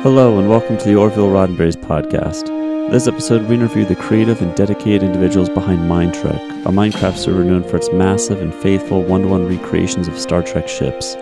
Hello, 0.00 0.38
and 0.38 0.48
welcome 0.48 0.78
to 0.78 0.84
the 0.86 0.94
Orville 0.94 1.28
Roddenberry's 1.28 1.76
podcast. 1.76 2.46
This 2.90 3.06
episode, 3.06 3.46
we 3.46 3.56
interview 3.56 3.84
the 3.84 3.94
creative 3.94 4.40
and 4.40 4.54
dedicated 4.54 5.02
individuals 5.02 5.50
behind 5.50 5.80
MineTrek, 5.80 6.64
a 6.64 6.70
Minecraft 6.70 7.18
server 7.18 7.44
known 7.44 7.62
for 7.62 7.76
its 7.76 7.92
massive 7.92 8.40
and 8.40 8.54
faithful 8.54 9.02
one 9.02 9.20
to 9.20 9.28
one 9.28 9.46
recreations 9.46 10.08
of 10.08 10.18
Star 10.18 10.42
Trek 10.42 10.66
ships. 10.66 11.14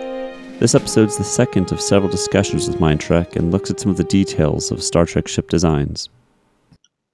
This 0.59 0.73
episode 0.73 1.09
is 1.09 1.17
the 1.17 1.25
second 1.25 1.73
of 1.73 1.81
several 1.81 2.09
discussions 2.09 2.69
with 2.69 2.79
MineTrek 2.79 3.35
and 3.35 3.51
looks 3.51 3.69
at 3.69 3.81
some 3.81 3.91
of 3.91 3.97
the 3.97 4.05
details 4.05 4.71
of 4.71 4.81
Star 4.81 5.05
Trek 5.05 5.27
ship 5.27 5.49
designs. 5.49 6.07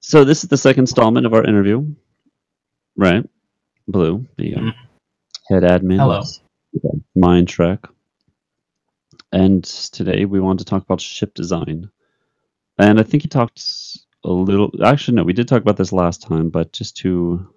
So, 0.01 0.23
this 0.23 0.43
is 0.43 0.49
the 0.49 0.57
second 0.57 0.83
installment 0.83 1.25
of 1.25 1.33
our 1.33 1.43
interview, 1.43 1.88
right? 2.97 3.27
Blue, 3.88 4.27
the 4.38 4.54
um, 4.57 4.75
head 5.49 5.63
admin. 5.63 5.97
Hello. 5.97 6.21
MineTrek. 7.17 7.79
And 9.33 9.63
today 9.63 10.25
we 10.25 10.39
want 10.39 10.59
to 10.59 10.65
talk 10.65 10.83
about 10.83 11.01
ship 11.01 11.33
design. 11.33 11.89
And 12.77 12.99
I 12.99 13.03
think 13.03 13.23
he 13.23 13.29
talked 13.29 13.63
a 14.23 14.31
little. 14.31 14.71
Actually, 14.85 15.15
no, 15.15 15.23
we 15.23 15.33
did 15.33 15.47
talk 15.47 15.63
about 15.63 15.75
this 15.75 15.91
last 15.91 16.21
time, 16.21 16.49
but 16.49 16.71
just 16.71 16.95
to. 16.97 17.51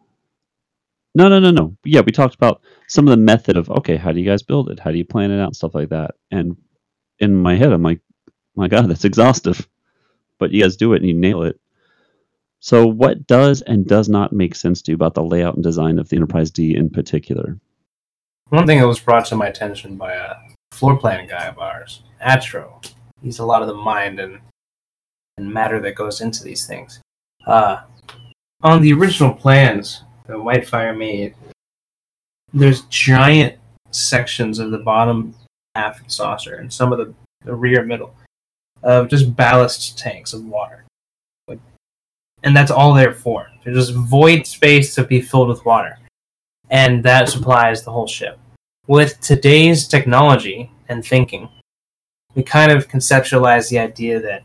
No, 1.15 1.29
no, 1.29 1.39
no, 1.39 1.51
no. 1.51 1.77
Yeah, 1.85 2.01
we 2.01 2.13
talked 2.13 2.35
about 2.35 2.63
some 2.89 3.07
of 3.07 3.11
the 3.11 3.23
method 3.23 3.59
of 3.59 3.71
okay, 3.71 3.97
how 3.97 4.11
do 4.11 4.21
you 4.21 4.27
guys 4.27 4.43
build 4.43 4.71
it? 4.71 4.81
How 4.81 4.91
do 4.91 4.97
you 4.97 5.05
plan 5.05 5.31
it 5.31 5.39
out? 5.39 5.49
And 5.49 5.57
stuff 5.57 5.75
like 5.75 5.91
that. 5.91 6.15
And 6.31 6.57
in 7.19 7.35
my 7.35 7.57
head, 7.57 7.73
I'm 7.73 7.83
like, 7.83 8.01
my 8.55 8.69
God, 8.69 8.89
that's 8.89 9.05
exhaustive. 9.05 9.69
But 10.39 10.53
you 10.53 10.63
guys 10.63 10.77
do 10.77 10.95
it 10.95 11.03
and 11.03 11.07
you 11.07 11.15
nail 11.15 11.43
it. 11.43 11.61
So, 12.61 12.87
what 12.87 13.27
does 13.27 13.61
and 13.61 13.87
does 13.87 14.09
not 14.09 14.33
make 14.33 14.55
sense 14.55 14.81
to 14.83 14.93
you 14.93 14.95
about 14.95 15.13
the 15.13 15.23
layout 15.23 15.57
and 15.57 15.63
design 15.63 15.99
of 15.99 16.09
the 16.09 16.17
Enterprise 16.17 16.51
D 16.51 16.75
in 16.75 16.89
particular? 16.89 17.59
One 18.49 18.67
thing 18.67 18.79
that 18.79 18.87
was 18.87 19.01
brought 19.01 19.27
to 19.27 19.37
my 19.37 19.49
attention 19.49 19.97
by 19.97 20.15
a 20.15 20.37
floor 20.73 20.97
plan 20.97 21.27
guy 21.29 21.47
of 21.47 21.59
ours, 21.59 22.03
Atro. 22.23 22.85
He's 23.23 23.39
a 23.39 23.45
lot 23.45 23.63
of 23.63 23.69
the 23.69 23.75
mind 23.75 24.21
and 24.21 24.41
and 25.39 25.53
matter 25.53 25.81
that 25.81 25.95
goes 25.95 26.21
into 26.21 26.43
these 26.43 26.67
things. 26.67 27.01
Uh, 27.47 27.83
on 28.63 28.81
the 28.81 28.93
original 28.93 29.35
plans 29.35 30.03
that 30.27 30.37
Whitefire 30.37 30.97
made, 30.97 31.35
there's 32.55 32.83
giant 32.83 33.59
sections 33.91 34.59
of 34.59 34.71
the 34.71 34.79
bottom 34.79 35.35
half 35.75 35.99
of 35.99 36.05
the 36.05 36.11
saucer 36.11 36.55
and 36.55 36.73
some 36.73 36.91
of 36.91 36.99
the, 36.99 37.13
the 37.45 37.55
rear 37.55 37.85
middle 37.85 38.15
of 38.83 39.09
just 39.09 39.37
ballast 39.37 39.99
tanks 39.99 40.33
of 40.33 40.45
water. 40.45 40.87
And 42.43 42.57
that's 42.57 42.71
all 42.71 42.95
they're 42.95 43.13
for. 43.13 43.49
They're 43.65 43.75
just 43.75 43.93
void 43.93 44.47
space 44.47 44.95
to 44.95 45.05
be 45.05 45.21
filled 45.21 45.49
with 45.49 45.65
water. 45.65 45.99
And 46.71 47.03
that 47.03 47.29
supplies 47.29 47.83
the 47.83 47.91
whole 47.91 48.07
ship. 48.07 48.39
With 48.89 49.21
today's 49.21 49.89
technology 49.89 50.71
and 50.89 51.05
thinking, 51.05 51.49
we 52.37 52.45
kind 52.45 52.71
of 52.71 52.87
conceptualize 52.87 53.69
the 53.69 53.81
idea 53.81 54.21
that 54.21 54.45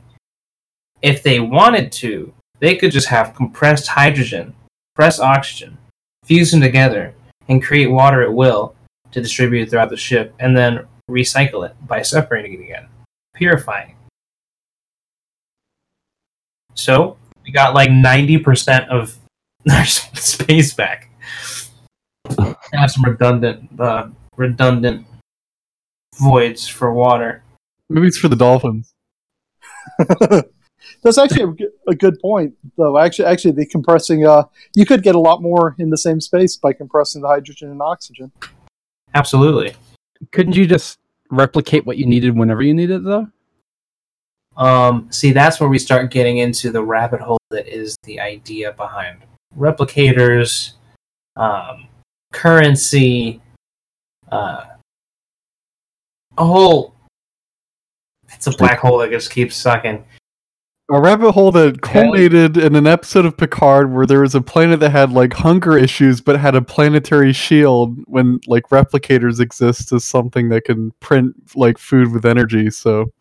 if 1.03 1.21
they 1.21 1.39
wanted 1.39 1.91
to, 1.93 2.33
they 2.59 2.75
could 2.75 2.91
just 2.91 3.07
have 3.07 3.35
compressed 3.35 3.87
hydrogen, 3.87 4.55
compressed 4.95 5.19
oxygen, 5.19 5.77
fuse 6.23 6.51
them 6.51 6.61
together, 6.61 7.13
and 7.49 7.61
create 7.61 7.87
water 7.87 8.23
at 8.23 8.33
will 8.33 8.75
to 9.11 9.21
distribute 9.21 9.69
throughout 9.69 9.89
the 9.89 9.97
ship, 9.97 10.33
and 10.39 10.57
then 10.57 10.87
recycle 11.09 11.63
it 11.63 11.75
by 11.85 12.01
separating 12.01 12.53
it 12.53 12.63
again, 12.63 12.87
purifying. 13.35 13.95
So 16.73 17.17
we 17.43 17.51
got 17.51 17.75
like 17.75 17.91
ninety 17.91 18.37
percent 18.37 18.89
of 18.89 19.17
our 19.71 19.85
space 19.85 20.73
back. 20.73 21.09
Have 22.73 22.89
some 22.89 23.03
redundant, 23.03 23.69
uh, 23.79 24.07
redundant 24.41 25.05
voids 26.19 26.67
for 26.67 26.93
water. 26.93 27.43
Maybe 27.89 28.07
it's 28.07 28.17
for 28.17 28.27
the 28.27 28.35
dolphins. 28.35 28.93
That's 31.03 31.17
actually 31.17 31.67
a 31.87 31.95
good, 31.95 32.19
point, 32.19 32.55
though. 32.77 32.97
Actually, 32.97 33.25
actually, 33.25 33.51
the 33.51 33.65
compressing, 33.65 34.25
uh, 34.25 34.43
you 34.75 34.85
could 34.85 35.03
get 35.03 35.15
a 35.15 35.19
lot 35.19 35.41
more 35.41 35.75
in 35.79 35.89
the 35.89 35.97
same 35.97 36.19
space 36.19 36.57
by 36.57 36.73
compressing 36.73 37.21
the 37.21 37.27
hydrogen 37.27 37.71
and 37.71 37.81
oxygen. 37.81 38.31
Absolutely. 39.13 39.73
Couldn't 40.31 40.55
you 40.55 40.67
just 40.67 40.99
replicate 41.29 41.85
what 41.85 41.97
you 41.97 42.05
needed 42.05 42.37
whenever 42.37 42.61
you 42.61 42.73
needed, 42.73 43.03
though? 43.03 43.27
Um, 44.57 45.07
see, 45.11 45.31
that's 45.31 45.59
where 45.59 45.69
we 45.69 45.79
start 45.79 46.11
getting 46.11 46.37
into 46.37 46.71
the 46.71 46.83
rabbit 46.83 47.21
hole 47.21 47.39
that 47.49 47.67
is 47.67 47.95
the 48.03 48.19
idea 48.19 48.73
behind 48.73 49.19
replicators, 49.57 50.73
um, 51.35 51.87
currency, 52.31 53.41
uh, 54.31 54.65
a 56.37 56.45
hole. 56.45 56.95
It's 58.33 58.47
a 58.47 58.51
black 58.51 58.79
hole 58.79 58.97
that 58.99 59.11
just 59.11 59.31
keeps 59.31 59.55
sucking. 59.55 60.03
A 60.89 60.99
rabbit 60.99 61.31
hole 61.31 61.51
that 61.53 61.81
culminated 61.81 62.57
in 62.57 62.75
an 62.75 62.85
episode 62.85 63.25
of 63.25 63.37
Picard 63.37 63.93
where 63.93 64.05
there 64.05 64.21
was 64.21 64.35
a 64.35 64.41
planet 64.41 64.81
that 64.81 64.89
had 64.89 65.11
like 65.11 65.31
hunger 65.31 65.77
issues 65.77 66.19
but 66.19 66.37
had 66.37 66.53
a 66.53 66.61
planetary 66.61 67.31
shield 67.31 67.97
when 68.07 68.41
like 68.45 68.67
replicators 68.69 69.39
exist 69.39 69.93
as 69.93 70.03
something 70.03 70.49
that 70.49 70.65
can 70.65 70.91
print 70.99 71.33
like 71.55 71.77
food 71.77 72.11
with 72.11 72.25
energy, 72.25 72.69
so 72.69 73.11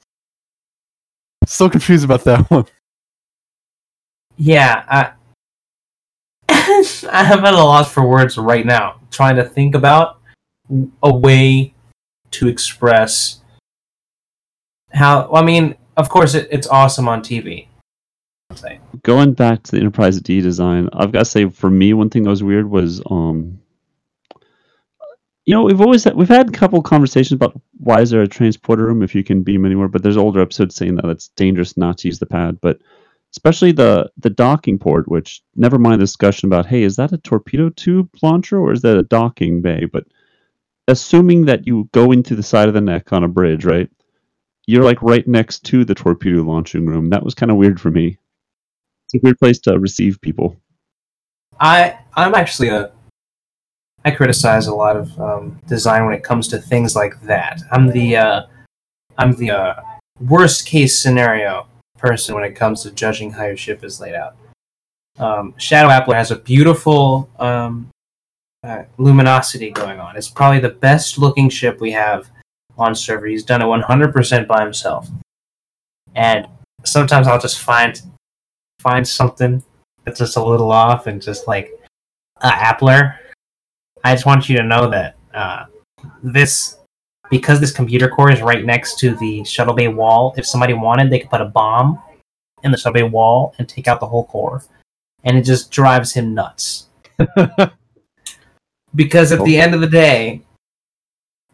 still 1.47 1.71
confused 1.71 2.05
about 2.05 2.25
that 2.25 2.51
one. 2.51 2.67
Yeah, 4.37 4.85
I, 4.89 5.13
I'm 7.13 7.45
at 7.45 7.55
a 7.55 7.57
loss 7.57 7.93
for 7.93 8.07
words 8.07 8.37
right 8.39 8.67
now. 8.67 9.01
Trying 9.11 9.37
to 9.37 9.45
think 9.45 9.75
about 9.75 10.20
a 11.03 11.15
way 11.15 11.75
to 12.33 12.49
express 12.49 13.41
how. 14.93 15.33
I 15.33 15.43
mean, 15.43 15.77
of 15.97 16.09
course, 16.09 16.35
it, 16.35 16.49
it's 16.51 16.67
awesome 16.67 17.09
on 17.09 17.23
TV. 17.23 17.67
Going 19.03 19.33
back 19.35 19.63
to 19.63 19.73
the 19.73 19.79
Enterprise 19.79 20.21
D 20.21 20.41
design, 20.41 20.89
I've 20.93 21.13
got 21.13 21.21
to 21.21 21.25
say 21.25 21.49
for 21.49 21.71
me, 21.71 21.93
one 21.93 22.11
thing 22.11 22.25
that 22.25 22.31
was 22.31 22.43
weird 22.43 22.69
was, 22.69 23.01
um, 23.09 23.61
you 25.47 25.55
know, 25.55 25.63
we've 25.63 25.81
always 25.81 26.05
had, 26.05 26.17
we've 26.17 26.29
had 26.29 26.49
a 26.49 26.53
couple 26.53 26.83
conversations 26.83 27.33
about 27.33 27.61
why 27.79 28.01
is 28.01 28.11
there 28.11 28.23
a 28.23 28.29
transporter 28.29 28.87
room 28.87 29.03
if 29.03 29.15
you 29.15 29.23
can 29.23 29.43
beam 29.43 29.65
anywhere, 29.65 29.89
but 29.89 30.03
there's 30.03 30.17
older 30.17 30.41
episodes 30.41 30.75
saying 30.75 30.97
that 30.97 31.07
it's 31.07 31.29
dangerous 31.29 31.77
not 31.77 31.99
to 31.99 32.09
use 32.09 32.19
the 32.19 32.27
pad, 32.27 32.59
but 32.61 32.81
especially 33.33 33.73
the 33.73 34.11
the 34.19 34.31
docking 34.31 34.79
port, 34.79 35.09
which 35.09 35.43
never 35.55 35.79
mind 35.79 36.01
the 36.01 36.05
discussion 36.05 36.49
about 36.49 36.67
hey, 36.67 36.83
is 36.83 36.97
that 36.97 37.13
a 37.13 37.19
torpedo 37.19 37.71
tube 37.71 38.09
launcher 38.23 38.59
or 38.59 38.73
is 38.73 38.83
that 38.83 38.97
a 38.97 39.05
docking 39.05 39.63
bay? 39.63 39.85
But 39.85 40.05
assuming 40.91 41.45
that 41.47 41.67
you 41.67 41.89
go 41.93 42.13
into 42.13 42.35
the 42.35 42.43
side 42.43 42.69
of 42.69 42.75
the 42.75 42.81
neck 42.81 43.13
on 43.13 43.25
a 43.25 43.29
bridge, 43.29 43.65
right? 43.65 43.89
You're 44.67 44.85
like 44.85 45.03
right 45.03 45.27
next 45.27 45.61
to 45.67 45.85
the 45.85 45.95
torpedo 45.95 46.43
launching 46.43 46.87
room. 46.87 47.11
That 47.11 47.25
was 47.25 47.35
kind 47.35 47.51
of 47.51 47.57
weird 47.57 47.81
for 47.81 47.91
me. 47.91 48.19
It's 49.07 49.15
a 49.15 49.19
weird 49.23 49.39
place 49.39 49.59
to 49.61 49.79
receive 49.79 50.21
people. 50.21 50.57
I 51.59 51.99
I'm 52.15 52.35
actually 52.35 52.69
a 52.69 52.93
I 54.05 54.11
criticize 54.11 54.67
a 54.67 54.75
lot 54.75 54.97
of 54.97 55.21
um, 55.21 55.61
design 55.67 56.07
when 56.07 56.15
it 56.15 56.25
comes 56.25 56.49
to 56.49 56.59
things 56.59 56.97
like 56.97 57.21
that. 57.23 57.61
I'm 57.71 57.89
the 57.89 58.17
uh, 58.17 58.43
I'm 59.19 59.33
the 59.37 59.51
uh, 59.51 59.75
worst 60.21 60.67
case 60.67 60.99
scenario 60.99 61.67
person 61.99 62.35
when 62.35 62.45
it 62.45 62.53
comes 62.53 62.83
to 62.83 62.91
judging 62.91 63.31
how 63.31 63.45
your 63.45 63.57
ship 63.57 63.85
is 63.85 64.01
laid 64.01 64.15
out. 64.15 64.37
Um, 65.19 65.55
Shadow 65.59 65.91
Appler 65.91 66.15
has 66.15 66.31
a 66.31 66.37
beautiful 66.37 67.29
um, 67.39 67.91
uh, 68.63 68.85
luminosity 68.99 69.71
going 69.71 70.01
on. 70.01 70.17
It's 70.17 70.29
probably 70.29 70.61
the 70.61 70.71
best 70.71 71.19
looking 71.19 71.49
ship 71.49 71.81
we 71.81 71.91
have 71.93 72.31
on 72.77 72.95
server. 72.95 73.27
He's 73.27 73.45
done 73.45 73.63
it 73.63 73.67
100% 73.67 74.47
by 74.47 74.63
himself. 74.63 75.09
And 76.15 76.47
sometimes 76.85 77.27
I'll 77.27 77.41
just 77.41 77.61
find 77.61 78.01
find 78.81 79.07
something 79.07 79.63
that's 80.05 80.19
just 80.19 80.37
a 80.37 80.45
little 80.45 80.73
off 80.73 81.07
and 81.07 81.21
just 81.21 81.47
like 81.47 81.71
uh, 82.41 82.51
Appler. 82.51 83.17
I 84.03 84.15
just 84.15 84.25
want 84.25 84.49
you 84.49 84.57
to 84.57 84.63
know 84.63 84.89
that 84.91 85.17
uh, 85.35 85.67
this 86.23 86.79
because 87.31 87.61
this 87.61 87.73
computer 87.73 88.09
core 88.09 88.33
is 88.33 88.41
right 88.41 88.65
next 88.65 88.99
to 89.01 89.15
the 89.17 89.45
shuttle 89.45 89.75
bay 89.75 89.89
wall. 89.89 90.35
If 90.37 90.47
somebody 90.47 90.73
wanted, 90.73 91.11
they 91.11 91.21
could 91.21 91.31
put 91.31 91.43
a 91.43 91.47
bomb 91.47 92.03
in 92.63 92.71
the 92.71 92.79
shuttle 92.79 92.95
bay 92.95 93.03
wall 93.03 93.55
and 93.59 93.69
take 93.69 93.87
out 93.87 94.01
the 94.01 94.07
whole 94.07 94.25
core, 94.25 94.65
and 95.25 95.37
it 95.37 95.43
just 95.43 95.71
drives 95.71 96.13
him 96.13 96.35
nuts. 96.35 96.89
because 98.95 99.33
at 99.33 99.45
the 99.45 99.59
end 99.59 99.75
of 99.75 99.81
the 99.81 99.87
day, 99.87 100.43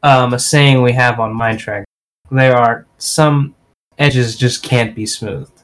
um, 0.02 0.34
a 0.34 0.38
saying 0.38 0.82
we 0.82 0.92
have 0.92 1.20
on 1.20 1.34
MineTrek, 1.34 1.84
there 2.30 2.56
are 2.56 2.86
some 2.98 3.54
edges 3.98 4.36
just 4.36 4.62
can't 4.62 4.94
be 4.94 5.06
smoothed. 5.06 5.62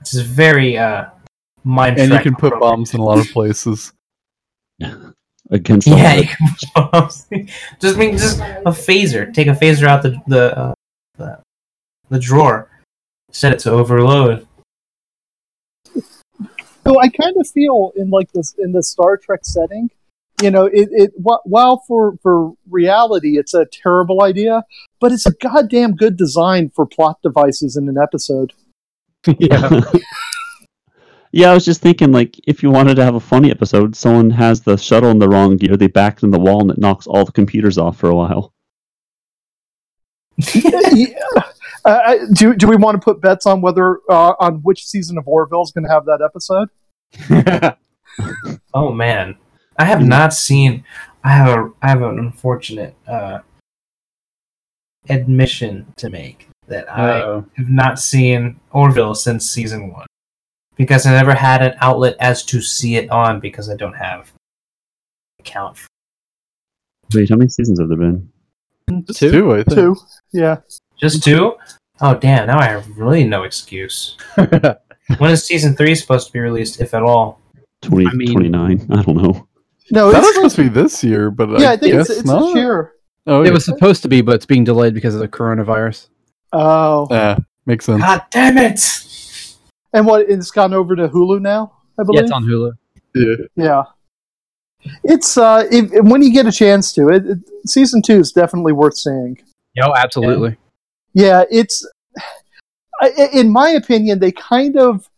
It's 0.00 0.14
very 0.14 0.78
uh, 0.78 1.06
MineTrek. 1.66 1.98
And 1.98 2.12
you 2.12 2.20
can 2.20 2.36
put 2.36 2.58
bombs 2.60 2.94
in 2.94 3.00
a 3.00 3.04
lot 3.04 3.18
of 3.18 3.26
places. 3.28 3.92
Against 5.50 5.86
Yeah, 5.86 6.14
you 6.14 6.26
can 6.26 6.48
just 6.58 7.96
I 7.96 7.98
mean, 7.98 8.18
just 8.18 8.40
a 8.40 8.72
phaser. 8.72 9.32
Take 9.32 9.46
a 9.46 9.52
phaser 9.52 9.86
out 9.86 10.02
the 10.02 10.20
the 10.26 10.58
uh, 10.58 10.74
the, 11.16 11.40
the 12.08 12.18
drawer. 12.18 12.68
Set 13.30 13.52
it 13.52 13.60
to 13.60 13.70
overload. 13.70 14.45
So 16.86 17.00
I 17.00 17.08
kind 17.08 17.36
of 17.36 17.48
feel 17.48 17.92
in 17.96 18.10
like 18.10 18.30
this 18.32 18.54
in 18.58 18.70
the 18.70 18.82
Star 18.82 19.16
Trek 19.16 19.40
setting 19.42 19.90
You 20.40 20.52
know, 20.52 20.66
it, 20.66 20.88
it 20.92 21.12
while 21.16 21.82
for 21.88 22.16
for 22.22 22.52
reality, 22.70 23.38
it's 23.38 23.54
a 23.54 23.66
terrible 23.66 24.22
idea, 24.22 24.64
but 25.00 25.10
it's 25.10 25.26
a 25.26 25.32
goddamn 25.32 25.96
good 25.96 26.16
design 26.16 26.70
for 26.70 26.86
plot 26.86 27.18
devices 27.22 27.76
in 27.76 27.88
an 27.88 27.98
episode. 27.98 28.52
yeah. 29.38 29.82
Yeah, 31.32 31.50
I 31.50 31.54
was 31.54 31.64
just 31.64 31.82
thinking, 31.82 32.12
like, 32.12 32.38
if 32.46 32.62
you 32.62 32.70
wanted 32.70 32.94
to 32.94 33.04
have 33.04 33.16
a 33.16 33.20
funny 33.20 33.50
episode, 33.50 33.94
someone 33.96 34.30
has 34.30 34.62
the 34.62 34.78
shuttle 34.78 35.10
in 35.10 35.18
the 35.18 35.28
wrong 35.28 35.56
gear, 35.56 35.76
they 35.76 35.88
back 35.88 36.22
in 36.22 36.30
the 36.30 36.38
wall, 36.38 36.62
and 36.62 36.70
it 36.70 36.78
knocks 36.78 37.06
all 37.06 37.26
the 37.26 37.32
computers 37.32 37.76
off 37.76 37.98
for 37.98 38.08
a 38.08 38.14
while. 38.14 38.54
yeah. 40.54 41.18
Uh, 41.86 42.16
do 42.32 42.54
do 42.54 42.66
we 42.66 42.76
want 42.76 43.00
to 43.00 43.04
put 43.04 43.20
bets 43.20 43.46
on 43.46 43.60
whether 43.60 44.00
uh, 44.10 44.34
on 44.40 44.56
which 44.62 44.84
season 44.84 45.16
of 45.18 45.28
Orville 45.28 45.62
is 45.62 45.70
going 45.72 45.84
to 45.84 45.90
have 45.90 46.04
that 46.06 46.20
episode? 46.20 46.68
Oh 48.72 48.92
man, 48.92 49.36
I 49.78 49.84
have 49.84 50.02
not 50.06 50.32
seen. 50.32 50.84
I 51.24 51.30
have 51.30 51.48
a. 51.48 51.70
I 51.82 51.88
have 51.88 52.02
an 52.02 52.18
unfortunate 52.18 52.94
uh, 53.06 53.40
admission 55.08 55.92
to 55.96 56.10
make 56.10 56.48
that 56.68 56.90
I 56.90 57.20
Uh-oh. 57.20 57.44
have 57.56 57.68
not 57.68 57.98
seen 57.98 58.60
Orville 58.72 59.14
since 59.14 59.48
season 59.50 59.92
one 59.92 60.06
because 60.76 61.06
I 61.06 61.12
never 61.12 61.34
had 61.34 61.62
an 61.62 61.74
outlet 61.80 62.16
as 62.20 62.42
to 62.46 62.60
see 62.60 62.96
it 62.96 63.10
on 63.10 63.40
because 63.40 63.70
I 63.70 63.76
don't 63.76 63.96
have 63.96 64.32
account. 65.38 65.76
For 65.78 65.88
Wait, 67.14 67.28
how 67.30 67.36
many 67.36 67.48
seasons 67.48 67.78
have 67.80 67.88
there 67.88 67.98
been? 67.98 68.30
Just 69.06 69.18
Two? 69.20 69.30
two, 69.30 69.52
I 69.52 69.62
think. 69.62 69.74
Two. 69.74 69.96
Yeah. 70.32 70.56
Just 71.00 71.22
two? 71.22 71.54
Oh 72.00 72.14
damn! 72.14 72.46
Now 72.46 72.58
I 72.58 72.66
have 72.66 72.86
really 72.98 73.24
no 73.24 73.42
excuse. 73.44 74.16
when 74.36 75.30
is 75.30 75.44
season 75.44 75.74
three 75.76 75.94
supposed 75.94 76.26
to 76.26 76.32
be 76.32 76.40
released, 76.40 76.80
if 76.80 76.94
at 76.94 77.02
all? 77.02 77.40
20, 77.82 78.06
I 78.06 78.10
mean- 78.12 78.32
29? 78.32 78.86
I 78.90 79.02
don't 79.02 79.16
know. 79.16 79.46
No, 79.92 80.10
That 80.10 80.18
was 80.18 80.26
it's 80.28 80.34
supposed 80.36 80.56
to 80.56 80.62
be 80.64 80.68
this 80.68 81.04
year, 81.04 81.30
but 81.30 81.60
yeah, 81.60 81.70
I, 81.70 81.72
I 81.74 81.76
think 81.76 81.92
guess 81.94 82.10
it's, 82.10 82.18
it's 82.20 82.26
not. 82.28 82.40
this 82.46 82.56
year. 82.56 82.94
Oh, 83.28 83.42
it 83.42 83.46
yeah. 83.46 83.52
was 83.52 83.64
supposed 83.64 84.02
to 84.02 84.08
be, 84.08 84.20
but 84.20 84.34
it's 84.34 84.46
being 84.46 84.64
delayed 84.64 84.94
because 84.94 85.14
of 85.14 85.20
the 85.20 85.28
coronavirus. 85.28 86.08
Oh, 86.52 87.06
Yeah, 87.10 87.38
makes 87.66 87.84
sense. 87.84 88.02
God 88.02 88.22
damn 88.32 88.58
it! 88.58 88.80
and 89.92 90.04
what? 90.06 90.28
It's 90.28 90.50
gone 90.50 90.74
over 90.74 90.96
to 90.96 91.08
Hulu 91.08 91.40
now. 91.40 91.72
I 91.98 92.02
Yeah, 92.02 92.04
believe. 92.04 92.22
it's 92.24 92.32
on 92.32 92.44
Hulu. 92.44 92.72
Yeah. 93.14 93.34
Yeah. 93.54 93.82
It's 95.04 95.36
uh, 95.38 95.66
if, 95.70 95.90
when 96.04 96.22
you 96.22 96.32
get 96.32 96.46
a 96.46 96.52
chance 96.52 96.92
to 96.94 97.08
it, 97.08 97.24
it, 97.26 97.38
season 97.66 98.02
two 98.02 98.18
is 98.18 98.32
definitely 98.32 98.72
worth 98.72 98.96
seeing. 98.96 99.38
Yo, 99.74 99.92
absolutely. 99.96 100.50
Yeah, 100.50 100.56
it's 101.16 101.84
in 103.34 103.50
my 103.50 103.70
opinion, 103.70 104.18
they 104.18 104.32
kind 104.32 104.76
of, 104.76 105.08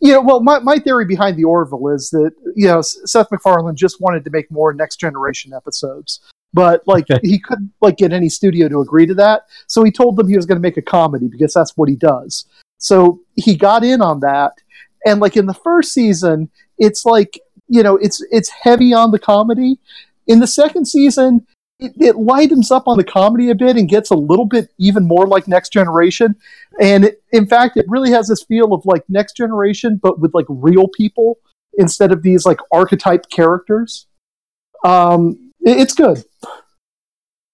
you 0.00 0.12
know, 0.12 0.20
well, 0.20 0.40
my, 0.40 0.58
my 0.58 0.78
theory 0.78 1.04
behind 1.04 1.36
the 1.36 1.44
Orville 1.44 1.88
is 1.88 2.10
that 2.10 2.32
you 2.54 2.66
know 2.68 2.82
Seth 2.82 3.30
MacFarlane 3.30 3.76
just 3.76 4.00
wanted 4.00 4.24
to 4.24 4.30
make 4.30 4.50
more 4.50 4.72
next 4.74 4.96
generation 4.96 5.52
episodes, 5.52 6.20
but 6.52 6.86
like 6.86 7.10
Okay. 7.10 7.20
he 7.22 7.38
couldn't 7.38 7.72
like 7.80 7.96
get 7.96 8.12
any 8.12 8.28
studio 8.28 8.68
to 8.68 8.80
agree 8.80 9.06
to 9.06 9.14
that, 9.14 9.46
so 9.66 9.82
he 9.82 9.90
told 9.90 10.16
them 10.16 10.28
he 10.28 10.36
was 10.36 10.46
going 10.46 10.56
to 10.56 10.62
make 10.62 10.76
a 10.76 10.82
comedy 10.82 11.28
because 11.28 11.54
that's 11.54 11.76
what 11.76 11.88
he 11.88 11.96
does. 11.96 12.44
So 12.78 13.20
he 13.36 13.56
got 13.56 13.84
in 13.84 14.02
on 14.02 14.20
that, 14.20 14.52
and 15.06 15.20
like 15.20 15.36
in 15.36 15.46
the 15.46 15.54
first 15.54 15.92
season, 15.92 16.50
it's 16.78 17.04
like 17.04 17.40
you 17.68 17.82
know 17.82 17.96
it's 17.96 18.22
it's 18.30 18.50
heavy 18.50 18.92
on 18.92 19.10
the 19.10 19.18
comedy. 19.18 19.78
In 20.28 20.38
the 20.38 20.46
second 20.46 20.86
season, 20.86 21.46
it, 21.84 21.92
it 22.00 22.16
lightens 22.16 22.70
up 22.70 22.86
on 22.86 22.96
the 22.96 23.04
comedy 23.04 23.50
a 23.50 23.54
bit 23.54 23.76
and 23.76 23.88
gets 23.88 24.10
a 24.10 24.14
little 24.14 24.44
bit 24.46 24.70
even 24.78 25.06
more 25.06 25.26
like 25.26 25.48
Next 25.48 25.72
Generation. 25.72 26.34
And 26.80 27.04
it, 27.06 27.22
in 27.32 27.46
fact, 27.46 27.76
it 27.76 27.86
really 27.88 28.10
has 28.10 28.28
this 28.28 28.42
feel 28.44 28.72
of 28.72 28.84
like 28.86 29.02
Next 29.08 29.36
Generation, 29.36 29.98
but 30.02 30.20
with 30.20 30.34
like 30.34 30.46
real 30.48 30.88
people 30.88 31.38
instead 31.78 32.12
of 32.12 32.22
these 32.22 32.44
like 32.44 32.58
archetype 32.72 33.28
characters. 33.30 34.06
Um, 34.84 35.52
it- 35.60 35.78
it's 35.78 35.94
good. 35.94 36.24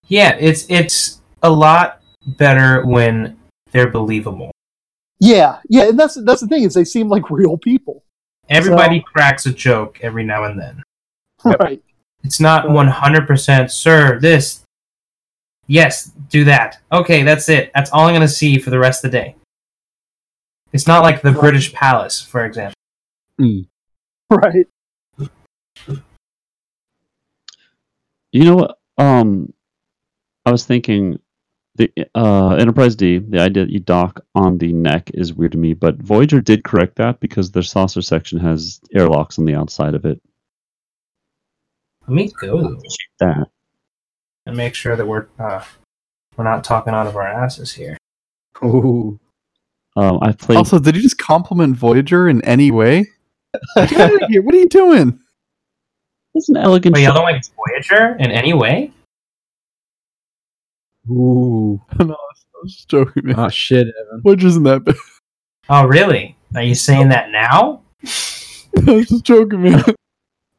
Yeah, 0.06 0.36
it's 0.40 0.64
it's 0.70 1.20
a 1.42 1.50
lot 1.50 2.00
better 2.26 2.84
when 2.86 3.38
they're 3.72 3.90
believable. 3.90 4.50
Yeah, 5.20 5.58
yeah, 5.69 5.88
and 5.88 5.98
that's 5.98 6.14
that's 6.24 6.40
the 6.40 6.46
thing 6.46 6.62
is 6.62 6.72
they 6.74 6.84
seem 6.84 7.08
like 7.08 7.28
real 7.31 7.58
people, 7.58 8.04
Everybody 8.48 9.00
cracks 9.12 9.44
a 9.46 9.52
joke 9.52 9.98
every 10.02 10.24
now 10.24 10.44
and 10.44 10.58
then. 10.58 10.82
Right? 11.60 11.82
It's 12.25 12.41
not 12.41 12.67
100%, 12.67 13.70
sir, 13.70 14.19
this. 14.20 14.65
Yes, 15.67 16.12
do 16.31 16.44
that. 16.44 16.79
Okay, 16.91 17.23
that's 17.23 17.49
it. 17.49 17.70
That's 17.75 17.91
all 17.91 18.06
I'm 18.06 18.15
going 18.15 18.23
to 18.23 18.29
see 18.29 18.59
for 18.59 18.70
the 18.70 18.79
rest 18.79 19.05
of 19.05 19.11
the 19.11 19.19
day. 19.19 19.37
It's 20.73 20.87
not 20.87 21.03
like 21.03 21.23
the 21.23 21.32
British 21.32 21.73
Palace, 21.73 22.20
for 22.20 22.44
example. 22.44 22.75
Mm. 23.41 23.67
Right. 24.31 24.67
You 28.32 28.44
know 28.44 28.56
what? 28.56 28.79
Um, 28.99 29.53
I 30.44 30.50
was 30.50 30.65
thinking 30.65 31.19
the 31.76 31.91
uh, 32.15 32.56
Enterprise 32.56 32.97
D, 32.97 33.19
the 33.19 33.41
idea 33.41 33.65
that 33.65 33.73
you 33.73 33.79
dock 33.79 34.20
on 34.35 34.59
the 34.59 34.73
neck 34.73 35.11
is 35.15 35.32
weird 35.32 35.53
to 35.53 35.59
me, 35.59 35.73
but 35.73 35.97
Voyager 35.97 36.41
did 36.41 36.65
correct 36.65 36.97
that 36.97 37.20
because 37.20 37.50
their 37.50 37.62
saucer 37.62 38.03
section 38.03 38.38
has 38.41 38.81
airlocks 38.93 39.38
on 39.38 39.44
the 39.44 39.55
outside 39.55 39.94
of 39.94 40.05
it. 40.05 40.20
Let 42.08 42.14
me 42.14 42.32
go 42.40 42.81
That 43.20 43.49
and 44.46 44.56
make 44.56 44.75
sure 44.75 44.96
that 44.96 45.06
we're 45.06 45.26
uh, 45.38 45.62
we're 46.37 46.44
not 46.44 46.64
talking 46.64 46.94
out 46.94 47.06
of 47.06 47.16
our 47.16 47.28
asses 47.28 47.75
here. 47.75 47.99
Ooh. 48.64 49.20
um, 49.94 50.19
I 50.22 50.32
played. 50.32 50.56
Also, 50.56 50.78
did 50.78 50.96
you 50.96 51.02
just 51.02 51.19
compliment 51.19 51.76
Voyager 51.76 52.26
in 52.26 52.43
any 52.46 52.70
way? 52.70 53.06
Get 53.76 53.93
out 54.00 54.22
of 54.22 54.28
here. 54.31 54.40
What 54.40 54.55
are 54.55 54.58
you 54.58 54.69
doing? 54.69 55.20
it's 56.34 56.49
an 56.49 56.56
elegant. 56.56 56.94
But 56.94 57.02
y'all 57.02 57.12
don't 57.12 57.25
like 57.25 57.43
Voyager 57.55 58.16
in 58.19 58.31
any 58.31 58.55
way? 58.55 58.90
Ooh. 61.10 61.78
no, 61.99 62.14
I 62.14 62.58
was 62.62 62.87
joking. 62.88 63.26
Man. 63.26 63.38
Oh 63.38 63.49
shit, 63.50 63.87
Evan. 63.87 64.22
Voyager's 64.22 64.56
in 64.56 64.62
that 64.62 64.82
bad. 64.82 64.96
Oh, 65.69 65.84
really? 65.84 66.38
Are 66.55 66.62
you 66.62 66.75
saying 66.75 67.10
that 67.10 67.31
now? 67.31 67.82
I 68.02 68.93
was 68.93 69.08
just 69.08 69.25
joking, 69.25 69.62
man. 69.64 69.84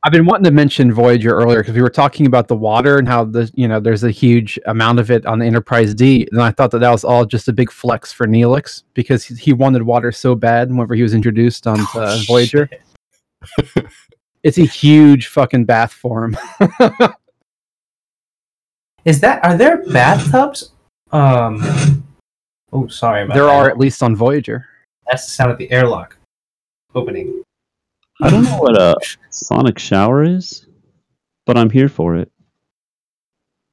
I've 0.04 0.13
been 0.13 0.25
wanting 0.25 0.46
to 0.46 0.51
mention 0.51 0.94
Voyager 0.94 1.31
earlier 1.36 1.60
because 1.60 1.75
we 1.75 1.81
were 1.81 1.90
talking 1.90 2.25
about 2.25 2.48
the 2.48 2.56
water 2.56 2.98
and 3.00 3.07
how 3.07 3.25
the 3.25 3.51
you 3.54 3.68
know 3.68 3.81
there's 3.81 4.04
a 4.04 4.12
huge 4.12 4.57
amount 4.66 5.00
of 5.00 5.12
it 5.12 5.25
on 5.25 5.40
the 5.40 5.46
Enterprise 5.46 5.94
D, 5.94 6.25
and 6.31 6.42
I 6.42 6.51
thought 6.51 6.72
that 6.72 6.80
that 6.80 6.90
was 6.92 7.04
all 7.04 7.25
just 7.25 7.50
a 7.50 7.54
big 7.54 7.69
flex 7.69 8.13
for 8.13 8.25
Neelix 8.25 8.84
because 8.94 9.25
he, 9.25 9.36
he 9.36 9.51
wanted 9.54 9.84
water 9.84 10.13
so 10.13 10.36
bad 10.36 10.69
whenever 10.69 10.96
he 10.96 11.04
was 11.04 11.13
introduced 11.13 11.68
on 11.68 11.80
Oh, 11.96 12.00
uh, 12.01 12.18
Voyager. 12.28 12.69
It's 14.42 14.57
a 14.57 14.66
huge 14.66 15.28
fucking 15.28 15.66
bath 15.66 15.92
for 15.92 16.24
him. 16.25 16.38
Is 19.06 19.20
that 19.20 19.44
are 19.44 19.58
there 19.58 19.84
bathtubs? 19.89 20.72
Um. 21.12 22.06
Oh, 22.72 22.88
sorry 22.88 23.24
about 23.24 23.34
there 23.34 23.46
that. 23.46 23.56
are 23.56 23.70
at 23.70 23.77
least 23.77 24.01
on 24.01 24.15
Voyager. 24.15 24.65
That's 25.08 25.25
the 25.25 25.32
sound 25.32 25.51
of 25.51 25.58
the 25.58 25.70
airlock 25.72 26.15
opening. 26.96 27.44
I 28.22 28.30
don't 28.30 28.44
know 28.44 28.58
what 28.58 28.80
a 28.80 28.96
sonic 29.30 29.80
shower 29.80 30.24
is, 30.24 30.66
but 31.46 31.58
I'm 31.58 31.70
here 31.70 31.90
for 31.90 32.16
it. 32.16 32.32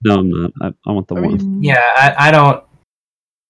No, 0.03 0.21
I'm 0.21 0.31
not. 0.31 0.53
I, 0.61 0.73
I 0.87 0.93
want 0.93 1.09
the 1.09 1.17
I 1.17 1.21
one. 1.21 1.37
mean, 1.37 1.63
Yeah, 1.63 1.93
I, 1.97 2.29
I 2.29 2.31
don't. 2.31 2.65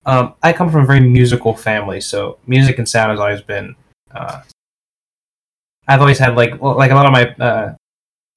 Um, 0.06 0.34
I 0.42 0.52
come 0.52 0.70
from 0.70 0.84
a 0.84 0.86
very 0.86 1.00
musical 1.00 1.54
family, 1.54 2.00
so 2.00 2.38
music 2.46 2.78
and 2.78 2.88
sound 2.88 3.10
has 3.10 3.20
always 3.20 3.42
been. 3.42 3.74
Uh, 4.14 4.42
I've 5.88 6.00
always 6.00 6.18
had 6.18 6.36
like 6.36 6.60
well, 6.62 6.76
like 6.76 6.92
a 6.92 6.94
lot 6.94 7.06
of 7.06 7.12
my 7.12 7.44
uh, 7.44 7.74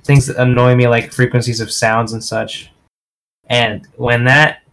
things 0.03 0.25
that 0.25 0.37
annoy 0.37 0.75
me, 0.75 0.87
like 0.87 1.13
frequencies 1.13 1.61
of 1.61 1.71
sounds 1.71 2.13
and 2.13 2.23
such. 2.23 2.71
And 3.45 3.87
when 3.95 4.25
that 4.25 4.63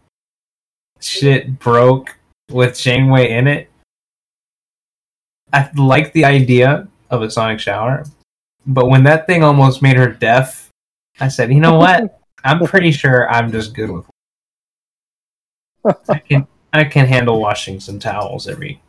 shit 1.00 1.58
broke 1.58 2.16
with 2.50 2.78
Janeway 2.78 3.30
in 3.30 3.46
it, 3.46 3.70
I 5.52 5.70
liked 5.76 6.12
the 6.14 6.24
idea 6.24 6.88
of 7.10 7.22
a 7.22 7.30
sonic 7.30 7.60
shower, 7.60 8.04
but 8.66 8.88
when 8.88 9.04
that 9.04 9.26
thing 9.26 9.42
almost 9.42 9.82
made 9.82 9.96
her 9.96 10.10
deaf, 10.10 10.70
I 11.20 11.28
said, 11.28 11.52
you 11.52 11.60
know 11.60 11.76
what? 11.76 12.20
I'm 12.44 12.64
pretty 12.64 12.92
sure 12.92 13.28
I'm 13.30 13.50
just 13.50 13.74
good 13.74 13.90
with. 13.90 14.06
I 16.08 16.18
can 16.18 16.46
I 16.72 16.84
can 16.84 17.06
handle 17.06 17.40
washing 17.40 17.80
some 17.80 17.98
towels 17.98 18.48
every 18.48 18.80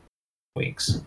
weeks. 0.56 1.02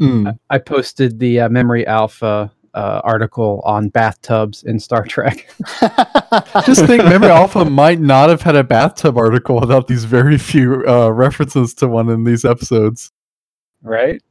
mm. 0.00 0.38
I 0.50 0.58
posted 0.58 1.18
the 1.18 1.40
uh, 1.40 1.48
Memory 1.48 1.86
Alpha 1.86 2.50
uh, 2.76 3.00
article 3.04 3.62
on 3.64 3.88
bathtubs 3.88 4.62
in 4.62 4.78
Star 4.78 5.04
Trek. 5.04 5.48
Just 6.66 6.84
think, 6.84 7.04
Memory 7.04 7.30
Alpha 7.30 7.64
might 7.64 8.00
not 8.00 8.28
have 8.28 8.42
had 8.42 8.54
a 8.54 8.62
bathtub 8.62 9.16
article 9.16 9.58
without 9.58 9.88
these 9.88 10.04
very 10.04 10.36
few 10.36 10.84
uh, 10.86 11.08
references 11.08 11.72
to 11.74 11.88
one 11.88 12.10
in 12.10 12.24
these 12.24 12.44
episodes. 12.44 13.10
right? 13.82 14.22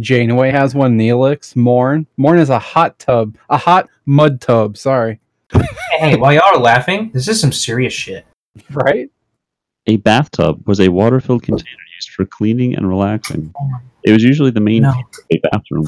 Janeway 0.00 0.50
has 0.50 0.74
one. 0.74 0.96
Neelix, 0.98 1.56
Morn. 1.56 2.06
Morn 2.16 2.38
is 2.38 2.50
a 2.50 2.58
hot 2.58 2.98
tub, 2.98 3.36
a 3.48 3.56
hot 3.56 3.88
mud 4.06 4.40
tub. 4.40 4.76
Sorry, 4.76 5.20
Hey, 5.52 5.60
hey, 5.98 6.16
while 6.16 6.32
y'all 6.32 6.44
are 6.56 6.58
laughing, 6.58 7.10
this 7.12 7.26
is 7.28 7.40
some 7.40 7.52
serious 7.52 7.92
shit. 7.92 8.24
right? 8.70 9.10
A 9.86 9.96
bathtub 9.96 10.66
was 10.68 10.80
a 10.80 10.88
water-filled 10.90 11.42
container 11.42 11.66
used 11.96 12.10
for 12.10 12.26
cleaning 12.26 12.76
and 12.76 12.86
relaxing. 12.88 13.52
It 14.04 14.12
was 14.12 14.22
usually 14.22 14.50
the 14.50 14.60
main 14.60 14.82
No. 14.82 14.90
of 14.90 14.96
a 15.32 15.38
bathroom. 15.50 15.86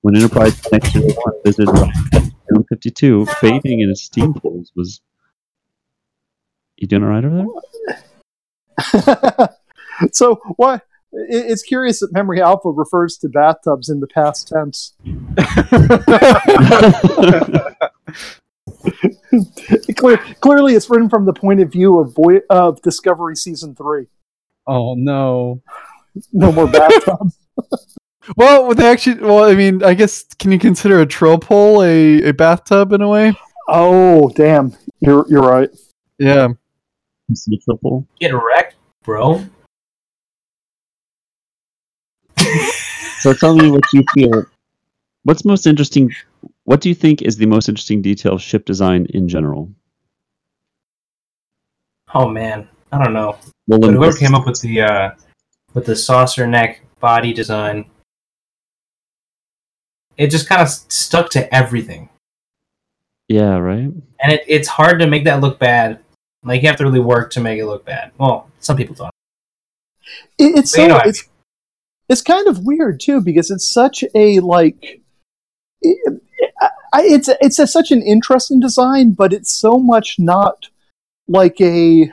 when 0.00 0.16
Enterprise 0.16 0.58
NX-01 0.62 1.44
visited 1.44 1.74
Room 2.48 2.64
52, 2.70 3.26
bathing 3.42 3.80
in 3.80 3.90
a 3.90 3.94
steam 3.94 4.32
pools 4.34 4.72
was. 4.74 5.02
You 6.78 6.86
doing 6.88 7.04
all 7.04 7.10
right 7.10 7.24
over 7.24 7.44
there? 8.88 9.48
so 10.12 10.40
why? 10.56 10.80
It- 11.12 11.50
It's 11.50 11.62
curious 11.62 12.00
that 12.00 12.12
Memory 12.12 12.40
Alpha 12.40 12.70
refers 12.70 13.16
to 13.18 13.28
bathtubs 13.28 13.88
in 13.88 14.00
the 14.00 14.06
past 14.06 14.48
tense. 14.48 14.94
Clear, 19.96 20.16
clearly, 20.40 20.74
it's 20.74 20.88
written 20.90 21.08
from 21.08 21.24
the 21.26 21.32
point 21.32 21.60
of 21.60 21.70
view 21.70 21.98
of 21.98 22.14
Boy, 22.14 22.38
of 22.48 22.80
Discovery 22.82 23.36
season 23.36 23.74
three. 23.74 24.06
oh 24.66 24.94
no. 24.94 25.62
No 26.32 26.50
more 26.52 26.66
bathtubs. 26.66 27.38
Well, 28.36 28.74
they 28.74 28.86
actually. 28.86 29.22
Well, 29.22 29.44
I 29.44 29.54
mean, 29.54 29.82
I 29.82 29.94
guess 29.94 30.22
can 30.38 30.52
you 30.52 30.58
consider 30.58 31.00
a 31.00 31.06
trill 31.06 31.38
pole 31.38 31.82
a, 31.82 32.22
a 32.28 32.32
bathtub 32.32 32.92
in 32.92 33.00
a 33.00 33.08
way? 33.08 33.32
oh, 33.66 34.28
damn! 34.36 34.76
You're 35.00 35.26
you're 35.28 35.40
right. 35.42 35.70
Yeah. 36.18 36.48
Sea 37.34 37.58
triple. 37.64 38.06
Get 38.20 38.32
wrecked, 38.34 38.76
bro. 39.02 39.42
So 43.20 43.32
tell 43.34 43.54
me 43.54 43.70
what 43.70 43.84
you 43.92 44.02
feel. 44.14 44.46
What's 45.24 45.44
most 45.44 45.66
interesting? 45.66 46.10
What 46.64 46.80
do 46.80 46.88
you 46.88 46.94
think 46.94 47.22
is 47.22 47.36
the 47.36 47.46
most 47.46 47.68
interesting 47.68 48.00
detail 48.02 48.34
of 48.34 48.42
ship 48.42 48.64
design 48.64 49.06
in 49.10 49.28
general? 49.28 49.70
Oh 52.14 52.28
man, 52.28 52.68
I 52.92 53.02
don't 53.02 53.12
know. 53.12 53.38
Well, 53.68 53.78
But 53.78 53.92
whoever 53.92 54.16
came 54.16 54.34
up 54.34 54.46
with 54.46 54.60
the 54.60 54.80
uh, 54.80 55.10
with 55.74 55.86
the 55.86 55.94
saucer 55.94 56.46
neck 56.46 56.82
body 56.98 57.32
design, 57.32 57.84
it 60.16 60.28
just 60.30 60.48
kind 60.48 60.62
of 60.62 60.68
stuck 60.68 61.30
to 61.30 61.54
everything, 61.54 62.08
Yeah, 63.28 63.58
right. 63.58 63.90
and 64.20 64.32
it, 64.32 64.44
it's 64.48 64.68
hard 64.68 64.98
to 65.00 65.06
make 65.06 65.24
that 65.24 65.40
look 65.40 65.58
bad. 65.58 66.00
Like 66.42 66.62
you 66.62 66.68
have 66.68 66.76
to 66.78 66.84
really 66.84 67.00
work 67.00 67.30
to 67.32 67.40
make 67.40 67.58
it 67.58 67.66
look 67.66 67.84
bad. 67.84 68.12
Well, 68.18 68.50
some 68.60 68.76
people 68.76 68.94
don't. 68.94 69.10
It, 70.38 70.58
it's 70.58 70.72
But 70.72 70.78
you 70.78 70.84
so 70.84 70.88
know 70.88 70.94
what 70.94 71.06
I 71.06 71.08
it's 71.10 71.28
it's 72.10 72.22
kind 72.22 72.48
of 72.48 72.66
weird 72.66 72.98
too 72.98 73.20
because 73.20 73.50
it's 73.50 73.72
such 73.72 74.02
a 74.14 74.40
like 74.40 75.00
it, 75.80 76.22
it's 76.94 77.30
it's 77.40 77.58
a, 77.60 77.66
such 77.66 77.92
an 77.92 78.02
interesting 78.02 78.58
design, 78.58 79.12
but 79.12 79.32
it's 79.32 79.52
so 79.52 79.78
much 79.78 80.16
not 80.18 80.68
like 81.28 81.60
a 81.60 82.12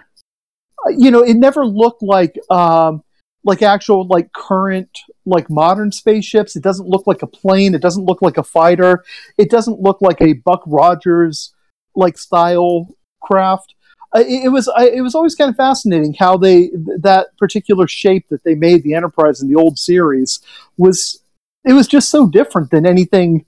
you 0.89 1.11
know 1.11 1.23
it 1.23 1.33
never 1.33 1.65
looked 1.65 2.03
like 2.03 2.37
um 2.51 3.03
like 3.43 3.63
actual 3.63 4.05
like 4.07 4.31
current 4.33 4.99
like 5.25 5.49
modern 5.49 5.91
spaceships. 5.91 6.55
It 6.55 6.61
doesn't 6.63 6.87
look 6.87 7.07
like 7.07 7.23
a 7.23 7.27
plane. 7.27 7.73
It 7.73 7.81
doesn't 7.81 8.05
look 8.05 8.21
like 8.21 8.37
a 8.37 8.43
fighter. 8.43 9.03
It 9.37 9.49
doesn't 9.49 9.81
look 9.81 9.99
like 10.01 10.21
a 10.21 10.33
buck 10.33 10.61
rogers 10.67 11.53
like 11.95 12.19
style 12.19 12.95
craft 13.19 13.73
it, 14.15 14.45
it 14.45 14.49
was 14.49 14.67
I, 14.67 14.87
it 14.87 15.01
was 15.01 15.15
always 15.15 15.35
kind 15.35 15.49
of 15.49 15.55
fascinating 15.55 16.13
how 16.13 16.37
they 16.37 16.69
that 16.99 17.37
particular 17.37 17.87
shape 17.87 18.25
that 18.29 18.43
they 18.43 18.55
made 18.55 18.83
the 18.83 18.93
enterprise 18.93 19.41
in 19.41 19.47
the 19.47 19.55
old 19.55 19.77
series 19.77 20.39
was 20.77 21.21
it 21.65 21.73
was 21.73 21.87
just 21.87 22.09
so 22.09 22.27
different 22.27 22.71
than 22.71 22.85
anything 22.85 23.45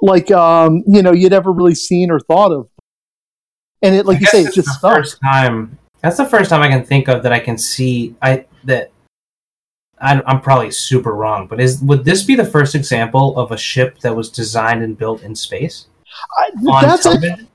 like 0.00 0.30
um 0.30 0.82
you 0.86 1.02
know 1.02 1.12
you'd 1.12 1.32
ever 1.32 1.52
really 1.52 1.74
seen 1.74 2.10
or 2.10 2.18
thought 2.20 2.52
of 2.52 2.68
and 3.82 3.94
it 3.94 4.06
like 4.06 4.20
you 4.20 4.26
say 4.26 4.42
it's 4.42 4.54
just 4.54 4.68
the 4.68 4.74
stuck 4.74 4.96
first 4.96 5.18
time. 5.22 5.78
That's 6.02 6.16
the 6.16 6.26
first 6.26 6.50
time 6.50 6.62
I 6.62 6.68
can 6.68 6.84
think 6.84 7.08
of 7.08 7.22
that 7.22 7.32
I 7.32 7.40
can 7.40 7.58
see. 7.58 8.14
I 8.22 8.46
that 8.64 8.90
I, 10.00 10.20
I'm 10.26 10.40
probably 10.40 10.70
super 10.70 11.14
wrong, 11.14 11.46
but 11.46 11.60
is 11.60 11.80
would 11.82 12.04
this 12.04 12.22
be 12.22 12.34
the 12.34 12.44
first 12.44 12.74
example 12.74 13.38
of 13.38 13.52
a 13.52 13.56
ship 13.56 13.98
that 14.00 14.14
was 14.14 14.30
designed 14.30 14.82
and 14.82 14.96
built 14.96 15.22
in 15.22 15.34
space 15.34 15.86
I, 16.36 16.50
on 16.70 16.82
that's 16.82 17.02
television? 17.02 17.48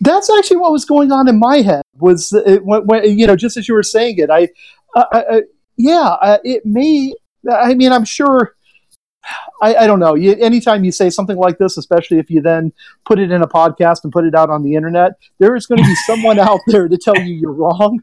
That's 0.00 0.30
actually 0.38 0.56
what 0.56 0.72
was 0.72 0.84
going 0.84 1.12
on 1.12 1.28
in 1.28 1.38
my 1.38 1.58
head 1.58 1.82
was 1.98 2.32
it, 2.32 2.64
when, 2.64 2.86
when, 2.86 3.18
you 3.18 3.26
know 3.26 3.36
just 3.36 3.56
as 3.56 3.68
you 3.68 3.74
were 3.74 3.82
saying 3.82 4.18
it 4.18 4.30
i, 4.30 4.48
I, 4.96 5.06
I 5.12 5.42
yeah 5.76 6.16
I, 6.20 6.38
it 6.44 6.66
may 6.66 7.12
i 7.50 7.74
mean 7.74 7.92
i'm 7.92 8.04
sure 8.04 8.54
I, 9.62 9.74
I 9.74 9.86
don't 9.86 10.00
know. 10.00 10.14
You, 10.14 10.32
anytime 10.34 10.84
you 10.84 10.92
say 10.92 11.08
something 11.08 11.38
like 11.38 11.56
this 11.56 11.78
especially 11.78 12.18
if 12.18 12.30
you 12.30 12.42
then 12.42 12.74
put 13.06 13.18
it 13.18 13.30
in 13.30 13.40
a 13.40 13.48
podcast 13.48 14.04
and 14.04 14.12
put 14.12 14.26
it 14.26 14.34
out 14.34 14.50
on 14.50 14.62
the 14.62 14.74
internet 14.74 15.12
there 15.38 15.56
is 15.56 15.64
going 15.64 15.78
to 15.78 15.84
be 15.86 15.94
someone 16.06 16.38
out 16.38 16.60
there 16.66 16.88
to 16.88 16.98
tell 16.98 17.16
you 17.16 17.34
you're 17.34 17.52
wrong. 17.52 18.02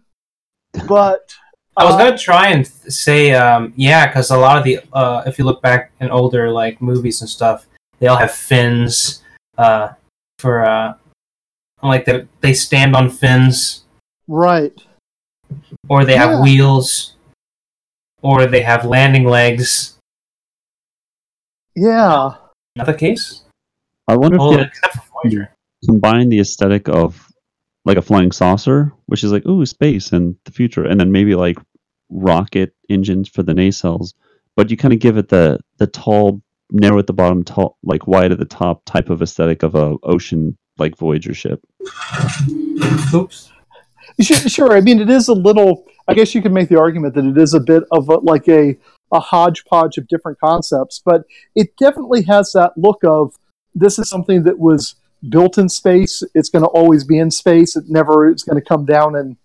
But 0.87 1.31
I 1.77 1.85
was 1.85 1.95
uh, 1.95 1.97
gonna 1.97 2.17
try 2.17 2.49
and 2.49 2.65
th- 2.65 2.91
say, 2.91 3.33
um, 3.33 3.73
yeah, 3.75 4.07
because 4.07 4.29
a 4.31 4.37
lot 4.37 4.57
of 4.57 4.63
the, 4.63 4.79
uh, 4.93 5.23
if 5.25 5.37
you 5.37 5.45
look 5.45 5.61
back 5.61 5.91
in 5.99 6.09
older 6.09 6.51
like 6.51 6.81
movies 6.81 7.21
and 7.21 7.29
stuff, 7.29 7.65
they 7.99 8.07
all 8.07 8.17
have 8.17 8.31
fins, 8.31 9.23
uh, 9.57 9.89
for 10.39 10.65
uh, 10.65 10.93
like 11.83 12.05
they 12.05 12.27
they 12.41 12.53
stand 12.53 12.95
on 12.95 13.09
fins, 13.09 13.83
right. 14.27 14.73
Or 15.89 16.05
they 16.05 16.15
have 16.15 16.39
wheels, 16.39 17.15
or 18.21 18.45
they 18.45 18.61
have 18.61 18.85
landing 18.85 19.25
legs. 19.25 19.97
yeah. 21.75 22.35
Another 22.75 22.93
case. 22.93 23.41
I 24.07 24.15
wonder 24.15 24.37
Well, 24.37 24.53
if 24.53 24.57
they 24.57 24.63
except 24.63 24.97
combine 25.85 26.29
the 26.29 26.39
aesthetic 26.39 26.87
of 26.87 27.27
like 27.83 27.97
a 27.97 28.01
flying 28.01 28.31
saucer, 28.31 28.93
which 29.07 29.23
is 29.23 29.31
like 29.31 29.45
ooh 29.45 29.65
space 29.65 30.13
and 30.13 30.35
the 30.45 30.51
future, 30.51 30.85
and 30.85 30.99
then 30.99 31.11
maybe 31.11 31.35
like 31.35 31.57
rocket 32.09 32.73
engines 32.89 33.27
for 33.27 33.43
the 33.43 33.53
nacelles, 33.53 34.13
but 34.55 34.69
you 34.69 34.77
kind 34.77 34.93
of 34.93 34.99
give 34.99 35.17
it 35.17 35.29
the 35.29 35.59
the 35.77 35.87
tall, 35.87 36.41
narrow 36.71 36.99
at 36.99 37.07
the 37.07 37.13
bottom, 37.13 37.43
tall 37.43 37.77
like 37.83 38.07
wide 38.07 38.31
at 38.31 38.39
the 38.39 38.45
top 38.45 38.83
type 38.85 39.09
of 39.09 39.21
aesthetic 39.21 39.63
of 39.63 39.75
a 39.75 39.97
ocean 40.03 40.57
like 40.81 40.97
Voyager 40.97 41.33
ship. 41.33 41.61
Oops. 43.13 43.51
Sure, 44.19 44.37
sure. 44.49 44.73
I 44.73 44.81
mean, 44.81 44.99
it 44.99 45.09
is 45.09 45.29
a 45.29 45.33
little. 45.33 45.85
I 46.07 46.13
guess 46.13 46.35
you 46.35 46.41
could 46.41 46.51
make 46.51 46.67
the 46.69 46.77
argument 46.79 47.13
that 47.15 47.25
it 47.25 47.37
is 47.37 47.53
a 47.53 47.59
bit 47.59 47.83
of 47.91 48.09
a, 48.09 48.17
like 48.17 48.47
a 48.49 48.75
a 49.13 49.19
hodgepodge 49.19 49.97
of 49.97 50.07
different 50.07 50.39
concepts, 50.39 51.01
but 51.03 51.23
it 51.55 51.75
definitely 51.77 52.23
has 52.23 52.51
that 52.53 52.71
look 52.77 52.99
of 53.03 53.35
this 53.75 53.99
is 53.99 54.09
something 54.09 54.43
that 54.43 54.57
was 54.59 54.95
built 55.29 55.57
in 55.57 55.69
space. 55.69 56.23
It's 56.33 56.49
going 56.49 56.63
to 56.63 56.69
always 56.69 57.03
be 57.03 57.19
in 57.19 57.29
space. 57.31 57.75
It 57.75 57.85
never 57.87 58.27
is 58.29 58.43
going 58.43 58.55
to 58.61 58.65
come 58.65 58.85
down 58.85 59.15
and 59.15 59.37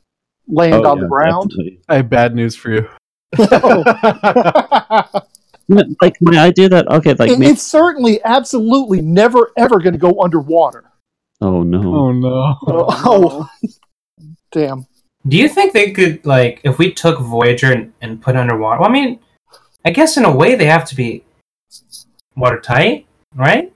land 0.49 0.75
Oh, 0.87 0.91
on 0.91 0.97
yeah, 0.99 1.03
the 1.03 1.09
ground. 1.09 1.51
definitely. 1.51 1.81
I 1.89 1.97
have 1.97 2.09
bad 2.11 2.35
news 2.35 2.55
for 2.57 2.71
you. 2.73 2.89
Like 5.69 6.15
my 6.21 6.39
idea 6.39 6.69
that 6.69 6.87
okay, 6.89 7.15
like 7.15 7.29
It- 7.31 7.39
maybe, 7.41 7.51
it's 7.51 7.63
certainly, 7.63 8.23
absolutely, 8.25 9.01
never 9.03 9.51
ever 9.57 9.81
going 9.81 9.95
to 9.95 9.99
go 9.99 10.23
underwater. 10.23 10.85
Oh 11.41 11.63
no, 11.63 11.95
Oh 11.95 12.13
no. 12.13 12.57
Oh, 12.67 13.49
damn. 14.53 14.87
Do 15.27 15.37
you 15.37 15.49
think 15.49 15.73
they 15.73 15.91
could 15.91 16.25
like 16.25 16.61
if 16.65 16.79
we 16.79 16.93
took 16.93 17.19
Voyager 17.21 17.73
and, 17.73 17.93
and 18.01 18.21
put 18.23 18.37
it 18.37 18.39
underwater? 18.39 18.81
Well, 18.81 18.89
I 18.89 18.93
mean, 18.93 19.19
I 19.85 19.91
guess 19.91 20.17
in 20.17 20.25
a 20.25 20.35
way 20.35 20.55
they 20.55 20.67
have 20.67 20.85
to 20.87 20.95
be 20.97 21.25
watertight, 22.37 23.07
right? 23.35 23.73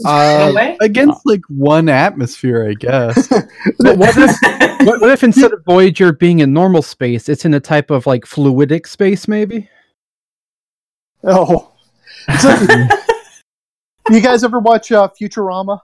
in 0.00 0.06
a 0.06 0.10
Uh, 0.10 0.52
way. 0.54 0.76
against 0.82 1.20
like 1.24 1.40
one 1.48 1.88
atmosphere, 1.88 2.68
I 2.68 2.74
guess. 2.74 3.28
But 3.78 3.96
what 3.98 4.14
if 4.16 4.86
what, 4.86 5.00
what 5.00 5.10
if 5.10 5.22
instead 5.24 5.52
of 5.52 5.64
Voyager 5.64 6.12
being 6.12 6.40
in 6.40 6.52
normal 6.52 6.82
space, 6.82 7.28
it's 7.28 7.44
in 7.44 7.54
a 7.54 7.60
type 7.60 7.90
of 7.90 8.06
like 8.06 8.24
fluidic 8.24 8.86
space, 8.86 9.26
maybe? 9.28 9.68
Oh, 11.24 11.72
So- 12.40 12.50
you 14.10 14.20
guys 14.20 14.44
ever 14.44 14.58
watch 14.60 14.92
uh, 14.92 15.08
Futurama? 15.20 15.80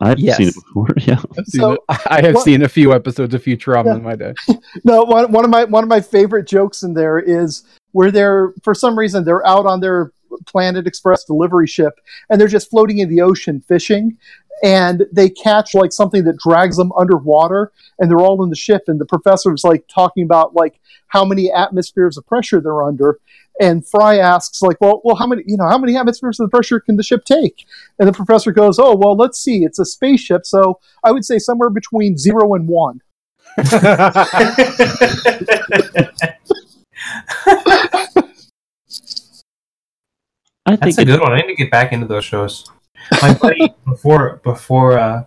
I've 0.00 0.18
Yes. 0.18 0.36
seen 0.36 0.48
it 0.48 0.54
before. 0.54 0.88
Yeah, 0.98 1.20
I've 1.38 1.46
So- 1.46 1.72
it. 1.72 1.80
I 2.10 2.20
have 2.22 2.34
What- 2.36 2.44
seen 2.44 2.62
a 2.62 2.68
few 2.68 2.92
episodes 2.92 3.34
of 3.34 3.42
Futurama 3.42 3.96
in 3.96 4.02
my 4.02 4.14
day. 4.16 4.34
No, 4.84 5.02
one, 5.04 5.32
one 5.32 5.44
of 5.44 5.50
my 5.50 5.64
one 5.64 5.82
of 5.82 5.88
my 5.88 6.00
favorite 6.00 6.46
jokes 6.46 6.82
in 6.82 6.94
there 6.94 7.18
is 7.18 7.62
where 7.92 8.10
they're 8.10 8.52
for 8.62 8.74
some 8.74 8.98
reason 8.98 9.24
they're 9.24 9.46
out 9.46 9.66
on 9.66 9.80
their 9.80 10.12
Planet 10.46 10.86
Express 10.86 11.24
delivery 11.24 11.66
ship 11.66 11.94
and 12.30 12.40
they're 12.40 12.48
just 12.48 12.70
floating 12.70 12.98
in 12.98 13.08
the 13.08 13.20
ocean 13.22 13.60
fishing 13.66 14.16
and 14.62 15.06
they 15.12 15.28
catch 15.28 15.74
like 15.74 15.92
something 15.92 16.24
that 16.24 16.38
drags 16.38 16.76
them 16.76 16.92
underwater 16.92 17.72
and 17.98 18.10
they're 18.10 18.20
all 18.20 18.42
in 18.42 18.50
the 18.50 18.56
ship 18.56 18.82
and 18.88 19.00
the 19.00 19.06
professor 19.06 19.52
is 19.52 19.64
like 19.64 19.86
talking 19.88 20.24
about 20.24 20.54
like 20.54 20.80
how 21.08 21.24
many 21.24 21.50
atmospheres 21.52 22.16
of 22.16 22.26
pressure 22.26 22.60
they're 22.60 22.82
under 22.82 23.18
and 23.60 23.86
Fry 23.86 24.18
asks 24.18 24.62
like 24.62 24.80
well 24.80 25.00
well 25.04 25.16
how 25.16 25.26
many 25.26 25.42
you 25.46 25.56
know 25.56 25.68
how 25.68 25.78
many 25.78 25.96
atmospheres 25.96 26.40
of 26.40 26.50
pressure 26.50 26.80
can 26.80 26.96
the 26.96 27.02
ship 27.02 27.24
take 27.24 27.66
and 27.98 28.08
the 28.08 28.12
professor 28.12 28.52
goes 28.52 28.78
oh 28.78 28.94
well 28.94 29.16
let's 29.16 29.40
see 29.40 29.64
it's 29.64 29.78
a 29.78 29.84
spaceship 29.84 30.44
so 30.44 30.80
I 31.04 31.12
would 31.12 31.24
say 31.24 31.38
somewhere 31.38 31.70
between 31.70 32.16
0 32.16 32.54
and 32.54 32.68
1 32.68 33.00
I 40.68 40.76
think 40.76 40.80
That's 40.80 40.98
a 40.98 41.04
good 41.06 41.20
one. 41.20 41.32
I 41.32 41.40
need 41.40 41.46
to 41.46 41.54
get 41.54 41.70
back 41.70 41.94
into 41.94 42.06
those 42.06 42.26
shows. 42.26 42.70
My 43.22 43.34
buddy 43.34 43.74
before 43.84 44.40
before 44.42 44.98
uh 44.98 45.24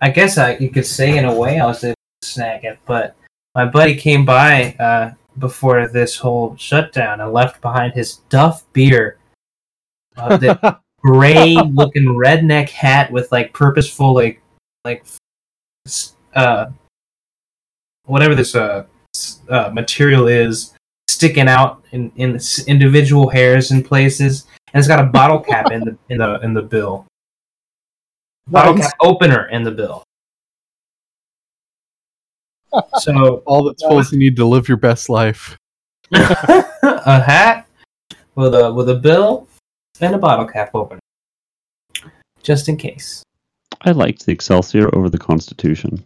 I 0.00 0.10
guess 0.10 0.38
I 0.38 0.56
you 0.56 0.70
could 0.70 0.86
say 0.86 1.16
in 1.16 1.24
a 1.24 1.34
way 1.34 1.60
I 1.60 1.66
was 1.66 1.84
able 1.84 1.94
to 2.22 2.28
snag 2.28 2.64
it, 2.64 2.78
but 2.86 3.16
my 3.54 3.64
buddy 3.64 3.94
came 3.94 4.24
by 4.24 4.74
uh 4.78 5.12
before 5.38 5.88
this 5.88 6.16
whole 6.16 6.56
shutdown 6.56 7.20
and 7.20 7.32
left 7.32 7.60
behind 7.62 7.94
his 7.94 8.16
Duff 8.28 8.64
beer 8.72 9.18
uh, 10.16 10.36
the 10.36 10.78
gray 11.02 11.54
looking 11.54 12.04
redneck 12.04 12.68
hat 12.68 13.10
with 13.10 13.30
like 13.32 13.52
purposeful 13.52 14.14
like 14.14 14.40
like 14.84 15.04
uh 16.34 16.66
whatever 18.04 18.34
this 18.34 18.54
uh, 18.54 18.84
uh 19.48 19.70
material 19.72 20.28
is 20.28 20.74
sticking 21.08 21.48
out 21.48 21.84
in 21.92 22.12
in 22.16 22.38
individual 22.66 23.28
hairs 23.28 23.70
in 23.70 23.82
places 23.82 24.46
and 24.72 24.78
it's 24.80 24.88
got 24.88 25.00
a 25.00 25.08
bottle 25.08 25.40
cap 25.40 25.70
in 25.70 25.80
the 25.80 25.96
in 26.08 26.18
the 26.18 26.40
in 26.40 26.54
the 26.54 26.62
bill 26.62 27.06
bottle 28.48 28.74
Nice. 28.74 28.86
cap 28.88 28.96
opener 29.00 29.48
in 29.48 29.62
the 29.62 29.70
bill 29.70 30.02
so 33.00 33.42
All 33.46 33.64
the 33.64 33.74
tools 33.74 34.12
you 34.12 34.18
need 34.18 34.36
to 34.36 34.46
live 34.46 34.66
your 34.66 34.78
best 34.78 35.10
life. 35.10 35.56
a 36.12 37.20
hat 37.20 37.66
with 38.34 38.54
a 38.54 38.72
with 38.72 38.88
a 38.88 38.94
bill 38.94 39.46
and 40.00 40.14
a 40.14 40.18
bottle 40.18 40.46
cap 40.46 40.70
opener 40.74 41.00
just 42.42 42.68
in 42.68 42.76
case 42.76 43.22
I 43.82 43.90
liked 43.92 44.24
the 44.26 44.32
Excelsior 44.32 44.94
over 44.94 45.08
the 45.10 45.18
Constitution. 45.18 46.04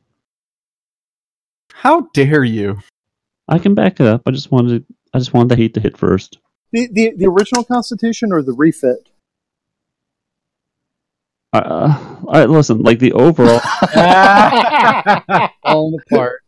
How 1.72 2.02
dare 2.14 2.42
you? 2.44 2.78
I 3.48 3.58
can 3.58 3.74
back 3.74 4.00
it 4.00 4.06
up. 4.06 4.22
I 4.26 4.30
just 4.30 4.50
wanted 4.50 4.84
I 5.12 5.18
just 5.18 5.34
wanted 5.34 5.50
the 5.50 5.56
heat 5.56 5.74
to 5.74 5.80
hit 5.80 5.96
first. 5.96 6.38
The, 6.76 6.88
the 6.92 7.14
the 7.16 7.24
original 7.26 7.64
Constitution 7.64 8.32
or 8.32 8.42
the 8.42 8.52
refit? 8.52 9.08
Uh, 11.54 12.18
all 12.26 12.34
right, 12.34 12.50
listen. 12.50 12.82
Like 12.82 12.98
the 12.98 13.14
overall, 13.14 13.60
Falling 15.62 15.98
apart. 16.12 16.42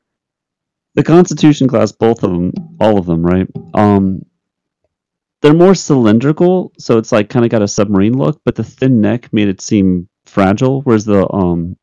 the 0.96 1.02
Constitution 1.02 1.66
class, 1.66 1.92
both 1.92 2.22
of 2.24 2.30
them, 2.30 2.52
all 2.78 2.98
of 2.98 3.06
them, 3.06 3.24
right? 3.24 3.46
Um, 3.72 4.20
they're 5.40 5.54
more 5.54 5.74
cylindrical, 5.74 6.72
so 6.78 6.98
it's 6.98 7.10
like 7.10 7.30
kind 7.30 7.46
of 7.46 7.50
got 7.50 7.62
a 7.62 7.68
submarine 7.68 8.18
look, 8.18 8.38
but 8.44 8.54
the 8.54 8.64
thin 8.64 9.00
neck 9.00 9.32
made 9.32 9.48
it 9.48 9.62
seem 9.62 10.10
fragile. 10.26 10.82
Whereas 10.82 11.06
the 11.06 11.26
um, 11.32 11.78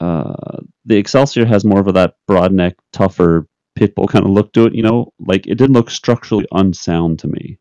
uh, 0.00 0.60
the 0.86 0.96
Excelsior 0.96 1.44
has 1.44 1.66
more 1.66 1.80
of 1.80 1.92
that 1.92 2.14
broad 2.26 2.54
neck, 2.54 2.76
tougher 2.94 3.46
pitbull 3.78 4.08
kind 4.08 4.24
of 4.24 4.30
look 4.30 4.50
to 4.54 4.64
it. 4.64 4.74
You 4.74 4.82
know, 4.82 5.12
like 5.18 5.46
it 5.46 5.56
didn't 5.56 5.74
look 5.74 5.90
structurally 5.90 6.46
unsound 6.52 7.18
to 7.18 7.28
me. 7.28 7.58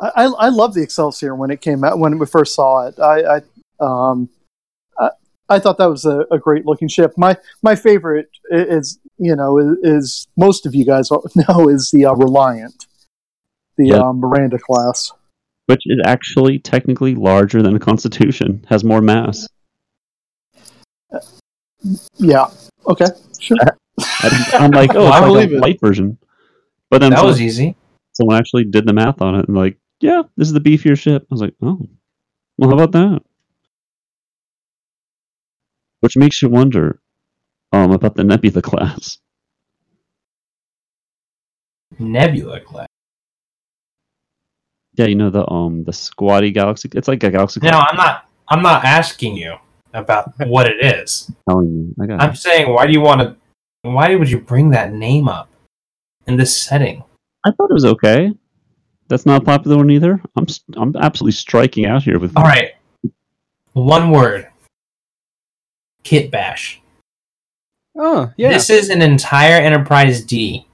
I, 0.00 0.10
I 0.16 0.24
I 0.24 0.48
love 0.48 0.74
the 0.74 0.82
Excelsior 0.82 1.34
when 1.34 1.50
it 1.50 1.60
came 1.60 1.84
out 1.84 1.98
when 1.98 2.18
we 2.18 2.26
first 2.26 2.54
saw 2.54 2.86
it. 2.86 2.98
I, 2.98 3.36
I 3.36 3.40
um 3.80 4.28
I, 4.98 5.10
I 5.48 5.58
thought 5.58 5.78
that 5.78 5.86
was 5.90 6.04
a, 6.04 6.26
a 6.30 6.38
great 6.38 6.66
looking 6.66 6.88
ship. 6.88 7.12
My 7.16 7.36
my 7.62 7.74
favorite 7.74 8.28
is 8.50 8.98
you 9.18 9.34
know 9.36 9.58
is, 9.58 9.76
is 9.82 10.26
most 10.36 10.66
of 10.66 10.74
you 10.74 10.84
guys 10.84 11.10
know 11.34 11.68
is 11.68 11.90
the 11.92 12.06
uh, 12.06 12.14
Reliant, 12.14 12.86
the 13.76 13.88
Yeah. 13.88 13.96
um, 13.98 14.18
Miranda 14.20 14.58
class. 14.58 15.12
Which 15.66 15.82
is 15.86 15.98
actually 16.04 16.60
technically 16.60 17.14
larger 17.16 17.60
than 17.60 17.74
a 17.74 17.80
Constitution, 17.80 18.64
has 18.68 18.84
more 18.84 19.00
mass. 19.00 19.48
Yeah. 22.18 22.46
Okay. 22.86 23.06
Sure. 23.40 23.56
I- 23.60 23.72
I'm 24.60 24.70
like, 24.70 24.90
oh, 24.94 25.06
I 25.06 25.18
it's 25.18 25.20
like 25.20 25.48
believe 25.48 25.52
a 25.52 25.56
it. 25.56 25.60
light 25.60 25.80
version. 25.80 26.18
But 26.90 27.00
then 27.00 27.10
that 27.10 27.16
someone, 27.16 27.32
was 27.32 27.40
easy 27.40 27.74
someone 28.12 28.36
actually 28.36 28.64
did 28.64 28.86
the 28.86 28.92
math 28.92 29.20
on 29.20 29.34
it 29.34 29.46
and 29.46 29.56
like, 29.56 29.76
yeah, 30.00 30.22
this 30.36 30.48
is 30.48 30.54
the 30.54 30.60
beefier 30.60 30.98
ship. 30.98 31.22
I 31.22 31.26
was 31.30 31.40
like, 31.40 31.54
oh, 31.62 31.80
well, 32.58 32.70
how 32.70 32.76
about 32.76 32.92
that? 32.92 33.22
Which 36.00 36.16
makes 36.16 36.40
you 36.42 36.48
wonder 36.48 37.00
um, 37.72 37.92
about 37.92 38.14
the 38.14 38.24
Nebula 38.24 38.62
class. 38.62 39.18
nebula 41.98 42.60
class 42.60 42.88
Yeah, 44.94 45.06
you 45.06 45.14
know 45.14 45.30
the 45.30 45.48
um 45.50 45.84
the 45.84 45.92
squatty 45.92 46.50
galaxy. 46.50 46.88
It's 46.94 47.08
like 47.08 47.22
a 47.22 47.30
galaxy. 47.30 47.60
no 47.60 47.70
i'm 47.70 47.96
not 47.96 48.28
i'm 48.48 48.62
not 48.62 48.84
asking 48.84 49.36
you 49.36 49.56
about 49.94 50.32
what 50.46 50.66
it 50.68 50.84
is 50.84 51.30
telling 51.48 51.94
you. 51.98 52.14
I'm 52.18 52.34
saying 52.34 52.72
why 52.72 52.86
do 52.86 52.92
you 52.92 53.00
want 53.00 53.20
to 53.22 53.36
why 53.82 54.14
would 54.14 54.30
you 54.30 54.40
bring 54.40 54.70
that 54.70 54.92
name 54.92 55.28
up 55.28 55.48
in 56.26 56.36
this 56.36 56.56
setting 56.56 57.02
I 57.44 57.52
thought 57.52 57.70
it 57.70 57.74
was 57.74 57.84
okay. 57.84 58.32
That's 59.08 59.26
not 59.26 59.42
a 59.42 59.44
popular 59.44 59.76
one 59.76 59.90
either. 59.90 60.20
I'm 60.36 60.44
s- 60.48 60.64
I'm 60.76 60.94
absolutely 60.96 61.32
striking 61.32 61.86
out 61.86 62.02
here 62.02 62.18
with. 62.18 62.36
all 62.36 62.42
right 62.44 62.72
one 63.72 64.10
word 64.10 64.48
kit 66.02 66.30
bash 66.30 66.80
Oh, 67.98 68.30
yeah. 68.36 68.50
This 68.50 68.68
is 68.68 68.90
an 68.90 69.00
entire 69.00 69.54
Enterprise 69.54 70.22
D 70.22 70.66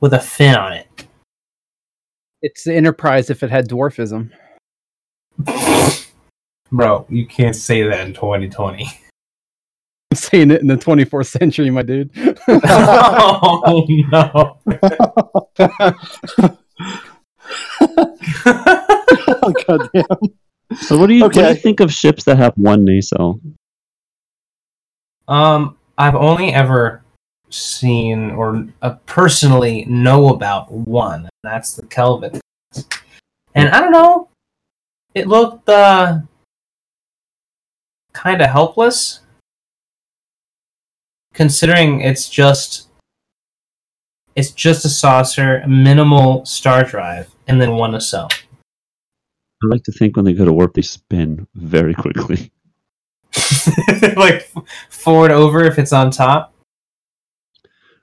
with 0.00 0.12
a 0.12 0.18
fin 0.18 0.56
on 0.56 0.72
it. 0.72 1.06
It's 2.42 2.64
the 2.64 2.74
Enterprise 2.74 3.30
if 3.30 3.44
it 3.44 3.50
had 3.50 3.68
dwarfism. 3.68 4.30
Bro, 6.72 7.06
you 7.08 7.26
can't 7.26 7.54
say 7.54 7.82
that 7.84 8.04
in 8.06 8.12
2020. 8.14 8.84
I'm 10.10 10.16
saying 10.16 10.50
it 10.50 10.62
in 10.62 10.66
the 10.66 10.76
24th 10.76 11.26
century, 11.28 11.70
my 11.70 11.82
dude. 11.82 12.10
oh 12.48 13.86
no. 14.10 14.58
oh, 18.46 19.54
God 19.66 19.88
damn. 19.92 20.04
So 20.82 20.98
what 20.98 21.08
do 21.08 21.14
you 21.14 21.22
what 21.22 21.32
do 21.32 21.40
you 21.40 21.54
think 21.54 21.80
of 21.80 21.92
ships 21.92 22.24
that 22.24 22.36
have 22.36 22.54
one 22.56 22.84
nacelle? 22.84 23.40
um, 25.26 25.76
I've 25.96 26.14
only 26.14 26.52
ever 26.52 27.02
seen 27.50 28.30
or 28.30 28.66
uh, 28.82 28.94
personally 29.06 29.84
know 29.86 30.28
about 30.28 30.70
one. 30.70 31.20
and 31.22 31.30
That's 31.42 31.74
the 31.74 31.86
Kelvin. 31.86 32.40
And 33.54 33.68
I 33.70 33.80
don't 33.80 33.92
know. 33.92 34.28
It 35.14 35.26
looked 35.26 35.68
uh, 35.68 36.20
kind 38.12 38.40
of 38.40 38.50
helpless, 38.50 39.20
considering 41.34 42.00
it's 42.00 42.28
just 42.28 42.88
it's 44.36 44.52
just 44.52 44.84
a 44.84 44.88
saucer, 44.88 45.64
minimal 45.66 46.46
star 46.46 46.84
drive, 46.84 47.28
and 47.50 47.60
then 47.60 47.72
one 47.72 47.90
nacelle. 47.90 48.28
I 49.62 49.66
like 49.66 49.82
to 49.84 49.92
think 49.92 50.16
when 50.16 50.24
they 50.24 50.32
go 50.32 50.44
to 50.44 50.52
warp, 50.52 50.72
they 50.74 50.82
spin 50.82 51.46
very 51.54 51.94
quickly. 51.94 52.50
like 54.16 54.50
forward 54.88 55.32
over 55.32 55.64
if 55.64 55.78
it's 55.78 55.92
on 55.92 56.10
top. 56.10 56.54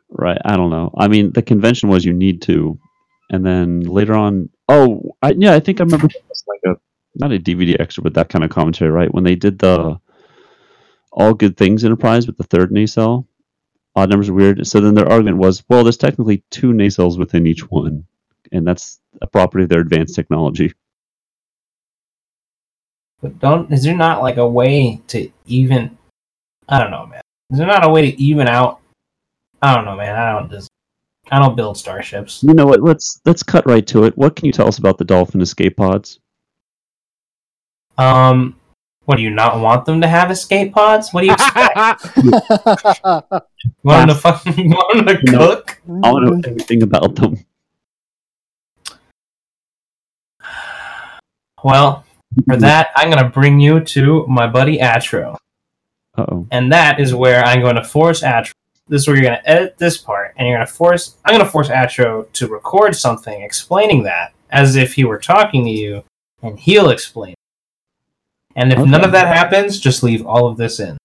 Right. 0.09 0.37
I 0.43 0.55
don't 0.57 0.69
know. 0.69 0.93
I 0.97 1.07
mean, 1.07 1.31
the 1.31 1.41
convention 1.41 1.89
was 1.89 2.05
you 2.05 2.13
need 2.13 2.41
to, 2.43 2.77
and 3.29 3.45
then 3.45 3.81
later 3.81 4.13
on, 4.13 4.49
oh, 4.67 5.15
I, 5.21 5.31
yeah, 5.37 5.53
I 5.53 5.59
think 5.59 5.79
I 5.79 5.83
remember 5.83 6.07
it 6.07 6.23
like 6.47 6.59
a 6.65 6.79
not 7.15 7.31
a 7.31 7.39
DVD 7.39 7.79
extra, 7.79 8.03
but 8.03 8.13
that 8.13 8.29
kind 8.29 8.43
of 8.43 8.51
commentary, 8.51 8.91
right? 8.91 9.13
When 9.13 9.23
they 9.23 9.35
did 9.35 9.59
the 9.59 9.99
All 11.11 11.33
Good 11.33 11.57
Things 11.57 11.83
Enterprise 11.83 12.27
with 12.27 12.37
the 12.37 12.43
third 12.43 12.71
nacelle, 12.71 13.27
odd 13.95 14.09
numbers 14.09 14.29
are 14.29 14.33
weird. 14.33 14.67
So 14.67 14.79
then 14.79 14.93
their 14.93 15.09
argument 15.09 15.37
was, 15.37 15.63
well, 15.67 15.83
there's 15.83 15.97
technically 15.97 16.43
two 16.51 16.73
nacelles 16.73 17.17
within 17.17 17.47
each 17.47 17.69
one, 17.69 18.05
and 18.51 18.65
that's 18.67 18.99
a 19.21 19.27
property 19.27 19.63
of 19.63 19.69
their 19.69 19.81
advanced 19.81 20.15
technology. 20.15 20.73
But 23.21 23.39
don't 23.39 23.71
is 23.71 23.83
there 23.83 23.95
not 23.95 24.21
like 24.21 24.37
a 24.37 24.47
way 24.47 25.01
to 25.07 25.29
even 25.45 25.97
I 26.69 26.79
don't 26.79 26.91
know, 26.91 27.05
man. 27.07 27.21
Is 27.51 27.57
there 27.57 27.67
not 27.67 27.85
a 27.85 27.89
way 27.89 28.11
to 28.11 28.21
even 28.21 28.47
out 28.47 28.79
I 29.61 29.75
don't 29.75 29.85
know, 29.85 29.95
man. 29.95 30.15
I 30.15 30.33
don't 30.39 30.51
just 30.51 30.69
I 31.31 31.39
don't 31.39 31.55
build 31.55 31.77
starships. 31.77 32.43
You 32.43 32.53
know 32.53 32.65
what? 32.67 32.81
Let's 32.81 33.19
let's 33.25 33.43
cut 33.43 33.65
right 33.65 33.85
to 33.87 34.03
it. 34.03 34.17
What 34.17 34.35
can 34.35 34.45
you 34.45 34.51
tell 34.51 34.67
us 34.67 34.77
about 34.77 34.97
the 34.97 35.05
Dolphin 35.05 35.41
escape 35.41 35.77
pods? 35.77 36.19
Um 37.97 38.55
what 39.05 39.15
do 39.15 39.23
you 39.23 39.29
not 39.29 39.61
want 39.61 39.85
them 39.85 40.01
to 40.01 40.07
have 40.07 40.29
escape 40.29 40.73
pods? 40.73 41.13
What 41.13 41.21
do 41.21 41.27
you 41.27 41.33
expect? 41.33 42.17
you 42.17 42.31
want 43.83 44.07
them 44.07 44.07
to 44.09 44.15
fucking 44.15 44.69
want 44.71 45.05
them 45.05 45.17
to 45.17 45.31
No. 45.31 45.37
cook? 45.55 45.81
I 45.87 46.11
want 46.11 46.27
to 46.27 46.35
know 46.35 46.41
everything 46.49 46.83
about 46.83 47.15
them. 47.15 47.37
Well, 51.63 52.05
for 52.47 52.57
that, 52.57 52.89
I'm 52.95 53.09
gonna 53.09 53.29
bring 53.29 53.59
you 53.59 53.79
to 53.81 54.25
my 54.27 54.47
buddy 54.47 54.77
Atro. 54.79 55.37
Uh 56.17 56.25
oh. 56.29 56.47
and 56.51 56.71
that 56.71 56.99
is 56.99 57.13
where 57.13 57.43
I'm 57.43 57.61
going 57.61 57.75
to 57.75 57.83
force 57.83 58.23
Atro. 58.23 58.51
This 58.87 59.01
is 59.01 59.07
where 59.07 59.15
you're 59.17 59.25
going 59.25 59.37
to 59.39 59.47
edit 59.47 59.77
this 59.77 59.97
part, 59.99 60.33
and 60.35 60.47
you're 60.47 60.57
going 60.57 60.65
to 60.65 60.73
force. 60.73 61.17
I'm 61.25 61.33
going 61.33 61.45
to 61.45 61.51
force 61.51 61.69
Atro 61.69 62.31
to 62.33 62.47
record 62.47 62.95
something 62.95 63.41
explaining 63.41 64.01
that 64.03 64.33
as 64.49 64.75
if 64.75 64.93
he 64.93 65.03
were 65.03 65.19
talking 65.19 65.63
to 65.65 65.69
you, 65.69 66.03
and 66.41 66.59
he'll 66.59 66.89
explain. 66.89 67.33
it. 67.33 67.37
And 68.55 68.73
if 68.73 68.79
none 68.79 69.03
of 69.03 69.11
that 69.11 69.27
happens, 69.27 69.79
just 69.79 70.01
leave 70.01 70.25
all 70.25 70.47
of 70.47 70.57
this 70.57 70.79
in. 70.79 70.97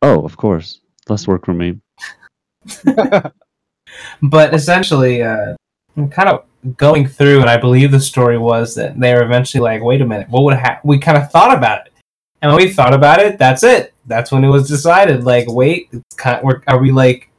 Oh, 0.00 0.24
of 0.24 0.38
course. 0.38 0.80
Less 1.08 1.26
work 1.26 1.44
for 1.44 1.52
me. 1.52 1.78
But 4.22 4.54
essentially, 4.54 5.22
uh, 5.22 5.54
I'm 5.96 6.08
kind 6.08 6.28
of 6.28 6.44
going 6.76 7.06
through, 7.06 7.40
and 7.40 7.50
I 7.50 7.56
believe 7.56 7.90
the 7.90 8.00
story 8.00 8.38
was 8.38 8.74
that 8.74 8.98
they 8.98 9.14
were 9.14 9.22
eventually 9.22 9.62
like, 9.62 9.82
"Wait 9.82 10.00
a 10.00 10.06
minute, 10.06 10.28
what 10.28 10.44
would 10.44 10.56
happen?" 10.56 10.88
We 10.88 10.98
kind 10.98 11.18
of 11.18 11.30
thought 11.30 11.56
about 11.56 11.86
it, 11.86 11.92
and 12.42 12.52
when 12.52 12.62
we 12.62 12.70
thought 12.70 12.94
about 12.94 13.20
it, 13.20 13.38
that's 13.38 13.62
it. 13.62 13.94
That's 14.06 14.30
when 14.30 14.44
it 14.44 14.48
was 14.48 14.68
decided. 14.68 15.24
Like, 15.24 15.46
wait, 15.48 15.90
kind 16.16 16.42
we're, 16.42 16.62
are 16.66 16.78
we 16.78 16.92
like 16.92 17.30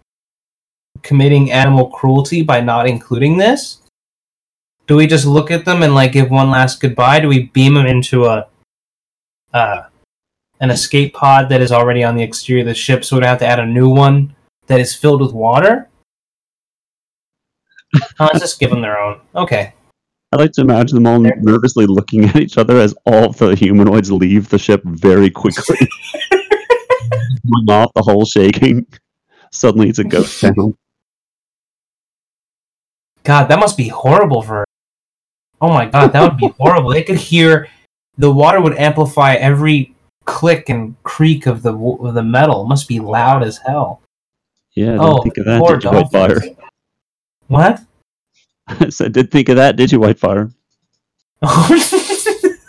committing 1.01 1.51
animal 1.51 1.89
cruelty 1.89 2.41
by 2.41 2.61
not 2.61 2.87
including 2.87 3.37
this? 3.37 3.81
Do 4.87 4.95
we 4.95 5.07
just 5.07 5.25
look 5.25 5.51
at 5.51 5.65
them 5.65 5.83
and 5.83 5.93
like 5.93 6.13
give 6.13 6.31
one 6.31 6.49
last 6.49 6.81
goodbye? 6.81 7.19
Do 7.19 7.27
we 7.27 7.47
beam 7.47 7.75
them 7.75 7.85
into 7.85 8.25
a 8.25 8.47
uh, 9.53 9.83
an 10.59 10.71
escape 10.71 11.13
pod 11.13 11.49
that 11.49 11.61
is 11.61 11.71
already 11.71 12.03
on 12.03 12.15
the 12.15 12.23
exterior 12.23 12.61
of 12.61 12.67
the 12.67 12.73
ship, 12.73 13.05
so 13.05 13.15
we'd 13.15 13.25
have 13.25 13.39
to 13.39 13.47
add 13.47 13.59
a 13.59 13.65
new 13.65 13.89
one 13.89 14.35
that 14.67 14.79
is 14.79 14.95
filled 14.95 15.21
with 15.21 15.33
water? 15.33 15.88
Oh, 17.95 18.01
let's 18.19 18.39
just 18.39 18.59
give 18.59 18.69
them 18.69 18.81
their 18.81 18.99
own. 18.99 19.19
Okay. 19.35 19.73
I 20.31 20.35
like 20.37 20.51
to 20.53 20.61
imagine 20.61 20.95
them 20.95 21.07
all 21.07 21.19
There- 21.21 21.35
nervously 21.41 21.85
looking 21.87 22.25
at 22.25 22.35
each 22.35 22.57
other 22.57 22.77
as 22.77 22.93
all 23.05 23.31
the 23.31 23.55
humanoids 23.55 24.11
leave 24.11 24.49
the 24.49 24.59
ship 24.59 24.81
very 24.85 25.29
quickly. 25.29 25.77
Off, 27.67 27.91
the 27.95 28.03
hull 28.03 28.25
shaking. 28.25 28.85
Suddenly, 29.51 29.89
it's 29.89 29.97
a 29.99 30.03
ghost 30.03 30.39
town. 30.39 30.75
God, 33.23 33.45
that 33.47 33.59
must 33.59 33.75
be 33.77 33.87
horrible 33.87 34.41
for. 34.41 34.65
Oh 35.61 35.69
my 35.69 35.85
god, 35.87 36.13
that 36.13 36.21
would 36.21 36.37
be 36.37 36.47
horrible. 36.59 36.91
They 36.91 37.03
could 37.03 37.17
hear 37.17 37.67
the 38.17 38.31
water 38.31 38.61
would 38.61 38.77
amplify 38.77 39.33
every 39.33 39.95
click 40.25 40.69
and 40.69 40.95
creak 41.03 41.47
of 41.47 41.63
the 41.63 41.75
of 41.75 42.13
the 42.13 42.23
metal. 42.23 42.63
It 42.63 42.67
must 42.67 42.87
be 42.87 42.99
loud 42.99 43.43
as 43.43 43.57
hell. 43.57 44.01
Yeah, 44.75 44.89
I 44.89 44.91
didn't 44.91 45.01
Oh, 45.01 45.21
think 45.23 45.37
of 45.39 45.45
that, 45.45 45.59
poor 45.59 45.77
did 45.77 45.83
you, 45.83 46.55
What? 47.49 47.81
I 48.67 48.89
said, 48.89 49.11
did 49.11 49.31
think 49.31 49.49
of 49.49 49.57
that, 49.57 49.75
did 49.75 49.91
you, 49.91 49.99
Whitefire? 49.99 50.53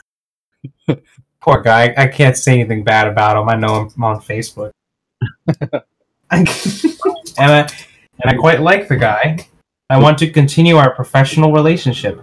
Poor 1.41 1.63
guy. 1.63 1.95
I 1.97 2.09
can't 2.09 2.37
say 2.37 2.55
anything 2.55 2.85
bad 2.85 3.07
about 3.07 3.41
him. 3.41 3.49
I 3.49 3.57
know 3.57 3.83
him 3.83 3.91
from 3.91 4.05
on 4.05 4.21
Facebook. 4.21 4.73
and 6.31 6.49
I 7.39 7.69
and 8.23 8.31
I 8.31 8.35
quite 8.35 8.61
like 8.61 8.89
the 8.89 8.97
guy. 8.97 9.47
I 9.89 9.99
want 9.99 10.19
to 10.19 10.31
continue 10.31 10.77
our 10.77 10.95
professional 10.95 11.53
relationship. 11.53 12.23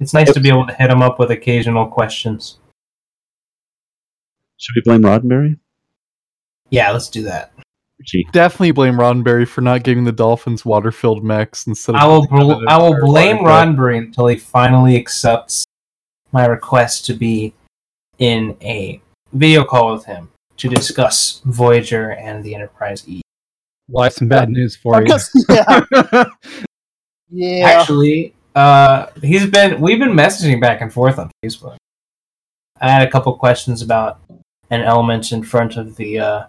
It's 0.00 0.12
nice 0.12 0.32
to 0.32 0.40
be 0.40 0.48
able 0.48 0.66
to 0.66 0.74
hit 0.74 0.90
him 0.90 1.02
up 1.02 1.18
with 1.18 1.30
occasional 1.30 1.86
questions. 1.86 2.58
Should 4.58 4.76
we 4.76 4.82
blame 4.82 5.02
Roddenberry? 5.02 5.58
Yeah, 6.70 6.90
let's 6.90 7.08
do 7.08 7.22
that. 7.22 7.52
Gee, 8.02 8.26
Definitely 8.30 8.72
blame 8.72 8.94
Roddenberry 8.94 9.48
for 9.48 9.62
not 9.62 9.82
giving 9.82 10.04
the 10.04 10.12
Dolphins 10.12 10.64
water-filled 10.64 11.24
mechs 11.24 11.66
instead 11.66 11.94
of. 11.94 12.00
I 12.00 12.06
will 12.06 12.26
bl- 12.26 12.68
I 12.68 12.76
will 12.76 13.00
blame 13.00 13.42
water 13.42 13.48
jet. 13.48 13.68
Roddenberry 13.68 13.98
until 13.98 14.26
he 14.26 14.36
finally 14.36 14.96
accepts 14.96 15.64
my 16.32 16.44
request 16.44 17.06
to 17.06 17.14
be 17.14 17.54
in 18.18 18.56
a 18.60 19.00
video 19.32 19.64
call 19.64 19.94
with 19.94 20.04
him 20.04 20.28
to 20.58 20.68
discuss 20.68 21.40
Voyager 21.44 22.12
and 22.12 22.44
the 22.44 22.54
Enterprise 22.54 23.08
E. 23.08 23.22
Well, 23.88 24.02
I 24.02 24.06
have 24.06 24.12
some 24.14 24.28
bad 24.28 24.50
news 24.50 24.76
for 24.76 25.02
you. 25.02 25.16
yeah, 25.48 25.80
yeah. 27.30 27.66
Actually, 27.66 28.34
uh, 28.54 29.06
he's 29.22 29.46
been 29.46 29.80
we've 29.80 29.98
been 29.98 30.12
messaging 30.12 30.60
back 30.60 30.80
and 30.80 30.92
forth 30.92 31.18
on 31.18 31.30
Facebook. 31.42 31.76
I 32.80 32.90
had 32.90 33.06
a 33.06 33.10
couple 33.10 33.34
questions 33.36 33.80
about 33.80 34.20
an 34.70 34.82
element 34.82 35.32
in 35.32 35.42
front 35.42 35.76
of 35.76 35.96
the 35.96 36.18
uh, 36.18 36.46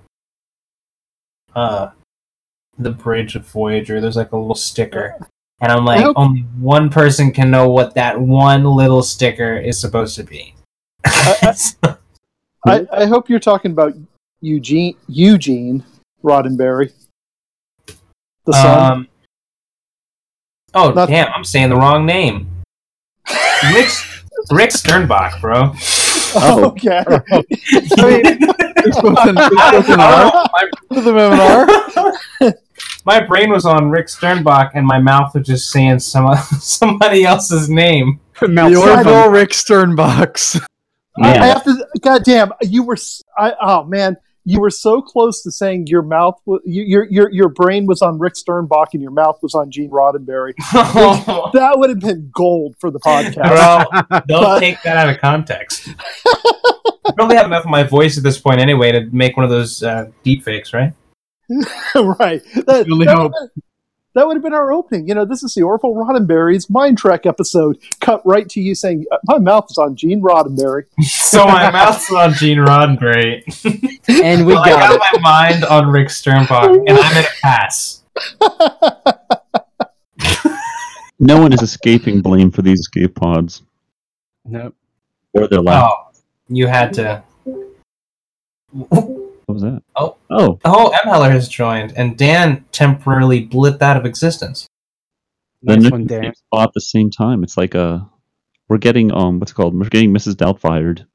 uh, 1.58 1.90
the 2.78 2.92
bridge 2.92 3.36
of 3.36 3.46
Voyager. 3.48 4.00
There's 4.00 4.16
like 4.16 4.32
a 4.32 4.38
little 4.38 4.56
sticker, 4.56 5.18
and 5.60 5.72
I'm 5.72 5.84
like, 5.86 6.04
hope- 6.04 6.18
only 6.18 6.42
one 6.60 6.90
person 6.90 7.32
can 7.32 7.50
know 7.50 7.70
what 7.70 7.96
that 7.96 8.20
one 8.20 8.64
little 8.64 9.02
sticker 9.04 9.58
is 9.58 9.80
supposed 9.80 10.16
to 10.18 10.24
be. 10.24 10.54
I, 12.66 12.86
I 12.92 13.06
hope 13.06 13.30
you're 13.30 13.40
talking 13.40 13.72
about 13.72 13.94
Eugene 14.42 14.96
Eugene 15.08 15.84
Roddenberry, 16.24 16.92
the 18.46 18.54
son. 18.54 18.92
um, 18.92 19.08
oh 20.74 20.92
Not- 20.92 21.10
damn! 21.10 21.32
I'm 21.34 21.44
saying 21.44 21.70
the 21.70 21.76
wrong 21.76 22.06
name. 22.06 22.50
Rick 23.74 23.90
Rick 24.52 24.70
Sternbach, 24.72 25.42
bro. 25.42 25.74
Oh, 26.40 26.64
oh. 26.64 26.66
okay. 26.70 27.04
Oh. 27.08 27.44
This 28.88 28.96
was 29.02 29.18
an- 29.28 29.36
this 29.36 29.50
I 29.58 29.72
was 29.76 29.88
don't 29.88 30.00
R? 30.00 30.32
know. 30.32 30.46
My- 30.54 31.02
have 31.02 32.42
an 32.42 32.48
R? 32.50 32.54
my 33.06 33.20
brain 33.26 33.50
was 33.52 33.66
on 33.66 33.90
Rick 33.90 34.08
Sternbach, 34.08 34.72
and 34.76 34.86
my 34.86 35.00
mouth 35.00 35.34
was 35.36 35.46
just 35.48 35.72
saying 35.72 36.00
some 36.00 36.34
somebody 36.60 37.26
else's 37.26 37.70
name. 37.70 38.20
Mount 38.42 38.74
The 38.74 38.80
Seven. 38.82 38.98
Orville 39.08 39.30
Rick 39.32 39.50
Sternbox. 39.50 40.62
I, 41.20 41.38
I 41.40 41.46
have 41.48 41.64
to. 41.64 41.86
Goddamn, 42.02 42.52
you 42.62 42.84
were. 42.84 42.94
s- 42.94 43.24
I, 43.38 43.54
oh 43.60 43.84
man, 43.84 44.16
you 44.50 44.62
were 44.62 44.70
so 44.70 45.02
close 45.02 45.42
to 45.44 45.52
saying 45.52 45.88
your 45.88 46.02
mouth. 46.02 46.40
Your 46.64 47.04
your 47.10 47.30
your 47.32 47.50
brain 47.50 47.86
was 47.86 48.02
on 48.02 48.18
Rick 48.18 48.36
Sternbach 48.36 48.88
and 48.94 49.02
your 49.02 49.12
mouth 49.12 49.38
was 49.42 49.54
on 49.54 49.70
Gene 49.70 49.90
Roddenberry. 49.90 50.54
Bro, 50.72 51.50
That 51.54 51.78
would 51.78 51.90
have 51.90 52.00
been 52.00 52.32
gold 52.34 52.76
for 52.80 52.90
the 52.90 53.00
podcast. 53.00 53.34
don't 54.10 54.28
But- 54.28 54.60
take 54.60 54.82
that 54.84 54.96
out 54.96 55.10
of 55.10 55.20
context. 55.20 55.90
I 56.26 57.12
probably 57.16 57.36
have 57.36 57.46
enough 57.48 57.66
of 57.66 57.70
my 57.70 57.84
voice 57.84 58.18
at 58.18 58.24
this 58.24 58.40
point 58.40 58.62
anyway 58.62 58.94
to 58.94 59.02
make 59.12 59.36
one 59.36 59.44
of 59.44 59.50
those 59.50 59.84
uh, 59.84 60.10
deep 60.24 60.44
fakes, 60.44 60.74
right? 60.74 60.94
right. 61.96 62.42
That, 62.66 62.88
only 62.90 63.06
that 63.06 63.18
hope. 63.18 63.34
Would 64.18 64.18
have 64.18 64.18
been, 64.18 64.22
that 64.22 64.28
would 64.28 64.36
have 64.38 64.44
been 64.44 64.54
our 64.54 64.72
opening. 64.72 65.08
You 65.08 65.16
know, 65.16 65.26
this 65.26 65.44
is 65.44 65.54
the 65.54 65.62
Orville 65.64 65.94
Roddenberry's 65.94 66.66
MineTrek 66.68 67.26
episode. 67.26 67.78
Cut 68.00 68.22
right 68.26 68.50
to 68.50 68.60
you 68.62 68.74
saying, 68.76 69.06
uh, 69.12 69.18
"My 69.26 69.38
mouth 69.38 69.68
is 69.70 69.78
on 69.78 69.96
Gene 69.96 70.22
Roddenberry." 70.22 70.86
so 71.04 71.46
my 71.46 71.70
mouth's 71.72 72.12
on 72.12 72.34
Gene 72.34 72.58
Roddenberry. 72.60 73.44
and 74.24 74.46
we 74.46 74.54
Well, 74.54 74.64
I 74.64 74.70
got 74.70 74.96
it. 74.96 75.02
my 75.14 75.20
mind 75.22 75.66
on 75.66 75.88
Rick 75.90 76.08
Sternbach, 76.10 76.76
and 76.88 76.98
I'm 76.98 77.18
in 77.18 77.24
a 77.24 77.28
pass. 77.42 78.04
No 81.20 81.42
one 81.42 81.52
is 81.52 81.64
escaping 81.64 82.22
blame 82.22 82.52
for 82.52 82.62
these 82.62 82.80
escape 82.82 83.16
pods 83.16 83.64
Nope. 84.46 84.76
or 85.34 85.48
their 85.48 85.62
lab. 85.62 85.90
Oh, 85.92 86.12
you 86.48 86.68
had 86.68 86.94
to. 86.94 87.24
What 89.48 89.54
was 89.54 89.64
that? 89.64 89.82
Oh. 89.96 90.18
Oh, 90.30 90.60
Oh, 90.66 90.90
M. 90.90 91.00
Heller 91.10 91.32
has 91.32 91.48
joined, 91.48 91.94
and 91.98 92.18
Dan 92.18 92.66
temporarily 92.72 93.48
blipped 93.48 93.82
out 93.82 93.96
of 93.98 94.06
existence. 94.06 94.68
the 95.64 95.76
Nice 95.78 95.84
new 95.86 95.90
one, 95.90 96.06
Dan. 96.06 96.34
at 96.54 96.74
the 96.74 96.82
same 96.82 97.10
time. 97.10 97.44
It's 97.44 97.58
like 97.58 97.74
a 97.74 98.08
we're 98.70 98.78
getting 98.78 99.12
um 99.14 99.40
what's 99.40 99.54
it 99.54 99.56
called? 99.56 99.74
We're 99.74 99.88
getting 99.90 100.14
Mrs. 100.14 100.36
Doubtfired. 100.36 101.06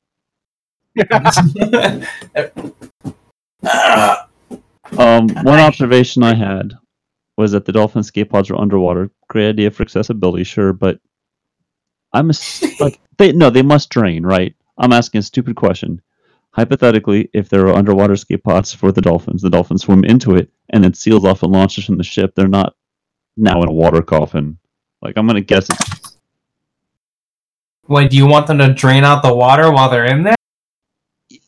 Um, 4.99 5.29
one 5.45 5.59
observation 5.59 6.23
I 6.23 6.35
had 6.35 6.75
was 7.39 7.53
that 7.53 7.65
the 7.65 7.73
dolphin 7.73 8.01
escape 8.01 8.31
pods 8.31 8.51
are 8.51 8.57
underwater. 8.61 9.11
Great 9.29 9.49
idea 9.49 9.71
for 9.71 9.83
accessibility, 9.83 10.45
sure, 10.45 10.73
but 10.75 10.99
I'm 12.13 12.29
a, 12.31 12.35
like 12.81 13.01
they 13.17 13.33
no, 13.33 13.49
they 13.49 13.63
must 13.63 13.89
drain, 13.89 14.23
right? 14.25 14.55
I'm 14.77 14.93
asking 14.93 15.21
a 15.21 15.23
stupid 15.23 15.57
question. 15.57 16.03
Hypothetically, 16.55 17.31
if 17.33 17.49
there 17.49 17.67
are 17.69 17.75
underwater 17.75 18.13
escape 18.13 18.45
pods 18.45 18.75
for 18.75 18.93
the 18.93 19.01
dolphins, 19.01 19.41
the 19.41 19.49
dolphins 19.49 19.83
swim 19.85 20.05
into 20.05 20.37
it 20.37 20.51
and 20.71 20.85
it 20.85 20.97
seals 20.97 21.25
off 21.25 21.43
and 21.43 21.53
launches 21.53 21.85
from 21.87 21.97
the 21.97 22.05
ship. 22.05 22.35
They're 22.35 22.47
not 22.47 22.75
now 23.37 23.63
in 23.63 23.69
a 23.69 23.73
water 23.73 24.03
coffin. 24.03 24.59
Like 25.01 25.17
I'm 25.17 25.27
gonna 25.27 25.41
guess 25.41 25.69
it's 25.71 26.19
Wait, 27.89 28.11
do 28.11 28.17
you 28.17 28.27
want 28.27 28.47
them 28.47 28.59
to 28.59 28.73
drain 28.73 29.03
out 29.03 29.23
the 29.23 29.35
water 29.35 29.71
while 29.73 29.91
they're 29.91 30.05
in 30.05 30.23
there? 30.23 30.35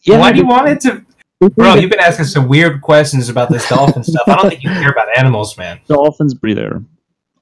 Why 0.07 0.33
do 0.33 0.39
you 0.39 0.47
want 0.47 0.69
it 0.69 0.81
to? 0.81 1.05
Bro, 1.51 1.75
you've 1.75 1.91
been 1.91 2.01
asking 2.01 2.25
some 2.27 2.49
weird 2.49 2.81
questions 2.81 3.29
about 3.29 3.51
this 3.51 3.69
dolphin 3.69 4.03
stuff. 4.05 4.23
I 4.27 4.35
don't 4.37 4.51
think 4.51 4.63
you 4.65 4.71
care 4.71 4.91
about 4.91 5.09
animals, 5.19 5.57
man. 5.59 5.81
dolphins 5.87 6.35
breathe 6.35 6.59
air. 6.59 6.83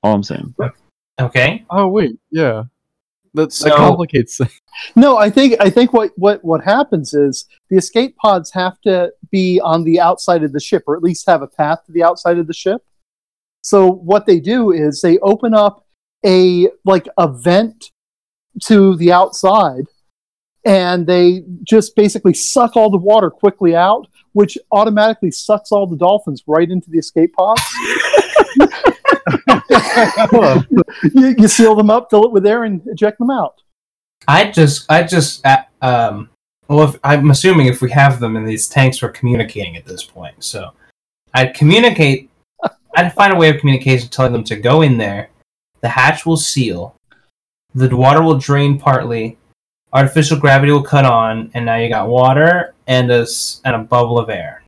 All 0.02 0.14
I'm 0.14 0.22
saying. 0.22 0.54
Okay. 1.20 1.64
Oh 1.70 1.86
wait, 1.88 2.18
yeah. 2.30 2.64
That, 3.34 3.50
that 3.50 3.76
complicates 3.76 4.36
things. 4.36 4.60
No, 4.96 5.18
I 5.18 5.28
think 5.28 5.54
I 5.60 5.68
think 5.68 5.92
what, 5.92 6.12
what 6.16 6.42
what 6.42 6.64
happens 6.64 7.12
is 7.12 7.46
the 7.68 7.76
escape 7.76 8.16
pods 8.16 8.50
have 8.52 8.80
to 8.82 9.12
be 9.30 9.60
on 9.60 9.84
the 9.84 10.00
outside 10.00 10.42
of 10.42 10.52
the 10.52 10.60
ship, 10.60 10.84
or 10.86 10.96
at 10.96 11.02
least 11.02 11.26
have 11.26 11.42
a 11.42 11.46
path 11.46 11.84
to 11.86 11.92
the 11.92 12.02
outside 12.02 12.38
of 12.38 12.46
the 12.46 12.54
ship. 12.54 12.82
So 13.62 13.90
what 13.90 14.26
they 14.26 14.40
do 14.40 14.72
is 14.72 15.00
they 15.00 15.18
open 15.18 15.54
up 15.54 15.86
a 16.24 16.68
like 16.84 17.06
a 17.18 17.28
vent 17.28 17.90
to 18.64 18.96
the 18.96 19.12
outside, 19.12 19.84
and 20.64 21.06
they 21.06 21.44
just 21.62 21.94
basically 21.96 22.34
suck 22.34 22.76
all 22.76 22.90
the 22.90 22.96
water 22.96 23.30
quickly 23.30 23.76
out, 23.76 24.08
which 24.32 24.56
automatically 24.72 25.30
sucks 25.30 25.70
all 25.70 25.86
the 25.86 25.96
dolphins 25.96 26.42
right 26.46 26.70
into 26.70 26.90
the 26.90 26.98
escape 26.98 27.34
pods. 27.34 27.62
you, 31.14 31.34
you 31.38 31.48
seal 31.48 31.74
them 31.74 31.90
up, 31.90 32.10
fill 32.10 32.24
it 32.24 32.32
with 32.32 32.46
air, 32.46 32.64
and 32.64 32.80
eject 32.86 33.18
them 33.18 33.30
out. 33.30 33.62
I 34.28 34.50
just, 34.50 34.90
I 34.90 35.02
just, 35.02 35.44
uh, 35.44 35.62
um, 35.80 36.30
well, 36.68 36.88
if, 36.88 36.98
I'm 37.02 37.30
assuming 37.30 37.66
if 37.66 37.82
we 37.82 37.90
have 37.90 38.20
them 38.20 38.36
in 38.36 38.44
these 38.44 38.68
tanks, 38.68 39.02
we're 39.02 39.10
communicating 39.10 39.76
at 39.76 39.84
this 39.84 40.04
point. 40.04 40.42
So 40.44 40.72
I'd 41.34 41.54
communicate, 41.54 42.30
I'd 42.96 43.12
find 43.12 43.32
a 43.32 43.36
way 43.36 43.50
of 43.50 43.58
communication 43.58 44.08
telling 44.08 44.32
them 44.32 44.44
to 44.44 44.56
go 44.56 44.82
in 44.82 44.96
there. 44.98 45.30
The 45.80 45.88
hatch 45.88 46.24
will 46.24 46.36
seal. 46.36 46.94
The 47.74 47.94
water 47.96 48.22
will 48.22 48.38
drain 48.38 48.78
partly. 48.78 49.38
Artificial 49.92 50.38
gravity 50.38 50.72
will 50.72 50.82
cut 50.82 51.04
on, 51.04 51.50
and 51.54 51.66
now 51.66 51.76
you 51.76 51.88
got 51.88 52.08
water 52.08 52.74
and 52.86 53.10
a, 53.10 53.22
s- 53.22 53.60
and 53.64 53.74
a 53.76 53.80
bubble 53.80 54.18
of 54.18 54.30
air. 54.30 54.62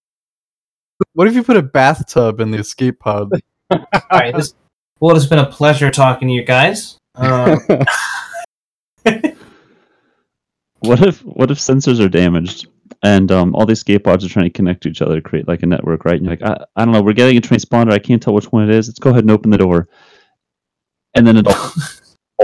What 1.14 1.28
if 1.28 1.34
you 1.34 1.42
put 1.42 1.56
a 1.56 1.62
bathtub 1.62 2.40
in 2.40 2.50
the 2.50 2.58
escape 2.58 2.98
pod? 2.98 3.30
All 3.70 3.78
right, 4.12 4.34
this, 4.34 4.54
well, 5.00 5.16
it's 5.16 5.26
been 5.26 5.38
a 5.38 5.46
pleasure 5.46 5.90
talking 5.90 6.28
to 6.28 6.34
you 6.34 6.44
guys. 6.44 6.98
Um, 7.14 7.60
What 10.84 11.02
if 11.02 11.24
what 11.24 11.50
if 11.50 11.58
sensors 11.58 11.98
are 11.98 12.10
damaged 12.10 12.66
and 13.02 13.32
um, 13.32 13.54
all 13.54 13.64
these 13.64 13.80
skate 13.80 14.04
pods 14.04 14.22
are 14.22 14.28
trying 14.28 14.44
to 14.44 14.50
connect 14.50 14.82
to 14.82 14.90
each 14.90 15.00
other 15.00 15.14
to 15.14 15.22
create 15.22 15.48
like 15.48 15.62
a 15.62 15.66
network, 15.66 16.04
right? 16.04 16.16
And 16.16 16.24
you're 16.26 16.36
like, 16.36 16.42
I, 16.42 16.62
I 16.76 16.84
don't 16.84 16.92
know, 16.92 17.00
we're 17.00 17.14
getting 17.14 17.38
a 17.38 17.40
transponder. 17.40 17.90
I 17.90 17.98
can't 17.98 18.22
tell 18.22 18.34
which 18.34 18.52
one 18.52 18.68
it 18.68 18.74
is. 18.74 18.88
Let's 18.88 18.98
go 18.98 19.08
ahead 19.08 19.24
and 19.24 19.30
open 19.30 19.50
the 19.50 19.56
door, 19.56 19.88
and 21.14 21.26
then 21.26 21.38
it 21.38 21.46
all 21.46 21.72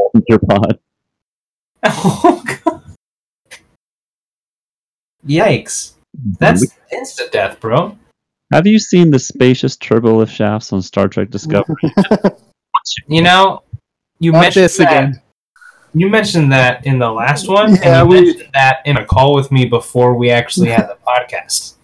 into 0.15 0.25
your 0.27 0.39
pod. 0.39 0.79
oh 1.85 2.43
god! 2.65 2.83
Yikes! 5.27 5.93
That's 6.39 6.67
instant 6.91 7.33
death, 7.33 7.61
bro. 7.61 7.99
Have 8.53 8.67
you 8.67 8.79
seen 8.79 9.11
the 9.11 9.19
spacious 9.19 9.77
turbolift 9.77 10.31
shafts 10.31 10.73
on 10.73 10.83
Star 10.83 11.09
Trek 11.09 11.31
Discovery? 11.31 11.77
You 13.09 13.21
know, 13.23 13.63
you 14.21 14.33
Not 14.33 14.41
mentioned 14.41 14.65
this 14.65 14.79
that. 14.79 14.87
again. 14.89 15.23
You 15.93 16.09
mentioned 16.09 16.51
that 16.53 16.87
in 16.87 16.99
the 16.99 17.11
last 17.11 17.47
one, 17.47 17.75
Yeah, 17.77 18.01
and 18.03 18.11
you 18.11 18.17
we- 18.19 18.25
mentioned 18.27 18.49
that 18.55 18.77
in 18.87 18.97
a 18.97 19.05
call 19.05 19.35
with 19.35 19.53
me 19.53 19.67
before 19.67 20.15
we 20.15 20.31
actually 20.31 20.71
had 20.71 20.89
the 20.89 20.97
podcast. 21.07 21.75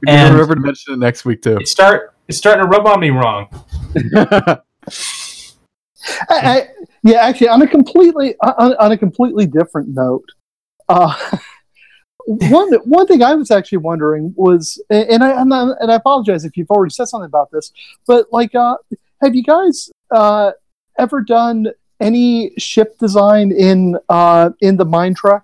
We 0.00 0.06
can 0.08 0.18
And- 0.26 0.34
remember 0.34 0.56
to 0.56 0.60
mention 0.60 0.94
it 0.94 0.98
next 0.98 1.24
week 1.24 1.40
too. 1.40 1.58
It's 1.58 1.70
start 1.70 2.14
it's 2.26 2.36
starting 2.36 2.64
to 2.64 2.68
rub 2.68 2.84
on 2.86 2.98
me 3.00 3.10
wrong. 3.10 3.46
I, 4.28 4.58
I, 6.30 6.68
yeah, 7.04 7.18
actually, 7.26 7.48
on 7.48 7.62
a 7.62 7.68
completely 7.68 8.34
on, 8.42 8.74
on 8.74 8.92
a 8.92 8.98
completely 8.98 9.46
different 9.46 9.88
note, 9.90 10.24
uh, 10.88 11.14
one 12.26 12.72
one 12.84 13.06
thing 13.06 13.22
I 13.22 13.34
was 13.34 13.50
actually 13.50 13.78
wondering 13.78 14.34
was, 14.36 14.82
and 14.90 15.22
I 15.24 15.32
I'm 15.32 15.48
not, 15.48 15.76
and 15.80 15.90
I 15.90 15.94
apologize 15.96 16.44
if 16.44 16.56
you've 16.56 16.70
already 16.70 16.92
said 16.92 17.06
something 17.06 17.26
about 17.26 17.50
this, 17.50 17.72
but 18.06 18.26
like, 18.32 18.54
uh, 18.54 18.76
have 19.22 19.34
you 19.34 19.42
guys 19.42 19.90
uh, 20.10 20.52
ever 20.98 21.22
done 21.22 21.68
any 22.00 22.52
ship 22.58 22.98
design 22.98 23.52
in 23.52 23.96
uh, 24.08 24.50
in 24.60 24.76
the 24.76 24.84
MineTrek 24.84 25.42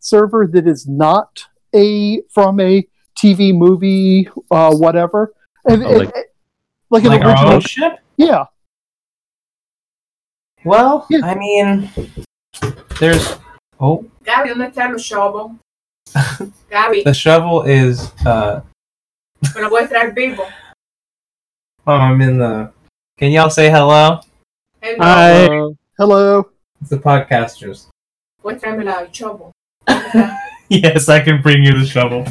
server 0.00 0.46
that 0.46 0.66
is 0.66 0.86
not 0.86 1.44
a 1.74 2.20
from 2.30 2.60
a 2.60 2.86
TV 3.18 3.54
movie, 3.56 4.28
uh, 4.50 4.74
whatever? 4.74 5.32
And- 5.66 5.82
Oh, 5.84 5.90
like- 5.92 6.14
and- 6.14 6.24
like 6.90 7.04
an 7.04 7.08
Like 7.10 7.22
our 7.22 7.30
original, 7.30 7.52
own 7.54 7.60
ship? 7.62 7.92
yeah. 8.18 8.44
Well, 10.64 11.06
Yeah. 11.10 11.20
I 11.24 11.34
mean, 11.34 11.90
there's 13.00 13.36
oh 13.80 14.04
Gabi, 14.24 14.50
¿dónde 14.50 14.68
está 14.72 14.88
el 16.14 17.02
the 17.04 17.14
shovel 17.14 17.62
is 17.62 18.12
uh 18.26 18.60
me 19.54 19.62
lo 19.62 19.68
puedes 19.68 19.88
traer 19.88 20.14
vivo. 20.14 20.46
oh, 21.86 21.92
I'm 21.92 22.20
in 22.20 22.38
the. 22.38 22.72
Can 23.18 23.30
y'all 23.30 23.50
say 23.50 23.70
hello? 23.70 24.20
Hello. 24.80 24.96
Hi. 24.98 25.74
Hello. 25.98 26.50
It's 26.80 26.90
the 26.90 26.98
podcasters. 26.98 27.88
Puedes 28.42 28.60
traerme 28.60 28.84
la 28.84 29.06
shovel. 29.12 29.52
yes, 30.68 31.08
I 31.08 31.20
can 31.20 31.42
bring 31.42 31.62
you 31.62 31.78
the 31.78 31.86
shovel. 31.86 32.26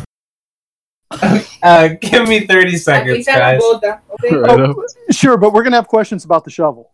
uh, 1.63 1.89
give 2.01 2.27
me 2.27 2.47
thirty 2.47 2.77
seconds, 2.77 3.25
guys. 3.25 3.61
Okay? 3.61 4.35
Right 4.35 4.59
Oh. 4.59 4.85
Sure, 5.11 5.37
but 5.37 5.53
we're 5.53 5.63
gonna 5.63 5.75
have 5.75 5.87
questions 5.87 6.25
about 6.25 6.43
the 6.43 6.51
shovel. 6.51 6.91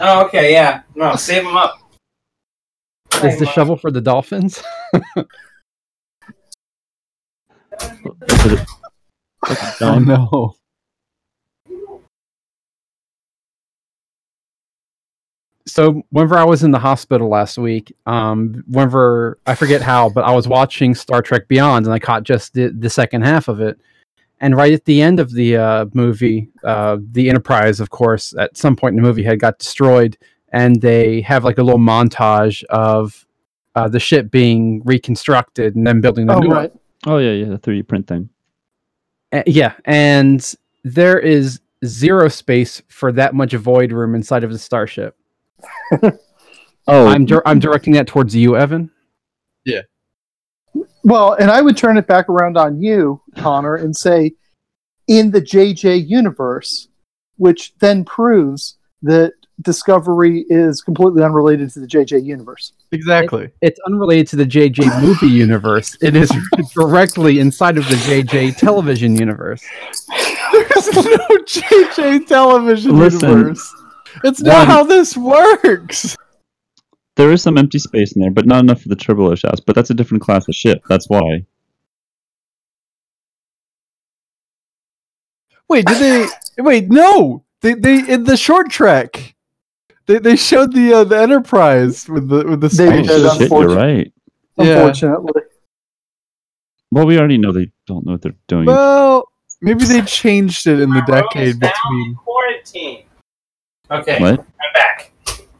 Oh, 0.00 0.24
okay, 0.26 0.52
yeah. 0.52 0.82
No, 0.94 1.16
save 1.16 1.44
them 1.44 1.56
up. 1.56 1.78
Is 3.24 3.38
the 3.38 3.46
shovel 3.46 3.76
for 3.76 3.90
the 3.90 4.00
dolphins? 4.00 4.62
Is 8.46 8.52
it- 8.52 9.78
Done. 9.78 10.04
no. 10.06 10.54
so 15.66 16.02
whenever 16.10 16.36
I 16.36 16.44
was 16.44 16.62
in 16.62 16.70
the 16.70 16.78
hospital 16.78 17.28
last 17.28 17.58
week, 17.58 17.94
um, 18.06 18.62
whenever 18.68 19.38
I 19.46 19.54
forget 19.56 19.82
how, 19.82 20.08
but 20.08 20.24
I 20.24 20.32
was 20.32 20.46
watching 20.46 20.94
Star 20.94 21.22
Trek 21.22 21.48
Beyond, 21.48 21.86
and 21.86 21.92
I 21.92 21.98
caught 21.98 22.22
just 22.22 22.54
the, 22.54 22.68
the 22.68 22.88
second 22.90 23.22
half 23.22 23.48
of 23.48 23.60
it. 23.60 23.78
And 24.40 24.54
right 24.56 24.72
at 24.72 24.84
the 24.84 25.02
end 25.02 25.18
of 25.18 25.32
the 25.32 25.56
uh, 25.56 25.86
movie, 25.92 26.48
uh, 26.62 26.98
the 27.10 27.28
Enterprise, 27.28 27.80
of 27.80 27.90
course, 27.90 28.34
at 28.38 28.56
some 28.56 28.76
point 28.76 28.92
in 28.96 29.02
the 29.02 29.08
movie 29.08 29.22
had 29.24 29.40
got 29.40 29.58
destroyed, 29.58 30.16
and 30.52 30.80
they 30.80 31.20
have 31.22 31.42
like 31.42 31.58
a 31.58 31.62
little 31.62 31.80
montage 31.80 32.62
of 32.64 33.26
uh, 33.74 33.88
the 33.88 33.98
ship 34.00 34.30
being 34.30 34.82
reconstructed 34.84 35.74
and 35.74 35.86
then 35.86 36.00
building 36.00 36.26
the 36.26 36.34
Oh 36.34 36.38
new 36.40 36.48
one. 36.48 36.56
right. 36.56 36.72
Oh 37.06 37.18
yeah, 37.18 37.32
yeah, 37.32 37.46
the 37.48 37.58
3D 37.58 37.88
print 37.88 38.06
thing. 38.06 38.28
Uh, 39.32 39.42
yeah, 39.46 39.74
and 39.84 40.54
there 40.84 41.18
is 41.18 41.60
zero 41.84 42.28
space 42.28 42.82
for 42.88 43.12
that 43.12 43.34
much 43.34 43.52
void 43.52 43.92
room 43.92 44.14
inside 44.14 44.44
of 44.44 44.52
the 44.52 44.58
starship. 44.58 45.16
Oh, 46.88 47.06
I'm 47.06 47.24
dir- 47.24 47.42
I'm 47.44 47.58
directing 47.58 47.94
that 47.94 48.06
towards 48.06 48.34
you, 48.34 48.56
Evan. 48.56 48.90
Yeah. 49.64 49.82
Well, 51.02 51.32
and 51.32 51.50
I 51.50 51.60
would 51.60 51.76
turn 51.76 51.96
it 51.96 52.06
back 52.06 52.28
around 52.28 52.56
on 52.56 52.80
you, 52.80 53.22
Connor, 53.36 53.74
and 53.74 53.96
say, 53.96 54.34
in 55.08 55.30
the 55.30 55.42
JJ 55.42 56.08
universe, 56.08 56.88
which 57.38 57.74
then 57.78 58.04
proves 58.04 58.76
that 59.02 59.32
Discovery 59.62 60.44
is 60.50 60.82
completely 60.82 61.22
unrelated 61.22 61.70
to 61.70 61.80
the 61.80 61.86
JJ 61.86 62.22
universe. 62.24 62.72
Exactly. 62.92 63.48
It's 63.62 63.80
unrelated 63.86 64.28
to 64.28 64.36
the 64.36 64.44
JJ 64.44 65.00
movie 65.00 65.28
universe. 65.28 65.96
It 66.02 66.14
is 66.14 66.30
directly 66.74 67.38
inside 67.38 67.78
of 67.78 67.88
the 67.88 67.94
JJ 67.94 68.58
television 68.58 69.16
universe. 69.16 69.64
There's 70.52 70.92
no 70.94 71.02
JJ 71.46 72.26
television 72.26 72.98
Listen. 72.98 73.28
universe. 73.30 73.74
It's 74.24 74.42
not 74.42 74.58
One- 74.58 74.66
how 74.66 74.84
this 74.84 75.16
works. 75.16 76.16
there 77.16 77.32
is 77.32 77.40
some 77.42 77.56
empty 77.56 77.78
space 77.78 78.12
in 78.12 78.20
there, 78.20 78.30
but 78.30 78.44
not 78.46 78.60
enough 78.60 78.82
for 78.82 78.90
the 78.90 78.96
turbo 78.96 79.34
shafts. 79.36 79.60
But 79.60 79.74
that's 79.74 79.88
a 79.90 79.94
different 79.94 80.22
class 80.22 80.46
of 80.48 80.54
ship. 80.54 80.82
That's 80.88 81.08
why. 81.08 81.46
Wait, 85.68 85.86
did 85.86 85.98
they? 86.58 86.62
wait, 86.62 86.88
no. 86.90 87.42
They 87.62 87.74
they 87.74 88.06
in 88.12 88.24
the 88.24 88.36
short 88.36 88.70
trek. 88.70 89.34
They 90.06 90.18
they 90.18 90.36
showed 90.36 90.72
the 90.72 90.92
uh, 90.94 91.04
the 91.04 91.18
Enterprise 91.18 92.08
with 92.08 92.28
the 92.28 92.44
with 92.46 92.60
the 92.60 92.68
They 92.68 92.86
Oh, 92.88 92.90
did, 92.92 93.04
spaceship. 93.06 93.08
shit, 93.08 93.50
you're 93.50 93.60
unfortunate- 93.62 93.76
right. 93.76 94.12
Yeah. 94.58 94.64
Unfortunately, 94.78 95.42
Well, 96.90 97.06
we 97.06 97.18
already 97.18 97.38
know 97.38 97.52
they 97.52 97.70
don't 97.86 98.06
know 98.06 98.12
what 98.12 98.22
they're 98.22 98.34
doing. 98.48 98.64
Well, 98.66 99.28
maybe 99.60 99.84
they 99.84 100.00
changed 100.02 100.66
it 100.66 100.80
in 100.80 100.90
the 100.90 101.02
My 101.06 101.20
decade 101.20 101.60
between. 101.60 102.14
quarantine. 102.14 103.02
Okay, 103.90 104.18
What? 104.20 104.40
I'm 104.40 104.72
back. 104.74 105.12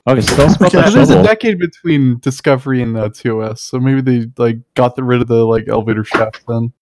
Okay, 0.08 0.20
so 0.20 0.36
tell 0.36 0.46
us 0.46 0.62
Okay, 0.62 0.80
that 0.80 0.92
there's 0.94 1.10
a 1.10 1.22
decade 1.22 1.58
between 1.58 2.18
Discovery 2.20 2.80
and 2.82 2.96
uh, 2.96 3.08
TOS, 3.10 3.60
so 3.60 3.78
maybe 3.80 4.00
they 4.00 4.30
like 4.42 4.58
got 4.74 4.94
the, 4.96 5.02
rid 5.04 5.20
of 5.20 5.26
the 5.28 5.44
like 5.44 5.68
elevator 5.68 6.04
shaft 6.04 6.42
then. 6.48 6.72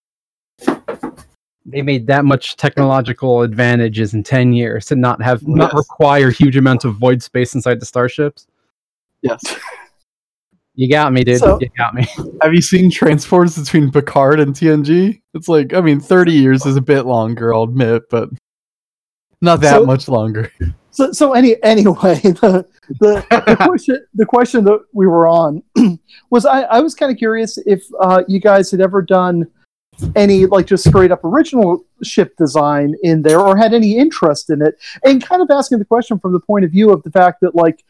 They 1.65 1.81
made 1.81 2.05
that 2.07 2.25
much 2.25 2.57
technological 2.57 3.41
advantages 3.41 4.13
in 4.13 4.23
ten 4.23 4.53
years 4.53 4.85
to 4.87 4.95
not 4.95 5.21
have 5.23 5.47
not 5.47 5.71
Yes. 5.73 5.77
require 5.77 6.29
huge 6.29 6.55
amounts 6.57 6.85
of 6.85 6.95
void 6.95 7.23
space 7.23 7.55
inside 7.55 7.79
the 7.79 7.85
starships. 7.85 8.47
Yes. 9.21 9.41
You 10.77 10.89
got 10.89 11.13
me, 11.13 11.23
dude. 11.23 11.39
So- 11.39 11.57
you 11.61 11.69
got 11.77 11.93
me. 11.93 12.05
Have 12.41 12.53
you 12.53 12.61
seen 12.61 12.91
transports 12.91 13.57
between 13.57 13.89
Picard 13.93 14.41
and 14.41 14.53
TNG? 14.53 15.21
It's 15.33 15.47
like, 15.47 15.73
I 15.73 15.79
mean, 15.79 16.01
30 16.01 16.33
years 16.33 16.65
is 16.65 16.75
a 16.75 16.81
bit 16.81 17.05
longer, 17.05 17.53
I'll 17.53 17.63
admit, 17.63 18.03
but 18.09 18.27
not 19.41 19.61
that 19.61 19.75
So- 19.79 19.85
much 19.85 20.09
longer. 20.09 20.51
so 20.91 21.13
so 21.13 21.31
any 21.31 21.55
anyway, 21.63 22.15
the 22.23 22.65
the, 22.99 23.25
the 23.47 23.55
question 23.65 24.05
the 24.15 24.25
question 24.25 24.65
that 24.65 24.81
we 24.91 25.07
were 25.07 25.27
on 25.27 25.63
was 26.29 26.45
I, 26.45 26.63
I 26.63 26.81
was 26.81 26.93
kind 26.93 27.09
of 27.09 27.17
curious 27.17 27.57
if 27.65 27.85
uh, 28.01 28.23
you 28.27 28.41
guys 28.41 28.69
had 28.69 28.81
ever 28.81 29.01
done 29.01 29.47
any 30.15 30.45
like 30.45 30.67
just 30.67 30.87
straight 30.87 31.11
up 31.11 31.23
original 31.23 31.85
ship 32.03 32.35
design 32.37 32.95
in 33.03 33.21
there 33.21 33.39
or 33.39 33.57
had 33.57 33.73
any 33.73 33.97
interest 33.97 34.49
in 34.49 34.61
it 34.61 34.75
and 35.03 35.23
kind 35.23 35.41
of 35.41 35.49
asking 35.49 35.79
the 35.79 35.85
question 35.85 36.19
from 36.19 36.33
the 36.33 36.39
point 36.39 36.65
of 36.65 36.71
view 36.71 36.91
of 36.91 37.01
the 37.03 37.11
fact 37.11 37.41
that 37.41 37.55
like 37.55 37.83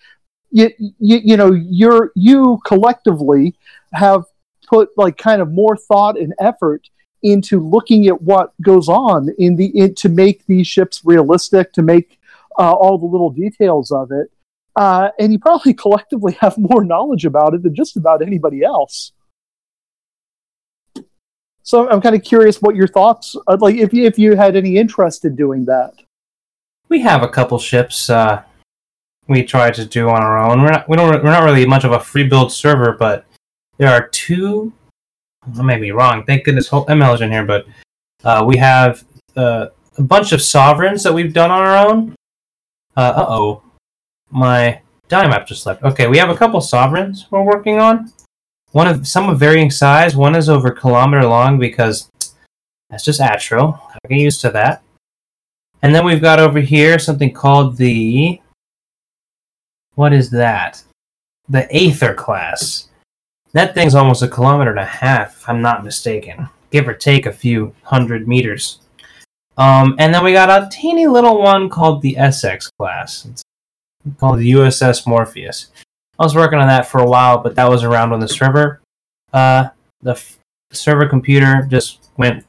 you 0.52 0.70
you, 0.80 1.20
you 1.24 1.38
know 1.38 1.52
you're 1.52 2.12
you 2.16 2.60
collectively 2.66 3.56
have 3.94 4.24
put 4.68 4.90
like 4.98 5.18
kind 5.18 5.42
of 5.42 5.52
more 5.52 5.76
thought 5.76 6.18
and 6.18 6.34
effort 6.40 6.90
into 7.24 7.60
looking 7.60 8.08
at 8.08 8.22
what 8.22 8.54
goes 8.62 8.88
on 8.88 9.30
in 9.40 9.56
the 9.56 9.66
in, 9.78 9.96
to 9.96 10.10
make 10.10 10.46
these 10.46 10.68
ships 10.68 11.02
realistic 11.04 11.74
to 11.74 11.82
make 11.82 12.20
uh, 12.58 12.72
all 12.72 12.98
the 12.98 13.06
little 13.06 13.32
details 13.32 13.92
of 13.92 14.12
it 14.12 14.32
uh, 14.76 15.10
and 15.20 15.32
you 15.32 15.40
probably 15.40 15.74
collectively 15.86 16.34
have 16.40 16.58
more 16.58 16.84
knowledge 16.84 17.26
about 17.26 17.54
it 17.54 17.64
than 17.64 17.74
just 17.74 17.98
about 17.98 18.22
anybody 18.22 18.64
else 18.64 19.12
so 21.66 21.90
i'm 21.90 22.00
kind 22.00 22.16
of 22.16 22.24
curious 22.24 22.62
what 22.62 22.76
your 22.76 22.88
thoughts 22.88 23.36
uh, 23.48 23.58
like 23.60 23.76
if 23.76 23.94
you 23.94 24.06
if 24.06 24.18
you 24.18 24.36
had 24.36 24.56
any 24.56 24.78
interest 24.78 25.26
in 25.26 25.36
doing 25.36 25.66
that 25.66 25.94
We 26.88 27.02
have 27.02 27.24
a 27.24 27.28
couple 27.28 27.60
ships 27.60 28.10
uh, 28.10 28.44
we 29.28 29.44
try 29.44 29.72
to 29.72 29.86
do 29.86 30.10
on 30.10 30.22
our 30.22 30.38
own. 30.38 30.62
We're 30.62 30.72
not 30.72 30.88
we 30.88 30.96
don't 30.98 31.24
we're 31.24 31.32
not 31.32 31.44
really 31.44 31.66
much 31.66 31.84
of 31.84 31.92
a 31.92 32.00
free 32.00 32.28
build 32.28 32.52
server, 32.52 32.94
but 32.94 33.26
there 33.78 33.90
are 33.90 34.08
two. 34.10 34.72
I 35.58 35.62
may 35.62 35.80
be 35.80 35.92
wrong. 35.92 36.24
Thank 36.26 36.46
goodness 36.46 36.70
ML 36.70 37.16
is 37.16 37.22
in 37.22 37.32
here, 37.32 37.46
but 37.46 37.66
uh, 38.24 38.44
we 38.48 38.58
have 38.58 39.04
uh, 39.36 39.68
a 39.98 40.04
bunch 40.04 40.32
of 40.32 40.42
sovereigns 40.42 41.04
that 41.04 41.14
we've 41.14 41.34
done 41.34 41.52
on 41.52 41.62
our 41.62 41.88
own. 41.88 42.16
Uh 42.96 43.26
oh, 43.28 43.64
my 44.32 44.82
Dynamap 45.10 45.46
just 45.46 45.66
left. 45.66 45.84
Okay, 45.84 46.08
we 46.08 46.18
have 46.18 46.30
a 46.30 46.38
couple 46.38 46.62
sovereigns 46.62 47.28
we're 47.30 47.44
working 47.44 47.80
on. 47.80 48.12
One 48.76 48.90
of 48.90 49.08
some 49.08 49.30
of 49.30 49.40
varying 49.40 49.72
size. 49.72 50.18
One 50.18 50.36
is 50.36 50.50
over 50.50 50.68
a 50.68 50.76
kilometer 50.76 51.26
long 51.26 51.58
because 51.58 52.12
that's 52.90 53.06
just 53.06 53.22
Atro. 53.22 53.80
I 53.90 53.98
get 54.10 54.20
used 54.20 54.42
to 54.42 54.50
that. 54.50 54.84
And 55.82 55.96
then 55.96 56.04
we've 56.04 56.22
got 56.22 56.40
over 56.40 56.60
here 56.60 57.00
something 57.00 57.32
called 57.32 57.78
the 57.78 58.42
what 59.94 60.12
is 60.12 60.30
that? 60.32 60.84
The 61.48 61.74
Aether 61.74 62.14
class. 62.16 62.90
That 63.54 63.76
thing's 63.76 63.96
almost 63.96 64.24
a 64.24 64.28
kilometer 64.28 64.72
and 64.72 64.80
a 64.80 64.84
half, 64.84 65.38
if 65.38 65.48
I'm 65.48 65.62
not 65.62 65.86
mistaken. 65.86 66.50
Give 66.70 66.86
or 66.86 66.94
take 66.94 67.28
a 67.28 67.32
few 67.32 67.74
hundred 67.84 68.28
meters. 68.28 68.82
Um, 69.58 69.96
and 70.00 70.14
then 70.14 70.22
we 70.22 70.34
got 70.34 70.50
a 70.50 70.68
teeny 70.70 71.08
little 71.08 71.42
one 71.42 71.70
called 71.70 72.02
the 72.02 72.16
SX 72.16 72.70
class. 72.78 73.24
It's 73.24 73.44
called 74.20 74.40
the 74.40 74.52
USS 74.52 75.08
Morpheus. 75.08 75.72
I 76.18 76.24
was 76.24 76.36
working 76.36 76.60
on 76.60 76.68
that 76.68 76.88
for 76.88 77.00
a 77.00 77.06
while, 77.06 77.40
but 77.40 77.56
that 77.56 77.70
was 77.70 77.84
around 77.84 78.14
on 78.14 78.20
the 78.20 78.28
server. 78.28 78.82
Uh, 79.34 79.70
the 80.02 80.12
f- 80.12 80.40
server 80.72 81.08
computer 81.08 81.68
just 81.70 82.10
went, 82.18 82.46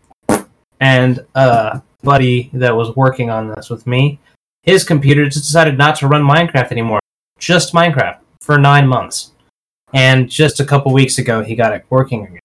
and 0.81 1.25
a 1.35 1.83
buddy 2.03 2.51
that 2.53 2.77
was 2.77 2.95
working 2.95 3.31
on 3.31 3.49
this 3.49 3.69
with 3.69 3.87
me, 3.87 4.21
his 4.63 4.85
computer 4.85 5.25
just 5.25 5.47
decided 5.47 5.77
not 5.77 5.97
to 5.97 6.09
run 6.09 6.23
Minecraft 6.23 6.71
anymore, 6.71 7.01
just 7.39 7.73
Minecraft 7.75 8.19
for 8.41 8.59
nine 8.59 8.87
months. 8.87 9.33
And 9.93 10.29
just 10.31 10.61
a 10.61 10.65
couple 10.65 10.93
weeks 10.93 11.19
ago, 11.19 11.43
he 11.43 11.55
got 11.55 11.73
it 11.73 11.85
working 11.91 12.25
again. 12.25 12.41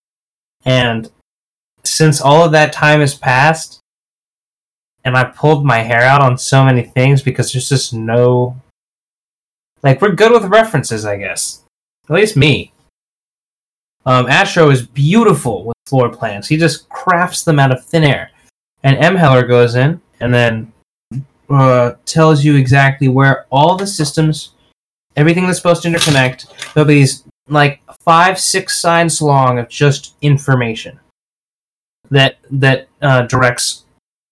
And 0.65 1.11
since 1.83 2.21
all 2.21 2.43
of 2.45 2.51
that 2.51 2.73
time 2.73 2.99
has 2.99 3.15
passed, 3.15 3.79
and 5.03 5.17
I 5.17 5.25
pulled 5.25 5.65
my 5.65 5.79
hair 5.79 6.01
out 6.01 6.21
on 6.21 6.37
so 6.37 6.63
many 6.63 6.83
things 6.83 7.21
because 7.21 7.51
there's 7.51 7.69
just 7.69 7.93
no 7.93 8.61
like 9.83 10.01
we're 10.01 10.13
good 10.13 10.31
with 10.31 10.45
references, 10.45 11.05
I 11.05 11.17
guess. 11.17 11.63
At 12.09 12.15
least 12.15 12.37
me. 12.37 12.73
Um, 14.05 14.27
Astro 14.27 14.69
is 14.69 14.85
beautiful 14.85 15.65
with 15.65 15.75
floor 15.85 16.09
plans. 16.09 16.47
He 16.47 16.57
just 16.57 16.89
crafts 16.89 17.43
them 17.43 17.59
out 17.59 17.71
of 17.71 17.85
thin 17.85 18.03
air. 18.03 18.31
And 18.83 18.97
M. 18.97 19.15
Heller 19.15 19.45
goes 19.45 19.75
in 19.75 20.01
and 20.19 20.33
then 20.33 20.73
uh, 21.49 21.93
tells 22.05 22.43
you 22.43 22.55
exactly 22.55 23.07
where 23.07 23.45
all 23.51 23.75
the 23.75 23.85
systems, 23.85 24.53
everything 25.15 25.45
that's 25.45 25.57
supposed 25.57 25.83
to 25.83 25.89
interconnect, 25.89 26.73
there'll 26.73 26.87
be 26.87 26.95
these 26.95 27.23
like 27.47 27.81
five, 28.01 28.39
six 28.39 28.79
signs 28.79 29.21
long 29.21 29.59
of 29.59 29.69
just 29.69 30.15
information 30.21 30.99
that 32.09 32.37
that 32.49 32.87
uh, 33.01 33.23
directs 33.23 33.85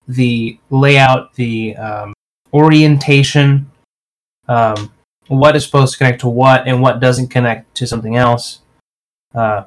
the 0.08 0.58
layout, 0.70 1.34
the 1.36 1.76
um, 1.78 2.14
orientation, 2.54 3.70
um, 4.48 4.92
what 5.30 5.56
is 5.56 5.64
supposed 5.64 5.94
to 5.94 5.98
connect 5.98 6.22
to 6.22 6.28
what, 6.30 6.68
and 6.68 6.82
what 6.82 7.00
doesn't 7.00 7.30
connect 7.30 7.74
to 7.76 7.88
something 7.88 8.16
else. 8.18 8.60
Uh, 9.34 9.64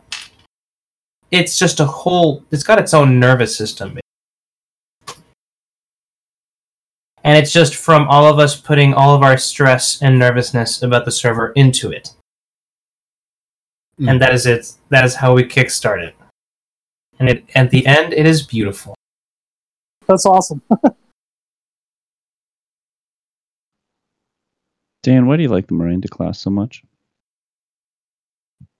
it's 1.31 1.59
just 1.59 1.81
a 1.81 1.87
whole. 1.87 2.45
It's 2.51 2.63
got 2.65 2.79
its 2.79 2.93
own 2.93 3.19
nervous 3.19 3.57
system, 3.57 3.99
and 7.25 7.39
it's 7.39 7.53
just 7.53 7.75
from 7.75 8.07
all 8.09 8.27
of 8.27 8.39
us 8.39 8.61
putting 8.61 8.93
all 8.93 9.15
of 9.15 9.23
our 9.23 9.39
stress 9.39 10.03
and 10.03 10.19
nervousness 10.19 10.83
about 10.83 11.05
the 11.05 11.11
server 11.13 11.53
into 11.53 11.91
it, 11.91 12.13
Mm. 14.01 14.11
and 14.11 14.21
that 14.23 14.35
is 14.35 14.47
it. 14.47 14.73
That 14.89 15.05
is 15.05 15.15
how 15.17 15.35
we 15.35 15.45
kickstart 15.45 16.03
it. 16.03 16.15
And 17.19 17.29
it, 17.31 17.45
at 17.55 17.71
the 17.71 17.87
end, 17.87 18.13
it 18.13 18.27
is 18.27 18.43
beautiful. 18.43 18.95
That's 20.07 20.27
awesome. 20.27 20.61
Dan, 25.03 25.27
why 25.27 25.37
do 25.37 25.43
you 25.43 25.49
like 25.49 25.67
the 25.67 25.75
Miranda 25.75 26.09
class 26.09 26.39
so 26.39 26.51
much? 26.51 26.83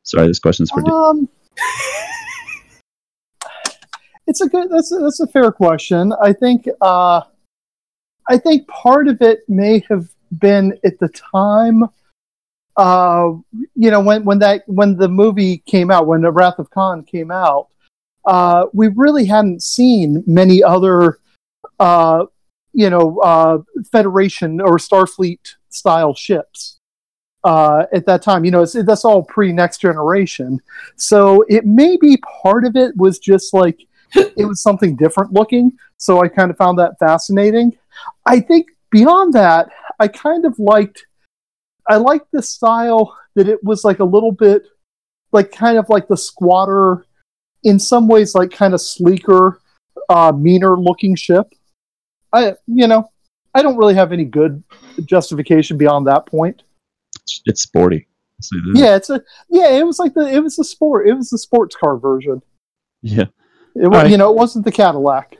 Sorry, 0.05 0.27
this 0.27 0.39
question's 0.39 0.71
for. 0.71 0.83
Um, 0.91 1.29
it's 4.27 4.41
a 4.41 4.49
good. 4.49 4.71
That's 4.71 4.93
a, 4.93 4.99
that's 4.99 5.21
a 5.21 5.27
fair 5.27 5.51
question. 5.53 6.13
I 6.21 6.33
think. 6.33 6.69
Uh, 6.81 7.23
I 8.29 8.39
think 8.39 8.69
part 8.69 9.09
of 9.09 9.21
it 9.21 9.41
may 9.49 9.85
have 9.89 10.09
been 10.39 10.79
at 10.85 10.99
the 10.99 11.09
time. 11.09 11.85
Uh, 12.77 13.33
you 13.75 13.91
know, 13.91 14.01
when 14.01 14.25
when 14.25 14.39
that 14.39 14.63
when 14.67 14.97
the 14.97 15.09
movie 15.09 15.59
came 15.59 15.91
out, 15.91 16.07
when 16.07 16.23
the 16.23 16.31
Wrath 16.31 16.59
of 16.59 16.71
Khan 16.71 17.05
came 17.05 17.31
out, 17.31 17.69
uh, 18.25 18.67
we 18.73 18.89
really 18.89 19.27
hadn't 19.27 19.63
seen 19.63 20.23
many 20.27 20.63
other, 20.63 21.19
uh, 21.81 22.27
you 22.73 22.89
know, 22.89 23.19
uh, 23.19 23.59
Federation 23.91 24.61
or 24.61 24.79
Starfleet 24.79 25.57
style 25.73 26.15
ships 26.15 26.79
uh, 27.45 27.85
at 27.93 28.07
that 28.07 28.23
time. 28.23 28.45
You 28.45 28.51
know, 28.51 28.65
that's 28.65 29.05
all 29.05 29.23
pre 29.23 29.53
Next 29.53 29.79
Generation. 29.79 30.61
So 30.97 31.45
it 31.49 31.67
may 31.67 31.97
be 31.97 32.23
part 32.43 32.65
of 32.65 32.77
it 32.77 32.97
was 32.97 33.19
just 33.19 33.53
like 33.55 33.79
it 34.15 34.47
was 34.47 34.63
something 34.63 34.97
different 34.97 35.33
looking. 35.33 35.73
So 35.97 36.23
I 36.23 36.29
kind 36.29 36.51
of 36.51 36.57
found 36.57 36.79
that 36.79 36.99
fascinating. 36.99 37.77
I 38.27 38.41
think 38.41 38.67
beyond 38.91 39.33
that, 39.35 39.69
I 39.99 40.09
kind 40.09 40.45
of 40.45 40.59
liked. 40.59 41.07
I 41.89 41.97
liked 41.97 42.29
the 42.33 42.43
style 42.43 43.17
that 43.35 43.49
it 43.49 43.63
was 43.65 43.85
like 43.85 43.99
a 43.99 44.05
little 44.05 44.33
bit, 44.33 44.63
like 45.33 45.51
kind 45.51 45.79
of 45.79 45.89
like 45.89 46.07
the 46.07 46.17
squatter, 46.17 47.07
in 47.65 47.79
some 47.79 48.07
ways 48.07 48.35
like 48.35 48.51
kind 48.51 48.75
of 48.75 48.81
sleeker, 48.81 49.61
uh, 50.09 50.33
meaner 50.33 50.79
looking 50.79 51.15
ship. 51.17 51.53
I 52.33 52.55
you 52.67 52.87
know 52.87 53.11
I 53.55 53.63
don't 53.63 53.77
really 53.77 53.95
have 53.95 54.13
any 54.13 54.25
good 54.25 54.63
justification 55.05 55.77
beyond 55.77 56.07
that 56.07 56.27
point. 56.27 56.63
It's, 57.23 57.43
it's 57.47 57.63
sporty. 57.63 58.07
I'll 58.39 58.43
say 58.43 58.57
that. 58.57 58.79
Yeah, 58.79 58.97
it's 58.97 59.11
a 59.11 59.23
yeah. 59.49 59.71
It 59.71 59.87
was 59.87 59.99
like 59.99 60.15
the 60.15 60.27
it 60.27 60.43
was 60.43 60.57
the 60.57 60.65
sport. 60.65 61.09
It 61.09 61.15
was 61.15 61.31
the 61.31 61.39
sports 61.39 61.77
car 61.77 61.97
version. 61.97 62.43
Yeah. 63.03 63.27
It 63.75 63.89
was 63.89 63.97
Alright. 63.97 64.11
you 64.11 64.17
know 64.17 64.31
it 64.31 64.37
wasn't 64.37 64.65
the 64.65 64.73
Cadillac. 64.73 65.37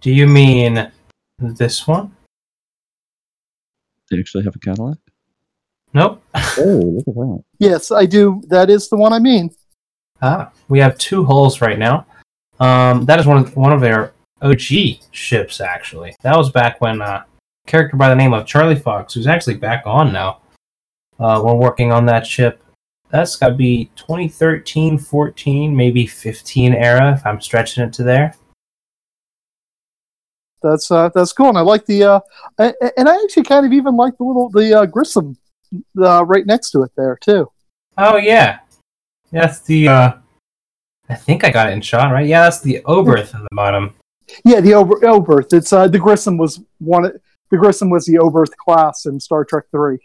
Do 0.00 0.10
you 0.10 0.26
mean 0.26 0.90
this 1.38 1.86
one? 1.86 2.16
They 4.10 4.18
actually 4.18 4.44
have 4.44 4.56
a 4.56 4.58
Cadillac? 4.58 4.98
Nope. 5.94 6.22
Oh, 6.58 7.02
look 7.06 7.08
at 7.08 7.14
that. 7.14 7.44
Yes, 7.58 7.92
I 7.92 8.06
do. 8.06 8.42
That 8.48 8.70
is 8.70 8.88
the 8.88 8.96
one 8.96 9.12
I 9.12 9.20
mean. 9.20 9.54
Ah, 10.20 10.50
we 10.68 10.80
have 10.80 10.98
two 10.98 11.24
hulls 11.24 11.60
right 11.60 11.78
now. 11.78 12.06
Um, 12.58 13.04
that 13.04 13.20
is 13.20 13.26
one 13.26 13.38
of 13.38 13.56
one 13.56 13.72
of 13.72 13.80
their 13.80 14.12
OG 14.40 14.98
ships. 15.12 15.60
Actually, 15.60 16.14
that 16.22 16.36
was 16.36 16.50
back 16.50 16.80
when 16.80 17.00
uh, 17.00 17.22
a 17.24 17.31
character 17.66 17.96
by 17.96 18.08
the 18.08 18.14
name 18.14 18.32
of 18.34 18.46
Charlie 18.46 18.76
Fox, 18.76 19.14
who's 19.14 19.26
actually 19.26 19.54
back 19.56 19.82
on 19.86 20.12
now. 20.12 20.40
Uh, 21.18 21.40
we're 21.44 21.54
working 21.54 21.92
on 21.92 22.06
that 22.06 22.26
ship. 22.26 22.62
That's 23.10 23.36
got 23.36 23.50
to 23.50 23.54
be 23.54 23.90
2013, 23.96 24.98
14, 24.98 25.76
maybe 25.76 26.06
15 26.06 26.74
era 26.74 27.12
if 27.12 27.24
I'm 27.26 27.40
stretching 27.40 27.84
it 27.84 27.92
to 27.94 28.02
there. 28.02 28.34
That's 30.62 30.90
uh, 30.92 31.10
that's 31.12 31.32
cool, 31.32 31.48
and 31.48 31.58
I 31.58 31.62
like 31.62 31.84
the 31.86 32.04
uh, 32.04 32.20
a- 32.58 32.98
and 32.98 33.08
I 33.08 33.16
actually 33.24 33.42
kind 33.42 33.66
of 33.66 33.72
even 33.72 33.96
like 33.96 34.16
the 34.16 34.22
little 34.24 34.48
the 34.48 34.80
uh, 34.80 34.86
Grissom 34.86 35.36
uh, 36.00 36.24
right 36.24 36.46
next 36.46 36.70
to 36.70 36.82
it 36.82 36.92
there 36.96 37.18
too. 37.20 37.50
Oh 37.98 38.16
yeah, 38.16 38.60
that's 39.32 39.58
the. 39.60 39.88
Uh, 39.88 40.12
I 41.08 41.14
think 41.16 41.42
I 41.42 41.50
got 41.50 41.68
it 41.68 41.72
in 41.72 41.80
shot 41.80 42.12
right. 42.12 42.26
Yeah, 42.26 42.42
that's 42.42 42.60
the 42.60 42.80
Oberth 42.86 43.34
at 43.34 43.42
the 43.42 43.48
bottom. 43.50 43.92
Yeah, 44.44 44.60
the 44.60 44.74
Ober- 44.74 45.00
Oberth. 45.00 45.52
It's 45.52 45.72
uh, 45.72 45.88
the 45.88 45.98
Grissom 45.98 46.36
was 46.38 46.60
one. 46.78 47.12
The 47.52 47.58
Grissom 47.58 47.90
was 47.90 48.06
the 48.06 48.14
Oberth 48.14 48.56
class 48.56 49.04
in 49.06 49.20
Star 49.20 49.44
Trek 49.44 49.64
Three. 49.70 49.98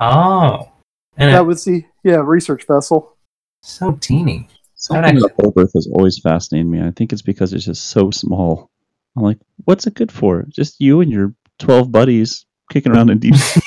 Oh, 0.00 0.68
and 1.16 1.32
That 1.32 1.40
it's 1.40 1.46
was 1.46 1.64
the 1.64 1.84
yeah 2.04 2.20
research 2.24 2.66
vessel. 2.66 3.16
so 3.62 3.92
teeny. 3.92 4.48
Something 4.74 5.16
about 5.18 5.36
Oberth 5.38 5.72
has 5.74 5.88
always 5.92 6.18
fascinated 6.18 6.66
me. 6.66 6.82
I 6.82 6.90
think 6.90 7.12
it's 7.12 7.22
because 7.22 7.52
it's 7.52 7.64
just 7.64 7.86
so 7.90 8.10
small. 8.10 8.68
I'm 9.16 9.22
like, 9.22 9.38
what's 9.64 9.86
it 9.86 9.94
good 9.94 10.12
for? 10.12 10.44
Just 10.48 10.80
you 10.80 11.00
and 11.00 11.10
your 11.10 11.34
12 11.60 11.90
buddies 11.90 12.46
kicking 12.70 12.92
around 12.92 13.10
in 13.10 13.18
deep 13.18 13.34
sea. 13.36 13.60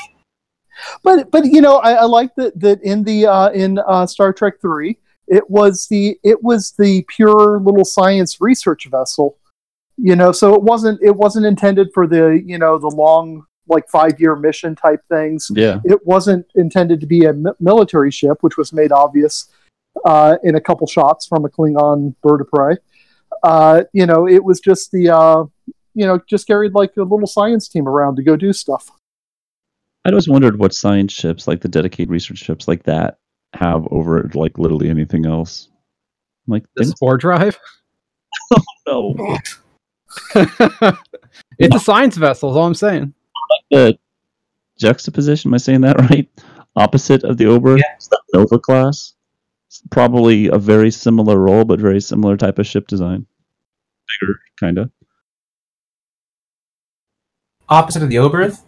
but 1.04 1.32
but 1.32 1.46
you 1.46 1.62
know 1.62 1.78
I, 1.78 1.94
I 1.94 2.04
like 2.06 2.36
that 2.36 2.60
that 2.60 2.82
in 2.84 3.04
the 3.04 3.28
uh, 3.28 3.50
in 3.52 3.80
uh, 3.80 4.06
Star 4.08 4.34
Trek 4.34 4.56
three 4.62 4.98
it 5.28 5.50
was 5.50 5.88
the 5.88 6.18
it 6.24 6.44
was 6.44 6.74
the 6.78 7.06
pure 7.08 7.60
little 7.62 7.86
science 7.86 8.42
research 8.42 8.88
vessel, 8.92 9.38
you 10.02 10.16
know. 10.16 10.32
So 10.32 10.54
it 10.56 10.64
wasn't 10.64 11.02
it 11.02 11.16
wasn't 11.16 11.46
intended 11.46 11.90
for 11.94 12.08
the 12.08 12.42
you 12.46 12.58
know 12.58 12.78
the 12.78 12.90
long 12.90 13.46
like 13.68 13.88
five 13.88 14.20
year 14.20 14.36
mission 14.36 14.76
type 14.76 15.02
things. 15.10 15.50
yeah. 15.54 15.80
It 15.86 16.06
wasn't 16.06 16.46
intended 16.56 17.00
to 17.02 17.08
be 17.08 17.26
a 17.26 17.34
mi- 17.34 17.52
military 17.60 18.12
ship, 18.12 18.40
which 18.42 18.58
was 18.58 18.74
made 18.74 18.92
obvious 18.92 19.48
uh, 20.06 20.38
in 20.44 20.56
a 20.56 20.62
couple 20.62 20.88
shots 20.88 21.26
from 21.26 21.46
a 21.46 21.50
Klingon 21.50 22.16
bird 22.22 22.42
of 22.42 22.50
prey. 22.50 22.78
Uh, 23.44 23.84
you 23.94 24.06
know, 24.06 24.28
it 24.28 24.44
was 24.44 24.60
just 24.60 24.92
the 24.92 25.10
uh, 25.10 25.44
you 25.94 26.06
know 26.06 26.20
just 26.28 26.48
carried 26.48 26.74
like 26.74 26.92
a 26.98 27.04
little 27.04 27.28
science 27.28 27.68
team 27.68 27.88
around 27.88 28.16
to 28.18 28.24
go 28.24 28.36
do 28.36 28.52
stuff. 28.54 28.90
I 30.04 30.10
always 30.10 30.28
wondered 30.28 30.58
what 30.58 30.74
science 30.74 31.14
ships, 31.14 31.48
like 31.48 31.62
the 31.62 31.68
dedicated 31.68 32.10
research 32.10 32.40
ships 32.40 32.68
like 32.68 32.84
that, 32.84 33.20
have 33.54 33.88
over 33.92 34.30
like 34.34 34.58
literally 34.58 34.90
anything 34.90 35.28
else. 35.28 35.70
I'm 36.48 36.54
like, 36.54 36.64
The 36.76 36.86
they 36.86 36.90
spore 36.90 37.18
drive. 37.18 37.60
don't 38.86 39.18
know. 39.18 39.38
it's 41.60 41.76
a 41.76 41.80
science 41.80 42.18
vessel. 42.18 42.52
Is 42.52 42.58
all 42.58 42.66
I'm 42.66 42.74
saying. 42.74 43.14
The 43.70 43.98
juxtaposition, 44.78 45.50
am 45.50 45.56
I 45.56 45.58
saying 45.58 45.82
that 45.82 46.00
right? 46.10 46.30
opposite 46.76 47.24
of 47.24 47.38
the 47.38 47.46
Oberth. 47.46 47.80
Yeah. 47.80 47.96
The 48.10 48.20
Nova 48.34 48.60
class. 48.60 49.14
It's 49.68 49.82
probably 49.90 50.48
a 50.48 50.58
very 50.58 50.92
similar 50.92 51.38
role, 51.38 51.66
but 51.66 51.80
very 51.80 52.02
similar 52.02 52.38
type 52.38 52.60
of 52.60 52.68
ship 52.68 52.88
design. 52.88 53.26
Bigger, 54.22 54.40
kind 54.60 54.78
of. 54.78 54.92
Opposite 57.70 58.04
of 58.04 58.10
the 58.10 58.18
Oberth? 58.18 58.62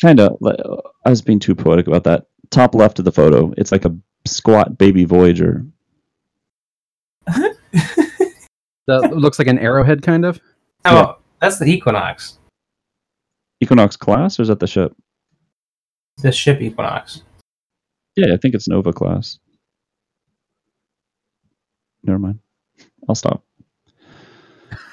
Kind 0.00 0.18
of. 0.18 0.36
Uh, 0.44 0.80
I 1.04 1.10
was 1.10 1.22
being 1.22 1.38
too 1.38 1.54
poetic 1.54 1.86
about 1.86 2.04
that. 2.04 2.26
Top 2.50 2.74
left 2.74 2.98
of 2.98 3.04
the 3.04 3.12
photo, 3.12 3.52
it's 3.56 3.70
like 3.70 3.84
a 3.84 3.96
squat 4.26 4.76
baby 4.76 5.04
Voyager. 5.04 5.64
That 8.90 9.16
looks 9.16 9.38
like 9.38 9.46
an 9.46 9.60
arrowhead, 9.60 10.02
kind 10.02 10.24
of. 10.24 10.40
Oh, 10.84 10.94
Yeah. 10.94 11.12
that's 11.40 11.58
the 11.58 11.66
Equinox. 11.66 12.38
Equinox 13.60 13.96
class, 13.96 14.38
or 14.38 14.42
is 14.42 14.48
that 14.48 14.60
the 14.60 14.66
ship? 14.66 14.94
The 16.18 16.32
ship 16.32 16.60
Equinox. 16.60 17.22
Yeah, 18.16 18.32
I 18.34 18.36
think 18.38 18.54
it's 18.54 18.68
Nova 18.68 18.92
class. 18.92 19.38
Never 22.02 22.18
mind. 22.18 22.38
I'll 23.08 23.14
stop. 23.14 23.44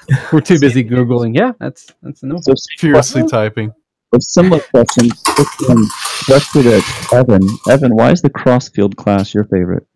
We're 0.32 0.40
too 0.40 0.58
busy 0.60 0.84
googling. 0.84 1.34
Yeah, 1.36 1.52
that's 1.58 1.92
that's 2.02 2.22
enough. 2.22 2.42
So, 2.44 2.54
Furiously 2.78 3.26
typing. 3.26 3.72
a 4.14 4.20
similar 4.20 4.60
question. 4.60 5.08
This 5.36 5.56
one 5.66 5.84
directed 6.26 6.66
at 6.66 7.12
Evan. 7.12 7.46
Evan, 7.70 7.94
why 7.94 8.10
is 8.12 8.22
the 8.22 8.30
Crossfield 8.30 8.96
class 8.96 9.32
your 9.34 9.44
favorite? 9.44 9.86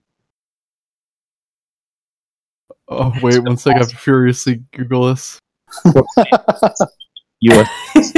Oh 2.89 3.13
wait, 3.23 3.39
one 3.43 3.57
second. 3.57 3.77
I 3.79 3.85
have 3.85 3.91
to 3.91 3.97
furiously 3.97 4.63
Google 4.73 5.07
this. 5.09 5.39
U.S. 7.41 7.69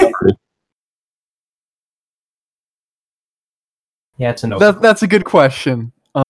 Yeah, 4.17 4.31
it's 4.31 4.45
a. 4.45 4.47
That, 4.47 4.81
that's 4.81 5.03
a 5.03 5.09
good 5.09 5.25
question. 5.25 5.93
Um, 6.15 6.23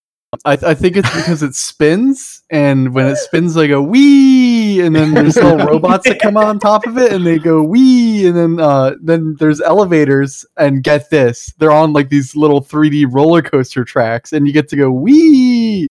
I, 0.44 0.52
I 0.52 0.74
think 0.74 0.96
it's 0.96 1.14
because 1.14 1.42
it 1.42 1.54
spins, 1.54 2.42
and 2.50 2.94
when 2.94 3.06
it 3.06 3.16
spins, 3.16 3.54
they 3.54 3.68
go 3.68 3.82
wee, 3.82 4.80
and 4.80 4.96
then 4.96 5.12
there's 5.12 5.36
little 5.36 5.58
robots 5.66 6.08
that 6.08 6.18
come 6.18 6.36
on 6.36 6.58
top 6.58 6.86
of 6.86 6.96
it, 6.96 7.12
and 7.12 7.26
they 7.26 7.38
go 7.38 7.62
wee, 7.62 8.26
and 8.26 8.36
then 8.36 8.58
uh, 8.58 8.94
then 9.02 9.36
there's 9.38 9.60
elevators, 9.60 10.46
and 10.56 10.82
get 10.82 11.10
this, 11.10 11.52
they're 11.58 11.70
on 11.70 11.92
like 11.92 12.08
these 12.08 12.34
little 12.34 12.62
3D 12.62 13.06
roller 13.10 13.42
coaster 13.42 13.84
tracks, 13.84 14.32
and 14.32 14.46
you 14.46 14.52
get 14.52 14.68
to 14.70 14.76
go 14.76 14.90
wee. 14.90 15.86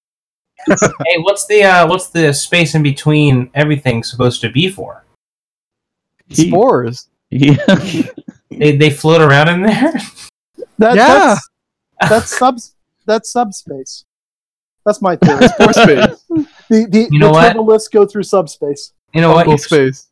hey, 0.67 1.17
what's 1.19 1.45
the 1.45 1.63
uh, 1.63 1.88
what's 1.88 2.07
the 2.07 2.34
space 2.34 2.73
in 2.73 2.81
between 2.81 3.51
everything 3.53 4.03
supposed 4.03 4.41
to 4.41 4.49
be 4.49 4.67
for? 4.67 5.02
He- 6.36 6.49
Spores. 6.49 7.07
he- 7.29 7.57
They 8.51 8.77
they 8.77 8.89
float 8.91 9.19
around 9.21 9.49
in 9.49 9.61
there. 9.63 9.93
That, 10.77 10.95
Yeah. 10.95 11.36
That's, 11.99 12.09
that's 12.09 12.38
sub. 12.38 12.59
That's 13.05 13.31
subspace. 13.31 14.05
That's 14.86 15.01
my 15.01 15.15
theory. 15.15 15.47
Spore 15.47 15.73
space. 15.73 16.23
The 16.69 16.86
the, 16.89 17.07
You 17.11 17.19
know 17.19 17.27
the 17.27 17.34
what? 17.34 17.55
turbolifts 17.55 17.91
go 17.91 18.05
through 18.05 18.23
subspace. 18.23 18.93
You 19.13 19.21
know 19.21 19.29
what? 19.31 19.47
Uncle 19.47 19.53
You 19.53 19.57
just, 19.57 19.69
space. 19.69 20.07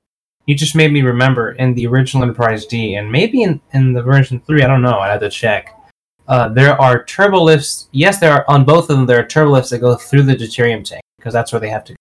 you 0.48 0.56
just 0.56 0.76
made 0.76 0.92
me 0.92 1.02
remember 1.04 1.52
in 1.54 1.74
the 1.76 1.86
original 1.88 2.24
Enterprise 2.24 2.66
D, 2.66 2.96
and 2.96 3.12
maybe 3.12 3.44
in, 3.44 3.62
in 3.74 3.94
the 3.94 4.02
version 4.02 4.42
three. 4.48 4.64
I 4.64 4.68
don't 4.68 4.82
know. 4.82 4.98
I 5.00 5.10
had 5.10 5.20
to 5.20 5.30
check. 5.30 5.78
Uh, 6.28 6.50
there 6.50 6.80
are 6.82 7.04
turbo 7.04 7.42
lifts. 7.44 7.90
Yes, 7.92 8.20
there 8.20 8.32
are 8.34 8.46
on 8.48 8.64
both 8.66 8.90
of 8.90 8.98
them. 8.98 9.06
There 9.06 9.20
are 9.20 9.26
turbo 9.26 9.52
lifts 9.52 9.70
that 9.72 9.80
go 9.80 9.96
through 9.96 10.24
the 10.24 10.36
deuterium 10.36 10.84
tank 10.84 11.02
because 11.18 11.34
that's 11.34 11.52
where 11.54 11.60
they 11.60 11.70
have 11.70 11.84
to. 11.86 11.96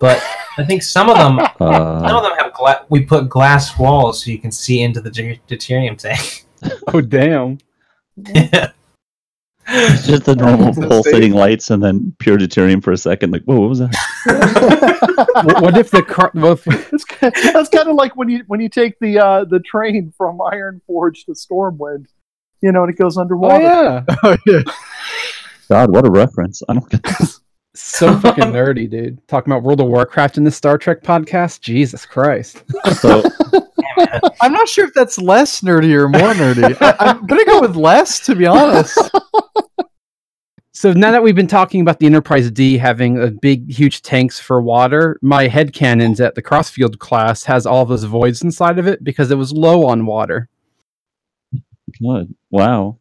Go. 0.00 0.08
But 0.08 0.22
I 0.58 0.64
think 0.64 0.82
some 0.82 1.08
of 1.08 1.16
them, 1.16 1.38
some 1.58 1.68
uh, 1.68 2.16
of 2.16 2.22
them 2.22 2.32
have 2.38 2.52
gla- 2.54 2.84
we 2.88 3.00
put 3.04 3.28
glass 3.28 3.78
walls 3.78 4.24
so 4.24 4.30
you 4.30 4.38
can 4.38 4.50
see 4.50 4.82
into 4.82 5.00
the 5.00 5.10
deut- 5.10 5.40
deuterium 5.48 5.96
tank. 5.96 6.46
Oh 6.92 7.00
damn! 7.00 7.58
yeah. 8.34 8.72
It's 9.72 10.06
just 10.06 10.24
the 10.24 10.34
normal 10.34 10.74
pulsating 10.88 11.32
lights 11.32 11.70
and 11.70 11.82
then 11.82 12.12
pure 12.18 12.36
deuterium 12.38 12.82
for 12.82 12.90
a 12.92 12.96
second. 12.96 13.30
Like, 13.30 13.44
whoa, 13.44 13.60
what 13.60 13.68
was 13.68 13.78
that? 13.78 13.94
what, 15.44 15.62
what 15.62 15.78
if 15.78 15.90
the 15.90 16.02
car? 16.02 16.30
What 16.34 16.58
if, 16.66 16.92
It's, 16.92 17.04
ki- 17.04 17.30
that's 17.52 17.68
kind 17.68 17.88
of 17.88 17.94
like 17.94 18.16
when 18.16 18.28
you 18.28 18.42
when 18.48 18.58
you 18.60 18.68
take 18.68 18.98
the 18.98 19.18
uh, 19.18 19.44
the 19.44 19.60
train 19.60 20.12
from 20.18 20.38
Ironforge 20.38 21.24
to 21.26 21.32
Stormwind, 21.32 22.06
you 22.60 22.72
know, 22.72 22.82
and 22.82 22.92
it 22.92 22.98
goes 22.98 23.16
underwater. 23.16 23.64
oh 23.64 23.96
underwater. 23.98 24.06
yeah, 24.06 24.16
Oh 24.24 24.36
yeah. 24.46 24.62
God, 25.68 25.90
what 25.92 26.04
a 26.06 26.10
reference! 26.10 26.62
I 26.68 26.74
don't 26.74 26.90
get 26.90 27.02
this. 27.04 27.40
So 27.74 28.18
fucking 28.20 28.44
nerdy, 28.44 28.88
dude. 28.88 29.26
Talking 29.28 29.52
about 29.52 29.62
World 29.62 29.80
of 29.80 29.86
Warcraft 29.86 30.38
in 30.38 30.44
the 30.44 30.50
Star 30.50 30.78
Trek 30.78 31.02
podcast. 31.02 31.60
Jesus 31.60 32.04
Christ! 32.04 32.64
So, 33.00 33.22
I'm 34.40 34.52
not 34.52 34.68
sure 34.68 34.86
if 34.86 34.94
that's 34.94 35.18
less 35.18 35.60
nerdy 35.60 35.92
or 35.94 36.08
more 36.08 36.34
nerdy. 36.34 36.76
I, 36.80 36.96
I'm 36.98 37.26
gonna 37.26 37.44
go 37.44 37.60
with 37.60 37.76
less, 37.76 38.20
to 38.26 38.34
be 38.34 38.46
honest. 38.46 38.98
So 40.80 40.94
now 40.94 41.10
that 41.10 41.22
we've 41.22 41.34
been 41.34 41.46
talking 41.46 41.82
about 41.82 41.98
the 41.98 42.06
Enterprise 42.06 42.50
D 42.50 42.78
having 42.78 43.22
a 43.22 43.30
big, 43.30 43.70
huge 43.70 44.00
tanks 44.00 44.40
for 44.40 44.62
water, 44.62 45.18
my 45.20 45.46
head 45.46 45.74
canons 45.74 46.22
at 46.22 46.34
the 46.34 46.40
Crossfield 46.40 46.98
class 46.98 47.44
has 47.44 47.66
all 47.66 47.84
those 47.84 48.04
voids 48.04 48.40
inside 48.40 48.78
of 48.78 48.86
it 48.86 49.04
because 49.04 49.30
it 49.30 49.34
was 49.34 49.52
low 49.52 49.84
on 49.84 50.06
water. 50.06 50.48
God, 52.02 52.34
wow. 52.50 52.96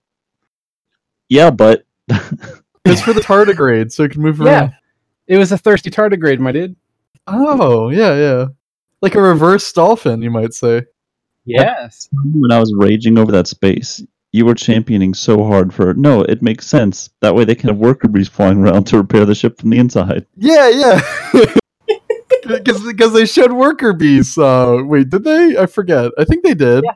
Yeah, 1.29 1.51
but 1.51 1.85
It's 2.91 3.01
for 3.01 3.13
the 3.13 3.21
tardigrade, 3.21 3.91
so 3.91 4.03
it 4.03 4.11
can 4.11 4.21
move 4.21 4.39
around. 4.41 4.47
Yeah. 4.47 4.59
around. 4.61 4.73
It 5.27 5.37
was 5.37 5.51
a 5.51 5.57
thirsty 5.57 5.89
tardigrade, 5.91 6.39
my 6.39 6.51
dude. 6.51 6.75
Oh, 7.27 7.89
yeah, 7.89 8.15
yeah. 8.15 8.45
Like 9.01 9.15
a 9.15 9.21
reverse 9.21 9.71
dolphin, 9.71 10.21
you 10.21 10.31
might 10.31 10.53
say. 10.53 10.83
Yes. 11.45 12.09
when 12.11 12.51
I 12.51 12.59
was 12.59 12.73
raging 12.75 13.17
over 13.17 13.31
that 13.31 13.47
space, 13.47 14.03
you 14.31 14.45
were 14.45 14.53
championing 14.55 15.13
so 15.13 15.43
hard 15.43 15.73
for 15.73 15.93
no. 15.93 16.21
It 16.21 16.41
makes 16.41 16.67
sense. 16.67 17.09
That 17.21 17.33
way, 17.33 17.45
they 17.45 17.55
can 17.55 17.69
have 17.69 17.77
worker 17.77 18.07
bees 18.07 18.27
flying 18.27 18.59
around 18.59 18.85
to 18.87 18.97
repair 18.97 19.25
the 19.25 19.35
ship 19.35 19.59
from 19.59 19.69
the 19.71 19.77
inside. 19.79 20.25
Yeah, 20.35 20.69
yeah. 20.69 21.01
Because 22.45 23.13
they 23.13 23.27
showed 23.27 23.51
worker 23.51 23.93
bees. 23.93 24.35
Uh, 24.35 24.79
wait, 24.83 25.09
did 25.09 25.23
they? 25.23 25.55
I 25.55 25.67
forget. 25.67 26.11
I 26.17 26.25
think 26.25 26.43
they 26.43 26.55
did. 26.55 26.83
Yeah. 26.83 26.93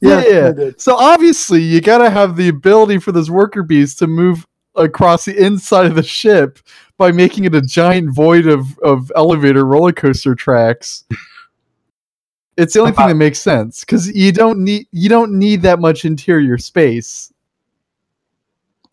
Yeah, 0.00 0.24
Yeah, 0.24 0.52
yeah. 0.56 0.70
So 0.78 0.96
obviously, 0.96 1.60
you 1.60 1.80
gotta 1.82 2.08
have 2.08 2.36
the 2.36 2.48
ability 2.48 2.98
for 2.98 3.12
those 3.12 3.30
worker 3.30 3.62
bees 3.62 3.94
to 3.96 4.06
move 4.06 4.46
across 4.76 5.24
the 5.24 5.36
inside 5.36 5.86
of 5.86 5.94
the 5.94 6.02
ship 6.02 6.58
by 6.98 7.12
making 7.12 7.44
it 7.44 7.54
a 7.54 7.62
giant 7.62 8.10
void 8.10 8.46
of, 8.46 8.78
of 8.80 9.12
elevator 9.16 9.64
roller 9.64 9.92
coaster 9.92 10.34
tracks. 10.34 11.04
It's 12.56 12.72
the 12.72 12.80
only 12.80 12.92
thing 12.92 13.00
uh-huh. 13.00 13.08
that 13.08 13.16
makes 13.16 13.38
sense 13.38 13.80
because 13.80 14.08
you 14.14 14.32
don't 14.32 14.58
need 14.60 14.86
you 14.90 15.10
don't 15.10 15.38
need 15.38 15.62
that 15.62 15.78
much 15.78 16.04
interior 16.04 16.56
space. 16.56 17.32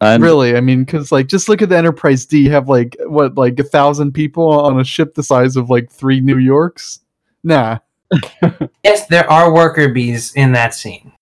And 0.01 0.21
really, 0.21 0.57
I 0.57 0.59
mean, 0.59 0.83
because 0.83 1.13
like 1.13 1.27
just 1.27 1.47
look 1.47 1.61
at 1.61 1.69
the 1.69 1.77
Enterprise 1.77 2.25
D. 2.25 2.39
You 2.39 2.51
have 2.51 2.67
like 2.67 2.97
what 3.05 3.35
like 3.35 3.57
a 3.59 3.63
thousand 3.63 4.11
people 4.11 4.49
on 4.49 4.79
a 4.81 4.83
ship 4.83 5.15
the 5.15 5.23
size 5.23 5.55
of 5.55 5.69
like 5.69 5.89
three 5.89 6.19
New 6.19 6.39
Yorks. 6.39 6.99
Nah. 7.43 7.79
yes, 8.83 9.07
there 9.07 9.29
are 9.31 9.53
worker 9.53 9.89
bees 9.89 10.33
in 10.33 10.51
that 10.51 10.73
scene, 10.73 11.13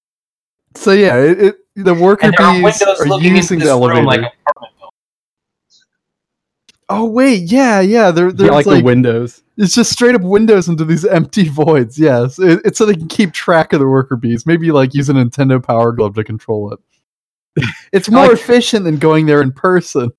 So 0.76 0.92
yeah, 0.92 1.16
it, 1.18 1.42
it 1.42 1.56
the 1.76 1.94
worker 1.94 2.26
and 2.28 2.36
are 2.40 2.54
bees 2.54 2.82
are 2.82 3.20
using 3.22 3.60
the 3.60 3.68
elevator. 3.70 4.04
like 4.04 4.34
oh 6.90 7.06
wait, 7.06 7.52
yeah, 7.52 7.80
yeah. 7.80 8.12
There, 8.12 8.28
Yeah, 8.28 8.34
there's 8.34 8.52
like, 8.52 8.66
like, 8.66 8.78
the 8.80 8.84
windows. 8.84 9.44
it's 9.58 9.74
just 9.74 9.92
straight 9.92 10.16
up 10.16 10.22
windows 10.22 10.68
into 10.68 10.84
these 10.86 11.06
empty 11.06 11.48
voids. 11.48 11.98
Yes, 11.98 12.38
it, 12.40 12.62
it's 12.66 12.78
so 12.78 12.86
they 12.86 12.96
can 12.96 13.08
keep 13.08 13.32
track 13.34 13.74
of 13.74 13.80
the 13.80 13.88
worker 13.88 14.16
bees. 14.16 14.46
Maybe 14.46 14.72
like 14.72 14.94
use 14.94 15.10
a 15.10 15.14
Nintendo 15.14 15.64
Power 15.64 15.92
Glove 15.94 16.16
to 16.16 16.24
control 16.24 16.74
it. 16.74 16.80
It's 17.94 18.10
more 18.10 18.24
Like- 18.28 18.34
efficient 18.34 18.86
than 18.86 18.98
going 18.98 19.26
there 19.26 19.42
in 19.42 19.52
person. 19.52 20.10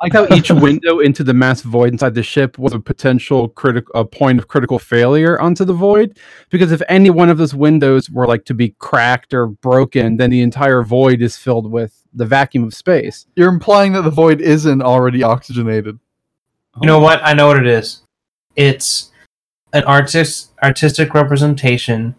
I 0.00 0.06
like 0.06 0.12
how 0.14 0.34
each 0.34 0.50
window 0.50 1.00
into 1.00 1.22
the 1.22 1.34
mass 1.34 1.60
void 1.60 1.92
inside 1.92 2.14
the 2.14 2.22
ship 2.22 2.58
was 2.58 2.72
a 2.72 2.80
potential 2.80 3.48
critical 3.48 3.92
a 3.94 4.04
point 4.04 4.38
of 4.38 4.48
critical 4.48 4.78
failure 4.78 5.38
onto 5.38 5.64
the 5.64 5.74
void. 5.74 6.18
Because 6.48 6.72
if 6.72 6.80
any 6.88 7.10
one 7.10 7.28
of 7.28 7.36
those 7.36 7.54
windows 7.54 8.08
were 8.08 8.26
like 8.26 8.46
to 8.46 8.54
be 8.54 8.70
cracked 8.78 9.34
or 9.34 9.46
broken, 9.46 10.16
then 10.16 10.30
the 10.30 10.40
entire 10.40 10.82
void 10.82 11.20
is 11.20 11.36
filled 11.36 11.70
with 11.70 12.02
the 12.14 12.24
vacuum 12.24 12.64
of 12.64 12.72
space. 12.72 13.26
You're 13.36 13.50
implying 13.50 13.92
that 13.92 14.02
the 14.02 14.10
void 14.10 14.40
isn't 14.40 14.80
already 14.80 15.22
oxygenated. 15.22 15.98
You 16.80 16.86
know 16.86 17.00
what? 17.00 17.20
I 17.22 17.34
know 17.34 17.48
what 17.48 17.58
it 17.58 17.66
is. 17.66 18.02
It's 18.56 19.10
an 19.72 19.84
artist 19.84 20.52
artistic 20.62 21.12
representation 21.14 22.14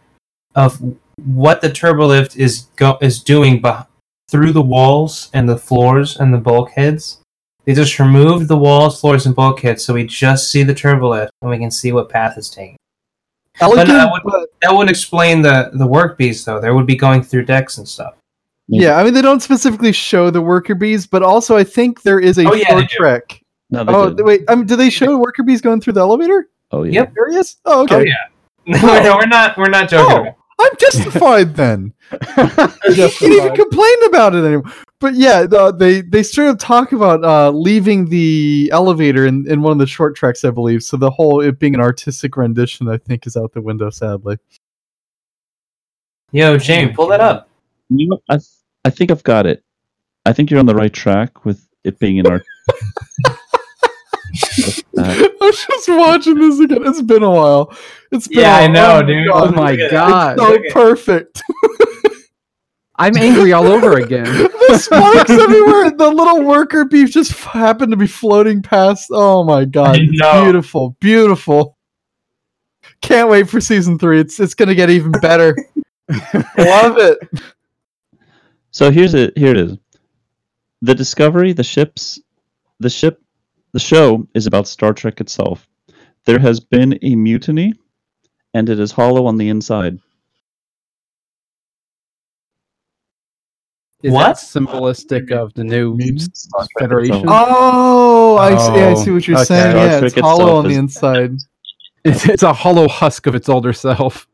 of 0.55 0.79
what 1.25 1.61
the 1.61 1.69
turbolift 1.69 2.37
is 2.37 2.67
go- 2.75 2.97
is 3.01 3.21
doing 3.23 3.61
beh 3.61 3.87
through 4.29 4.51
the 4.53 4.61
walls 4.61 5.29
and 5.33 5.49
the 5.49 5.57
floors 5.57 6.17
and 6.17 6.33
the 6.33 6.37
bulkheads. 6.37 7.20
They 7.65 7.73
just 7.73 7.99
removed 7.99 8.47
the 8.47 8.57
walls, 8.57 8.99
floors, 8.99 9.25
and 9.27 9.35
bulkheads, 9.35 9.83
so 9.85 9.93
we 9.93 10.05
just 10.05 10.49
see 10.51 10.63
the 10.63 10.73
turbolift 10.73 11.29
and 11.41 11.51
we 11.51 11.57
can 11.59 11.69
see 11.71 11.91
what 11.91 12.09
path 12.09 12.35
it's 12.37 12.49
taking. 12.49 12.77
Elegant, 13.59 13.91
I 13.91 14.11
would- 14.11 14.23
but 14.23 14.49
That 14.61 14.75
would 14.75 14.89
explain 14.89 15.41
the 15.41 15.69
the 15.73 15.85
work 15.85 16.17
bees, 16.17 16.43
though. 16.45 16.59
They 16.59 16.71
would 16.71 16.87
be 16.87 16.95
going 16.95 17.21
through 17.21 17.45
decks 17.45 17.77
and 17.77 17.87
stuff. 17.87 18.15
yeah, 18.67 18.97
I 18.97 19.03
mean 19.03 19.13
they 19.13 19.21
don't 19.21 19.41
specifically 19.41 19.91
show 19.91 20.29
the 20.31 20.41
worker 20.41 20.73
bees, 20.75 21.05
but 21.05 21.21
also 21.23 21.55
I 21.57 21.63
think 21.63 22.01
there 22.03 22.19
is 22.19 22.37
a 22.37 22.47
Oh, 22.47 22.53
yeah, 22.53 22.69
short 22.69 22.89
they 23.29 23.41
no, 23.69 23.85
Oh 23.87 24.09
did. 24.09 24.25
wait, 24.25 24.41
I 24.49 24.55
mean, 24.55 24.65
do 24.65 24.75
they 24.75 24.89
show 24.89 25.17
worker 25.17 25.43
bees 25.43 25.61
going 25.61 25.81
through 25.81 25.93
the 25.93 25.99
elevator? 26.01 26.47
oh 26.71 26.83
yeah. 26.83 26.93
Yep. 27.01 27.13
There 27.15 27.29
he 27.31 27.37
is. 27.37 27.57
Oh, 27.65 27.83
okay. 27.83 27.95
Oh 27.95 27.99
yeah. 27.99 28.81
no, 28.81 29.03
no, 29.03 29.15
we're 29.17 29.25
not. 29.27 29.57
We're 29.57 29.69
not 29.69 29.89
joking. 29.89 30.15
Oh, 30.15 30.21
about 30.21 30.27
it. 30.27 30.35
I'm 30.61 30.77
justified 30.77 31.55
then. 31.55 31.93
You 32.11 32.17
can't 32.17 33.21
even 33.21 33.55
complain 33.55 34.05
about 34.07 34.35
it 34.35 34.43
anymore. 34.43 34.71
But 34.99 35.15
yeah, 35.15 35.47
the, 35.47 35.71
they 35.71 36.01
they 36.01 36.21
straight 36.21 36.49
up 36.49 36.59
talk 36.59 36.91
about 36.91 37.23
uh, 37.23 37.49
leaving 37.49 38.09
the 38.09 38.69
elevator 38.71 39.25
in, 39.25 39.49
in 39.49 39.61
one 39.61 39.71
of 39.71 39.79
the 39.79 39.87
short 39.87 40.15
tracks, 40.15 40.45
I 40.45 40.51
believe. 40.51 40.83
So 40.83 40.95
the 40.95 41.09
whole 41.09 41.41
it 41.41 41.57
being 41.57 41.73
an 41.73 41.81
artistic 41.81 42.37
rendition, 42.37 42.87
I 42.87 42.97
think, 42.97 43.25
is 43.25 43.35
out 43.35 43.53
the 43.53 43.61
window. 43.61 43.89
Sadly, 43.89 44.37
Yo, 46.31 46.57
Jamie, 46.57 46.93
pull 46.93 47.07
that 47.07 47.19
up. 47.19 47.49
You 47.89 48.07
know, 48.07 48.21
I, 48.29 48.39
I 48.85 48.89
think 48.89 49.11
I've 49.11 49.23
got 49.23 49.45
it. 49.45 49.63
I 50.25 50.31
think 50.31 50.49
you're 50.49 50.59
on 50.59 50.65
the 50.65 50.75
right 50.75 50.93
track 50.93 51.43
with 51.43 51.67
it 51.83 51.99
being 51.99 52.19
an 52.19 52.27
art. 52.27 52.45
Uh, 54.97 55.27
I'm 55.41 55.51
just 55.53 55.89
watching 55.89 56.35
this 56.35 56.59
again. 56.59 56.85
It's 56.85 57.01
been 57.01 57.23
a 57.23 57.29
while. 57.31 57.73
It's 58.11 58.27
been 58.27 58.39
Yeah, 58.39 58.55
I 58.57 58.67
know, 58.67 58.87
while. 58.95 59.05
dude. 59.05 59.27
Oh 59.31 59.51
my 59.51 59.71
Look 59.73 59.91
god. 59.91 60.37
so 60.37 60.57
perfect. 60.71 61.41
I'm 62.97 63.17
angry 63.17 63.51
all 63.53 63.65
over 63.67 63.93
again. 63.97 64.25
the 64.67 64.77
sparks 64.77 65.31
everywhere. 65.31 65.89
The 65.91 66.09
little 66.09 66.43
worker 66.43 66.85
beef 66.85 67.09
just 67.11 67.31
f- 67.31 67.45
happened 67.45 67.91
to 67.91 67.97
be 67.97 68.05
floating 68.07 68.61
past. 68.61 69.07
Oh 69.11 69.43
my 69.43 69.65
god! 69.65 69.97
It's 69.99 70.11
beautiful, 70.11 70.95
beautiful. 70.99 71.77
Can't 73.01 73.29
wait 73.29 73.49
for 73.49 73.59
season 73.59 73.97
three. 73.97 74.19
It's 74.19 74.39
it's 74.39 74.53
gonna 74.53 74.75
get 74.75 74.89
even 74.91 75.11
better. 75.13 75.55
Love 76.57 76.97
it. 76.99 77.17
So 78.69 78.91
here's 78.91 79.13
it. 79.15 79.35
Here 79.37 79.51
it 79.51 79.57
is. 79.57 79.77
The 80.83 80.93
Discovery, 80.93 81.53
the 81.53 81.63
ships, 81.63 82.19
the 82.79 82.89
ship, 82.89 83.21
the 83.73 83.79
show 83.79 84.27
is 84.33 84.47
about 84.47 84.67
Star 84.67 84.93
Trek 84.93 85.21
itself. 85.21 85.67
There 86.25 86.39
has 86.39 86.59
been 86.59 86.99
a 87.01 87.15
mutiny, 87.15 87.73
and 88.53 88.69
it 88.69 88.79
is 88.79 88.91
hollow 88.91 89.25
on 89.25 89.37
the 89.37 89.49
inside. 89.49 89.97
Is 94.03 94.13
What? 94.13 94.23
that 94.23 94.35
symbolistic 94.37 95.31
of 95.31 95.53
the 95.53 95.63
new 95.63 95.97
Star 96.33 96.65
Federation? 96.79 97.25
Oh, 97.27 98.37
I 98.37 98.57
see. 98.57 98.81
I 98.81 98.93
oh, 98.93 99.03
see 99.03 99.11
what 99.11 99.27
you're 99.27 99.37
Okay. 99.37 99.45
saying. 99.45 99.71
Star 99.71 99.87
Yeah, 99.87 99.99
Trek 99.99 100.11
it's 100.13 100.21
hollow 100.21 100.43
itself 100.43 100.57
on 100.65 100.67
the 100.67 100.75
inside. 100.75 101.31
It's, 102.03 102.25
it's 102.27 102.43
a 102.43 102.53
hollow 102.53 102.87
husk 102.87 103.27
of 103.27 103.35
its 103.35 103.47
older 103.47 103.73
self. 103.73 104.27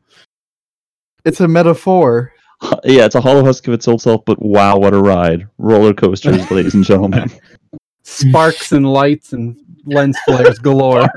It's 1.24 1.40
a 1.40 1.48
metaphor. 1.48 2.32
Yeah, 2.84 3.04
it's 3.04 3.14
a 3.14 3.20
hollow 3.20 3.44
husk 3.44 3.68
of 3.68 3.74
its 3.74 3.86
old 3.86 4.02
self, 4.02 4.24
but 4.24 4.42
wow, 4.42 4.78
what 4.78 4.92
a 4.92 4.98
ride! 4.98 5.46
Roller 5.58 5.94
coasters, 5.94 6.50
ladies 6.50 6.74
and 6.74 6.82
gentlemen. 6.82 7.30
Sparks 8.18 8.72
and 8.72 8.86
lights 8.90 9.32
and 9.32 9.56
lens 9.84 10.18
flares 10.26 10.58
galore. 10.58 11.08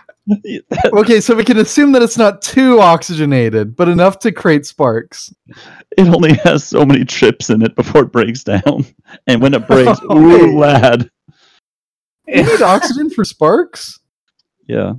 Okay, 0.92 1.22
so 1.22 1.36
we 1.36 1.44
can 1.44 1.60
assume 1.60 1.92
that 1.92 2.02
it's 2.02 2.18
not 2.18 2.42
too 2.42 2.80
oxygenated, 2.80 3.76
but 3.76 3.88
enough 3.88 4.18
to 4.20 4.32
create 4.32 4.66
sparks. 4.66 5.32
It 5.98 6.08
only 6.08 6.34
has 6.44 6.64
so 6.64 6.84
many 6.84 7.06
trips 7.06 7.52
in 7.52 7.62
it 7.62 7.76
before 7.76 8.02
it 8.06 8.12
breaks 8.12 8.44
down, 8.44 8.86
and 9.28 9.40
when 9.40 9.54
it 9.54 9.68
breaks, 9.68 10.00
Oh, 10.10 10.18
ooh, 10.18 10.46
wait. 10.48 10.58
lad. 10.58 11.12
You 12.28 12.42
need 12.44 12.62
oxygen 12.64 13.12
for 13.12 13.24
sparks. 13.24 14.00
Yeah, 14.68 14.94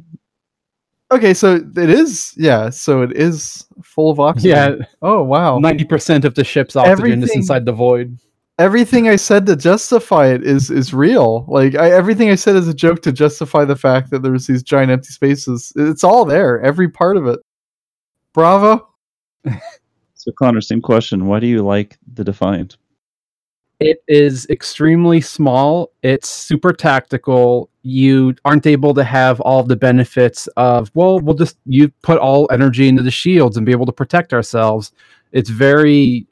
Okay, 1.10 1.34
so 1.34 1.56
it 1.56 1.90
is. 1.90 2.32
Yeah, 2.36 2.70
so 2.70 3.02
it 3.02 3.16
is 3.16 3.64
full 3.82 4.10
of 4.12 4.20
oxygen. 4.20 4.50
Yeah, 4.80 4.86
Oh 5.02 5.24
wow. 5.24 5.58
ninety 5.58 5.84
percent 5.84 6.24
of 6.24 6.36
the 6.36 6.44
ship's 6.44 6.76
oxygen 6.76 7.22
is 7.24 7.34
inside 7.34 7.64
the 7.64 7.72
void. 7.72 8.16
Everything 8.58 9.08
I 9.08 9.16
said 9.16 9.46
to 9.46 9.56
justify 9.56 10.28
it 10.28 10.44
is 10.44 10.70
is 10.70 10.94
real. 10.94 11.44
Like 11.48 11.74
I, 11.74 11.90
everything 11.90 12.30
I 12.30 12.34
said 12.34 12.56
is 12.56 12.68
a 12.68 12.74
joke 12.74 13.02
to 13.02 13.12
justify 13.12 13.64
the 13.64 13.76
fact 13.76 14.10
that 14.10 14.22
there's 14.22 14.46
these 14.46 14.62
giant 14.62 14.90
empty 14.90 15.08
spaces. 15.08 15.72
It's 15.76 16.04
all 16.04 16.24
there, 16.24 16.60
every 16.60 16.88
part 16.88 17.16
of 17.16 17.26
it. 17.26 17.40
Bravo. 18.32 18.88
So 20.26 20.32
Connor, 20.32 20.60
same 20.60 20.82
question. 20.82 21.26
Why 21.26 21.38
do 21.38 21.46
you 21.46 21.62
like 21.62 21.98
the 22.14 22.24
Defiant? 22.24 22.78
It 23.78 24.02
is 24.08 24.44
extremely 24.50 25.20
small. 25.20 25.92
It's 26.02 26.28
super 26.28 26.72
tactical. 26.72 27.70
You 27.82 28.34
aren't 28.44 28.66
able 28.66 28.92
to 28.94 29.04
have 29.04 29.40
all 29.42 29.62
the 29.62 29.76
benefits 29.76 30.48
of, 30.56 30.90
well, 30.94 31.20
we'll 31.20 31.36
just 31.36 31.58
you 31.64 31.90
put 32.02 32.18
all 32.18 32.48
energy 32.50 32.88
into 32.88 33.04
the 33.04 33.10
shields 33.12 33.56
and 33.56 33.64
be 33.64 33.70
able 33.70 33.86
to 33.86 33.92
protect 33.92 34.32
ourselves. 34.32 34.90
It's 35.30 35.50
very 35.50 36.26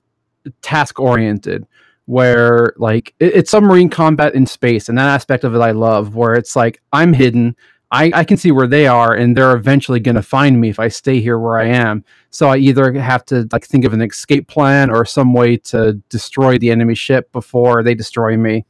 task 0.63 0.99
oriented, 0.99 1.65
where 2.07 2.73
like 2.77 3.15
it- 3.21 3.35
it's 3.35 3.51
submarine 3.51 3.89
combat 3.91 4.35
in 4.35 4.47
space, 4.47 4.89
and 4.89 4.99
that 4.99 5.09
aspect 5.09 5.45
of 5.45 5.55
it 5.55 5.59
I 5.61 5.71
love, 5.73 6.15
where 6.17 6.35
it's 6.35 6.57
like 6.57 6.81
I'm 6.93 7.13
hidden. 7.13 7.57
I, 7.91 8.11
I 8.13 8.25
can 8.25 8.37
see 8.37 8.51
where 8.51 8.67
they 8.67 8.89
are, 8.89 9.15
and 9.15 9.37
they're 9.37 9.55
eventually 9.55 10.01
going 10.01 10.17
to 10.17 10.23
find 10.23 10.61
me 10.61 10.69
if 10.69 10.81
I 10.81 10.89
stay 10.89 11.21
here 11.21 11.39
where 11.39 11.59
I 11.59 11.67
am. 11.67 12.05
So 12.31 12.49
I 12.49 12.57
either 12.57 12.93
have 12.95 13.25
to 13.27 13.47
like 13.53 13.65
think 13.65 13.85
of 13.85 13.93
an 13.93 14.03
escape 14.03 14.49
plan 14.49 14.91
or 14.91 15.05
some 15.05 15.33
way 15.33 15.59
to 15.59 15.93
destroy 16.09 16.59
the 16.59 16.73
enemy 16.73 16.97
ship 16.97 17.31
before 17.31 17.85
they 17.85 17.95
destroy 17.95 18.37
me. 18.37 18.65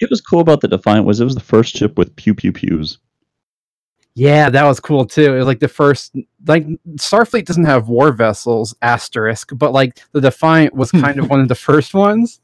It 0.00 0.10
was 0.10 0.20
cool 0.20 0.40
about 0.40 0.60
the 0.60 0.68
Defiant 0.68 1.06
was 1.06 1.20
it 1.20 1.24
was 1.24 1.34
the 1.34 1.40
first 1.40 1.76
ship 1.76 1.96
with 1.98 2.14
pew 2.16 2.34
pew 2.34 2.52
pews. 2.52 2.98
Yeah, 4.18 4.50
that 4.50 4.64
was 4.64 4.80
cool 4.80 5.06
too. 5.06 5.34
It 5.34 5.38
was 5.38 5.46
like 5.46 5.60
the 5.60 5.68
first 5.68 6.16
like 6.44 6.66
Starfleet 6.96 7.44
doesn't 7.44 7.66
have 7.66 7.88
war 7.88 8.10
vessels 8.10 8.74
asterisk, 8.82 9.50
but 9.54 9.72
like 9.72 10.00
the 10.10 10.20
Defiant 10.20 10.74
was 10.74 10.90
kind 10.90 11.20
of 11.20 11.30
one 11.30 11.38
of 11.38 11.46
the 11.46 11.54
first 11.54 11.94
ones. 11.94 12.40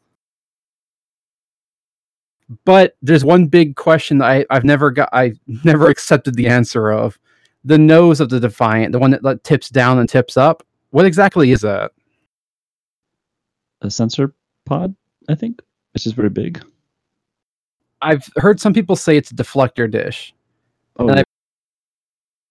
But 2.64 2.97
there's 3.03 3.25
one 3.25 3.49
big 3.49 3.75
question 3.75 4.18
that 4.18 4.31
I, 4.31 4.47
I've 4.51 4.62
never 4.62 4.93
got 4.93 5.09
I 5.12 5.33
never 5.64 5.89
accepted 5.91 6.37
the 6.37 6.47
answer 6.47 6.93
of. 6.93 7.18
The 7.64 7.79
nose 7.79 8.20
of 8.20 8.29
the 8.29 8.39
Defiant, 8.39 8.93
the 8.93 9.01
one 9.01 9.11
that 9.11 9.25
like, 9.25 9.43
tips 9.43 9.68
down 9.68 9.99
and 9.99 10.09
tips 10.09 10.37
up. 10.37 10.64
What 10.91 11.07
exactly 11.07 11.51
is 11.51 11.62
that? 11.62 11.91
A 13.81 13.91
sensor 13.91 14.33
pod, 14.64 14.95
I 15.29 15.35
think. 15.35 15.61
It's 15.97 16.05
just 16.05 16.14
very 16.14 16.31
big. 16.31 16.64
I've 18.01 18.29
heard 18.37 18.61
some 18.61 18.75
people 18.75 18.95
say 18.95 19.16
it's 19.16 19.33
a 19.33 19.35
deflector 19.35 19.91
dish. 19.91 20.33
Oh, 20.99 21.09
And 21.09 21.18
I've 21.18 21.34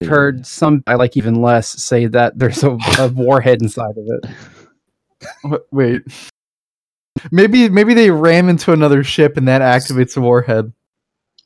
heard 0.02 0.46
some 0.46 0.84
I 0.88 0.96
like 0.96 1.18
even 1.18 1.42
less 1.42 1.70
say 1.70 2.08
that 2.08 2.38
there's 2.38 2.64
a, 2.64 2.78
a 3.00 3.08
warhead 3.10 3.62
inside 3.62 3.96
of 3.98 4.06
it. 4.08 5.64
Wait. 5.72 6.02
Maybe 7.32 7.70
maybe 7.70 7.94
they 7.94 8.12
ram 8.12 8.50
into 8.50 8.74
another 8.74 9.04
ship 9.04 9.38
and 9.38 9.48
that 9.48 9.62
activates 9.62 10.16
the 10.16 10.22
warhead. 10.22 10.74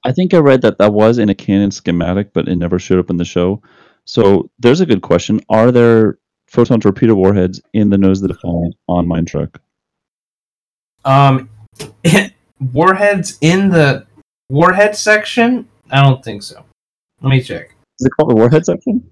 I 0.04 0.12
think 0.12 0.34
I 0.34 0.38
read 0.38 0.62
that 0.62 0.78
that 0.78 0.93
was 0.93 1.18
in 1.18 1.30
a 1.30 1.36
canon 1.36 1.72
schematic, 1.72 2.34
but 2.34 2.48
it 2.48 2.56
never 2.56 2.80
showed 2.80 3.00
up 3.00 3.10
in 3.10 3.18
the 3.18 3.26
show. 3.26 3.62
So 4.06 4.50
there's 4.60 4.80
a 4.80 4.86
good 4.86 5.02
question: 5.02 5.41
Are 5.50 5.72
there 5.72 6.18
photon 6.48 6.80
torpedo 6.80 7.14
warheads 7.16 7.62
in 7.74 7.89
the 7.89 7.98
nose 7.98 8.22
of 8.22 8.30
the 8.30 8.34
Defiant 8.34 8.76
on 8.88 9.06
MineTrek? 9.06 9.58
Um, 11.04 11.50
warheads 12.74 13.38
in 13.41 13.70
the 13.70 14.08
warhead 14.50 14.95
section? 14.95 15.68
I 15.91 16.02
don't 16.04 16.24
think 16.24 16.43
so. 16.43 16.66
Let 17.22 17.30
me 17.30 17.41
check. 17.41 17.77
Is 18.00 18.06
it 18.06 18.12
called 18.12 18.30
the 18.30 18.36
warhead 18.36 18.66
section? 18.66 19.10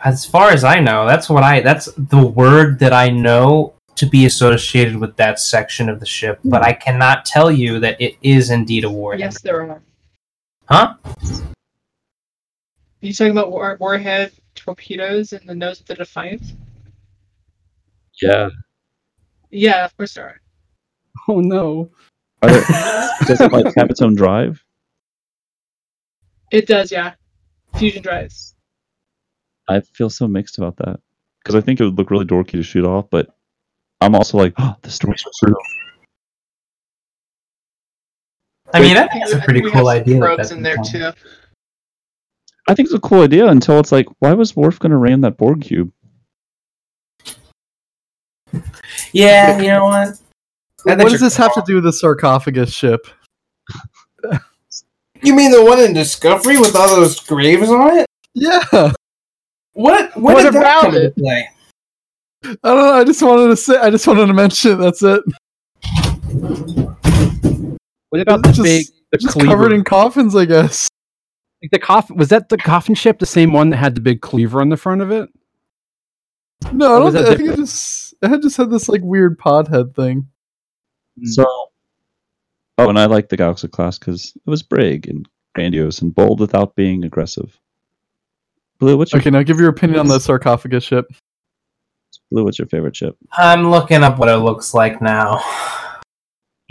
As 0.00 0.26
far 0.26 0.50
as 0.50 0.64
I 0.64 0.80
know, 0.80 1.06
that's 1.06 1.28
what 1.28 1.42
I 1.42 1.60
that's 1.60 1.86
the 1.96 2.26
word 2.26 2.78
that 2.80 2.92
I 2.92 3.08
know 3.08 3.74
to 3.96 4.06
be 4.06 4.26
associated 4.26 4.96
with 4.96 5.16
that 5.16 5.38
section 5.38 5.88
of 5.88 6.00
the 6.00 6.06
ship, 6.06 6.40
but 6.44 6.62
I 6.62 6.72
cannot 6.72 7.24
tell 7.24 7.50
you 7.50 7.78
that 7.80 8.00
it 8.00 8.16
is 8.22 8.50
indeed 8.50 8.84
a 8.84 8.90
warhead. 8.90 9.20
Yes, 9.20 9.40
there 9.40 9.62
are. 9.62 9.82
Huh? 10.68 10.94
Are 11.04 11.54
you 13.00 13.12
talking 13.12 13.32
about 13.32 13.52
war- 13.52 13.76
warhead 13.78 14.32
torpedoes 14.54 15.32
in 15.32 15.46
the 15.46 15.54
nose 15.54 15.80
of 15.80 15.86
the 15.86 15.94
Defiant? 15.94 16.42
Yeah. 18.20 18.48
Yeah, 19.50 19.84
of 19.84 19.96
course 19.96 20.14
there 20.14 20.26
are. 20.26 20.40
Oh 21.28 21.40
no. 21.40 21.90
Are 22.42 22.50
there, 22.50 22.62
does 23.26 23.40
it 23.40 23.52
like 23.52 23.74
have 23.76 23.90
its 23.90 24.02
own 24.02 24.14
drive? 24.14 24.62
It 26.50 26.66
does, 26.66 26.90
yeah. 26.90 27.14
Fusion 27.76 28.02
drives. 28.02 28.54
I 29.68 29.80
feel 29.80 30.10
so 30.10 30.28
mixed 30.28 30.58
about 30.58 30.76
that 30.76 31.00
because 31.42 31.54
I 31.54 31.60
think 31.60 31.80
it 31.80 31.84
would 31.84 31.96
look 31.96 32.10
really 32.10 32.24
dorky 32.26 32.52
to 32.52 32.62
shoot 32.62 32.84
off, 32.84 33.06
but 33.10 33.34
I'm 34.00 34.14
also 34.14 34.38
like, 34.38 34.54
oh, 34.58 34.74
the 34.82 34.90
story's 34.90 35.24
true. 35.42 35.54
I 38.72 38.80
mean, 38.80 38.96
I 38.96 39.04
I 39.04 39.08
think 39.08 39.12
think 39.12 39.24
it's 39.24 39.34
a 39.34 39.40
pretty 39.40 39.70
cool 39.70 39.88
idea. 39.88 40.18
that 40.18 40.36
Probes 40.36 40.50
in 40.50 40.62
there 40.62 40.76
too. 40.84 41.12
I 42.66 42.74
think 42.74 42.86
it's 42.86 42.94
a 42.94 43.00
cool 43.00 43.22
idea 43.22 43.46
until 43.46 43.78
it's 43.78 43.92
like, 43.92 44.06
why 44.20 44.32
was 44.32 44.56
Worf 44.56 44.78
going 44.78 44.90
to 44.90 44.96
ram 44.96 45.20
that 45.20 45.36
Borg 45.36 45.60
cube? 45.60 45.92
Yeah, 49.12 49.60
you 49.60 49.68
know 49.68 49.84
what? 49.84 50.18
I 50.86 50.96
What 50.96 51.10
does 51.10 51.20
this 51.20 51.36
have 51.36 51.54
to 51.54 51.62
do 51.66 51.76
with 51.76 51.84
the 51.84 51.92
sarcophagus 51.92 52.72
ship? 52.72 53.06
You 55.24 55.34
mean 55.34 55.50
the 55.50 55.64
one 55.64 55.80
in 55.80 55.92
Discovery 55.94 56.58
with 56.58 56.76
all 56.76 56.88
those 56.96 57.18
graves 57.20 57.68
on 57.70 57.98
it? 57.98 58.06
Yeah. 58.34 58.92
What? 59.72 60.16
What 60.16 60.42
did 60.42 60.54
that 60.54 60.60
about 60.60 60.82
come 60.82 60.94
into 60.94 61.06
it? 61.06 61.16
play? 61.16 61.48
I 62.44 62.48
don't 62.62 62.76
know. 62.76 62.92
I 62.92 63.04
just 63.04 63.22
wanted 63.22 63.48
to 63.48 63.56
say. 63.56 63.76
I 63.76 63.90
just 63.90 64.06
wanted 64.06 64.26
to 64.26 64.34
mention 64.34 64.72
it. 64.72 64.76
That's 64.76 65.02
it. 65.02 65.22
What 68.10 68.20
about 68.20 68.46
It's 68.46 68.48
the 68.48 68.52
just- 68.52 68.62
big 68.62 68.86
the 69.12 69.18
Just 69.18 69.32
cleaver? 69.34 69.50
covered 69.50 69.72
in 69.72 69.84
coffins, 69.84 70.34
I 70.36 70.44
guess. 70.44 70.88
Like 71.62 71.70
the 71.70 71.78
coffin 71.78 72.16
was 72.16 72.28
that 72.28 72.48
the 72.48 72.56
coffin 72.58 72.94
ship 72.94 73.18
the 73.18 73.26
same 73.26 73.52
one 73.52 73.70
that 73.70 73.76
had 73.78 73.94
the 73.94 74.00
big 74.00 74.20
cleaver 74.20 74.60
on 74.60 74.68
the 74.68 74.76
front 74.76 75.00
of 75.00 75.10
it? 75.10 75.28
No, 76.72 76.94
I, 76.94 76.98
was 76.98 77.14
don't, 77.14 77.24
that 77.24 77.32
I 77.32 77.36
think 77.36 77.50
it 77.50 77.56
just 77.56 78.14
it 78.22 78.28
had 78.28 78.42
just 78.42 78.56
had 78.56 78.70
this 78.70 78.88
like 78.88 79.00
weird 79.02 79.38
pod 79.38 79.68
head 79.68 79.94
thing. 79.94 80.28
Hmm. 81.18 81.26
So, 81.26 81.46
oh, 82.78 82.88
and 82.88 82.98
I 82.98 83.06
like 83.06 83.28
the 83.28 83.36
Galaxy 83.36 83.68
class 83.68 83.98
because 83.98 84.32
it 84.36 84.50
was 84.50 84.62
big 84.62 85.08
and 85.08 85.28
grandiose 85.54 86.00
and 86.00 86.14
bold 86.14 86.40
without 86.40 86.74
being 86.74 87.04
aggressive. 87.04 87.58
Blue, 88.78 88.96
what's 88.96 89.12
your 89.12 89.20
Okay, 89.20 89.30
now 89.30 89.42
give 89.42 89.58
your 89.60 89.68
opinion 89.68 90.00
on 90.00 90.08
the 90.08 90.18
sarcophagus 90.18 90.84
ship. 90.84 91.06
Blue? 92.30 92.44
What's 92.44 92.58
your 92.58 92.68
favorite 92.68 92.96
ship? 92.96 93.16
I'm 93.32 93.70
looking 93.70 94.02
up 94.02 94.18
what 94.18 94.28
it 94.28 94.36
looks 94.38 94.74
like 94.74 95.00
now. 95.00 95.40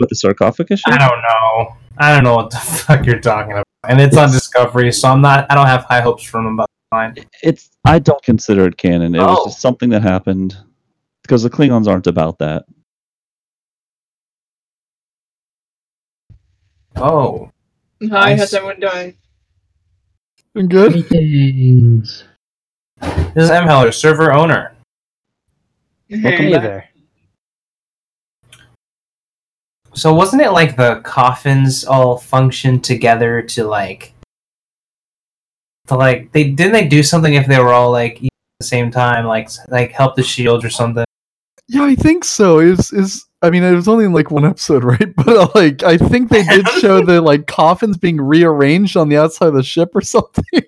With 0.00 0.08
the 0.08 0.16
sarcophagus 0.16 0.82
I 0.86 0.98
don't 0.98 1.22
know. 1.22 1.76
I 1.98 2.12
don't 2.12 2.24
know 2.24 2.34
what 2.34 2.50
the 2.50 2.56
fuck 2.58 3.06
you're 3.06 3.20
talking 3.20 3.52
about. 3.52 3.64
And 3.88 4.00
it's 4.00 4.16
on 4.16 4.30
Discovery, 4.32 4.90
so 4.92 5.08
I'm 5.08 5.20
not. 5.20 5.46
I 5.50 5.54
don't 5.54 5.66
have 5.66 5.84
high 5.84 6.00
hopes 6.00 6.24
from 6.24 6.44
them. 6.44 6.56
But 6.56 6.68
fine. 6.90 7.14
It's. 7.42 7.70
I 7.84 7.98
don't 7.98 8.22
consider 8.22 8.66
it 8.66 8.76
canon. 8.76 9.14
It 9.14 9.18
Oh. 9.20 9.26
was 9.26 9.44
just 9.52 9.60
something 9.60 9.90
that 9.90 10.02
happened 10.02 10.56
because 11.22 11.42
the 11.42 11.50
Klingons 11.50 11.86
aren't 11.86 12.06
about 12.06 12.38
that. 12.38 12.64
Oh, 16.96 17.50
Hi, 18.02 18.06
Nice. 18.06 18.38
how's 18.38 18.54
everyone 18.54 18.80
doing? 18.80 19.16
Doing 20.54 20.68
good. 20.68 20.92
Greetings. 21.08 22.24
this 23.00 23.44
is 23.44 23.50
M. 23.50 23.64
Heller, 23.66 23.92
server 23.92 24.32
owner. 24.32 24.74
Hey. 26.08 26.52
there. 26.52 26.88
So 29.94 30.12
wasn't 30.12 30.42
it 30.42 30.50
like 30.50 30.76
the 30.76 31.00
coffins 31.04 31.84
all 31.84 32.18
functioned 32.18 32.84
together 32.84 33.42
to 33.42 33.64
like, 33.64 34.12
to 35.86 35.96
like 35.96 36.30
they 36.32 36.44
didn't 36.50 36.72
they 36.72 36.86
do 36.86 37.02
something 37.02 37.34
if 37.34 37.46
they 37.46 37.58
were 37.58 37.72
all 37.72 37.90
like 37.90 38.16
at 38.22 38.28
the 38.60 38.66
same 38.66 38.90
time, 38.90 39.24
like 39.24 39.48
like 39.68 39.92
help 39.92 40.16
the 40.16 40.22
shield 40.22 40.64
or 40.64 40.70
something? 40.70 41.04
Yeah, 41.68 41.84
I 41.84 41.94
think 41.94 42.24
so. 42.24 42.58
Is 42.58 42.92
is 42.92 43.26
I 43.44 43.50
mean, 43.50 43.62
it 43.62 43.74
was 43.74 43.88
only 43.88 44.06
in 44.06 44.14
like 44.14 44.30
one 44.30 44.46
episode, 44.46 44.84
right? 44.84 45.14
But 45.14 45.28
uh, 45.28 45.48
like, 45.54 45.82
I 45.82 45.98
think 45.98 46.30
they 46.30 46.42
did 46.44 46.66
show 46.68 47.00
the 47.04 47.20
like 47.20 47.46
coffins 47.46 47.98
being 47.98 48.20
rearranged 48.20 48.96
on 48.96 49.10
the 49.10 49.18
outside 49.18 49.48
of 49.48 49.54
the 49.54 49.62
ship 49.62 49.94
or 49.94 50.00
something. 50.02 50.62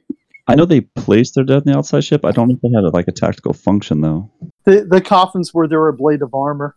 I 0.47 0.55
know 0.55 0.65
they 0.65 0.83
placed 0.83 1.35
their 1.35 1.45
dead 1.45 1.65
in 1.67 1.73
the 1.73 1.79
outside 1.79 2.05
ship. 2.05 2.25
I 2.25 2.31
don't 2.31 2.49
know 2.49 2.55
if 2.55 2.61
they 2.61 2.69
had 2.69 2.95
like 2.95 3.09
a 3.09 3.13
tactical 3.13 3.53
function 3.53 4.03
though. 4.03 4.31
The 4.65 4.85
the 4.85 5.01
coffins 5.01 5.55
where 5.55 5.67
there 5.67 5.81
were 5.81 5.89
a 5.89 5.95
blade 5.95 6.23
of 6.23 6.35
armor. 6.35 6.77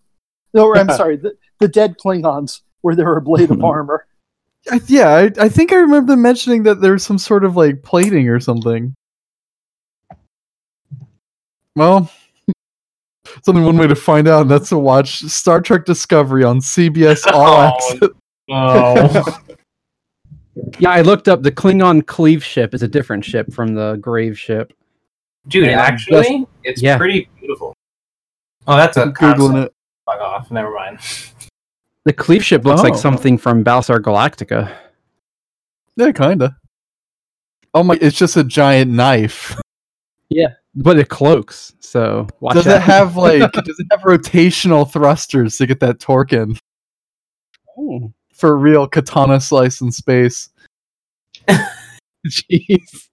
No, 0.53 0.65
or, 0.65 0.77
I'm 0.77 0.89
sorry, 0.89 1.17
the, 1.17 1.35
the 1.59 1.67
dead 1.67 1.97
Klingons 2.03 2.61
where 2.81 2.95
there 2.95 3.05
were 3.05 3.17
a 3.17 3.21
blade 3.21 3.51
of 3.51 3.63
armor. 3.63 4.07
I, 4.71 4.81
yeah, 4.87 5.09
I, 5.09 5.31
I 5.45 5.49
think 5.49 5.71
I 5.71 5.75
remember 5.75 6.13
them 6.13 6.23
mentioning 6.23 6.63
that 6.63 6.81
there's 6.81 7.05
some 7.05 7.19
sort 7.19 7.43
of 7.43 7.55
like 7.55 7.83
plating 7.83 8.29
or 8.29 8.39
something. 8.39 8.95
Well, 11.75 11.99
it's 11.99 12.18
only 13.49 13.61
one 13.61 13.77
way 13.77 13.87
to 13.87 13.95
find 13.95 14.27
out, 14.27 14.41
and 14.43 14.51
that's 14.51 14.69
to 14.69 14.77
watch 14.79 15.19
Star 15.21 15.59
Trek 15.61 15.85
Discovery 15.85 16.43
on 16.43 16.59
CBS 16.59 17.23
oh, 17.27 17.37
All 17.37 17.77
Oh, 18.49 18.97
Access. 18.97 19.25
Oh, 19.27 19.39
Yeah, 20.79 20.89
I 20.91 21.01
looked 21.01 21.27
up 21.29 21.41
the 21.41 21.51
Klingon 21.51 22.05
cleave 22.05 22.43
ship 22.43 22.73
is 22.73 22.83
a 22.83 22.87
different 22.87 23.23
ship 23.23 23.51
from 23.53 23.75
the 23.75 23.95
grave 24.01 24.37
ship. 24.37 24.73
dude, 25.47 25.65
Yeah, 25.67 25.79
actually, 25.81 26.45
it's 26.63 26.81
yeah. 26.81 26.97
pretty 26.97 27.29
beautiful. 27.39 27.73
Oh, 28.67 28.75
that's 28.75 28.97
a 28.97 29.05
Googling 29.05 29.15
console. 29.15 29.57
it. 29.63 29.73
Fuck 30.05 30.19
off. 30.21 30.51
Never 30.51 30.73
mind. 30.73 30.99
The 32.05 32.13
cleave 32.13 32.43
ship 32.43 32.65
looks 32.65 32.81
Oh. 32.81 32.83
like 32.83 32.95
something 32.95 33.37
from 33.37 33.63
Battlestar 33.63 33.99
Galactica. 33.99 34.73
Yeah, 35.95 36.11
kinda. 36.11 36.57
Oh 37.73 37.83
my! 37.83 37.97
It's 38.01 38.17
just 38.17 38.35
a 38.35 38.43
giant 38.43 38.91
knife. 38.91 39.59
But 40.76 40.99
it 40.99 41.09
cloaks, 41.09 41.74
so 41.80 42.28
watch 42.39 42.53
does 42.55 42.67
out. 42.67 42.76
it 42.78 42.82
have 42.82 43.15
like? 43.17 43.51
does 43.51 43.80
it 43.80 43.88
have 43.91 44.01
rotational 44.01 44.89
thrusters 44.89 45.57
to 45.57 45.65
get 45.65 45.80
that 45.80 45.99
torque 45.99 46.32
in 46.34 46.55
Oh, 47.78 48.13
for 48.34 48.57
real 48.57 48.88
katana 48.88 49.39
slice 49.41 49.82
in 49.82 49.91
space? 49.91 50.49
Jeez. 52.28 53.07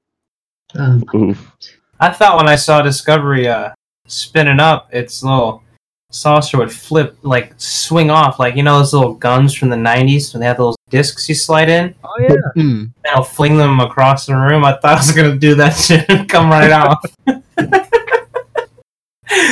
Um, 0.74 1.04
Oof. 1.14 1.52
I 2.00 2.10
thought 2.12 2.36
when 2.36 2.48
I 2.48 2.56
saw 2.56 2.82
Discovery 2.82 3.48
uh, 3.48 3.70
spinning 4.06 4.60
up, 4.60 4.92
its 4.92 5.22
little 5.22 5.62
saucer 6.10 6.58
would 6.58 6.72
flip, 6.72 7.16
like 7.22 7.54
swing 7.56 8.10
off, 8.10 8.38
like 8.38 8.56
you 8.56 8.62
know 8.62 8.78
those 8.78 8.92
little 8.92 9.14
guns 9.14 9.54
from 9.54 9.70
the 9.70 9.76
'90s 9.76 10.32
when 10.34 10.40
they 10.40 10.46
had 10.46 10.58
those 10.58 10.76
discs 10.90 11.28
you 11.28 11.34
slide 11.34 11.68
in, 11.70 11.94
Oh 12.04 12.16
yeah. 12.20 12.34
Hmm. 12.54 12.60
and 12.82 12.92
I'll 13.14 13.22
fling 13.22 13.56
them 13.56 13.80
across 13.80 14.26
the 14.26 14.34
room. 14.36 14.64
I 14.64 14.72
thought 14.72 14.84
I 14.84 14.96
was 14.96 15.12
gonna 15.12 15.36
do 15.36 15.54
that 15.54 15.70
shit 15.76 16.04
and 16.10 16.28
come 16.28 16.50
right 16.50 16.70
off. 16.72 16.98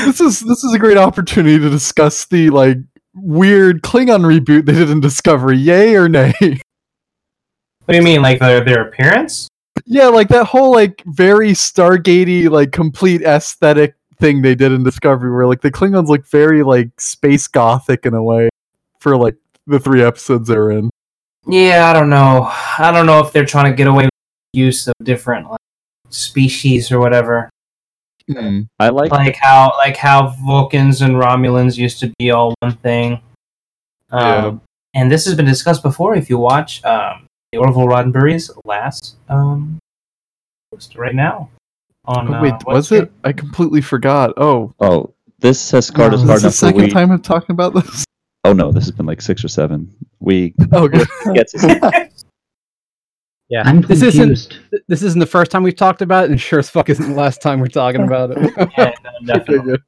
This 0.04 0.20
is 0.20 0.40
this 0.40 0.62
is 0.62 0.72
a 0.72 0.78
great 0.78 0.96
opportunity 0.96 1.58
to 1.58 1.68
discuss 1.68 2.26
the 2.26 2.50
like 2.50 2.78
weird 3.14 3.82
Klingon 3.82 4.22
reboot 4.22 4.66
they 4.66 4.72
did 4.72 4.90
in 4.90 5.00
Discovery. 5.00 5.56
Yay 5.56 5.96
or 5.96 6.08
nay? 6.08 6.32
What 6.40 7.92
do 7.92 7.96
you 7.96 8.02
mean, 8.02 8.22
like 8.22 8.38
their 8.38 8.64
their 8.64 8.88
appearance? 8.88 9.48
yeah, 9.86 10.06
like 10.06 10.28
that 10.28 10.46
whole 10.46 10.72
like 10.72 11.02
very 11.06 11.50
Stargatey 11.50 12.48
like 12.48 12.72
complete 12.72 13.22
aesthetic 13.22 13.94
thing 14.18 14.42
they 14.42 14.54
did 14.54 14.72
in 14.72 14.82
Discovery, 14.82 15.32
where 15.32 15.46
like 15.46 15.60
the 15.60 15.70
Klingons 15.70 16.08
look 16.08 16.26
very 16.28 16.62
like 16.62 17.00
space 17.00 17.46
gothic 17.46 18.06
in 18.06 18.14
a 18.14 18.22
way 18.22 18.48
for 19.00 19.16
like 19.16 19.36
the 19.66 19.78
three 19.78 20.02
episodes 20.02 20.48
they're 20.48 20.70
in. 20.70 20.90
Yeah, 21.46 21.90
I 21.90 21.92
don't 21.92 22.08
know. 22.08 22.50
I 22.78 22.90
don't 22.92 23.06
know 23.06 23.20
if 23.20 23.32
they're 23.32 23.44
trying 23.44 23.70
to 23.70 23.76
get 23.76 23.86
away 23.86 24.04
with 24.04 24.10
use 24.52 24.86
of 24.86 24.94
different 25.02 25.50
like, 25.50 25.60
species 26.08 26.90
or 26.90 27.00
whatever. 27.00 27.50
I 28.80 28.88
like 28.88 29.10
like 29.10 29.36
how 29.36 29.72
like 29.78 29.96
how 29.96 30.28
Vulcans 30.46 31.02
and 31.02 31.14
Romulans 31.16 31.76
used 31.76 32.00
to 32.00 32.12
be 32.18 32.30
all 32.30 32.54
one 32.60 32.76
thing. 32.78 33.20
Um, 34.10 34.22
Yeah. 34.22 34.52
And 34.96 35.10
this 35.10 35.24
has 35.24 35.34
been 35.34 35.44
discussed 35.46 35.82
before. 35.82 36.14
If 36.14 36.30
you 36.30 36.38
watch 36.38 36.84
um, 36.84 37.26
the 37.52 37.58
Orville 37.58 37.86
Roddenberry's 37.88 38.50
last 38.64 39.16
um, 39.28 39.78
post 40.70 40.94
right 40.96 41.14
now 41.14 41.50
on 42.04 42.32
Oh, 42.32 42.40
wait, 42.40 42.52
uh, 42.52 42.58
was 42.66 42.90
what's 42.90 42.92
it? 42.92 43.12
I 43.24 43.32
completely 43.32 43.80
forgot. 43.80 44.32
Oh, 44.36 44.72
Oh, 44.78 45.12
this 45.40 45.70
has 45.72 45.86
scarred 45.86 46.14
us 46.14 46.20
is 46.22 46.26
hard 46.28 46.42
this 46.42 46.60
the 46.60 46.66
second 46.66 46.82
We, 46.82 46.90
time 46.90 47.10
I'm 47.10 47.20
talking 47.20 47.52
about 47.54 47.74
this? 47.74 48.04
oh 48.44 48.52
no, 48.52 48.70
this 48.70 48.84
has 48.84 48.92
been 48.92 49.06
like 49.06 49.20
six 49.20 49.44
or 49.44 49.48
seven. 49.48 49.92
We 50.20 50.54
Oh, 50.72 50.88
good. 50.88 51.06
get 53.54 53.62
to 53.62 53.68
Yeah. 53.68 53.70
I'm 53.70 53.80
this 53.82 54.02
isn't 54.02 54.60
this 54.88 55.02
isn't 55.02 55.20
the 55.20 55.26
first 55.26 55.50
time 55.50 55.62
we've 55.62 55.76
talked 55.76 56.02
about 56.02 56.24
it, 56.24 56.30
and 56.30 56.40
sure 56.40 56.58
as 56.58 56.70
fuck 56.70 56.88
isn't 56.88 57.08
the 57.08 57.14
last 57.14 57.42
time 57.42 57.60
we're 57.60 57.66
talking 57.68 58.02
about 58.02 58.32
it. 58.32 58.38
Yeah, 58.78 58.92
no, 59.22 59.34
definitely. 59.34 59.78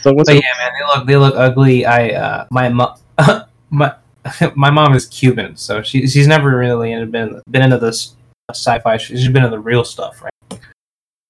So 0.00 0.12
what's 0.12 0.28
But 0.28 0.36
yeah, 0.36 0.52
man, 0.58 0.72
they 0.78 0.86
look 0.86 1.06
they 1.06 1.16
look 1.16 1.34
ugly. 1.36 1.86
I 1.86 2.10
uh, 2.10 2.46
my 2.50 2.68
mom 2.68 2.98
my 3.70 3.94
my 4.54 4.70
mom 4.70 4.94
is 4.94 5.06
Cuban, 5.06 5.56
so 5.56 5.82
she 5.82 6.06
she's 6.06 6.26
never 6.26 6.56
really 6.56 7.04
been 7.06 7.40
been 7.50 7.62
into 7.62 7.78
this 7.78 8.14
sci-fi. 8.50 8.96
She's 8.96 9.28
been 9.28 9.44
into 9.44 9.50
the 9.50 9.60
real 9.60 9.84
stuff, 9.84 10.22
right? 10.22 10.60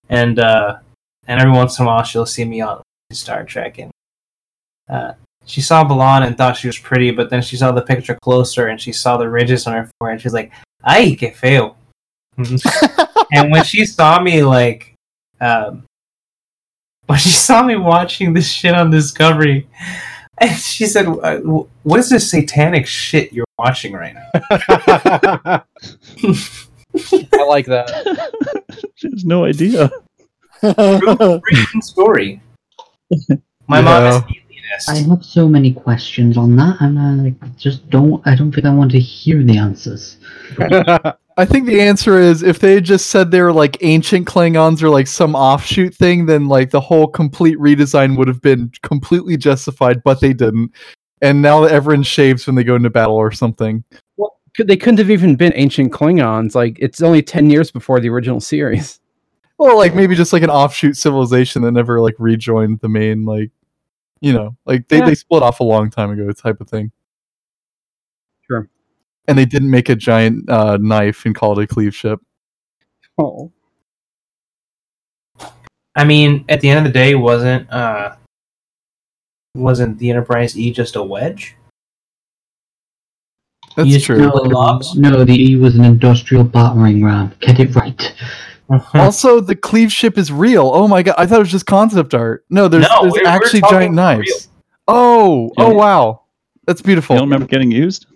And 0.09 0.39
uh, 0.39 0.79
and 1.27 1.41
every 1.41 1.53
once 1.53 1.79
in 1.79 1.85
a 1.85 1.89
while, 1.89 2.03
she'll 2.03 2.27
see 2.27 2.45
me 2.45 2.61
on 2.61 2.83
Star 3.13 3.45
Trek, 3.45 3.79
and 3.79 3.91
uh, 4.89 5.13
she 5.49 5.63
saw 5.63 5.83
B'Elanna 5.83 6.27
and 6.27 6.37
thought 6.37 6.59
she 6.59 6.67
was 6.67 6.79
pretty, 6.79 7.11
but 7.11 7.31
then 7.31 7.41
she 7.41 7.57
saw 7.57 7.73
the 7.73 7.81
picture 7.81 8.19
closer 8.23 8.67
and 8.67 8.79
she 8.79 8.93
saw 8.93 9.17
the 9.17 9.29
ridges 9.29 9.67
on 9.67 9.73
her 9.73 9.91
forehead. 9.99 10.21
She's 10.21 10.35
like, 10.35 10.53
"Ay, 10.85 11.17
que 11.19 11.33
feo." 11.33 11.75
and 13.33 13.51
when 13.51 13.65
she 13.65 13.87
saw 13.87 14.21
me, 14.21 14.43
like, 14.43 14.95
um, 15.41 15.85
when 17.07 17.19
she 17.19 17.31
saw 17.31 17.63
me 17.63 17.77
watching 17.77 18.35
this 18.35 18.47
shit 18.47 18.75
on 18.75 18.91
Discovery, 18.91 19.67
and 20.39 20.55
she 20.55 20.85
said, 20.87 21.07
"Uh, 21.07 21.39
"What 21.83 21.99
is 21.99 22.11
this 22.11 22.31
satanic 22.31 22.87
shit 22.87 23.33
you're 23.33 23.47
watching 23.59 23.95
right 23.95 24.15
now?" 24.15 25.65
I 27.33 27.45
like 27.49 27.67
that. 27.67 27.89
she 28.97 29.09
has 29.11 29.25
no 29.25 29.45
idea. 29.45 29.91
Freaking 30.63 31.83
story. 31.83 32.43
My 33.67 33.81
mom 33.81 34.05
is 34.05 34.23
Yeah. 34.69 34.95
I 34.95 34.99
have 34.99 35.25
so 35.25 35.49
many 35.49 35.73
questions 35.73 36.37
on 36.37 36.57
that, 36.57 36.81
and 36.81 36.99
I 36.99 37.11
like, 37.13 37.57
just 37.57 37.89
don't. 37.91 38.27
I 38.27 38.35
don't 38.35 38.53
think 38.53 38.67
I 38.67 38.75
want 38.75 38.91
to 38.93 39.01
hear 39.01 39.43
the 39.43 39.57
answers. 39.57 40.19
I 41.39 41.45
think 41.45 41.67
the 41.67 41.81
answer 41.81 42.19
is 42.19 42.43
if 42.43 42.59
they 42.59 42.81
just 42.81 43.11
said 43.11 43.31
they 43.31 43.41
were 43.41 43.53
like 43.53 43.79
ancient 43.81 44.27
Klingons 44.27 44.83
or 44.83 44.89
like 44.91 45.07
some 45.07 45.35
offshoot 45.37 45.95
thing, 45.95 46.27
then 46.27 46.49
like 46.49 46.71
the 46.71 46.81
whole 46.81 47.07
complete 47.07 47.57
redesign 47.59 48.17
would 48.19 48.27
have 48.29 48.43
been 48.43 48.73
completely 48.83 49.37
justified, 49.37 50.03
but 50.03 50.21
they 50.21 50.33
didn't. 50.33 50.73
And 51.23 51.41
now 51.41 51.65
everyone 51.65 52.03
shaves 52.03 52.47
when 52.47 52.57
they 52.57 52.65
go 52.65 52.75
into 52.75 52.91
battle 52.91 53.17
or 53.17 53.31
something. 53.33 53.85
Could- 54.57 54.67
they 54.67 54.77
couldn't 54.77 54.99
have 54.99 55.11
even 55.11 55.37
been 55.37 55.53
ancient 55.55 55.93
Klingons. 55.93 56.57
Like 56.57 56.77
it's 56.81 57.01
only 57.01 57.23
ten 57.23 57.49
years 57.49 57.71
before 57.71 58.01
the 58.01 58.09
original 58.09 58.41
series. 58.41 58.99
Well, 59.59 59.77
like 59.77 59.95
maybe 59.95 60.15
just 60.15 60.33
like 60.33 60.43
an 60.43 60.51
offshoot 60.51 60.97
civilization 60.97 61.63
that 61.63 61.73
never 61.73 62.01
like 62.01 62.15
rejoined 62.19 62.81
the 62.81 62.89
main 62.89 63.25
like 63.25 63.51
you 64.21 64.33
know, 64.33 64.57
like 64.67 64.89
they, 64.89 64.99
Yeah. 64.99 65.07
they 65.07 65.15
split 65.15 65.43
off 65.43 65.61
a 65.61 65.65
long 65.65 65.91
time 65.91 66.11
ago 66.11 66.31
type 66.33 66.61
of 66.61 66.69
thing. 66.69 66.91
Sure. 68.47 68.69
And 69.27 69.37
they 69.39 69.45
didn't 69.45 69.71
make 69.71 69.89
a 69.89 69.95
giant 69.95 70.49
uh, 70.49 70.79
knife 70.79 71.25
and 71.27 71.35
call 71.35 71.59
it 71.59 71.63
a 71.63 71.67
cleave 71.67 71.95
ship. 71.95 72.21
Oh. 73.19 73.53
I 75.95 76.05
mean, 76.05 76.45
at 76.49 76.61
the 76.61 76.69
end 76.69 76.79
of 76.79 76.85
the 76.85 76.97
day, 76.97 77.15
wasn't 77.15 77.71
uh, 77.71 78.15
wasn't 79.55 79.99
the 79.99 80.11
Enterprise 80.11 80.57
E 80.57 80.71
just 80.71 80.97
a 80.97 81.03
wedge? 81.03 81.57
That's 83.77 83.89
You 83.89 84.01
true. 84.01 84.19
No, 84.19 84.31
the 84.31 84.95
no, 84.97 85.25
the 85.25 85.35
E 85.35 85.57
was 85.57 85.77
an 85.77 85.85
industrial 85.85 86.45
battering 86.45 87.05
ram. 87.05 87.35
Get 87.41 87.61
it 87.61 87.75
right. 87.75 88.15
Also, 88.95 89.41
the 89.41 89.57
cleave 89.57 89.91
ship 89.93 90.19
is 90.19 90.31
real. 90.31 90.71
Oh 90.73 90.87
my 90.89 91.03
god, 91.03 91.15
I 91.19 91.27
thought 91.27 91.37
it 91.37 91.41
was 91.41 91.51
just 91.51 91.67
concept 91.67 92.13
art. 92.15 92.45
No, 92.51 92.69
there's, 92.69 92.83
No, 92.89 93.03
there's 93.03 93.13
we're- 93.15 93.25
we're 93.25 93.31
actually 93.31 93.63
giant 93.63 93.95
knives. 93.95 94.21
real. 94.29 94.37
Oh, 94.89 95.51
oh 95.59 95.73
wow, 95.75 96.23
that's 96.67 96.81
You 96.81 96.85
beautiful. 96.87 97.17
don't 97.17 97.25
remember 97.27 97.47
getting 97.47 97.71
used? 97.71 98.07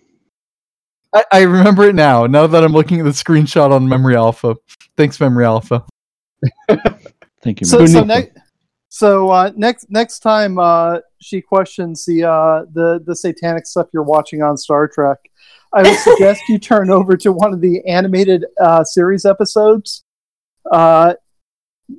I, 1.14 1.24
I 1.32 1.40
remember 1.42 1.84
it 1.84 1.94
now. 1.94 2.26
Now 2.26 2.46
that 2.46 2.64
I'm 2.64 2.72
looking 2.72 2.98
at 3.00 3.04
the 3.04 3.10
screenshot 3.10 3.70
on 3.70 3.86
Memory 3.88 4.16
Alpha. 4.16 4.56
Thanks, 4.96 5.20
Memory 5.20 5.44
Alpha. 5.44 5.84
Thank 7.42 7.60
you. 7.60 7.66
So, 7.66 7.84
so 7.86 8.04
next, 8.04 8.38
so 8.88 9.30
uh, 9.30 9.52
next 9.56 9.90
next 9.90 10.20
time 10.20 10.58
uh, 10.58 10.98
she 11.20 11.40
questions 11.40 12.04
the 12.06 12.24
uh, 12.24 12.64
the 12.72 13.02
the 13.04 13.14
satanic 13.16 13.66
stuff 13.66 13.88
you're 13.92 14.02
watching 14.02 14.42
on 14.42 14.56
Star 14.56 14.88
Trek, 14.88 15.18
I 15.72 15.82
would 15.82 15.98
suggest 15.98 16.42
you 16.48 16.58
turn 16.58 16.90
over 16.90 17.16
to 17.18 17.32
one 17.32 17.52
of 17.52 17.60
the 17.60 17.84
animated 17.86 18.44
uh, 18.60 18.84
series 18.84 19.24
episodes. 19.24 20.04
Uh, 20.70 21.14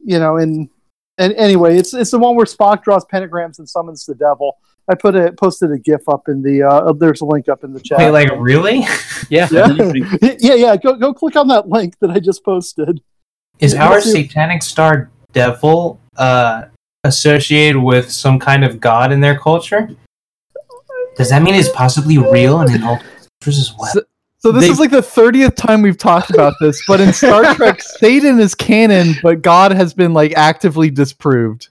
you 0.03 0.19
know, 0.19 0.37
and 0.37 0.69
and 1.17 1.33
anyway, 1.33 1.77
it's 1.77 1.93
it's 1.93 2.11
the 2.11 2.19
one 2.19 2.35
where 2.35 2.45
Spock 2.45 2.83
draws 2.83 3.05
pentagrams 3.05 3.59
and 3.59 3.69
summons 3.69 4.05
the 4.05 4.15
devil. 4.15 4.57
I 4.89 4.95
put 4.95 5.15
a 5.15 5.31
posted 5.31 5.71
a 5.71 5.77
GIF 5.77 6.09
up 6.09 6.27
in 6.27 6.41
the. 6.41 6.63
Uh, 6.63 6.93
there's 6.93 7.21
a 7.21 7.25
link 7.25 7.47
up 7.47 7.63
in 7.63 7.73
the 7.73 7.79
chat. 7.79 7.99
Wait, 7.99 8.09
like 8.09 8.29
really? 8.37 8.85
Yeah. 9.29 9.47
yeah, 9.51 9.67
yeah, 10.39 10.53
yeah. 10.55 10.77
Go 10.77 10.95
go 10.95 11.13
click 11.13 11.35
on 11.35 11.47
that 11.49 11.69
link 11.69 11.97
that 11.99 12.09
I 12.09 12.19
just 12.19 12.43
posted. 12.43 13.01
Is 13.59 13.75
our 13.75 14.01
satanic 14.01 14.63
star 14.63 15.09
devil 15.31 15.99
uh, 16.17 16.63
associated 17.03 17.81
with 17.81 18.11
some 18.11 18.39
kind 18.39 18.65
of 18.65 18.79
god 18.79 19.11
in 19.11 19.21
their 19.21 19.37
culture? 19.37 19.89
Does 21.15 21.29
that 21.29 21.43
mean 21.43 21.53
it's 21.53 21.69
possibly 21.69 22.17
real 22.17 22.59
and 22.59 22.73
in 22.73 22.83
all 22.83 22.97
cultures 23.39 23.59
as 23.59 23.73
well? 23.77 23.91
So- 23.93 24.01
So 24.43 24.51
this 24.51 24.65
They- 24.65 24.69
is 24.71 24.79
like 24.79 24.91
the 24.91 25.01
thirtieth 25.01 25.55
time 25.55 25.81
we've 25.81 25.97
talked 25.97 26.29
about 26.29 26.53
this, 26.59 26.83
but 26.85 26.99
in 26.99 27.13
Star 27.13 27.53
Trek, 27.55 27.81
Satan 27.81 28.39
is 28.41 28.53
canon, 28.53 29.13
but 29.23 29.41
God 29.41 29.71
has 29.71 29.93
been 29.93 30.13
like 30.13 30.33
actively 30.35 30.89
disproved. 30.89 31.69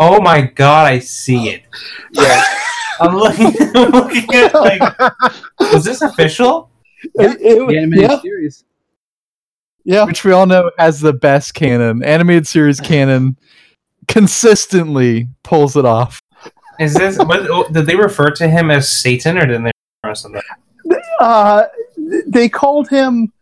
Oh 0.00 0.20
my 0.20 0.42
god, 0.42 0.86
I 0.88 0.98
see 0.98 1.48
it. 1.50 1.62
Yeah. 2.10 2.42
I'm 3.00 3.14
looking, 3.14 3.52
I'm 3.76 3.90
looking 3.92 4.34
at 4.34 4.52
like, 4.54 4.82
was 5.72 5.84
this 5.84 6.02
official? 6.02 6.70
It- 7.14 7.40
it- 7.40 7.68
The 7.68 7.78
animated 7.78 8.10
yeah, 8.10 8.20
series. 8.20 8.64
yeah. 9.84 10.04
which 10.06 10.24
we 10.24 10.32
all 10.32 10.46
know 10.46 10.72
has 10.78 11.00
the 11.00 11.12
best 11.12 11.54
canon. 11.54 12.02
Animated 12.02 12.48
series 12.48 12.80
canon 12.80 13.36
consistently 14.08 15.28
pulls 15.44 15.76
it 15.76 15.84
off. 15.84 16.20
Is 16.80 16.94
this? 16.94 17.16
What, 17.16 17.48
oh, 17.48 17.68
did 17.70 17.86
they 17.86 17.94
refer 17.96 18.30
to 18.32 18.48
him 18.48 18.70
as 18.72 18.90
Satan, 18.90 19.38
or 19.38 19.46
did 19.46 19.60
they 19.64 19.70
refer 20.02 20.14
to 20.14 20.16
something? 20.16 20.42
Uh, 21.20 21.64
they 22.26 22.48
called 22.48 22.88
him. 22.88 23.32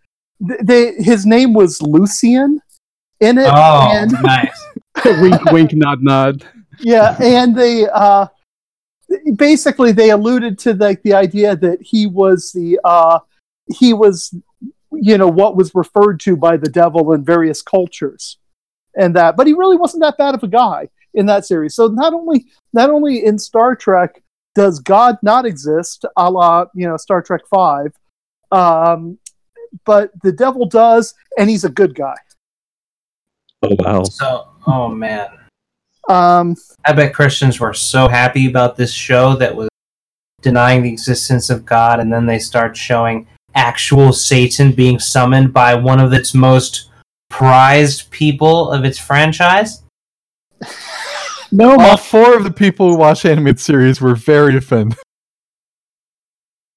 They 0.40 0.94
his 0.94 1.24
name 1.26 1.52
was 1.54 1.80
Lucien 1.82 2.60
in 3.20 3.38
it, 3.38 3.46
Oh, 3.52 3.88
and 3.92 4.12
nice. 4.22 4.66
wink, 5.04 5.44
wink, 5.52 5.72
nod, 5.74 6.02
nod. 6.02 6.44
yeah, 6.80 7.16
and 7.20 7.54
they 7.56 7.86
uh, 7.88 8.26
basically 9.36 9.92
they 9.92 10.10
alluded 10.10 10.58
to 10.60 10.74
like 10.74 11.02
the 11.02 11.14
idea 11.14 11.56
that 11.56 11.80
he 11.80 12.06
was 12.06 12.52
the 12.52 12.78
uh, 12.84 13.18
he 13.72 13.92
was 13.92 14.34
you 14.92 15.18
know 15.18 15.28
what 15.28 15.56
was 15.56 15.74
referred 15.74 16.20
to 16.20 16.36
by 16.36 16.56
the 16.56 16.68
devil 16.68 17.12
in 17.12 17.24
various 17.24 17.62
cultures, 17.62 18.38
and 18.96 19.14
that, 19.16 19.36
but 19.36 19.46
he 19.46 19.52
really 19.52 19.76
wasn't 19.76 20.02
that 20.02 20.18
bad 20.18 20.34
of 20.34 20.42
a 20.42 20.48
guy 20.48 20.88
in 21.14 21.26
that 21.26 21.46
series. 21.46 21.74
So 21.74 21.86
not 21.88 22.12
only 22.12 22.46
not 22.72 22.90
only 22.90 23.24
in 23.24 23.38
Star 23.38 23.76
Trek 23.76 24.20
does 24.54 24.80
God 24.80 25.16
not 25.22 25.46
exist, 25.46 26.04
a 26.16 26.30
la 26.30 26.66
you 26.74 26.86
know 26.86 26.96
Star 26.96 27.22
Trek 27.22 27.42
Five, 27.52 27.92
um, 28.50 29.18
but 29.84 30.10
the 30.22 30.32
devil 30.32 30.66
does, 30.66 31.14
and 31.38 31.50
he's 31.50 31.64
a 31.64 31.68
good 31.68 31.94
guy. 31.94 32.14
Oh 33.62 33.76
wow. 33.78 34.04
So, 34.04 34.48
oh 34.66 34.88
man, 34.88 35.28
Um, 36.08 36.56
I 36.84 36.92
bet 36.92 37.14
Christians 37.14 37.58
were 37.58 37.74
so 37.74 38.08
happy 38.08 38.46
about 38.46 38.76
this 38.76 38.92
show 38.92 39.36
that 39.36 39.54
was 39.54 39.68
denying 40.42 40.82
the 40.82 40.92
existence 40.92 41.50
of 41.50 41.64
God, 41.64 42.00
and 42.00 42.12
then 42.12 42.26
they 42.26 42.38
start 42.38 42.76
showing 42.76 43.26
actual 43.54 44.12
Satan 44.12 44.72
being 44.72 44.98
summoned 44.98 45.52
by 45.52 45.74
one 45.74 46.00
of 46.00 46.12
its 46.12 46.34
most 46.34 46.90
prized 47.30 48.10
people 48.10 48.70
of 48.70 48.84
its 48.84 48.98
franchise. 48.98 49.82
No, 51.54 51.76
all 51.78 51.96
four 51.96 52.36
of 52.36 52.42
the 52.44 52.50
people 52.50 52.88
who 52.90 52.96
watch 52.96 53.24
animated 53.24 53.60
series 53.60 54.00
were 54.00 54.14
very 54.16 54.56
offended. 54.56 54.98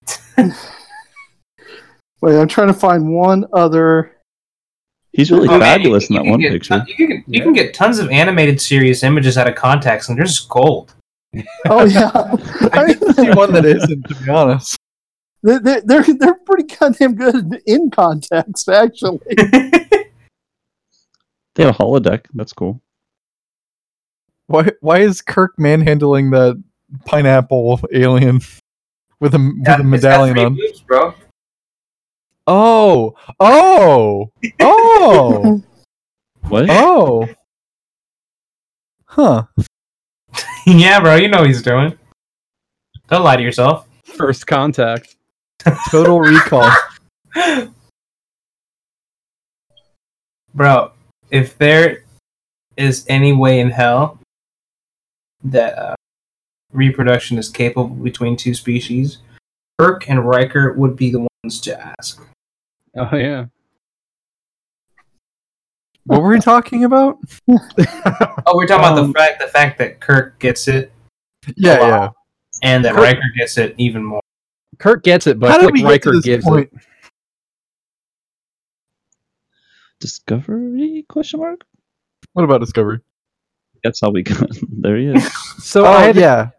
wait, 0.37 0.53
I'm 2.37 2.47
trying 2.47 2.67
to 2.67 2.73
find 2.73 3.11
one 3.11 3.45
other. 3.53 4.13
He's 5.13 5.31
really 5.31 5.47
Oh, 5.47 5.57
man, 5.57 5.61
fabulous 5.61 6.09
you- 6.09 6.17
in 6.17 6.23
that 6.23 6.29
one 6.29 6.39
get 6.39 6.51
picture. 6.51 6.85
you 6.87 6.95
can, 7.07 7.23
you 7.25 7.41
can 7.41 7.53
get 7.53 7.73
tons 7.73 7.97
of 7.97 8.09
animated 8.11 8.61
series 8.61 9.01
images 9.03 9.35
out 9.37 9.47
of 9.49 9.55
context, 9.55 10.09
and 10.09 10.17
they're 10.17 10.25
just 10.25 10.47
gold. 10.47 10.93
Oh 11.65 11.83
yeah, 11.85 12.11
I 12.73 12.85
mean, 12.85 13.13
See 13.15 13.29
one 13.31 13.51
that 13.53 13.65
isn't, 13.65 14.03
to 14.07 14.15
be 14.23 14.29
honest. 14.29 14.77
they're, 15.43 15.59
they're 15.59 15.81
they're 15.81 16.03
they're 16.03 16.35
pretty 16.45 16.63
goddamn 16.75 17.15
good 17.15 17.61
in 17.65 17.89
context, 17.89 18.69
actually. 18.69 19.19
They 21.55 21.63
have 21.65 21.73
a 21.73 21.77
holodeck. 21.83 22.25
That's 22.35 22.53
cool. 22.53 22.79
Why 24.47 24.69
why 24.79 24.99
is 24.99 25.21
Kirk 25.21 25.59
manhandling 25.59 26.31
that 26.31 26.61
pineapple 27.05 27.81
alien 27.93 28.39
with 29.19 29.35
a 29.35 29.53
with 29.59 29.79
a 29.79 29.83
medallion 29.83 30.39
on? 30.39 30.55
boobs, 30.55 30.81
bro. 30.81 31.13
Oh, 32.49 33.13
oh, 33.41 34.31
oh, 34.61 35.63
What? 36.47 36.69
oh. 36.69 37.27
Huh. 39.05 39.43
yeah, 40.65 41.01
bro, 41.01 41.15
you 41.15 41.27
know 41.27 41.39
what 41.39 41.47
he's 41.47 41.61
doing. 41.61 41.97
Don't 43.09 43.23
lie 43.23 43.35
to 43.35 43.43
yourself. 43.43 43.87
First 44.05 44.47
contact. 44.47 45.17
Total 45.89 46.19
recall. 46.21 46.71
Bro, 50.53 50.91
if 51.31 51.57
there 51.57 52.03
is 52.77 53.05
any 53.09 53.33
way 53.33 53.59
in 53.59 53.69
hell 53.71 54.19
that 55.43 55.77
uh, 55.77 55.95
reproduction 56.71 57.37
is 57.37 57.49
capable 57.49 57.89
between 57.95 58.35
two 58.35 58.53
species, 58.53 59.19
Kirk 59.79 60.09
and 60.09 60.25
Riker 60.27 60.73
would 60.73 60.95
be 60.95 61.11
the 61.11 61.27
ones 61.43 61.61
to 61.61 61.93
ask. 61.99 62.21
Oh 62.95 63.15
yeah. 63.15 63.45
What 66.05 66.21
were 66.21 66.29
we 66.29 66.39
talking 66.39 66.83
about? 66.85 67.17
Oh, 67.49 68.55
we're 68.55 68.65
talking 68.65 68.85
about 68.85 68.97
Um, 68.97 69.07
the 69.11 69.13
fact 69.19 69.39
the 69.39 69.47
fact 69.47 69.77
that 69.79 69.99
Kirk 69.99 70.39
gets 70.39 70.67
it 70.67 70.91
Yeah, 71.55 71.79
Wow. 71.79 71.87
yeah. 71.87 72.09
and 72.63 72.85
that 72.85 72.93
Kirk- 72.95 73.03
Riker 73.03 73.21
gets 73.37 73.57
it 73.57 73.75
even 73.77 74.03
more. 74.03 74.21
Kirk 74.79 75.03
gets 75.03 75.27
it, 75.27 75.39
but 75.39 75.49
How 75.51 75.57
did 75.57 75.73
feel 75.75 75.83
like 75.85 76.03
get 76.03 76.09
Riker 76.09 76.15
this 76.15 76.25
gives 76.25 76.45
point? 76.45 76.69
it. 76.73 76.79
Discovery? 79.99 81.05
Question 81.09 81.39
mark. 81.39 81.61
What 82.33 82.43
about 82.43 82.61
Discovery? 82.61 82.99
That's 83.87 84.01
how 84.01 84.09
we 84.09 84.21
got. 84.21 84.49
there 84.69 84.97
he 84.97 85.07
is. 85.07 85.33
So 85.63 85.85
oh 85.85 85.91
I 85.91 86.07
had, 86.07 86.17
yeah, 86.17 86.49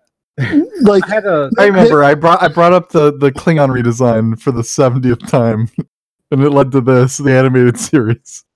like 0.81 1.05
I 1.11 1.15
had 1.15 1.27
a 1.27 1.51
I 1.59 1.67
remember. 1.67 2.03
I 2.03 2.15
brought 2.15 2.43
I 2.43 2.49
brought 2.49 2.73
up 2.73 2.89
the 2.89 3.13
the 3.19 3.31
Klingon 3.31 3.69
redesign 3.69 4.41
for 4.41 4.51
the 4.51 4.65
seventieth 4.65 5.29
time, 5.29 5.69
and 6.31 6.43
it 6.43 6.49
led 6.49 6.73
to 6.73 6.81
this 6.81 7.19
the 7.19 7.33
animated 7.33 7.79
series. 7.79 8.47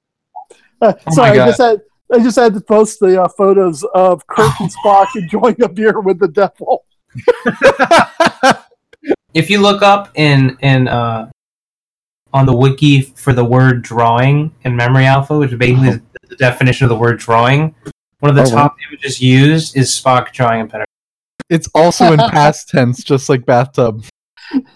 uh, 0.80 0.94
Oh 1.06 1.12
sorry, 1.12 1.36
my 1.36 1.44
I 1.44 1.48
just 1.48 1.60
had 1.60 1.80
I 2.14 2.18
just 2.20 2.38
had 2.38 2.54
to 2.54 2.62
post 2.62 2.98
the 3.00 3.22
uh, 3.22 3.28
photos 3.28 3.84
of 3.94 4.26
Kirk 4.26 4.58
and 4.58 4.72
Spock 4.72 5.08
enjoying 5.16 5.60
a 5.62 5.68
beer 5.68 6.00
with 6.00 6.18
the 6.18 6.28
devil. 6.28 6.86
If 9.34 9.50
you 9.50 9.60
look 9.60 9.82
up 9.82 10.12
in 10.14 10.56
in 10.62 10.88
uh, 10.88 11.30
on 12.32 12.46
the 12.46 12.56
wiki 12.56 13.02
for 13.02 13.34
the 13.34 13.44
word 13.44 13.82
drawing 13.82 14.54
in 14.62 14.76
Memory 14.76 15.04
Alpha, 15.04 15.38
which 15.38 15.52
is 15.52 15.58
basically 15.58 15.88
is 15.88 16.00
the 16.26 16.36
definition 16.36 16.86
of 16.86 16.88
the 16.88 16.96
word 16.96 17.18
drawing, 17.18 17.74
one 18.22 18.30
of 18.30 18.36
the 18.36 18.42
Oh, 18.52 18.54
wow. 18.54 18.62
top 18.68 18.76
images 18.88 19.20
used 19.20 19.76
is 19.76 19.90
Spock 19.90 20.30
drawing 20.32 20.60
a 20.60 20.64
pentagram. 20.64 20.86
It's 21.50 21.68
also 21.74 22.12
in 22.12 22.18
past 22.20 22.68
tense, 22.68 23.02
just 23.02 23.28
like 23.28 23.44
bathtub. 23.44 24.04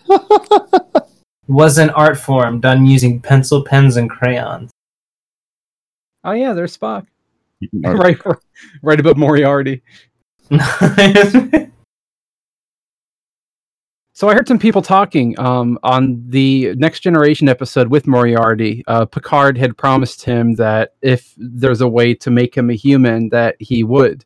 Was 1.47 1.79
an 1.79 1.91
art 1.91 2.19
form 2.19 2.59
done 2.59 2.87
using 2.87 3.21
pencil, 3.21 3.63
pens, 3.65 3.97
and 3.97 4.11
crayons. 4.11 4.73
Oh 6.25 6.33
yeah, 6.33 6.55
there's 6.55 6.77
Spock. 6.77 7.07
Right 7.73 8.19
right 8.83 8.99
above 9.01 9.17
Moriarty. 9.17 9.83
So 14.17 14.31
I 14.31 14.35
heard 14.35 14.49
some 14.49 14.59
people 14.59 14.81
talking 14.81 15.39
um, 15.39 15.79
on 15.83 16.25
the 16.27 16.75
Next 16.77 17.01
Generation 17.01 17.51
episode 17.51 17.89
with 17.89 18.07
Moriarty. 18.07 18.83
Uh, 18.87 19.05
Picard 19.05 19.59
had 19.59 19.77
promised 19.77 20.25
him 20.25 20.55
that 20.55 20.95
if 21.03 21.35
there's 21.37 21.83
a 21.83 21.89
way 21.89 22.15
to 22.15 22.31
make 22.31 22.55
him 22.57 22.71
a 22.71 22.73
human, 22.73 23.29
that 23.29 23.57
he 23.61 23.85
would. 23.85 24.25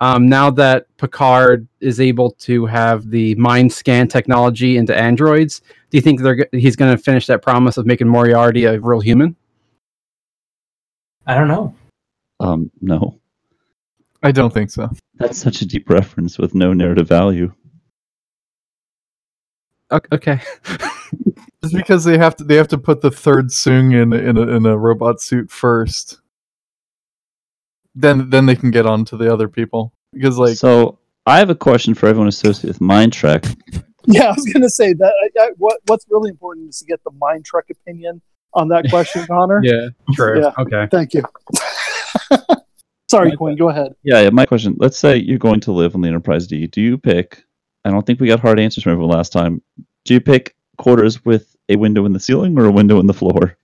Um, 0.00 0.28
now 0.28 0.50
that 0.50 0.86
Picard 0.96 1.68
is 1.78 2.00
able 2.00 2.32
to 2.40 2.66
have 2.66 3.10
the 3.10 3.36
mind 3.36 3.72
scan 3.72 4.08
technology 4.08 4.76
into 4.76 4.92
androids, 4.92 5.60
do 5.90 5.98
you 5.98 6.02
think 6.02 6.20
they're 6.20 6.48
he's 6.50 6.74
going 6.74 6.90
to 6.90 7.00
finish 7.00 7.28
that 7.28 7.42
promise 7.42 7.76
of 7.76 7.86
making 7.86 8.08
Moriarty 8.08 8.64
a 8.64 8.80
real 8.80 8.98
human? 8.98 9.36
I 11.28 11.36
don't 11.36 11.46
know. 11.46 11.72
Um, 12.40 12.72
no, 12.80 13.20
I 14.24 14.32
don't 14.32 14.52
think 14.52 14.72
so. 14.72 14.90
that's 15.14 15.38
such 15.38 15.62
a 15.62 15.64
deep 15.64 15.88
reference 15.88 16.38
with 16.38 16.56
no 16.56 16.72
narrative 16.72 17.06
value. 17.06 17.54
O- 19.92 20.00
Okay. 20.12 20.40
Just 21.62 21.74
because 21.76 22.02
they 22.02 22.18
have 22.18 22.34
to, 22.36 22.44
they 22.44 22.56
have 22.56 22.66
to 22.68 22.78
put 22.78 23.00
the 23.02 23.10
third 23.10 23.46
Soong 23.50 23.94
in 23.94 24.12
in 24.12 24.36
a, 24.36 24.42
in 24.56 24.66
a 24.66 24.76
robot 24.76 25.20
suit 25.20 25.48
first. 25.50 26.20
Then 27.94 28.30
then 28.30 28.46
they 28.46 28.56
can 28.56 28.70
get 28.72 28.86
on 28.86 29.04
to 29.06 29.16
the 29.16 29.32
other 29.32 29.48
people 29.48 29.92
because 30.12 30.38
like 30.38 30.56
so 30.56 30.98
I 31.26 31.38
have 31.38 31.50
a 31.50 31.54
question 31.54 31.94
for 31.94 32.06
everyone 32.08 32.26
associated 32.28 32.80
with 32.80 32.88
MineTrek. 32.88 33.82
Yeah, 34.06 34.24
I 34.24 34.32
was 34.32 34.44
going 34.52 34.62
to 34.64 34.68
say 34.68 34.94
that. 34.94 35.12
I, 35.38 35.44
I, 35.44 35.50
what 35.58 35.78
What's 35.86 36.04
really 36.10 36.30
important 36.30 36.70
is 36.70 36.80
to 36.80 36.84
get 36.86 37.00
the 37.04 37.12
MineTrek 37.12 37.70
opinion 37.70 38.20
on 38.52 38.66
that 38.70 38.90
question, 38.90 39.24
Connor. 39.28 39.60
yeah. 39.62 39.90
True. 40.14 40.40
Yeah. 40.40 40.50
Okay. 40.58 40.88
Thank 40.90 41.14
you. 41.14 41.22
Sorry, 43.08 43.36
Quinn. 43.36 43.56
Go 43.56 43.68
ahead. 43.68 43.92
Yeah, 44.02 44.22
yeah, 44.22 44.30
my 44.30 44.44
question. 44.44 44.74
Let's 44.78 44.98
say 44.98 45.18
you're 45.18 45.38
going 45.38 45.60
to 45.60 45.70
live 45.72 45.94
on 45.94 46.00
the 46.00 46.08
Enterprise 46.08 46.48
D. 46.48 46.66
Do 46.66 46.80
you 46.80 46.98
pick? 46.98 47.44
I 47.84 47.90
don't 47.90 48.06
think 48.06 48.20
we 48.20 48.28
got 48.28 48.40
hard 48.40 48.60
answers 48.60 48.84
from 48.84 48.92
everyone 48.92 49.16
last 49.16 49.32
time. 49.32 49.62
Do 50.04 50.14
you 50.14 50.20
pick 50.20 50.54
quarters 50.78 51.24
with 51.24 51.56
a 51.68 51.76
window 51.76 52.06
in 52.06 52.12
the 52.12 52.20
ceiling 52.20 52.58
or 52.58 52.66
a 52.66 52.72
window 52.72 53.00
in 53.00 53.06
the 53.06 53.14
floor? 53.14 53.56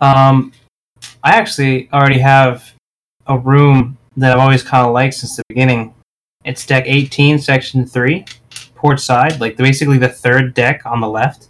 Um, 0.00 0.52
I 1.22 1.36
actually 1.36 1.88
already 1.92 2.18
have 2.18 2.74
a 3.26 3.38
room 3.38 3.96
that 4.16 4.32
I've 4.32 4.40
always 4.40 4.62
kind 4.62 4.86
of 4.86 4.92
liked 4.92 5.14
since 5.14 5.36
the 5.36 5.42
beginning. 5.48 5.94
It's 6.44 6.66
deck 6.66 6.84
18, 6.86 7.38
section 7.38 7.86
3, 7.86 8.24
port 8.74 9.00
side, 9.00 9.40
like 9.40 9.56
basically 9.56 9.98
the 9.98 10.08
third 10.08 10.54
deck 10.54 10.82
on 10.84 11.00
the 11.00 11.08
left. 11.08 11.48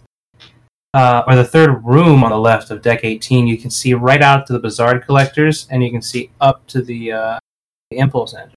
Uh, 0.93 1.23
or 1.25 1.35
the 1.35 1.43
third 1.43 1.83
room 1.83 2.23
on 2.23 2.29
the 2.29 2.37
left 2.37 2.69
of 2.69 2.83
deck 2.83 2.99
18. 3.01 3.47
You 3.47 3.57
can 3.57 3.71
see 3.71 3.95
right 3.95 4.21
out 4.21 4.45
to 4.45 4.53
the 4.53 4.59
Bussard 4.59 5.03
Collectors, 5.03 5.67
and 5.71 5.83
you 5.83 5.89
can 5.89 6.03
see 6.03 6.29
up 6.39 6.67
to 6.67 6.83
the, 6.83 7.11
uh, 7.11 7.39
the 7.89 7.97
Impulse 7.97 8.35
engine. 8.35 8.53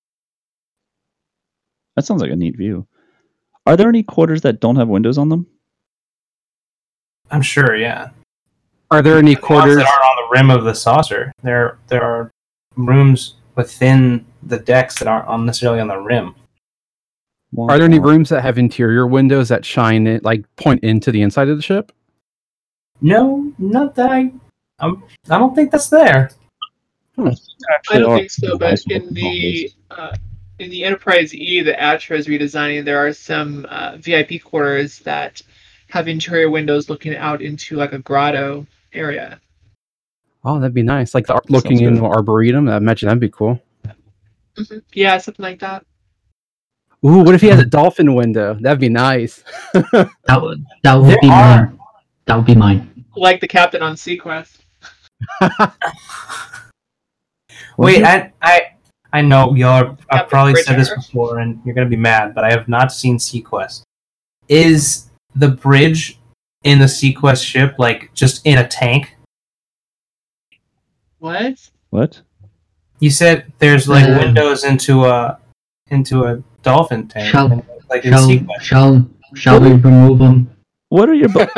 That 1.97 2.05
sounds 2.05 2.23
like 2.23 2.31
a 2.31 2.37
neat 2.37 2.57
view. 2.57 2.87
Are 3.67 3.77
there 3.77 3.89
any 3.89 4.03
quarters 4.03 4.43
that 4.43 4.61
don't 4.61 4.77
have 4.77 4.89
windows 4.89 5.19
on 5.19 5.29
them? 5.29 5.47
I'm 7.31 7.43
sure, 7.43 7.75
yeah. 7.75 8.11
Are 8.91 9.03
there 9.03 9.19
any 9.19 9.35
The 9.35 9.41
quarters? 9.41 9.77
that 9.77 9.87
aren't 9.87 10.05
on 10.05 10.17
the 10.17 10.29
rim 10.39 10.51
of 10.51 10.65
the 10.65 10.75
saucer. 10.75 11.33
There, 11.43 11.79
there 11.89 12.03
are 12.03 12.31
rooms 12.77 13.35
within 13.57 14.25
the 14.45 14.59
decks 14.59 14.99
that 15.01 15.09
aren't 15.09 15.45
necessarily 15.45 15.81
on 15.81 15.89
the 15.89 15.99
rim. 15.99 16.35
Are 17.59 17.79
there 17.79 17.87
any 17.87 17.99
rooms 17.99 18.29
that 18.29 18.43
have 18.43 18.59
interior 18.59 19.07
windows 19.07 19.49
that 19.49 19.65
shine 19.65 20.07
it, 20.07 20.23
like 20.23 20.45
point 20.57 20.85
into 20.85 21.11
the 21.11 21.23
inside 21.23 21.49
of 21.49 21.57
the 21.57 21.63
ship? 21.63 21.91
No, 23.01 23.51
not 23.59 23.95
that 23.95 24.11
I. 24.11 24.33
I'm, 24.79 25.03
I 25.31 25.39
don't 25.39 25.55
think 25.55 25.71
that's 25.71 25.89
there. 25.89 26.31
I 27.19 27.99
don't 27.99 28.19
think 28.19 28.31
so, 28.31 28.59
but 28.59 28.79
in 28.91 29.13
the 29.15 29.71
uh, 29.91 30.15
in 30.59 30.71
the 30.71 30.85
Enterprise 30.85 31.35
E 31.35 31.61
that 31.63 31.81
Atra 31.83 32.17
is 32.19 32.27
redesigning, 32.27 32.85
there 32.85 33.05
are 33.05 33.13
some 33.13 33.67
uh, 33.69 33.97
VIP 33.99 34.43
quarters 34.43 34.99
that 35.01 35.43
have 35.89 36.09
interior 36.09 36.51
windows 36.51 36.89
looking 36.91 37.15
out 37.15 37.43
into 37.43 37.77
like 37.77 37.93
a 37.93 37.99
grotto 37.99 38.67
area. 38.93 39.41
Oh, 40.45 40.59
that'd 40.59 40.75
be 40.75 40.83
nice. 40.83 41.15
Like 41.15 41.27
the, 41.27 41.35
ar- 41.35 41.43
looking 41.49 41.79
good. 41.79 41.87
into 41.89 42.05
arboretum. 42.05 42.69
I 42.69 42.77
imagine 42.77 43.09
that'd 43.09 43.21
be 43.21 43.29
cool. 43.31 43.61
Yeah, 44.93 45.19
something 45.19 45.43
like 45.43 45.59
that. 45.61 45.85
Ooh, 47.05 47.19
what 47.19 47.35
if 47.35 47.41
he 47.43 47.49
has 47.49 47.61
a 47.61 47.65
dolphin 47.67 48.15
window? 48.15 48.55
That'd 48.61 48.81
be 48.81 48.89
nice. 48.89 49.45
That 49.75 50.43
would 50.43 50.65
that 50.83 50.95
would 50.95 51.11
There 51.11 51.19
be 51.21 51.29
are- 51.29 51.67
mine. 51.67 51.79
That 52.27 52.37
would 52.37 52.47
be 52.47 52.55
mine. 52.57 53.05
Like 53.15 53.41
the 53.41 53.47
captain 53.49 53.83
on 53.83 53.95
seaQuest. 53.95 54.59
Wait, 57.79 58.03
I, 58.05 58.33
I, 58.43 58.63
I 59.13 59.23
know 59.23 59.55
y'all. 59.55 59.73
I've 59.93 59.99
Captain 60.09 60.29
probably 60.29 60.57
said 60.63 60.79
this 60.79 60.93
before, 60.95 61.39
and 61.39 61.61
you're 61.65 61.75
gonna 61.75 61.89
be 61.89 61.97
mad, 61.97 62.35
but 62.35 62.45
I 62.45 62.51
have 62.51 62.69
not 62.69 62.93
seen 62.93 63.19
seaQuest. 63.19 63.83
Is 64.49 65.09
the 65.35 65.49
bridge 65.49 66.19
in 66.65 66.79
the 66.79 66.85
seaQuest 66.87 67.45
ship 67.45 67.77
like 67.79 68.13
just 68.15 68.47
in 68.47 68.59
a 68.59 68.67
tank? 68.67 69.17
What? 71.19 71.71
What? 71.91 72.21
You 73.01 73.11
said 73.11 73.53
there's 73.59 73.89
like 73.89 74.09
Uh, 74.09 74.19
windows 74.19 74.65
into 74.65 75.05
a 75.05 75.39
into 75.91 76.25
a 76.25 76.43
dolphin 76.63 77.09
tank, 77.09 77.31
Shall- 77.31 77.65
like 77.89 78.05
in 78.05 78.13
Shall 78.13 78.29
seaQuest. 78.29 78.61
shall 78.61 79.11
shall 79.35 79.61
we 79.61 79.73
remove 79.73 80.19
them? 80.19 80.51
What 80.89 81.09
are 81.09 81.15
your? 81.15 81.29
Bu- 81.29 81.47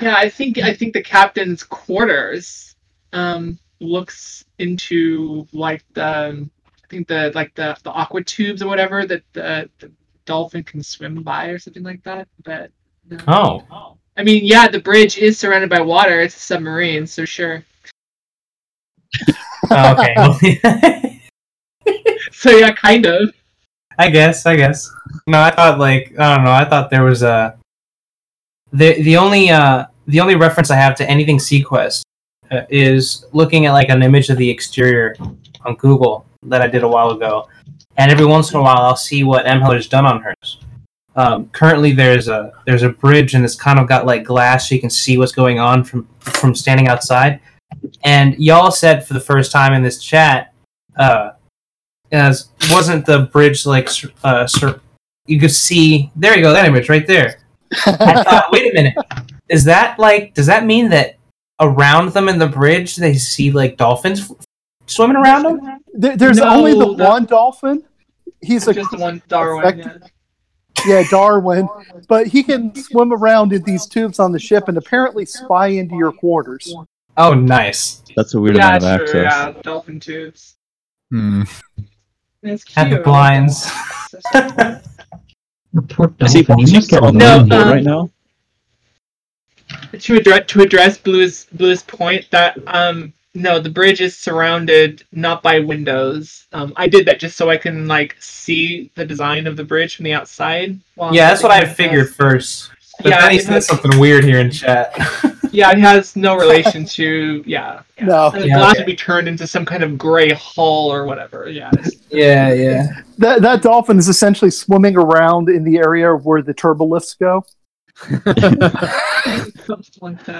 Yeah, 0.00 0.14
I 0.16 0.28
think 0.28 0.58
I 0.58 0.74
think 0.74 0.94
the 0.94 1.02
captain's 1.02 1.62
quarters 1.62 2.74
um 3.12 3.58
looks 3.80 4.44
into 4.58 5.46
like 5.52 5.84
the 5.94 6.48
I 6.66 6.86
think 6.88 7.08
the 7.08 7.32
like 7.34 7.54
the 7.54 7.76
the 7.82 7.90
aqua 7.90 8.22
tubes 8.22 8.62
or 8.62 8.68
whatever 8.68 9.06
that 9.06 9.22
the, 9.32 9.68
the 9.78 9.90
dolphin 10.24 10.62
can 10.62 10.82
swim 10.82 11.22
by 11.22 11.46
or 11.46 11.58
something 11.58 11.82
like 11.82 12.02
that. 12.04 12.28
But 12.44 12.70
no. 13.08 13.64
Oh, 13.70 13.96
I 14.16 14.22
mean, 14.22 14.44
yeah, 14.44 14.68
the 14.68 14.80
bridge 14.80 15.18
is 15.18 15.38
surrounded 15.38 15.70
by 15.70 15.80
water. 15.80 16.20
It's 16.20 16.36
a 16.36 16.40
submarine, 16.40 17.06
so 17.06 17.24
sure. 17.24 17.64
Oh, 19.72 19.92
okay. 19.92 21.20
So 22.32 22.50
yeah, 22.50 22.72
kind 22.72 23.06
of. 23.06 23.32
I 23.98 24.08
guess. 24.08 24.46
I 24.46 24.56
guess. 24.56 24.90
No, 25.26 25.40
I 25.40 25.50
thought 25.50 25.78
like 25.78 26.14
I 26.18 26.34
don't 26.34 26.44
know. 26.44 26.52
I 26.52 26.64
thought 26.64 26.90
there 26.90 27.04
was 27.04 27.22
a 27.22 27.58
the 28.72 29.02
the 29.02 29.16
only 29.16 29.50
uh 29.50 29.86
the 30.06 30.20
only 30.20 30.36
reference 30.36 30.70
I 30.70 30.76
have 30.76 30.94
to 30.96 31.08
anything 31.08 31.38
seaQuest 31.38 32.02
is 32.68 33.26
looking 33.32 33.66
at 33.66 33.72
like 33.72 33.88
an 33.88 34.02
image 34.02 34.28
of 34.28 34.38
the 34.38 34.48
exterior 34.48 35.16
on 35.64 35.76
Google 35.76 36.26
that 36.42 36.62
I 36.62 36.66
did 36.66 36.82
a 36.82 36.88
while 36.88 37.10
ago, 37.10 37.48
and 37.96 38.10
every 38.10 38.26
once 38.26 38.50
in 38.52 38.58
a 38.58 38.62
while 38.62 38.78
I'll 38.78 38.96
see 38.96 39.24
what 39.24 39.46
M 39.46 39.60
has 39.60 39.86
done 39.86 40.06
on 40.06 40.22
hers. 40.22 40.58
Um, 41.16 41.48
currently, 41.48 41.92
there's 41.92 42.28
a 42.28 42.52
there's 42.66 42.82
a 42.82 42.90
bridge 42.90 43.34
and 43.34 43.44
it's 43.44 43.56
kind 43.56 43.78
of 43.78 43.88
got 43.88 44.06
like 44.06 44.24
glass, 44.24 44.68
so 44.68 44.74
you 44.74 44.80
can 44.80 44.90
see 44.90 45.18
what's 45.18 45.32
going 45.32 45.58
on 45.58 45.84
from 45.84 46.08
from 46.20 46.54
standing 46.54 46.88
outside. 46.88 47.40
And 48.04 48.36
y'all 48.38 48.70
said 48.70 49.06
for 49.06 49.14
the 49.14 49.20
first 49.20 49.52
time 49.52 49.72
in 49.72 49.82
this 49.82 50.02
chat, 50.02 50.52
uh, 50.96 51.32
as 52.12 52.48
wasn't 52.70 53.06
the 53.06 53.28
bridge 53.32 53.66
like 53.66 53.88
uh, 54.24 54.46
sur- 54.46 54.80
you 55.26 55.38
could 55.38 55.52
see 55.52 56.10
there 56.16 56.36
you 56.36 56.42
go 56.42 56.52
that 56.52 56.66
image 56.66 56.88
right 56.88 57.06
there. 57.06 57.40
I 57.86 58.22
thought, 58.24 58.48
wait 58.50 58.70
a 58.70 58.74
minute, 58.74 58.94
is 59.48 59.64
that 59.64 59.98
like 59.98 60.34
does 60.34 60.46
that 60.46 60.64
mean 60.64 60.88
that 60.90 61.16
around 61.60 62.12
them 62.12 62.28
in 62.28 62.38
the 62.38 62.48
bridge 62.48 62.96
they 62.96 63.14
see 63.14 63.50
like 63.50 63.76
dolphins 63.76 64.30
f- 64.30 64.46
swimming 64.86 65.16
around 65.16 65.42
them? 65.44 65.60
There, 65.92 66.16
there's 66.16 66.38
No, 66.38 66.48
only 66.48 66.72
the 66.72 66.94
that- 66.94 67.08
one 67.08 67.24
dolphin. 67.26 67.84
He's 68.42 68.66
a 68.68 68.74
just 68.74 68.90
the 68.90 68.96
one 68.98 69.22
Darwin. 69.28 69.64
effective- 69.80 70.10
Yeah. 70.86 71.00
yeah, 71.00 71.04
Darwin, 71.10 71.68
but 72.08 72.26
he 72.26 72.42
can 72.42 72.74
swim 72.74 73.12
around 73.12 73.52
in 73.52 73.62
these 73.64 73.86
tubes 73.86 74.18
on 74.18 74.32
the 74.32 74.38
ship 74.38 74.68
and 74.68 74.78
apparently 74.78 75.26
spy 75.26 75.66
into 75.68 75.94
your 75.96 76.12
quarters. 76.12 76.74
Oh, 77.18 77.34
nice. 77.34 78.02
That's 78.16 78.32
a 78.34 78.40
weird 78.40 78.56
yeah, 78.56 78.76
amount 78.78 78.84
of 79.02 79.08
sure, 79.10 79.26
access. 79.26 79.54
yeah, 79.56 79.62
dolphin 79.62 80.00
tubes. 80.00 80.56
hmm. 81.10 81.42
That's 82.42 82.64
At 82.76 82.88
the 82.88 82.98
blinds. 83.00 83.70
The 85.72 85.82
poor 85.82 86.12
Is 86.20 86.32
he 86.32 86.42
dolphin. 86.42 86.66
He 86.66 86.74
must 86.74 86.92
on 86.94 87.14
the 87.16 87.44
No, 87.44 87.60
um, 87.62 87.68
right 87.70 87.82
now? 87.84 88.10
to 90.00 90.16
address 90.16 90.44
to 90.48 90.60
address 90.62 90.98
Blue's 90.98 91.46
Blue's 91.52 91.82
point 91.82 92.26
that 92.30 92.58
um 92.66 93.12
no 93.34 93.58
the 93.60 93.70
bridge 93.70 94.00
is 94.00 94.16
surrounded 94.16 95.04
not 95.12 95.42
by 95.42 95.60
windows. 95.60 96.46
Um, 96.52 96.72
I 96.76 96.88
did 96.88 97.06
that 97.06 97.20
just 97.20 97.36
so 97.36 97.48
I 97.48 97.56
can 97.56 97.86
like 97.86 98.16
see 98.20 98.90
the 98.96 99.04
design 99.04 99.46
of 99.46 99.56
the 99.56 99.64
bridge 99.64 99.96
from 99.96 100.04
the 100.04 100.12
outside. 100.14 100.78
while 100.96 101.10
I'm 101.10 101.14
Yeah, 101.14 101.28
that's 101.28 101.42
what 101.42 101.52
I 101.52 101.64
figured 101.64 102.06
this. 102.08 102.14
first. 102.16 102.70
But 103.02 103.10
Yeah, 103.10 103.20
then 103.22 103.30
he 103.32 103.38
said 103.38 103.52
has- 103.54 103.66
something 103.66 103.98
weird 103.98 104.24
here 104.24 104.40
in 104.40 104.50
chat. 104.50 104.94
Yeah, 105.52 105.72
it 105.72 105.78
has 105.78 106.14
no 106.14 106.36
relation 106.36 106.84
to 106.84 107.42
yeah. 107.44 107.82
yeah. 107.98 108.04
No, 108.06 108.30
And 108.30 108.42
the 108.42 108.46
Yeah, 108.46 108.58
glass 108.58 108.70
okay. 108.74 108.80
would 108.82 108.86
be 108.86 108.94
turned 108.94 109.26
into 109.26 109.48
some 109.48 109.64
kind 109.64 109.82
of 109.82 109.98
gray 109.98 110.30
hull 110.30 110.92
or 110.92 111.06
whatever. 111.06 111.48
Yeah. 111.50 111.72
yeah, 112.08 112.52
yeah. 112.52 112.86
that 113.18 113.42
that 113.42 113.60
dolphin 113.60 113.98
is 113.98 114.08
essentially 114.08 114.52
swimming 114.52 114.96
around 114.96 115.48
in 115.48 115.64
the 115.64 115.78
area 115.78 116.14
where 116.14 116.40
the 116.40 116.54
turbolifts 116.54 117.18
go. 117.18 117.44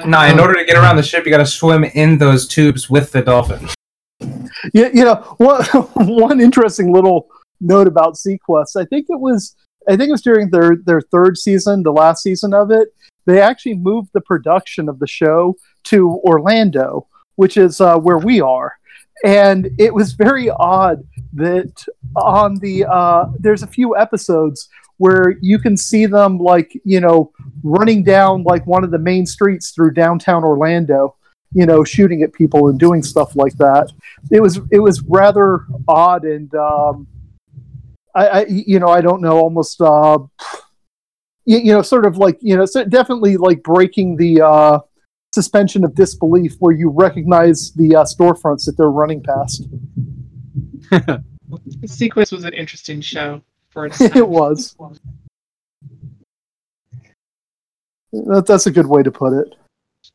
No, 0.06 0.22
in 0.22 0.40
order 0.40 0.54
to 0.54 0.64
get 0.64 0.76
around 0.76 0.96
the 0.96 1.02
ship, 1.02 1.24
you 1.24 1.30
got 1.30 1.38
to 1.38 1.46
swim 1.46 1.84
in 1.84 2.18
those 2.18 2.48
tubes 2.48 2.88
with 2.88 3.12
the 3.12 3.22
dolphin. 3.22 3.68
You, 4.72 4.90
you 4.92 5.04
know, 5.04 5.16
one, 5.38 5.64
one 5.94 6.40
interesting 6.40 6.92
little 6.92 7.28
note 7.60 7.86
about 7.86 8.14
seaQuest. 8.14 8.76
I 8.76 8.84
think 8.84 9.06
it 9.08 9.20
was 9.20 9.56
I 9.88 9.96
think 9.96 10.08
it 10.08 10.12
was 10.12 10.22
during 10.22 10.50
their 10.50 10.76
their 10.84 11.00
third 11.00 11.38
season, 11.38 11.82
the 11.82 11.92
last 11.92 12.22
season 12.22 12.54
of 12.54 12.70
it. 12.70 12.88
They 13.26 13.40
actually 13.40 13.74
moved 13.74 14.10
the 14.12 14.20
production 14.20 14.88
of 14.88 14.98
the 14.98 15.06
show 15.06 15.56
to 15.84 16.20
Orlando, 16.24 17.06
which 17.36 17.56
is 17.56 17.80
uh, 17.80 17.96
where 17.98 18.18
we 18.18 18.40
are, 18.40 18.74
and 19.24 19.70
it 19.78 19.94
was 19.94 20.12
very 20.12 20.50
odd 20.50 21.02
that 21.34 21.84
on 22.16 22.56
the 22.56 22.84
uh, 22.84 23.26
there's 23.38 23.62
a 23.62 23.66
few 23.66 23.96
episodes 23.96 24.68
where 25.00 25.36
you 25.40 25.58
can 25.58 25.78
see 25.78 26.04
them 26.04 26.36
like 26.36 26.78
you 26.84 27.00
know 27.00 27.32
running 27.62 28.04
down 28.04 28.42
like 28.42 28.66
one 28.66 28.84
of 28.84 28.90
the 28.90 28.98
main 28.98 29.24
streets 29.24 29.70
through 29.70 29.92
downtown 29.94 30.44
Orlando, 30.44 31.16
you 31.54 31.64
know, 31.64 31.82
shooting 31.82 32.22
at 32.22 32.34
people 32.34 32.68
and 32.68 32.78
doing 32.78 33.02
stuff 33.02 33.34
like 33.34 33.54
that. 33.54 33.90
It 34.30 34.42
was 34.42 34.60
it 34.70 34.78
was 34.78 35.00
rather 35.08 35.64
odd 35.88 36.24
and 36.24 36.54
um, 36.54 37.06
I, 38.14 38.26
I 38.26 38.44
you 38.46 38.78
know 38.78 38.88
I 38.88 39.00
don't 39.00 39.22
know 39.22 39.38
almost 39.38 39.80
uh, 39.80 40.18
you, 41.46 41.58
you 41.58 41.72
know 41.72 41.80
sort 41.80 42.04
of 42.04 42.18
like 42.18 42.36
you 42.42 42.54
know 42.54 42.66
so 42.66 42.84
definitely 42.84 43.38
like 43.38 43.62
breaking 43.62 44.18
the 44.18 44.42
uh, 44.42 44.80
suspension 45.32 45.82
of 45.82 45.94
disbelief 45.94 46.56
where 46.58 46.74
you 46.74 46.90
recognize 46.90 47.72
the 47.72 47.96
uh, 47.96 48.04
storefronts 48.04 48.66
that 48.66 48.76
they're 48.76 48.90
running 48.90 49.22
past. 49.22 49.66
The 51.80 51.88
sequence 51.88 52.30
was 52.30 52.44
an 52.44 52.54
interesting 52.54 53.00
show 53.00 53.42
for 53.70 53.86
its 53.86 54.00
it 54.00 54.28
was. 54.28 54.76
That, 58.12 58.44
that's 58.46 58.66
a 58.66 58.70
good 58.70 58.86
way 58.86 59.02
to 59.02 59.10
put 59.10 59.32
it. 59.32 59.54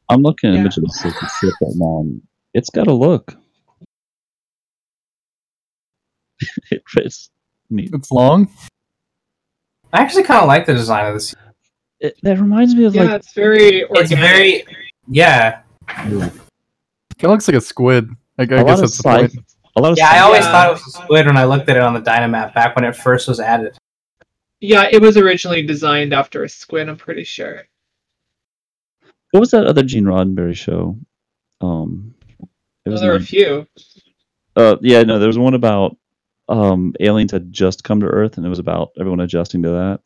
I'm 0.09 0.21
looking 0.21 0.49
at 0.49 0.53
Yeah. 0.55 0.61
image 0.61 0.77
of 0.77 0.83
the 0.83 0.89
Silky 0.89 1.25
Ship 1.39 1.53
right 1.61 1.71
now. 1.75 1.99
and 2.01 2.21
It's 2.53 2.69
got 2.69 2.87
a 2.87 2.93
look. 2.93 3.33
it 6.71 6.83
fits 6.87 7.29
neat. 7.69 7.91
It's 7.93 8.11
long. 8.11 8.49
I 9.93 9.99
actually 9.99 10.23
kind 10.23 10.41
of 10.41 10.47
like 10.47 10.65
the 10.65 10.73
design 10.73 11.05
of 11.07 11.13
this. 11.13 11.33
It, 12.01 12.19
that 12.23 12.37
reminds 12.39 12.75
me 12.75 12.83
of 12.83 12.93
Yeah, 12.93 13.03
like 13.03 13.13
it's 13.21 13.33
very 13.33 13.85
organic. 13.85 14.11
It's 14.11 14.13
very, 14.13 14.65
yeah, 15.07 15.61
Kind 15.87 16.13
of 16.23 16.41
looks 17.23 17.47
like 17.47 17.55
a 17.55 17.61
squid. 17.61 18.09
Like, 18.37 18.51
I 18.51 18.55
a 18.55 18.57
lot 18.57 18.67
guess 18.67 18.79
that's 18.81 18.97
the 19.01 19.09
sci- 19.09 19.19
point. 19.19 19.54
A 19.75 19.81
lot 19.81 19.91
of 19.91 19.97
yeah. 19.97 20.09
I 20.11 20.19
always 20.19 20.43
Yeah. 20.45 20.51
thought 20.51 20.69
it 20.69 20.73
was 20.73 20.87
a 20.87 20.91
squid 20.91 21.25
when 21.25 21.37
I 21.37 21.43
looked 21.45 21.69
at 21.69 21.77
it 21.77 21.83
on 21.83 21.93
the 21.93 22.01
Dynamap 22.01 22.53
back 22.53 22.75
when 22.75 22.85
it 22.85 22.95
first 22.95 23.27
was 23.27 23.39
added. 23.39 23.77
Yeah, 24.61 24.87
it 24.91 25.01
was 25.01 25.17
originally 25.17 25.63
designed 25.63 26.13
after 26.13 26.43
a 26.43 26.49
squid. 26.49 26.87
I'm 26.89 26.97
pretty 26.97 27.23
sure. 27.23 27.63
What 29.31 29.39
was 29.41 29.51
that 29.51 29.65
other 29.67 29.83
Gene 29.83 30.05
Roddenberry 30.05 30.55
show? 30.55 30.97
Um, 31.61 32.15
it 32.29 32.47
Well, 32.85 32.93
was 32.93 33.01
there 33.01 33.11
were 33.11 33.17
a 33.17 33.21
few. 33.21 33.67
uh, 34.55 34.77
yeah, 34.81 35.03
no, 35.03 35.19
there 35.19 35.27
was 35.27 35.37
one 35.37 35.53
about 35.55 35.97
um 36.47 36.93
aliens 36.99 37.31
had 37.31 37.51
just 37.51 37.83
come 37.83 37.99
to 38.01 38.05
Earth, 38.05 38.37
and 38.37 38.45
it 38.45 38.49
was 38.49 38.59
about 38.59 38.91
everyone 38.99 39.19
adjusting 39.19 39.63
to 39.63 39.69
that. 39.69 39.99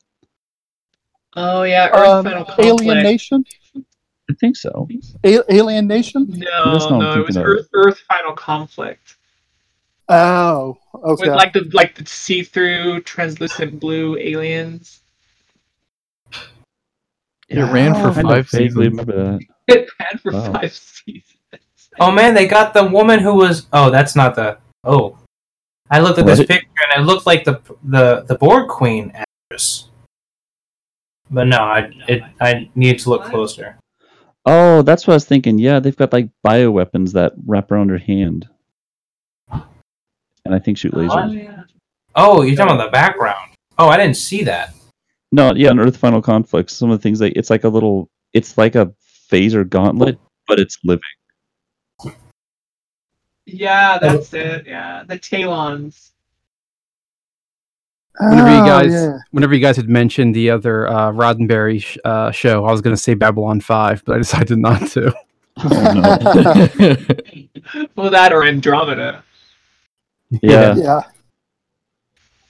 Oh 1.36 1.64
yeah, 1.64 1.90
Earth 1.94 2.08
Um, 2.08 2.24
Final 2.26 2.46
Conflict. 2.46 2.82
Alien 2.82 3.04
Nation. 3.04 3.44
I 3.78 4.34
think 4.40 4.56
so. 4.56 4.88
A- 5.24 5.54
Alien 5.54 5.88
Nation. 5.88 6.26
No, 6.30 6.72
That's 6.72 6.90
not 6.90 7.00
no, 7.00 7.22
it 7.22 7.28
was. 7.28 7.38
Earth, 7.38 7.68
Earth 7.74 8.00
Final 8.08 8.34
Conflict 8.34 9.18
Oh, 10.10 10.78
okay. 10.96 11.30
with 11.30 11.36
like 11.38 11.54
the 11.54 11.70
like 11.74 11.96
the 11.96 12.06
see-through 12.06 13.02
translucent 13.02 13.80
blue 13.80 14.18
aliens. 14.18 15.02
It 17.48 17.62
ran 17.62 17.94
for 17.94 18.08
oh, 18.08 18.12
I 18.12 18.14
kind 18.14 18.28
of 18.28 18.34
five 18.34 18.50
vaguely 18.50 18.68
seasons. 18.68 18.78
remember 18.78 19.14
that. 19.14 19.40
It 19.68 19.90
ran 20.00 20.18
for 20.20 20.32
Wow. 20.32 20.54
five 20.54 20.74
seasons. 20.74 21.24
Oh 22.00 22.12
man, 22.12 22.34
they 22.34 22.48
got 22.48 22.74
the 22.74 22.86
woman 22.86 23.20
who 23.20 23.36
was. 23.36 23.68
Oh, 23.74 23.90
that's 23.90 24.16
not 24.16 24.36
the. 24.36 24.58
Oh, 24.84 25.18
I 25.92 26.00
looked 26.00 26.20
at 26.20 26.26
this 26.26 26.40
picture 26.40 26.68
and 26.94 27.04
it 27.04 27.06
looked 27.06 27.26
like 27.26 27.44
the 27.44 27.60
the 27.84 28.22
the 28.28 28.36
Borg 28.36 28.68
Queen 28.70 29.12
actress. 29.14 29.90
But 31.30 31.46
no, 31.46 31.58
I 31.58 31.92
it 32.08 32.24
I 32.42 32.70
need 32.76 33.00
to 33.00 33.10
look 33.10 33.24
closer. 33.26 33.78
Oh, 34.46 34.82
that's 34.82 35.06
what 35.06 35.14
I 35.14 35.16
was 35.18 35.26
thinking. 35.26 35.60
Yeah, 35.60 35.80
they've 35.80 35.96
got 35.96 36.14
like 36.14 36.30
bioweapons 36.46 37.14
that 37.14 37.34
wrap 37.46 37.72
around 37.72 37.90
her 37.90 37.98
hand, 37.98 38.48
and 40.50 40.56
I 40.56 40.60
think 40.60 40.80
shoot 40.80 40.94
lasers. 40.94 41.66
Oh, 42.16 42.42
you're 42.42 42.56
talking 42.56 42.74
about 42.76 42.86
the 42.86 42.92
background. 42.92 43.52
Oh, 43.78 43.88
I 43.88 43.98
didn't 43.98 44.18
see 44.18 44.44
that. 44.46 44.74
No, 45.32 45.54
yeah, 45.54 45.70
on 45.70 45.80
Earth 45.80 45.96
Final 45.96 46.24
Conflict, 46.24 46.72
some 46.72 46.90
of 46.90 46.98
the 46.98 47.04
things 47.04 47.22
like 47.22 47.34
it's 47.36 47.52
like 47.52 47.64
a 47.66 47.70
little, 47.70 48.10
it's 48.34 48.58
like 48.58 48.74
a 48.76 48.92
phaser 49.32 49.68
gauntlet, 49.68 50.18
but 50.48 50.60
it's 50.60 50.80
living. 50.84 51.04
Yeah, 53.46 54.00
that's 54.00 54.34
it. 54.34 54.66
Yeah, 54.68 55.04
the 55.08 55.18
Taelons. 55.20 56.12
Whenever 58.20 58.50
you 58.50 58.56
Oh, 58.62 58.66
guys, 58.66 58.92
yeah. 58.92 59.18
whenever 59.32 59.54
you 59.54 59.60
guys 59.62 59.78
had 59.78 59.88
mentioned 59.88 60.36
the 60.36 60.50
other 60.50 60.88
uh, 60.88 61.12
Roddenberry 61.12 61.82
sh- 61.82 61.98
uh, 62.04 62.32
show, 62.32 62.66
I 62.66 62.72
was 62.72 62.82
going 62.82 62.96
to 62.96 63.02
say 63.02 63.14
Babylon 63.14 63.62
Five, 63.62 64.04
but 64.06 64.16
I 64.16 64.18
decided 64.18 64.58
not 64.58 64.88
to. 64.90 65.14
Oh, 65.58 66.74
no. 66.80 66.96
Well, 67.96 68.10
that 68.10 68.34
or 68.34 68.44
Andromeda, 68.46 69.24
yeah. 70.42 70.76
yeah. 70.76 71.02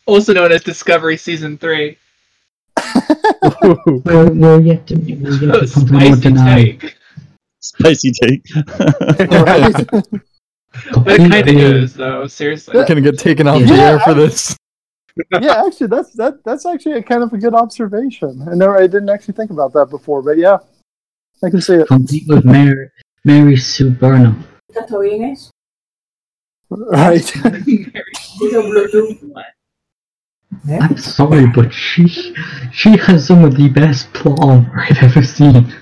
also 0.05 0.33
known 0.33 0.51
as 0.51 0.63
Discovery 0.63 1.17
Season 1.17 1.57
Three. 1.57 1.97
We're, 4.05 4.29
we're 4.31 4.61
yet 4.61 4.87
to, 4.87 4.95
we're 4.95 5.31
yet 5.43 5.55
Oh, 5.55 5.65
to 5.65 5.67
come 5.73 5.85
to 5.87 5.93
more 5.93 6.01
spicy 6.01 6.21
deny. 6.21 6.55
take. 6.63 6.95
Spicy 7.61 8.11
take. 8.11 8.43
But 10.93 11.07
it 11.07 11.17
kind 11.31 11.49
of 11.49 11.55
is, 11.55 11.93
though. 11.95 12.27
Seriously. 12.27 12.75
We're 12.77 12.85
gonna 12.85 13.01
get 13.01 13.17
taken 13.17 13.47
off 13.47 13.61
the 13.61 13.73
air 13.73 13.99
for 13.99 14.13
this. 14.13 14.55
yeah, 15.41 15.65
actually, 15.65 15.87
that's 15.87 16.13
that. 16.13 16.43
That's 16.45 16.65
actually 16.65 16.93
a 16.93 17.03
kind 17.03 17.23
of 17.23 17.33
a 17.33 17.37
good 17.37 17.55
observation. 17.55 18.47
I 18.49 18.53
never, 18.53 18.77
I 18.77 18.85
didn't 18.85 19.09
actually 19.09 19.33
think 19.33 19.49
about 19.51 19.73
that 19.73 19.87
before, 19.89 20.21
but 20.21 20.37
yeah, 20.37 20.57
I 21.43 21.49
can 21.49 21.59
see 21.59 21.73
it. 21.73 21.87
Complete 21.87 22.27
with 22.27 22.45
Mary, 22.45 22.89
Mary 23.25 23.57
Sue 23.57 23.89
Burnham. 23.89 24.47
Tatuines? 24.71 25.09
Right. 25.09 25.29
These 25.29 25.51
are 26.71 26.77
Bluetooth. 28.39 29.43
I'm 30.69 30.97
sorry, 30.97 31.47
but 31.47 31.71
she 31.73 32.07
she 32.71 32.97
has 32.97 33.27
some 33.27 33.43
of 33.43 33.55
the 33.55 33.69
best 33.69 34.11
plot 34.13 34.39
armor 34.41 34.85
I've 34.89 34.97
ever 35.03 35.23
seen. 35.23 35.73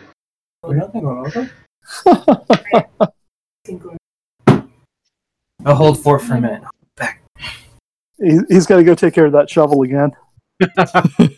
I'll 5.66 5.76
hold 5.76 6.02
fort 6.02 6.22
for 6.22 6.36
a 6.36 6.42
minute. 6.42 6.64
he, 8.20 8.40
he's 8.50 8.66
got 8.66 8.78
to 8.78 8.84
go 8.84 8.96
take 8.96 9.14
care 9.14 9.26
of 9.26 9.34
that 9.34 9.50
shovel 9.50 9.84
again. 9.84 10.12
we, 11.20 11.30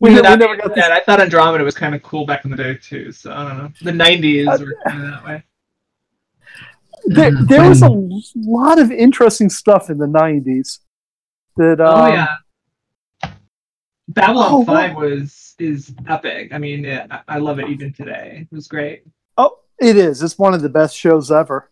We 0.00 0.10
ne- 0.10 0.16
we 0.16 0.36
never 0.36 0.56
got 0.56 0.68
said, 0.68 0.76
this. 0.76 0.90
I 0.90 1.00
thought 1.00 1.20
Andromeda 1.20 1.64
was 1.64 1.74
kind 1.74 1.94
of 1.94 2.02
cool 2.02 2.26
back 2.26 2.44
in 2.44 2.50
the 2.50 2.56
day 2.56 2.74
too. 2.74 3.12
So 3.12 3.32
I 3.32 3.48
don't 3.48 3.58
know. 3.58 3.70
The 3.82 3.92
'90s 3.92 4.48
uh, 4.48 4.64
were 4.64 4.76
kind 4.86 5.04
of 5.04 5.10
that 5.10 5.24
way. 5.24 5.44
There, 7.06 7.28
Uh, 7.36 7.42
there 7.46 7.68
was 7.68 7.82
a 7.82 7.90
lot 8.36 8.78
of 8.78 8.90
interesting 8.90 9.50
stuff 9.50 9.90
in 9.90 9.98
the 9.98 10.06
'90s. 10.06 10.78
That 11.56 11.80
um, 11.80 12.00
oh 12.00 12.06
yeah. 12.08 13.30
Babylon 14.08 14.48
oh, 14.50 14.64
Five 14.64 14.96
was 14.96 15.54
is 15.58 15.94
epic. 16.08 16.52
I 16.52 16.58
mean, 16.58 16.84
it, 16.84 17.06
I- 17.10 17.22
I 17.28 17.38
love 17.38 17.58
it 17.58 17.68
even 17.68 17.92
today. 17.92 18.46
It 18.50 18.54
was 18.54 18.66
great. 18.66 19.04
Oh, 19.36 19.58
it 19.78 19.96
is. 19.96 20.22
It's 20.22 20.38
one 20.38 20.54
of 20.54 20.62
the 20.62 20.68
best 20.68 20.96
shows 20.96 21.30
ever. 21.30 21.70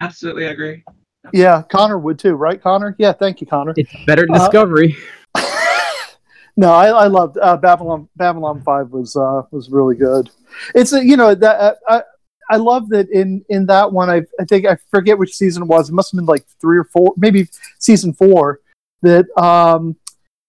Absolutely 0.00 0.46
agree. 0.46 0.84
Yeah, 1.32 1.62
Connor 1.62 1.98
would 1.98 2.18
too, 2.18 2.34
right, 2.34 2.60
Connor? 2.60 2.94
Yeah, 2.98 3.12
thank 3.12 3.40
you, 3.40 3.46
Connor. 3.46 3.72
It's 3.76 3.90
better 4.06 4.26
than 4.26 4.34
Uh, 4.34 4.38
Discovery. 4.40 4.94
no, 6.56 6.72
I, 6.72 6.88
I 6.88 7.06
loved 7.06 7.38
uh, 7.38 7.56
Babylon. 7.56 8.08
Babylon 8.16 8.60
Five 8.62 8.90
was 8.90 9.16
uh, 9.16 9.42
was 9.50 9.70
really 9.70 9.96
good. 9.96 10.30
It's 10.74 10.92
a, 10.92 11.02
you 11.02 11.16
know 11.16 11.34
that 11.34 11.60
uh, 11.60 11.74
I 11.88 12.02
I 12.50 12.56
love 12.56 12.88
that 12.90 13.08
in 13.10 13.44
in 13.48 13.66
that 13.66 13.92
one. 13.92 14.10
I 14.10 14.22
I 14.40 14.44
think 14.44 14.66
I 14.66 14.76
forget 14.90 15.18
which 15.18 15.36
season 15.36 15.62
it 15.62 15.66
was. 15.66 15.88
It 15.88 15.92
must 15.94 16.12
have 16.12 16.18
been 16.18 16.26
like 16.26 16.44
three 16.60 16.78
or 16.78 16.84
four, 16.84 17.14
maybe 17.16 17.48
season 17.78 18.12
four. 18.12 18.60
That 19.02 19.26
um, 19.38 19.96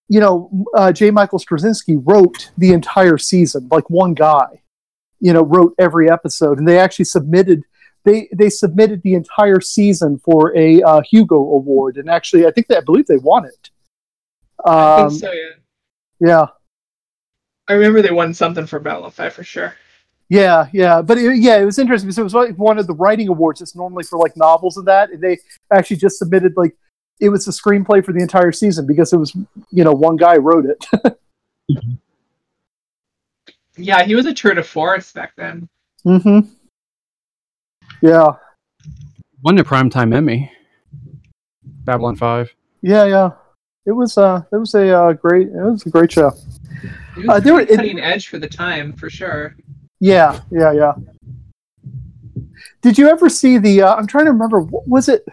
you 0.08 0.20
know, 0.20 0.66
uh, 0.74 0.92
J. 0.92 1.10
Michael 1.10 1.38
Straczynski 1.38 2.00
wrote 2.04 2.50
the 2.56 2.72
entire 2.72 3.18
season, 3.18 3.68
like 3.70 3.88
one 3.90 4.14
guy. 4.14 4.62
You 5.18 5.32
know, 5.32 5.42
wrote 5.42 5.74
every 5.78 6.10
episode, 6.10 6.58
and 6.58 6.68
they 6.68 6.78
actually 6.78 7.06
submitted. 7.06 7.62
They, 8.04 8.28
they 8.32 8.50
submitted 8.50 9.02
the 9.02 9.14
entire 9.14 9.60
season 9.60 10.18
for 10.18 10.56
a 10.56 10.80
uh, 10.82 11.00
Hugo 11.00 11.36
Award, 11.36 11.96
and 11.96 12.08
actually, 12.08 12.46
I 12.46 12.52
think 12.52 12.68
they, 12.68 12.76
I 12.76 12.80
believe 12.80 13.06
they 13.06 13.16
won 13.16 13.46
it. 13.46 13.70
I 14.64 15.00
Um, 15.00 15.08
think 15.10 15.20
so. 15.22 15.32
Yeah. 15.32 15.50
yeah, 16.20 16.46
I 17.66 17.72
remember 17.72 18.02
they 18.02 18.12
won 18.12 18.32
something 18.32 18.66
for 18.66 18.78
Babylon 18.78 19.10
Five 19.10 19.32
for 19.32 19.42
sure. 19.42 19.74
Yeah, 20.28 20.66
yeah. 20.72 21.02
But 21.02 21.18
it, 21.18 21.36
yeah, 21.38 21.58
it 21.58 21.64
was 21.64 21.78
interesting 21.78 22.06
because 22.08 22.18
it 22.18 22.22
was 22.24 22.34
like 22.34 22.54
one 22.56 22.78
of 22.78 22.86
the 22.86 22.94
writing 22.94 23.28
awards. 23.28 23.60
It's 23.60 23.76
normally 23.76 24.04
for 24.04 24.18
like 24.18 24.36
novels 24.36 24.76
and 24.76 24.86
that, 24.88 25.10
and 25.10 25.20
they 25.22 25.38
actually 25.72 25.96
just 25.98 26.18
submitted 26.18 26.54
like 26.56 26.76
it 27.20 27.28
was 27.30 27.44
the 27.44 27.52
screenplay 27.52 28.04
for 28.04 28.12
the 28.12 28.20
entire 28.20 28.52
season 28.52 28.86
because 28.86 29.12
it 29.12 29.16
was 29.18 29.34
you 29.70 29.84
know 29.84 29.92
one 29.92 30.16
guy 30.16 30.36
wrote 30.36 30.66
it. 30.66 31.16
Yeah, 33.78 34.04
he 34.04 34.14
was 34.14 34.24
a 34.26 34.32
tour 34.32 34.54
de 34.54 34.62
force 34.62 35.12
back 35.12 35.34
then. 35.36 35.68
hmm 36.02 36.40
Yeah, 38.00 38.28
Won 39.42 39.58
a 39.58 39.64
primetime 39.64 40.14
Emmy. 40.14 40.50
Babylon 41.84 42.16
Five. 42.16 42.50
yeah, 42.80 43.04
yeah. 43.04 43.30
it 43.84 43.92
was 43.92 44.16
uh, 44.16 44.42
it 44.50 44.56
was 44.56 44.74
a 44.74 44.88
uh, 44.98 45.12
great, 45.12 45.48
it 45.48 45.52
was 45.54 45.84
a 45.84 45.90
great 45.90 46.10
show. 46.10 46.28
It 47.18 47.26
was 47.26 47.28
Uh, 47.28 47.40
there 47.40 47.52
were- 47.52 47.58
pretty 47.66 47.72
it- 47.74 47.76
cutting 47.76 48.00
edge 48.00 48.28
for 48.28 48.38
the 48.38 48.48
time, 48.48 48.92
for 48.94 49.10
sure. 49.10 49.54
Yeah, 50.06 50.40
yeah, 50.52 50.72
yeah. 50.72 50.92
Did 52.80 52.96
you 52.96 53.08
ever 53.08 53.28
see 53.28 53.58
the? 53.58 53.82
Uh, 53.82 53.94
I'm 53.96 54.06
trying 54.06 54.26
to 54.26 54.30
remember. 54.30 54.60
What 54.60 54.86
was 54.86 55.08
it? 55.08 55.26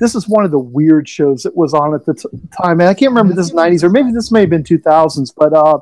This 0.00 0.14
is 0.14 0.26
one 0.26 0.44
of 0.46 0.50
the 0.50 0.58
weird 0.58 1.06
shows 1.06 1.42
that 1.42 1.54
was 1.54 1.74
on 1.74 1.94
at 1.94 2.06
the 2.06 2.14
t- 2.14 2.28
time, 2.62 2.80
and 2.80 2.88
I 2.88 2.94
can't 2.94 3.10
remember 3.10 3.34
this 3.34 3.52
90s 3.52 3.84
or 3.84 3.90
maybe 3.90 4.10
this 4.12 4.32
may 4.32 4.40
have 4.40 4.50
been 4.50 4.64
2000s. 4.64 5.30
But 5.36 5.52
uh, 5.52 5.78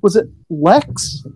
was 0.00 0.14
it 0.14 0.28
Lexx? 0.50 1.26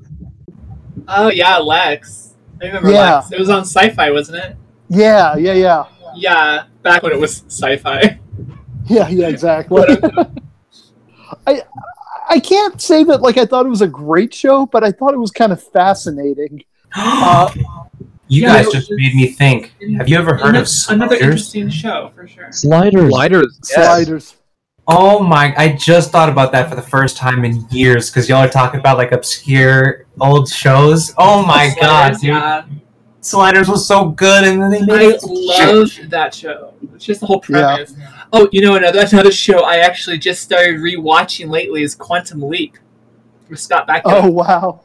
Oh 1.08 1.30
yeah, 1.30 1.56
Lexx. 1.58 2.34
I 2.62 2.66
remember 2.66 2.92
Yeah. 2.92 3.20
Lexx. 3.20 3.32
It 3.32 3.38
was 3.40 3.50
on 3.50 3.62
Sci-Fi, 3.62 4.10
wasn't 4.12 4.44
it? 4.44 4.56
Yeah, 4.88 5.36
yeah, 5.36 5.52
yeah, 5.54 5.84
Yeah, 6.14 6.64
back 6.82 7.02
when 7.02 7.12
it 7.12 7.18
was 7.18 7.42
Sci-Fi. 7.48 8.18
yeah, 8.86 9.08
yeah. 9.08 9.26
Exactly. 9.28 9.82
I 11.46 11.62
I 12.30 12.38
can't 12.38 12.80
say 12.80 13.02
that 13.04 13.20
like 13.20 13.36
I 13.36 13.44
thought 13.44 13.66
it 13.66 13.70
was 13.70 13.82
a 13.82 13.88
great 13.88 14.32
show, 14.32 14.64
but 14.66 14.84
I 14.84 14.92
thought 14.92 15.12
it 15.12 15.18
was 15.18 15.30
kind 15.32 15.52
of 15.52 15.62
fascinating. 15.62 16.64
Uh, 16.96 17.48
you 18.26 18.42
Yeah, 18.42 18.62
guys 18.62 18.66
it 18.68 18.72
just 18.72 18.90
made 18.92 19.14
me 19.14 19.26
think. 19.26 19.74
Have 19.98 20.08
you 20.08 20.16
ever 20.16 20.36
heard 20.36 20.50
another, 20.50 20.60
of 20.62 20.68
another 20.88 21.16
interesting 21.16 21.68
show 21.68 22.12
for 22.14 22.26
sure? 22.28 22.50
Sliders. 22.52 23.10
Sliders. 23.10 23.60
yes. 23.62 23.74
Sliders. 23.74 24.36
Oh 24.86 25.20
my! 25.20 25.54
I 25.56 25.72
just 25.72 26.10
thought 26.10 26.28
about 26.28 26.50
that 26.52 26.68
for 26.68 26.74
the 26.74 26.82
first 26.82 27.16
time 27.16 27.44
in 27.44 27.64
years 27.70 28.10
because 28.10 28.28
y'all 28.28 28.38
are 28.38 28.48
talking 28.48 28.80
about 28.80 28.98
like 28.98 29.12
obscure 29.12 30.06
old 30.20 30.48
shows. 30.48 31.12
Oh 31.18 31.44
my 31.44 31.74
god, 31.80 32.16
Sliders, 32.16 32.66
dude! 32.68 32.80
Yeah, 33.22 33.24
Sliders 33.28 33.68
was 33.68 33.86
so 33.86 34.08
good, 34.10 34.44
and 34.44 34.62
then 34.62 34.70
they 34.70 34.80
made 34.80 35.12
I 35.12 35.14
it. 35.14 35.20
love 35.24 35.90
that 36.10 36.34
show. 36.34 36.72
It's 36.94 37.04
just 37.04 37.20
the 37.20 37.26
whole 37.26 37.40
premise. 37.40 37.94
Oh, 38.32 38.48
you 38.52 38.62
know 38.62 38.76
another 38.76 39.04
another 39.12 39.32
show 39.32 39.60
I 39.64 39.76
actually 39.78 40.18
just 40.18 40.42
started 40.42 40.76
rewatching 40.80 41.50
lately 41.50 41.82
is 41.82 41.94
Quantum 41.94 42.40
Leap 42.42 42.76
with 43.48 43.60
Scott 43.60 43.86
Bakula. 43.86 44.00
Oh 44.06 44.30
wow. 44.30 44.80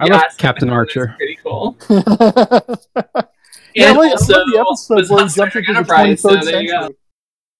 I 0.00 0.06
Yeah, 0.06 0.12
love 0.14 0.20
Scott 0.22 0.38
Captain 0.38 0.68
Bakula 0.68 0.72
Archer. 0.72 1.14
Pretty 1.18 1.38
cool. 1.42 1.76
Yeah, 3.76 3.88
and 3.88 3.98
like, 3.98 4.10
I 4.10 4.12
also 4.12 4.34
love 4.38 4.46
the 4.52 4.60
episode 4.60 5.08
where 5.10 5.24
he 5.26 5.28
jumped 5.34 5.52
Trek 5.52 5.64
into 5.68 5.72
the 5.72 5.78
Enterprise. 5.80 6.20
So 6.20 6.28
23rd 6.30 6.44
there 6.44 6.62
you 6.62 6.68
go. 6.68 6.80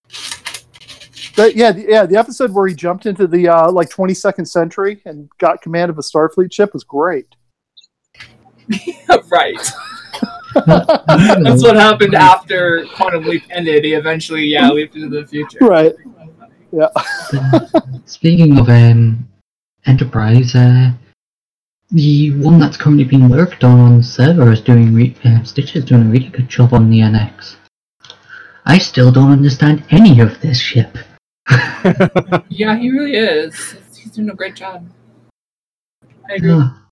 century. 0.08 1.32
The- 1.34 1.56
yeah, 1.56 1.72
the, 1.72 1.86
yeah, 1.88 2.06
the 2.06 2.16
episode 2.16 2.52
where 2.52 2.68
he 2.68 2.74
jumped 2.74 3.06
into 3.06 3.26
the 3.26 3.48
uh, 3.48 3.72
like 3.72 3.90
22nd 3.90 4.46
century 4.46 5.02
and 5.06 5.28
got 5.38 5.60
command 5.60 5.90
of 5.90 5.98
a 5.98 6.02
Starfleet 6.02 6.52
ship 6.52 6.72
was 6.72 6.84
great. 6.84 7.26
right. 9.30 9.72
That's 10.66 11.62
what 11.62 11.76
happened 11.76 12.14
after 12.14 12.86
Quantum 12.94 13.24
Leap 13.24 13.42
ended. 13.50 13.84
He 13.84 13.94
eventually, 13.94 14.44
yeah, 14.44 14.70
leaped 14.70 14.94
into 14.94 15.08
the 15.08 15.26
future. 15.26 15.58
Right. 15.60 15.92
Yeah. 16.72 16.88
Speaking 18.06 18.58
of 18.58 18.68
um, 18.68 19.28
Enterprise, 19.86 20.54
uh, 20.54 20.92
the 21.90 22.30
one 22.36 22.58
that's 22.58 22.76
currently 22.76 23.04
being 23.04 23.28
worked 23.28 23.64
on 23.64 23.78
on 23.78 23.98
the 23.98 24.04
server 24.04 24.52
is 24.52 24.60
doing 24.60 24.94
re- 24.94 25.16
uh, 25.24 25.42
Stitch 25.42 25.76
is 25.76 25.84
doing 25.84 26.02
a 26.02 26.10
really 26.10 26.28
good 26.28 26.48
job 26.48 26.72
on 26.72 26.90
the 26.90 27.00
NX. 27.00 27.56
I 28.64 28.78
still 28.78 29.12
don't 29.12 29.30
understand 29.30 29.84
any 29.90 30.20
of 30.20 30.40
this 30.40 30.58
ship. 30.58 30.96
Yeah, 32.48 32.76
he 32.76 32.90
really 32.90 33.16
is. 33.16 33.76
He's 33.94 34.12
doing 34.12 34.30
a 34.30 34.34
great 34.34 34.56
job. 34.56 34.88
I 36.30 36.34
agree. 36.34 36.52
Ah. 36.52 36.88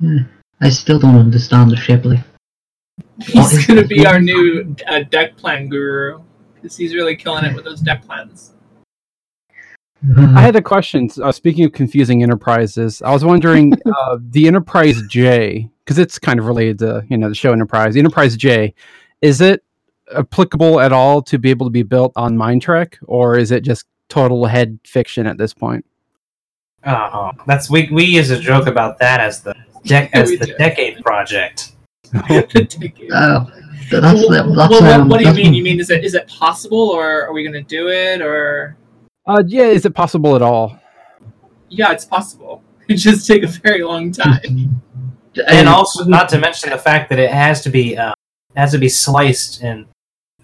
Yeah, 0.00 0.20
I 0.60 0.70
still 0.70 0.98
don't 0.98 1.16
understand 1.16 1.70
the 1.70 1.76
ship. 1.76 2.04
Like, 2.04 2.20
what 2.98 3.26
He's 3.26 3.52
is 3.52 3.66
gonna 3.66 3.82
this? 3.82 3.88
be 3.88 4.06
our 4.06 4.20
new 4.20 4.74
uh, 4.88 5.00
deck 5.04 5.36
plan 5.36 5.68
guru 5.68 6.20
because 6.54 6.76
he's 6.76 6.94
really 6.94 7.16
killing 7.16 7.44
it 7.44 7.54
with 7.54 7.64
those 7.64 7.80
deck 7.80 8.04
plans. 8.04 8.52
I 10.16 10.40
had 10.40 10.54
a 10.54 10.62
question. 10.62 11.10
Uh, 11.20 11.32
speaking 11.32 11.64
of 11.64 11.72
confusing 11.72 12.22
enterprises, 12.22 13.02
I 13.02 13.12
was 13.12 13.24
wondering 13.24 13.72
uh, 13.86 14.18
the 14.20 14.46
Enterprise 14.46 15.02
J, 15.08 15.68
because 15.84 15.98
it's 15.98 16.18
kind 16.18 16.38
of 16.38 16.46
related 16.46 16.78
to 16.80 17.04
you 17.08 17.18
know 17.18 17.28
the 17.28 17.34
show 17.34 17.52
Enterprise. 17.52 17.94
The 17.94 18.00
Enterprise 18.00 18.36
J, 18.36 18.74
is 19.22 19.40
it 19.40 19.64
applicable 20.16 20.80
at 20.80 20.92
all 20.92 21.20
to 21.22 21.38
be 21.38 21.50
able 21.50 21.66
to 21.66 21.70
be 21.70 21.82
built 21.82 22.12
on 22.16 22.36
MineTrek, 22.36 22.96
or 23.06 23.36
is 23.36 23.50
it 23.50 23.62
just 23.62 23.86
total 24.08 24.46
head 24.46 24.78
fiction 24.84 25.26
at 25.26 25.36
this 25.36 25.52
point? 25.52 25.84
Oh, 26.86 27.32
that's 27.46 27.68
we 27.68 27.88
we 27.90 28.04
use 28.04 28.30
a 28.30 28.38
joke 28.38 28.68
about 28.68 28.98
that 29.00 29.20
as 29.20 29.40
the 29.40 29.54
dec- 29.84 30.10
as 30.12 30.30
the 30.30 30.54
decade 30.58 31.02
project. 31.02 31.72
Decade. 32.28 32.74
Oh, 33.90 34.00
that's 34.00 34.28
well, 34.28 34.54
that's, 34.54 34.70
well, 34.70 34.82
what, 34.82 34.92
um, 34.92 35.08
what 35.08 35.18
do 35.20 35.26
you 35.26 35.32
mean? 35.32 35.54
You 35.54 35.62
mean 35.62 35.80
is 35.80 35.88
it 35.88 36.04
is 36.04 36.12
it 36.14 36.28
possible, 36.28 36.90
or 36.90 37.22
are 37.26 37.32
we 37.32 37.42
gonna 37.42 37.62
do 37.62 37.88
it, 37.88 38.20
or 38.20 38.76
Uh, 39.26 39.42
yeah, 39.46 39.62
is 39.64 39.86
it 39.86 39.94
possible 39.94 40.36
at 40.36 40.42
all? 40.42 40.78
yeah, 41.70 41.92
it's 41.92 42.04
possible. 42.04 42.62
It 42.88 42.96
just 42.96 43.26
take 43.26 43.42
a 43.44 43.46
very 43.46 43.82
long 43.82 44.12
time. 44.12 44.80
and 45.46 45.68
also 45.68 46.04
not 46.04 46.28
to 46.30 46.38
mention 46.38 46.70
the 46.70 46.78
fact 46.78 47.08
that 47.10 47.18
it 47.18 47.30
has 47.30 47.62
to 47.62 47.70
be 47.70 47.96
uh, 47.96 48.12
has 48.56 48.72
to 48.72 48.78
be 48.78 48.88
sliced 48.88 49.62
and 49.62 49.86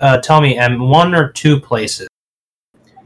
uh, 0.00 0.18
tell 0.18 0.40
me 0.40 0.58
um, 0.58 0.78
one 0.88 1.14
or 1.14 1.30
two 1.32 1.58
places 1.60 2.06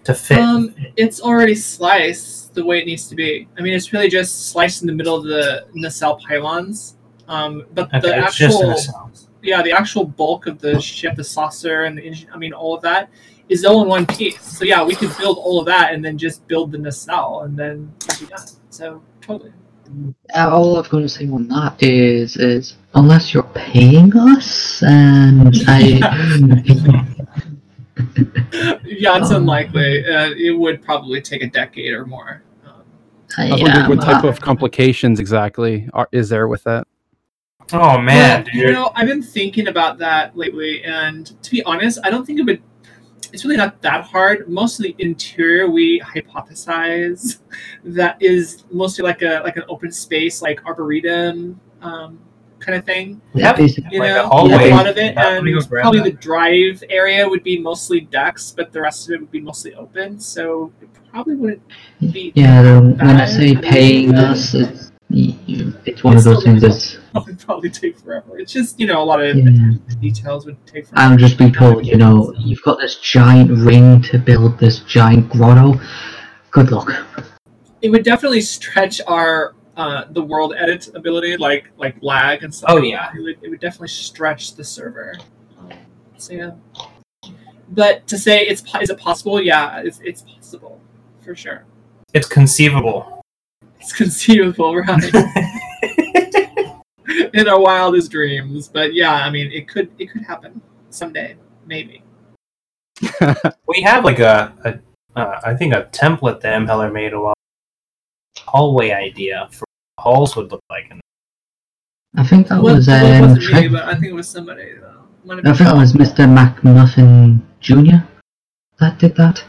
to 0.08 0.14
fit 0.14 0.38
Um, 0.38 0.74
it's 0.96 1.20
already 1.20 1.54
sliced 1.54 2.54
the 2.54 2.64
way 2.64 2.78
it 2.80 2.86
needs 2.86 3.08
to 3.08 3.14
be. 3.14 3.46
I 3.58 3.60
mean, 3.60 3.74
it's 3.74 3.92
really 3.92 4.08
just 4.08 4.48
sliced 4.50 4.80
in 4.82 4.86
the 4.86 4.94
middle 4.94 5.14
of 5.14 5.24
the 5.24 5.66
nacelle 5.74 6.18
pylons. 6.26 6.96
Um, 7.28 7.66
but 7.74 7.88
okay, 7.88 8.00
the 8.00 8.24
it's 8.24 8.36
just 8.36 8.62
in 8.62 8.70
actual 8.70 9.12
yeah, 9.42 9.62
the 9.62 9.72
actual 9.72 10.04
bulk 10.04 10.46
of 10.46 10.58
the 10.58 10.80
ship, 10.80 11.14
the 11.14 11.22
saucer, 11.22 11.84
and 11.84 11.96
the 11.96 12.02
engine, 12.02 12.28
I 12.32 12.38
mean, 12.38 12.52
all 12.52 12.74
of 12.74 12.82
that 12.82 13.10
is 13.48 13.64
all 13.64 13.82
in 13.82 13.88
one 13.88 14.06
piece. 14.06 14.40
So 14.42 14.64
yeah, 14.64 14.82
we 14.82 14.94
could 14.94 15.16
build 15.18 15.38
all 15.38 15.60
of 15.60 15.66
that 15.66 15.92
and 15.92 16.04
then 16.04 16.16
just 16.18 16.46
build 16.48 16.72
the 16.72 16.78
nacelle 16.78 17.42
and 17.42 17.56
then 17.56 17.92
it'd 18.06 18.20
be 18.20 18.26
done. 18.26 18.46
So 18.70 19.02
totally. 19.20 19.52
Uh, 20.34 20.50
all 20.50 20.76
I'm 20.76 20.88
going 20.90 21.04
to 21.04 21.08
say 21.08 21.28
on 21.28 21.48
that 21.48 21.82
is, 21.82 22.36
is 22.36 22.76
unless 22.94 23.32
you're 23.32 23.50
paying 23.54 24.14
us, 24.16 24.82
and 24.82 25.54
I, 25.66 27.04
Yeah, 28.84 29.18
it's 29.18 29.30
Um, 29.30 29.42
unlikely. 29.42 30.04
Uh, 30.06 30.30
it 30.36 30.58
would 30.58 30.82
probably 30.82 31.20
take 31.20 31.42
a 31.42 31.48
decade 31.48 31.92
or 31.92 32.06
more. 32.06 32.42
Um, 32.66 32.82
I 33.48 33.52
was 33.52 33.62
yeah, 33.62 33.62
wondering 33.62 33.86
what 33.86 34.00
type 34.00 34.24
uh, 34.24 34.28
of 34.28 34.40
complications 34.40 35.20
exactly 35.20 35.88
are, 35.92 36.08
is 36.12 36.28
there 36.28 36.48
with 36.48 36.64
that? 36.64 36.86
oh 37.72 37.98
man 37.98 38.44
Well, 38.54 38.66
you 38.66 38.72
know, 38.72 38.90
I've 38.94 39.08
been 39.08 39.22
thinking 39.22 39.68
about 39.68 39.98
that 39.98 40.36
lately, 40.36 40.82
and 40.84 41.26
to 41.42 41.50
be 41.50 41.62
honest, 41.64 41.98
I 42.04 42.10
don't 42.10 42.24
think 42.26 42.40
it 42.40 42.44
would. 42.44 42.62
It's 43.32 43.44
really 43.44 43.56
not 43.58 43.82
that 43.82 44.04
hard. 44.04 44.48
Most 44.48 44.78
of 44.78 44.84
the 44.84 44.94
interior 44.98 45.68
we 45.70 46.00
hypothesize 46.00 47.38
that 47.84 48.20
is 48.22 48.64
mostly 48.70 49.04
like 49.04 49.22
a 49.22 49.40
like 49.44 49.56
an 49.56 49.64
open 49.68 49.92
space, 49.92 50.40
like 50.42 50.64
arboretum 50.66 51.60
um, 51.82 52.18
kind 52.68 52.78
of 52.78 52.84
thing. 52.84 53.20
we 53.32 53.40
yeah, 53.40 53.52
basically, 53.54 53.88
You 53.92 54.00
Like 54.00 54.10
a 54.10 54.14
know, 54.14 54.28
hallway. 54.28 54.70
a 54.70 54.74
lot 54.74 54.86
of 54.86 54.98
it, 54.98 55.14
Yeah, 55.14 55.38
and 55.38 55.68
probably 55.70 56.00
the 56.00 56.12
drive 56.12 56.82
area 56.90 57.26
would 57.28 57.42
be 57.42 57.58
mostly 57.58 58.00
decks, 58.00 58.52
but 58.56 58.72
the 58.72 58.80
rest 58.82 59.08
of 59.08 59.14
it 59.14 59.20
would 59.20 59.30
be 59.30 59.40
mostly 59.40 59.74
open. 59.74 60.20
So 60.20 60.70
it 60.82 60.88
probably 61.10 61.36
wouldn't 61.36 61.62
be. 62.12 62.32
yeah. 62.34 62.60
um, 62.60 62.96
when 62.98 63.16
I 63.16 63.24
say 63.24 63.56
paying 63.56 64.14
us, 64.14 64.52
it's, 64.54 64.92
it's 65.10 66.04
one 66.04 66.16
It's 66.18 66.26
of 66.26 66.34
those 66.34 66.44
things 66.44 66.60
that's 66.60 66.98
would 67.26 67.38
probably 67.40 67.70
take 67.70 67.98
forever. 67.98 68.38
It's 68.38 68.52
just 68.52 68.78
you 68.78 68.86
know 68.86 69.02
a 69.02 69.08
lot 69.12 69.20
of 69.22 69.34
Yeah. 69.36 69.72
details 70.00 70.44
would 70.44 70.58
take 70.66 70.86
forever. 70.86 71.06
I'm 71.12 71.16
just 71.18 71.38
being 71.38 71.52
told, 71.52 71.86
you 71.86 71.96
know, 71.96 72.32
you've 72.38 72.62
got 72.62 72.78
this 72.78 72.96
giant 72.96 73.50
ring 73.50 74.02
to 74.02 74.18
build 74.18 74.58
this 74.58 74.80
giant 74.80 75.30
grotto. 75.30 75.80
Good 76.50 76.70
luck. 76.70 76.90
it 77.80 77.88
would 77.90 78.02
definitely 78.04 78.40
stretch 78.42 79.00
our 79.06 79.54
uh, 79.78 80.04
the 80.10 80.22
world 80.22 80.54
edit 80.58 80.94
ability, 80.94 81.36
like 81.36 81.70
like 81.78 81.96
lag 82.02 82.42
and 82.42 82.52
stuff. 82.54 82.70
Oh, 82.72 82.74
like 82.76 82.90
yeah. 82.90 83.10
it 83.16 83.22
would, 83.22 83.38
it 83.42 83.48
would 83.48 83.60
definitely 83.60 83.88
stretch 83.88 84.56
the 84.56 84.64
server. 84.64 85.14
Um, 85.58 85.72
so 86.18 86.32
yeah, 86.34 86.50
but 87.70 88.06
to 88.08 88.18
say 88.18 88.44
it's 88.46 88.62
is 88.82 88.90
it 88.90 88.98
possible? 88.98 89.40
Yeah, 89.40 89.80
it's 89.80 90.00
it's 90.02 90.22
possible 90.22 90.80
for 91.20 91.36
sure. 91.36 91.64
it's 92.12 92.26
conceivable 92.26 93.22
It's 93.78 93.92
conceivable, 93.92 94.74
right? 94.76 95.14
In 97.34 97.48
our 97.48 97.60
wildest 97.60 98.10
dreams, 98.10 98.68
but 98.68 98.94
yeah, 98.94 99.12
I 99.12 99.30
mean, 99.30 99.50
it 99.52 99.68
could 99.68 99.90
it 99.98 100.10
could 100.10 100.22
happen 100.22 100.60
someday, 100.90 101.36
maybe. 101.66 102.02
we 103.68 103.80
have 103.82 104.04
like 104.04 104.18
a, 104.18 104.52
a 104.64 105.18
uh, 105.18 105.40
I 105.44 105.54
think 105.54 105.72
a 105.72 105.84
template 105.92 106.40
that 106.40 106.54
M. 106.54 106.66
Heller 106.66 106.90
made 106.90 107.12
a 107.12 107.20
while 107.20 107.34
hallway 108.38 108.90
idea 108.90 109.48
for 109.52 109.67
what 109.98 110.14
halls 110.14 110.36
would 110.36 110.50
look 110.50 110.62
like 110.70 110.86
and 110.90 111.00
I 112.16 112.24
think 112.24 112.48
that 112.48 112.62
Well, 112.62 112.76
was 112.76 112.86
well, 112.88 113.04
it 113.04 113.22
um, 113.22 113.30
wasn't 113.36 113.54
me, 113.54 113.68
but 113.68 113.84
I 113.84 113.92
think 113.92 114.06
it 114.06 114.12
was 114.12 114.28
somebody. 114.28 114.72
Though. 114.80 115.04
I 115.30 115.52
think 115.52 115.58
that 115.58 115.76
was 115.76 115.92
Mr. 115.92 116.26
McMuffin 116.26 117.40
Jr. 117.60 118.04
that 118.80 118.98
did 118.98 119.14
that. 119.16 119.44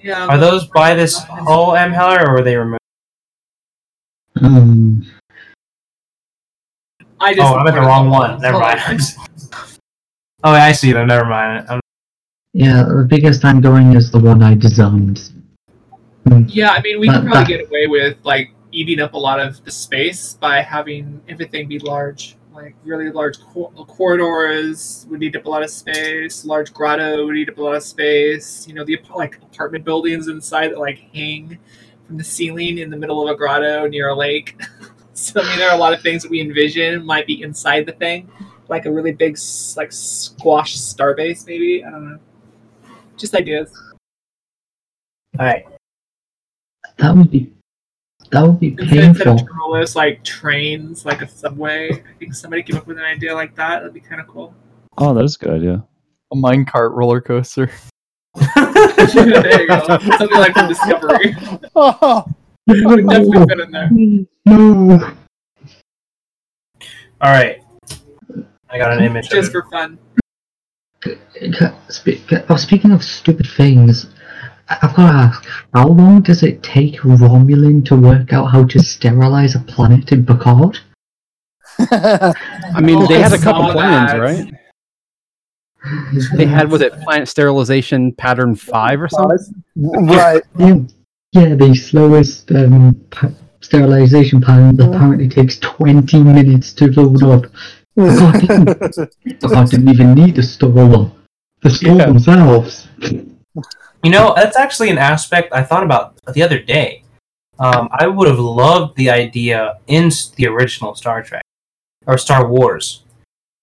Yeah, 0.00 0.26
are 0.26 0.38
those 0.38 0.66
by 0.68 0.94
this 0.94 1.18
whole 1.18 1.74
M. 1.74 1.92
Heller 1.92 2.26
or 2.28 2.34
were 2.36 2.42
they 2.42 2.56
removed? 2.56 2.78
Um, 4.40 5.04
I 7.20 7.34
just 7.34 7.46
Oh, 7.46 7.56
I'm 7.56 7.66
at 7.66 7.74
the 7.74 7.80
wrong 7.80 8.08
one. 8.08 8.40
Never 8.40 8.58
mind. 8.60 8.80
oh, 10.44 10.52
I 10.52 10.72
see 10.72 10.92
them. 10.92 11.08
Never 11.08 11.26
mind. 11.26 11.66
I'm, 11.68 11.80
Yeah, 12.54 12.84
the 12.84 13.04
biggest 13.06 13.44
I'm 13.44 13.60
going 13.60 13.94
is 13.94 14.10
the 14.10 14.20
one 14.20 14.42
I 14.42 14.54
designed. 14.54 15.20
Yeah, 16.46 16.70
I 16.70 16.80
mean, 16.82 17.00
we 17.00 17.08
Uh, 17.08 17.20
could 17.20 17.30
probably 17.30 17.54
uh, 17.54 17.58
get 17.58 17.66
away 17.68 17.86
with 17.88 18.16
like 18.22 18.54
eating 18.72 19.00
up 19.00 19.14
a 19.14 19.18
lot 19.18 19.40
of 19.40 19.64
the 19.64 19.70
space 19.70 20.34
by 20.34 20.62
having 20.62 21.20
everything 21.28 21.68
be 21.68 21.78
large, 21.78 22.36
like 22.52 22.74
really 22.84 23.10
large 23.10 23.40
cor- 23.40 23.72
uh, 23.76 23.84
corridors 23.84 25.06
would 25.08 25.22
eat 25.22 25.36
up 25.36 25.44
a 25.46 25.48
lot 25.48 25.62
of 25.62 25.70
space. 25.70 26.44
Large 26.44 26.72
grotto 26.72 27.26
would 27.26 27.36
eat 27.36 27.48
up 27.48 27.58
a 27.58 27.62
lot 27.62 27.74
of 27.74 27.82
space. 27.82 28.66
You 28.68 28.74
know, 28.74 28.84
the 28.84 29.00
like 29.14 29.36
apartment 29.42 29.84
buildings 29.84 30.28
inside 30.28 30.68
that 30.68 30.78
like 30.78 30.98
hang 31.12 31.58
from 32.06 32.16
the 32.18 32.24
ceiling 32.24 32.78
in 32.78 32.90
the 32.90 32.96
middle 32.96 33.26
of 33.26 33.32
a 33.32 33.36
grotto 33.36 33.86
near 33.88 34.08
a 34.08 34.14
lake. 34.14 34.60
so 35.14 35.40
I 35.40 35.48
mean, 35.48 35.58
there 35.58 35.70
are 35.70 35.76
a 35.76 35.80
lot 35.80 35.92
of 35.92 36.00
things 36.02 36.22
that 36.22 36.30
we 36.30 36.40
envision 36.40 37.04
might 37.04 37.26
be 37.26 37.42
inside 37.42 37.86
the 37.86 37.92
thing, 37.92 38.30
like 38.68 38.86
a 38.86 38.90
really 38.90 39.12
big 39.12 39.38
like 39.76 39.92
squash 39.92 40.76
starbase, 40.76 41.46
maybe. 41.46 41.84
I 41.84 41.90
don't 41.90 42.12
know. 42.12 42.18
Just 43.16 43.34
ideas. 43.34 43.72
All 45.38 45.46
right. 45.46 45.66
That 46.98 47.14
would 47.16 47.30
be 47.30 47.52
that 48.30 48.46
would 48.46 48.60
be 48.60 48.68
Instead 48.78 49.04
instead 49.04 49.26
of 49.28 49.36
painful. 49.38 49.86
like 49.94 50.22
trains, 50.24 51.04
like 51.04 51.22
a 51.22 51.28
subway. 51.28 51.90
I 51.90 52.18
think 52.18 52.34
somebody 52.34 52.62
came 52.62 52.76
up 52.76 52.86
with 52.86 52.98
an 52.98 53.04
idea 53.04 53.34
like 53.34 53.54
that. 53.56 53.80
That'd 53.80 53.92
be 53.94 54.00
kind 54.00 54.20
of 54.20 54.26
cool. 54.28 54.54
Oh, 54.98 55.14
that 55.14 55.24
is 55.24 55.36
a 55.36 55.38
good 55.44 55.54
idea. 55.54 55.84
A 56.32 56.36
minecart 56.36 56.92
roller 56.94 57.20
coaster. 57.20 57.70
there 58.34 59.60
you 59.62 59.68
go. 59.68 59.84
Something 59.86 60.30
like 60.38 60.52
from 60.54 60.68
Discovery. 60.68 61.34
Oh, 61.74 62.24
That 62.66 62.82
would 62.86 63.08
definitely 63.08 63.46
fit 63.48 63.60
in 63.60 63.70
there. 63.72 63.90
No. 64.46 65.12
All 67.22 67.32
right. 67.32 67.62
I 68.70 68.78
got 68.78 68.92
an 68.96 69.02
image. 69.02 69.28
Just 69.28 69.48
of 69.48 69.52
for 69.64 69.70
fun. 69.70 69.98
Spe- 71.88 72.20
oh, 72.48 72.56
speaking 72.56 72.92
of 72.92 73.02
stupid 73.02 73.46
things, 73.56 74.06
I- 74.06 74.19
I've 74.70 74.94
got 74.94 75.10
to 75.10 75.18
ask: 75.18 75.46
How 75.74 75.88
long 75.88 76.22
does 76.22 76.42
it 76.42 76.62
take 76.62 77.00
Romulan 77.00 77.84
to 77.86 77.96
work 77.96 78.32
out 78.32 78.46
how 78.46 78.64
to 78.64 78.78
sterilize 78.78 79.54
a 79.56 79.60
planet 79.60 80.12
in 80.12 80.24
Picard? 80.24 80.78
I 81.78 82.80
mean, 82.80 82.98
Oh, 83.02 83.06
they 83.06 83.16
I 83.16 83.28
had 83.28 83.32
a 83.32 83.38
couple 83.38 83.66
saw 83.66 83.72
plans, 83.72 84.12
that. 84.12 84.18
right? 84.18 84.54
They 86.36 86.44
had 86.46 86.70
was 86.70 86.82
it 86.82 86.92
plant 87.00 87.28
sterilization 87.28 88.12
pattern 88.12 88.54
five 88.54 89.00
or 89.00 89.08
something? 89.08 89.38
right. 89.76 90.42
Yeah, 90.58 90.76
yeah 91.32 91.54
the 91.54 91.74
slowest 91.74 92.50
um, 92.52 92.94
pa- 93.10 93.30
sterilization 93.60 94.40
pattern 94.42 94.78
apparently 94.80 95.28
takes 95.28 95.58
20 95.60 96.22
minutes 96.22 96.72
to 96.74 96.86
load 96.88 97.22
up. 97.46 97.50
God 97.96 98.40
didn't, 98.40 99.40
Picard 99.40 99.70
didn't 99.70 99.88
even 99.88 100.14
need 100.14 100.34
to 100.34 100.42
store 100.42 100.70
one. 100.86 101.12
They 101.62 101.70
store 101.70 101.96
Yeah. 101.96 102.06
themselves. 102.06 102.88
You 104.02 104.10
know, 104.10 104.32
that's 104.34 104.56
actually 104.56 104.90
an 104.90 104.98
aspect 104.98 105.52
I 105.52 105.62
thought 105.62 105.82
about 105.82 106.14
the 106.32 106.42
other 106.42 106.58
day. 106.58 107.04
Um, 107.58 107.88
I 107.92 108.06
would 108.06 108.26
have 108.26 108.38
loved 108.38 108.96
the 108.96 109.10
idea 109.10 109.78
in 109.86 110.10
the 110.36 110.46
original 110.46 110.94
Star 110.94 111.22
Trek 111.22 111.42
or 112.06 112.16
Star 112.16 112.48
Wars 112.48 113.02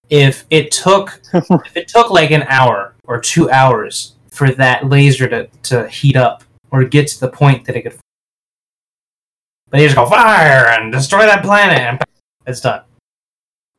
if 0.09 0.45
it 0.49 0.71
took 0.71 1.21
if 1.33 1.75
it 1.75 1.87
took 1.87 2.11
like 2.11 2.31
an 2.31 2.43
hour 2.43 2.93
or 3.05 3.19
two 3.19 3.49
hours 3.49 4.13
for 4.31 4.51
that 4.51 4.87
laser 4.87 5.27
to, 5.27 5.47
to 5.63 5.87
heat 5.89 6.15
up 6.15 6.43
or 6.71 6.83
get 6.83 7.07
to 7.07 7.19
the 7.19 7.29
point 7.29 7.65
that 7.65 7.75
it 7.75 7.81
could. 7.81 7.97
But 9.69 9.77
they 9.77 9.85
just 9.85 9.95
go 9.95 10.05
fire 10.05 10.67
and 10.69 10.91
destroy 10.91 11.21
that 11.21 11.43
planet, 11.43 11.79
and 11.79 12.01
it's 12.45 12.61
done. 12.61 12.83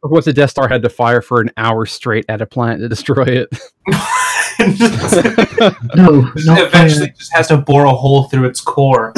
Or 0.02 0.10
was 0.10 0.26
the 0.26 0.32
Death 0.32 0.50
Star 0.50 0.68
had 0.68 0.82
to 0.82 0.88
fire 0.88 1.22
for 1.22 1.40
an 1.40 1.50
hour 1.56 1.86
straight 1.86 2.26
at 2.28 2.42
a 2.42 2.46
planet 2.46 2.80
to 2.80 2.88
destroy 2.88 3.24
it? 3.24 3.48
No, 4.58 6.30
Just 6.34 6.46
not 6.46 6.58
eventually 6.62 7.12
just 7.16 7.32
has 7.32 7.48
to 7.48 7.58
bore 7.58 7.84
a 7.84 7.92
hole 7.92 8.24
through 8.24 8.46
its 8.46 8.60
core. 8.60 9.12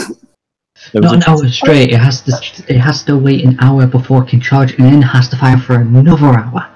Not 0.94 1.14
an 1.14 1.22
hour 1.26 1.48
straight. 1.48 1.90
It 1.90 1.98
has 1.98 2.22
to 2.22 2.64
it 2.68 2.78
has 2.78 3.04
to 3.04 3.16
wait 3.16 3.44
an 3.44 3.58
hour 3.60 3.86
before 3.86 4.22
it 4.24 4.28
can 4.28 4.40
charge, 4.40 4.74
and 4.74 4.86
then 4.86 5.02
has 5.02 5.28
to 5.28 5.36
fire 5.36 5.58
for 5.58 5.76
another 5.76 6.26
hour. 6.26 6.68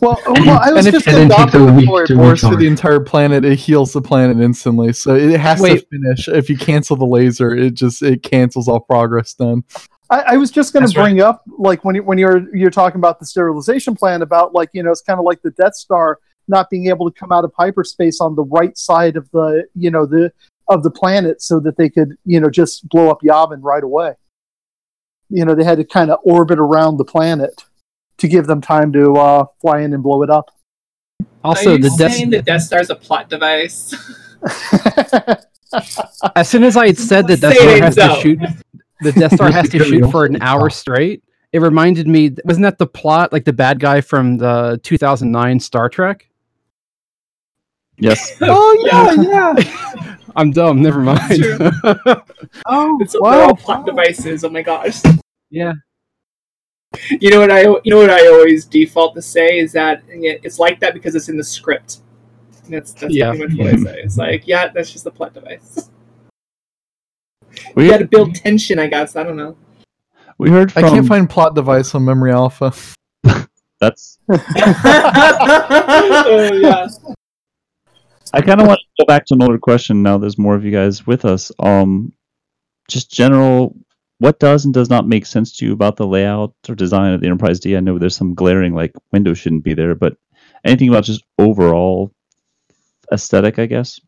Well, 0.00 0.20
well, 0.26 0.60
I 0.62 0.70
was 0.70 0.86
And 0.86 0.94
just 0.94 1.08
and 1.08 1.16
then 1.16 1.28
going 1.28 1.48
takes 1.48 1.54
a 1.54 1.64
week 1.64 1.86
Before 1.86 2.04
it 2.04 2.06
to 2.08 2.16
bores 2.16 2.40
through 2.40 2.56
the 2.56 2.68
entire 2.68 3.00
planet, 3.00 3.44
it 3.44 3.56
heals 3.56 3.92
the 3.92 4.00
planet 4.00 4.38
instantly. 4.38 4.92
So 4.92 5.14
it 5.14 5.40
has 5.40 5.60
to 5.60 5.80
finish. 5.90 6.28
If 6.28 6.48
you 6.48 6.56
cancel 6.56 6.96
the 6.96 7.06
laser, 7.06 7.54
it 7.54 7.74
just 7.74 8.02
it 8.02 8.22
cancels 8.22 8.68
all 8.68 8.80
progress 8.80 9.34
done. 9.34 9.64
I, 10.10 10.20
I 10.20 10.36
was 10.36 10.50
just 10.50 10.72
going 10.72 10.86
to 10.86 10.94
bring 10.94 11.20
up, 11.20 11.42
like 11.58 11.84
when 11.84 11.96
you, 11.96 12.02
when 12.02 12.16
you're 12.16 12.54
you're 12.56 12.70
talking 12.70 12.98
about 12.98 13.18
the 13.18 13.26
sterilization 13.26 13.94
plan, 13.94 14.22
about 14.22 14.54
like 14.54 14.70
you 14.72 14.82
know 14.82 14.90
it's 14.90 15.02
kind 15.02 15.18
of 15.18 15.24
like 15.24 15.42
the 15.42 15.50
Death 15.50 15.74
Star 15.74 16.20
not 16.48 16.70
being 16.70 16.86
able 16.86 17.10
to 17.10 17.18
come 17.18 17.32
out 17.32 17.44
of 17.44 17.52
hyperspace 17.56 18.20
on 18.20 18.34
the 18.34 18.44
right 18.44 18.76
side 18.76 19.16
of 19.16 19.30
the 19.30 19.64
you 19.74 19.90
know 19.90 20.06
the 20.06 20.32
of 20.68 20.82
the 20.82 20.90
planet 20.90 21.40
so 21.40 21.60
that 21.60 21.76
they 21.76 21.88
could 21.88 22.16
you 22.24 22.40
know 22.40 22.50
just 22.50 22.88
blow 22.88 23.10
up 23.10 23.20
Yavin 23.22 23.58
right 23.62 23.84
away. 23.84 24.14
You 25.28 25.44
know 25.44 25.54
they 25.54 25.64
had 25.64 25.78
to 25.78 25.84
kind 25.84 26.10
of 26.10 26.18
orbit 26.24 26.58
around 26.58 26.96
the 26.96 27.04
planet 27.04 27.64
to 28.18 28.28
give 28.28 28.46
them 28.46 28.60
time 28.60 28.92
to 28.92 29.14
uh, 29.14 29.44
fly 29.60 29.80
in 29.80 29.92
and 29.92 30.02
blow 30.02 30.22
it 30.22 30.30
up. 30.30 30.50
Also, 31.44 31.70
Are 31.70 31.72
you 31.74 31.78
the 31.78 31.94
Death 31.96 32.12
saying 32.14 32.30
the 32.30 32.42
Death 32.42 32.62
Star's 32.62 32.90
a 32.90 32.96
plot 32.96 33.28
device? 33.28 33.94
as 36.36 36.48
soon 36.48 36.64
as 36.64 36.76
I 36.76 36.88
had 36.88 36.98
said 36.98 37.26
that 37.28 37.40
Death 37.40 37.56
Star 37.56 37.78
has 37.78 37.94
so. 37.94 38.14
to 38.14 38.20
shoot, 38.20 38.40
the 39.00 39.12
Death 39.12 39.34
Star 39.34 39.50
has 39.50 39.68
to 39.70 39.84
shoot 39.84 40.10
for 40.10 40.24
an 40.24 40.42
hour 40.42 40.70
straight. 40.70 41.22
It 41.52 41.60
reminded 41.60 42.06
me, 42.06 42.34
wasn't 42.44 42.64
that 42.64 42.78
the 42.78 42.86
plot, 42.86 43.32
like 43.32 43.44
the 43.44 43.52
bad 43.52 43.80
guy 43.80 44.00
from 44.00 44.36
the 44.36 44.78
2009 44.82 45.60
Star 45.60 45.88
Trek? 45.88 46.27
Yes. 47.98 48.32
oh 48.40 48.86
yeah, 48.86 49.12
yeah. 49.22 50.16
I'm 50.36 50.50
dumb. 50.52 50.82
Never 50.82 51.00
mind. 51.00 51.42
Oh 52.66 52.98
It's 53.00 53.12
they're 53.12 53.22
wow. 53.22 53.48
all 53.48 53.56
plot 53.56 53.86
devices. 53.86 54.44
Oh 54.44 54.50
my 54.50 54.62
gosh. 54.62 55.00
yeah. 55.50 55.72
You 57.20 57.30
know 57.30 57.40
what 57.40 57.50
I 57.50 57.62
you 57.62 57.80
know 57.86 57.98
what 57.98 58.10
I 58.10 58.26
always 58.28 58.64
default 58.64 59.14
to 59.16 59.22
say 59.22 59.58
is 59.58 59.72
that 59.72 60.02
it's 60.08 60.58
like 60.58 60.80
that 60.80 60.94
because 60.94 61.14
it's 61.14 61.28
in 61.28 61.36
the 61.36 61.44
script. 61.44 61.98
That's 62.68 62.92
that's 62.92 63.14
Yeah. 63.14 63.30
pretty 63.34 63.56
much 63.56 63.58
what 63.58 63.74
I 63.74 63.76
say. 63.92 64.00
It's 64.02 64.18
like, 64.18 64.46
yeah, 64.46 64.68
that's 64.68 64.92
just 64.92 65.06
a 65.06 65.10
plot 65.10 65.34
device. 65.34 65.90
We, 67.74 67.84
You 67.84 67.90
got 67.90 67.98
to 67.98 68.06
build 68.06 68.34
tension, 68.34 68.78
I 68.78 68.86
guess. 68.86 69.16
I 69.16 69.22
don't 69.24 69.36
know. 69.36 69.56
we 70.38 70.50
heard 70.50 70.72
I 70.76 70.82
can't 70.82 71.06
find 71.06 71.28
plot 71.28 71.54
device 71.54 71.94
on 71.94 72.04
Memory 72.04 72.32
Alpha. 72.32 72.72
That's. 73.80 74.18
oh 74.30 76.50
yeah. 76.54 76.88
I 78.32 78.42
kind 78.42 78.60
of 78.60 78.66
want 78.66 78.80
to 78.80 79.04
go 79.04 79.06
back 79.06 79.24
to 79.26 79.34
an 79.34 79.42
older 79.42 79.58
question. 79.58 80.02
Now 80.02 80.18
there's 80.18 80.38
more 80.38 80.54
of 80.54 80.64
you 80.64 80.70
guys 80.70 81.06
with 81.06 81.24
us. 81.24 81.50
Um, 81.58 82.12
just 82.88 83.10
general, 83.10 83.76
what 84.18 84.38
does 84.38 84.64
and 84.64 84.74
does 84.74 84.90
not 84.90 85.08
make 85.08 85.26
sense 85.26 85.56
to 85.56 85.66
you 85.66 85.72
about 85.72 85.96
the 85.96 86.06
layout 86.06 86.54
or 86.68 86.74
design 86.74 87.12
of 87.12 87.20
the 87.20 87.26
Enterprise 87.26 87.60
D? 87.60 87.76
I 87.76 87.80
know 87.80 87.98
there's 87.98 88.16
some 88.16 88.34
glaring 88.34 88.74
like 88.74 88.92
windows 89.12 89.38
shouldn't 89.38 89.64
be 89.64 89.74
there, 89.74 89.94
but 89.94 90.16
anything 90.64 90.88
about 90.88 91.04
just 91.04 91.24
overall 91.38 92.12
aesthetic, 93.12 93.58
I 93.58 93.66
guess. 93.66 94.00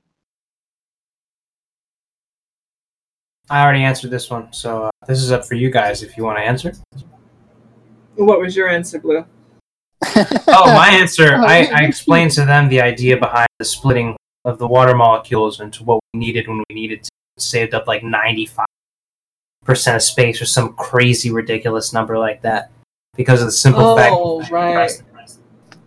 I 3.48 3.62
already 3.62 3.82
answered 3.82 4.10
this 4.10 4.30
one, 4.30 4.52
so 4.52 4.84
uh, 4.84 4.90
this 5.08 5.20
is 5.20 5.32
up 5.32 5.44
for 5.44 5.54
you 5.54 5.70
guys 5.70 6.02
if 6.02 6.16
you 6.16 6.24
want 6.24 6.38
to 6.38 6.44
answer. 6.44 6.72
What 8.14 8.40
was 8.40 8.54
your 8.54 8.68
answer, 8.68 9.00
Blue? 9.00 9.24
Oh, 10.48 10.72
my 10.74 10.88
answer. 10.88 11.36
Oh. 11.36 11.44
I, 11.44 11.68
I 11.72 11.84
explained 11.84 12.32
to 12.32 12.44
them 12.44 12.68
the 12.68 12.80
idea 12.80 13.16
behind 13.16 13.48
the 13.58 13.64
splitting 13.64 14.16
of 14.44 14.58
the 14.58 14.66
water 14.66 14.94
molecules 14.94 15.60
into 15.60 15.84
what 15.84 16.00
we 16.12 16.20
needed 16.20 16.48
when 16.48 16.62
we 16.68 16.74
needed 16.74 17.04
to. 17.04 17.10
Saved 17.38 17.72
up 17.72 17.86
like 17.86 18.02
95% 18.02 18.66
of 19.68 20.02
space 20.02 20.42
or 20.42 20.44
some 20.44 20.74
crazy, 20.74 21.30
ridiculous 21.30 21.92
number 21.92 22.18
like 22.18 22.42
that. 22.42 22.70
Because 23.16 23.40
of 23.40 23.46
the 23.46 23.52
simple 23.52 23.82
oh, 23.82 23.96
fact. 23.96 24.14
Oh, 24.14 24.42
right. 24.50 24.90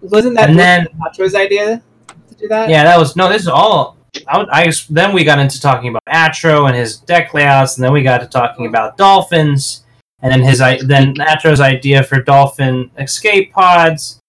Wasn't 0.01 0.35
that 0.35 0.49
And 0.49 0.59
then, 0.59 0.87
Patro's 0.99 1.35
idea 1.35 1.81
to 2.07 2.35
do 2.35 2.47
that? 2.49 2.69
yeah, 2.69 2.83
that 2.83 2.97
was. 2.97 3.15
No, 3.15 3.29
this 3.29 3.43
is 3.43 3.47
all. 3.47 3.97
I, 4.27 4.37
would- 4.37 4.49
I 4.49 4.71
then 4.89 5.13
we 5.13 5.23
got 5.23 5.39
into 5.39 5.59
talking 5.61 5.89
about 5.89 6.03
Atro 6.09 6.67
and 6.67 6.75
his 6.75 6.97
deck 6.97 7.33
layouts, 7.33 7.77
and 7.77 7.83
then 7.83 7.93
we 7.93 8.03
got 8.03 8.19
to 8.19 8.27
talking 8.27 8.65
about 8.65 8.97
dolphins, 8.97 9.82
and 10.23 10.31
then 10.31 10.41
his 10.41 10.57
then 10.87 11.13
Atro's 11.21 11.59
idea 11.59 12.01
for 12.01 12.21
dolphin 12.21 12.89
escape 12.97 13.53
pods, 13.53 14.19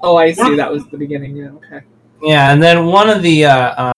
Oh, 0.00 0.16
I 0.16 0.32
see. 0.32 0.56
That 0.56 0.70
was 0.70 0.86
the 0.88 0.96
beginning. 0.96 1.36
Yeah. 1.36 1.50
Okay. 1.50 1.80
Yeah, 2.22 2.52
and 2.52 2.62
then 2.62 2.86
one 2.86 3.10
of 3.10 3.22
the 3.22 3.44
uh, 3.44 3.52
uh, 3.52 3.92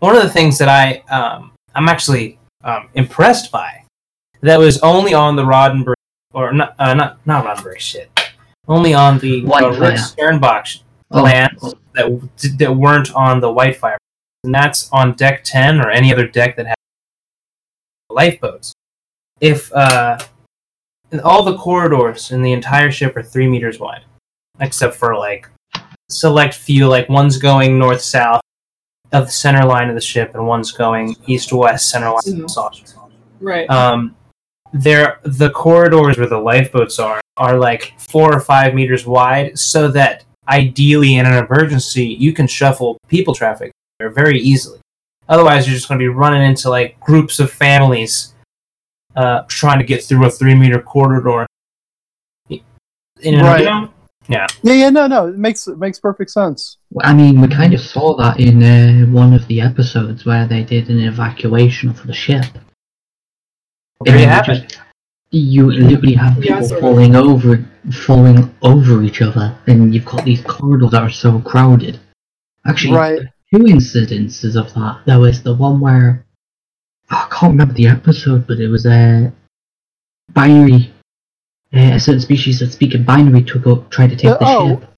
one 0.00 0.16
of 0.16 0.22
the 0.22 0.28
things 0.28 0.58
that 0.58 0.68
I 0.68 1.02
um, 1.12 1.52
I'm 1.74 1.88
actually 1.88 2.38
um, 2.64 2.88
impressed 2.94 3.50
by 3.52 3.82
that 4.40 4.58
was 4.58 4.78
only 4.80 5.14
on 5.14 5.36
the 5.36 5.42
Roddenberry 5.44 5.94
or 6.32 6.52
not 6.52 6.74
uh, 6.78 6.94
not 6.94 7.18
not 7.26 7.44
Roddenberry 7.44 7.78
shit, 7.78 8.10
only 8.68 8.94
on 8.94 9.18
the 9.18 9.44
uh, 9.44 9.48
Whitefire. 9.48 9.80
Rick 9.80 9.94
Sternbach 9.96 10.82
Oh, 11.12 11.20
plans 11.20 11.74
that 11.94 12.56
that 12.58 12.76
weren't 12.76 13.14
on 13.14 13.40
the 13.40 13.48
Whitefire, 13.48 13.96
and 14.42 14.52
that's 14.52 14.90
on 14.92 15.12
deck 15.14 15.44
ten 15.44 15.80
or 15.80 15.90
any 15.90 16.12
other 16.12 16.26
deck 16.26 16.56
that 16.56 16.66
has 16.66 16.74
lifeboats. 18.16 18.72
If 19.40 19.72
uh, 19.72 20.18
all 21.22 21.42
the 21.44 21.56
corridors 21.56 22.32
in 22.32 22.42
the 22.42 22.52
entire 22.52 22.90
ship 22.90 23.16
are 23.16 23.22
three 23.22 23.46
meters 23.46 23.78
wide, 23.78 24.02
except 24.60 24.94
for 24.96 25.16
like 25.16 25.48
select 26.08 26.54
few, 26.54 26.88
like 26.88 27.08
one's 27.08 27.36
going 27.38 27.78
north 27.78 28.00
south 28.00 28.40
of 29.12 29.26
the 29.26 29.32
center 29.32 29.64
line 29.64 29.88
of 29.88 29.94
the 29.94 30.00
ship, 30.00 30.34
and 30.34 30.46
one's 30.46 30.72
going 30.72 31.14
east 31.26 31.52
west 31.52 31.90
center 31.90 32.06
line 32.06 32.18
of 32.26 32.36
the 32.36 32.42
Mhm. 32.44 32.50
saucer. 32.50 32.84
Right. 33.40 33.68
Um, 33.70 34.16
there, 34.72 35.20
the 35.22 35.50
corridors 35.50 36.18
where 36.18 36.26
the 36.26 36.38
lifeboats 36.38 36.98
are 36.98 37.20
are 37.36 37.58
like 37.58 37.92
four 37.98 38.34
or 38.34 38.40
five 38.40 38.74
meters 38.74 39.06
wide, 39.06 39.58
so 39.58 39.88
that 39.88 40.24
ideally 40.48 41.16
in 41.16 41.26
an 41.26 41.44
emergency 41.44 42.06
you 42.06 42.32
can 42.32 42.46
shuffle 42.46 42.96
people 43.08 43.34
traffic 43.34 43.70
there 43.98 44.10
very 44.10 44.38
easily. 44.40 44.78
Otherwise, 45.28 45.66
you're 45.66 45.74
just 45.74 45.88
going 45.88 45.98
to 45.98 46.02
be 46.02 46.08
running 46.08 46.42
into 46.42 46.70
like 46.70 46.98
groups 47.00 47.40
of 47.40 47.50
families 47.50 48.34
uh, 49.16 49.42
trying 49.48 49.78
to 49.78 49.84
get 49.84 50.02
through 50.04 50.24
a 50.26 50.30
three 50.30 50.54
meter 50.54 50.80
corridor. 50.80 51.46
In 52.50 52.60
an- 53.34 53.44
Right. 53.44 53.60
you 53.60 53.66
know? 53.66 53.88
Yeah, 54.28 54.46
yeah, 54.64 54.90
no, 54.90 55.06
no, 55.06 55.28
it 55.28 55.38
makes 55.38 55.68
it 55.68 55.78
makes 55.78 56.00
perfect 56.00 56.32
sense. 56.32 56.78
I 57.00 57.14
mean, 57.14 57.40
we 57.40 57.46
kind 57.46 57.72
of 57.74 57.80
saw 57.80 58.16
that 58.16 58.40
in 58.40 58.60
uh, 58.60 59.06
one 59.12 59.32
of 59.32 59.46
the 59.46 59.60
episodes 59.60 60.26
where 60.26 60.46
they 60.48 60.64
did 60.64 60.90
an 60.90 60.98
evacuation 60.98 61.92
for 61.94 62.08
the 62.08 62.12
ship. 62.12 62.44
There 64.00 64.18
you 64.18 64.26
have 64.26 64.48
you 64.48 64.54
it. 64.54 64.62
just- 64.68 64.80
You 65.30 65.70
literally 65.72 66.14
have 66.14 66.36
Yeah, 66.38 66.42
people 66.56 66.68
sort 66.68 66.78
of. 66.78 66.82
falling 66.82 67.14
over, 67.16 67.64
falling 67.92 68.54
over 68.62 69.02
each 69.02 69.22
other, 69.22 69.56
and 69.68 69.94
you've 69.94 70.04
got 70.04 70.24
these 70.24 70.42
corridors 70.42 70.90
that 70.90 71.02
are 71.02 71.10
so 71.10 71.38
crowded. 71.40 71.98
Actually, 72.66 72.94
Right. 72.96 73.20
Two 73.52 73.60
incidences 73.64 74.56
of 74.56 74.72
that. 74.74 75.02
There 75.06 75.20
was 75.20 75.42
the 75.42 75.54
one 75.54 75.80
where 75.80 76.24
I 77.10 77.26
can't 77.30 77.52
remember 77.52 77.74
the 77.74 77.86
episode, 77.88 78.46
but 78.46 78.58
it 78.58 78.68
was 78.68 78.86
a 78.86 79.32
binary. 80.32 80.92
Uh, 81.74 81.94
a 81.94 82.00
certain 82.00 82.20
species 82.20 82.60
that 82.60 82.72
speak 82.72 82.94
in 82.94 83.04
binary 83.04 83.42
took 83.44 83.66
up, 83.66 83.90
tried 83.90 84.10
to 84.10 84.16
take 84.16 84.30
Uh, 84.32 84.38
the 84.38 84.44
oh. 84.46 84.68
ship. 84.80 84.90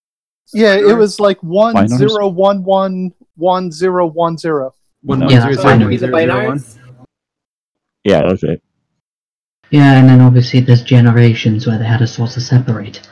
Yeah, 0.54 0.74
it 0.76 0.96
was 0.96 1.20
like 1.20 1.42
one 1.42 1.74
Binars? 1.74 1.98
zero 1.98 2.28
one 2.28 2.64
one 2.64 3.12
one 3.36 3.70
zero 3.70 4.06
one 4.06 4.38
zero. 4.38 4.74
One 5.02 5.20
Yeah, 5.20 5.26
one 5.26 5.34
that's 5.34 5.42
zero 5.62 5.78
the 5.78 5.78
zero 5.78 5.96
zero 5.96 6.12
one. 6.12 6.58
binars. 6.58 6.78
Yeah, 8.04 8.22
that's 8.26 8.42
right. 8.42 8.62
Yeah, 9.70 9.98
and 9.98 10.08
then 10.08 10.22
obviously 10.22 10.60
there's 10.60 10.82
generations 10.82 11.66
where 11.66 11.76
they 11.78 11.84
had 11.84 12.00
a 12.00 12.06
source 12.06 12.34
to 12.34 12.40
separate 12.40 13.06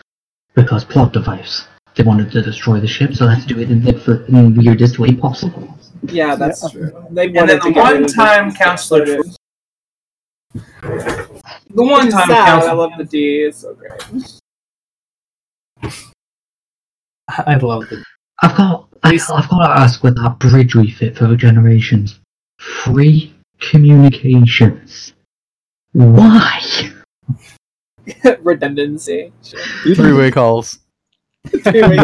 because 0.54 0.84
plot 0.84 1.12
device. 1.12 1.66
They 1.96 2.02
wanted 2.02 2.30
to 2.32 2.42
destroy 2.42 2.78
the 2.78 2.86
ship, 2.86 3.14
so 3.14 3.24
let's 3.24 3.46
do 3.46 3.58
it 3.58 3.70
in 3.70 3.82
the 3.82 3.94
flipping 3.94 4.54
weirdest 4.54 4.98
way 4.98 5.14
possible. 5.14 5.78
Yeah, 6.02 6.34
that's 6.36 6.70
true. 6.70 6.92
They 7.10 7.26
And 7.28 7.48
then 7.48 7.58
the 7.58 7.72
one 7.72 8.06
time 8.06 8.50
D 8.50 8.56
counselor. 8.56 9.06
started. 9.06 9.36
The 10.52 11.82
one 11.82 12.10
time 12.10 12.28
sad. 12.28 12.64
I 12.64 12.72
love 12.72 12.92
the 12.98 13.04
D. 13.04 13.44
It's 13.48 13.58
so 13.58 13.74
great. 13.74 13.92
I 17.28 17.56
love 17.56 17.88
the. 17.88 18.04
I've 18.42 18.56
got, 18.56 18.88
I, 19.02 19.10
Please. 19.10 19.30
I've 19.30 19.48
got 19.48 19.66
to 19.66 19.80
ask 19.80 20.02
with 20.02 20.16
that 20.16 20.38
bridge 20.38 20.74
refit 20.74 21.16
for 21.16 21.34
generations, 21.34 22.20
free 22.58 23.34
communications. 23.58 25.14
Why? 25.92 26.60
Redundancy. 28.40 29.32
Three 29.94 30.12
way 30.12 30.30
calls. 30.30 30.78
Three-way 31.46 31.96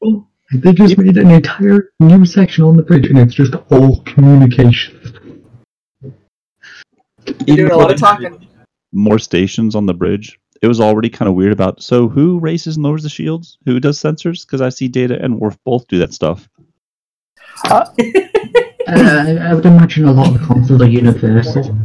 call. 0.00 0.26
They 0.54 0.72
just 0.74 0.98
made 0.98 1.16
an 1.16 1.30
entire 1.30 1.92
new 1.98 2.26
section 2.26 2.64
on 2.64 2.76
the 2.76 2.82
bridge, 2.82 3.06
and 3.06 3.18
it's 3.18 3.34
just 3.34 3.54
all 3.70 4.02
communication. 4.02 5.42
You're 7.46 7.56
doing 7.56 7.70
a 7.70 7.76
lot 7.76 7.90
of 7.90 7.98
talking. 7.98 8.46
More 8.92 9.18
stations 9.18 9.74
on 9.74 9.86
the 9.86 9.94
bridge. 9.94 10.38
It 10.60 10.68
was 10.68 10.80
already 10.80 11.08
kind 11.08 11.28
of 11.28 11.34
weird 11.34 11.52
about. 11.52 11.82
So 11.82 12.08
who 12.08 12.38
races 12.38 12.76
and 12.76 12.84
lowers 12.84 13.02
the 13.02 13.08
shields? 13.08 13.56
Who 13.64 13.80
does 13.80 13.98
sensors? 13.98 14.46
Because 14.46 14.60
I 14.60 14.68
see 14.68 14.88
Data 14.88 15.18
and 15.22 15.40
Worf 15.40 15.56
both 15.64 15.88
do 15.88 15.98
that 15.98 16.12
stuff. 16.12 16.48
Uh, 17.64 17.86
I 18.86 19.38
I 19.40 19.54
would 19.54 19.64
imagine 19.64 20.04
a 20.04 20.12
lot 20.12 20.28
of 20.28 20.34
the 20.34 20.46
consoles 20.46 20.82
are 20.82 20.86
universal. 20.86 21.78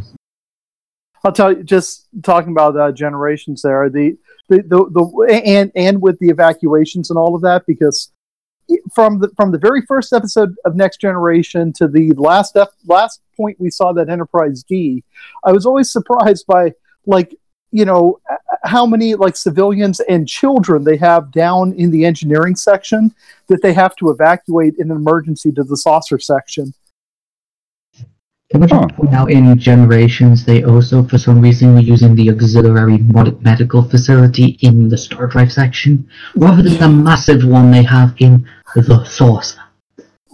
I'll 1.24 1.32
tell 1.32 1.52
you, 1.52 1.64
just 1.64 2.08
talking 2.22 2.52
about 2.52 2.76
uh, 2.76 2.92
generations 2.92 3.62
there, 3.62 3.88
the, 3.90 4.16
the, 4.48 4.62
the, 4.62 4.84
the, 4.90 5.42
and, 5.44 5.70
and 5.74 6.02
with 6.02 6.18
the 6.18 6.28
evacuations 6.28 7.10
and 7.10 7.18
all 7.18 7.34
of 7.34 7.42
that, 7.42 7.64
because 7.66 8.12
from 8.94 9.18
the, 9.20 9.28
from 9.36 9.50
the 9.50 9.58
very 9.58 9.82
first 9.82 10.12
episode 10.12 10.54
of 10.64 10.76
Next 10.76 11.00
Generation 11.00 11.72
to 11.74 11.88
the 11.88 12.12
last, 12.12 12.56
ep- 12.56 12.72
last 12.86 13.20
point 13.36 13.58
we 13.60 13.70
saw 13.70 13.92
that 13.92 14.08
Enterprise 14.08 14.62
D, 14.62 15.04
I 15.44 15.52
was 15.52 15.64
always 15.64 15.90
surprised 15.90 16.46
by, 16.46 16.74
like, 17.06 17.34
you 17.70 17.84
know, 17.84 18.18
how 18.64 18.86
many, 18.86 19.14
like, 19.14 19.36
civilians 19.36 20.00
and 20.00 20.26
children 20.26 20.84
they 20.84 20.96
have 20.96 21.30
down 21.30 21.72
in 21.74 21.90
the 21.90 22.04
engineering 22.04 22.56
section 22.56 23.14
that 23.46 23.62
they 23.62 23.72
have 23.72 23.94
to 23.96 24.10
evacuate 24.10 24.74
in 24.78 24.90
an 24.90 24.96
emergency 24.96 25.52
to 25.52 25.62
the 25.62 25.76
saucer 25.76 26.18
section. 26.18 26.72
Can 28.50 28.62
I 28.62 28.66
Huh. 28.66 28.86
point 28.96 29.12
out 29.12 29.30
in 29.30 29.58
Generations, 29.58 30.44
they 30.44 30.64
also, 30.64 31.02
for 31.02 31.18
some 31.18 31.40
reason, 31.40 31.74
were 31.74 31.80
using 31.80 32.14
the 32.14 32.30
auxiliary 32.30 32.96
mod- 32.98 33.42
medical 33.42 33.82
facility 33.82 34.58
in 34.62 34.88
the 34.88 34.96
Star 34.96 35.26
Drive 35.26 35.52
section, 35.52 36.08
rather 36.34 36.62
than 36.62 36.78
the 36.78 36.88
massive 36.88 37.44
one 37.44 37.70
they 37.70 37.82
have 37.82 38.14
in 38.18 38.46
the 38.74 39.04
Saucer. 39.04 39.60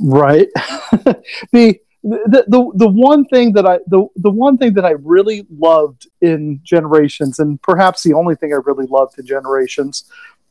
right 0.01 0.49
the, 1.53 1.79
the 2.03 2.45
the 2.49 2.73
the 2.75 2.89
one 2.89 3.25
thing 3.27 3.53
that 3.53 3.65
i 3.65 3.79
the, 3.87 4.07
the 4.17 4.31
one 4.31 4.59
thing 4.59 4.75
that 4.75 4.85
i 4.85 4.91
really 4.91 5.47
loved 5.57 6.09
in 6.21 6.61
generations 6.65 7.39
and 7.39 7.63
perhaps 7.63 8.03
the 8.03 8.13
only 8.13 8.35
thing 8.35 8.53
i 8.53 8.59
really 8.65 8.87
loved 8.87 9.19
in 9.19 9.25
generations 9.25 10.05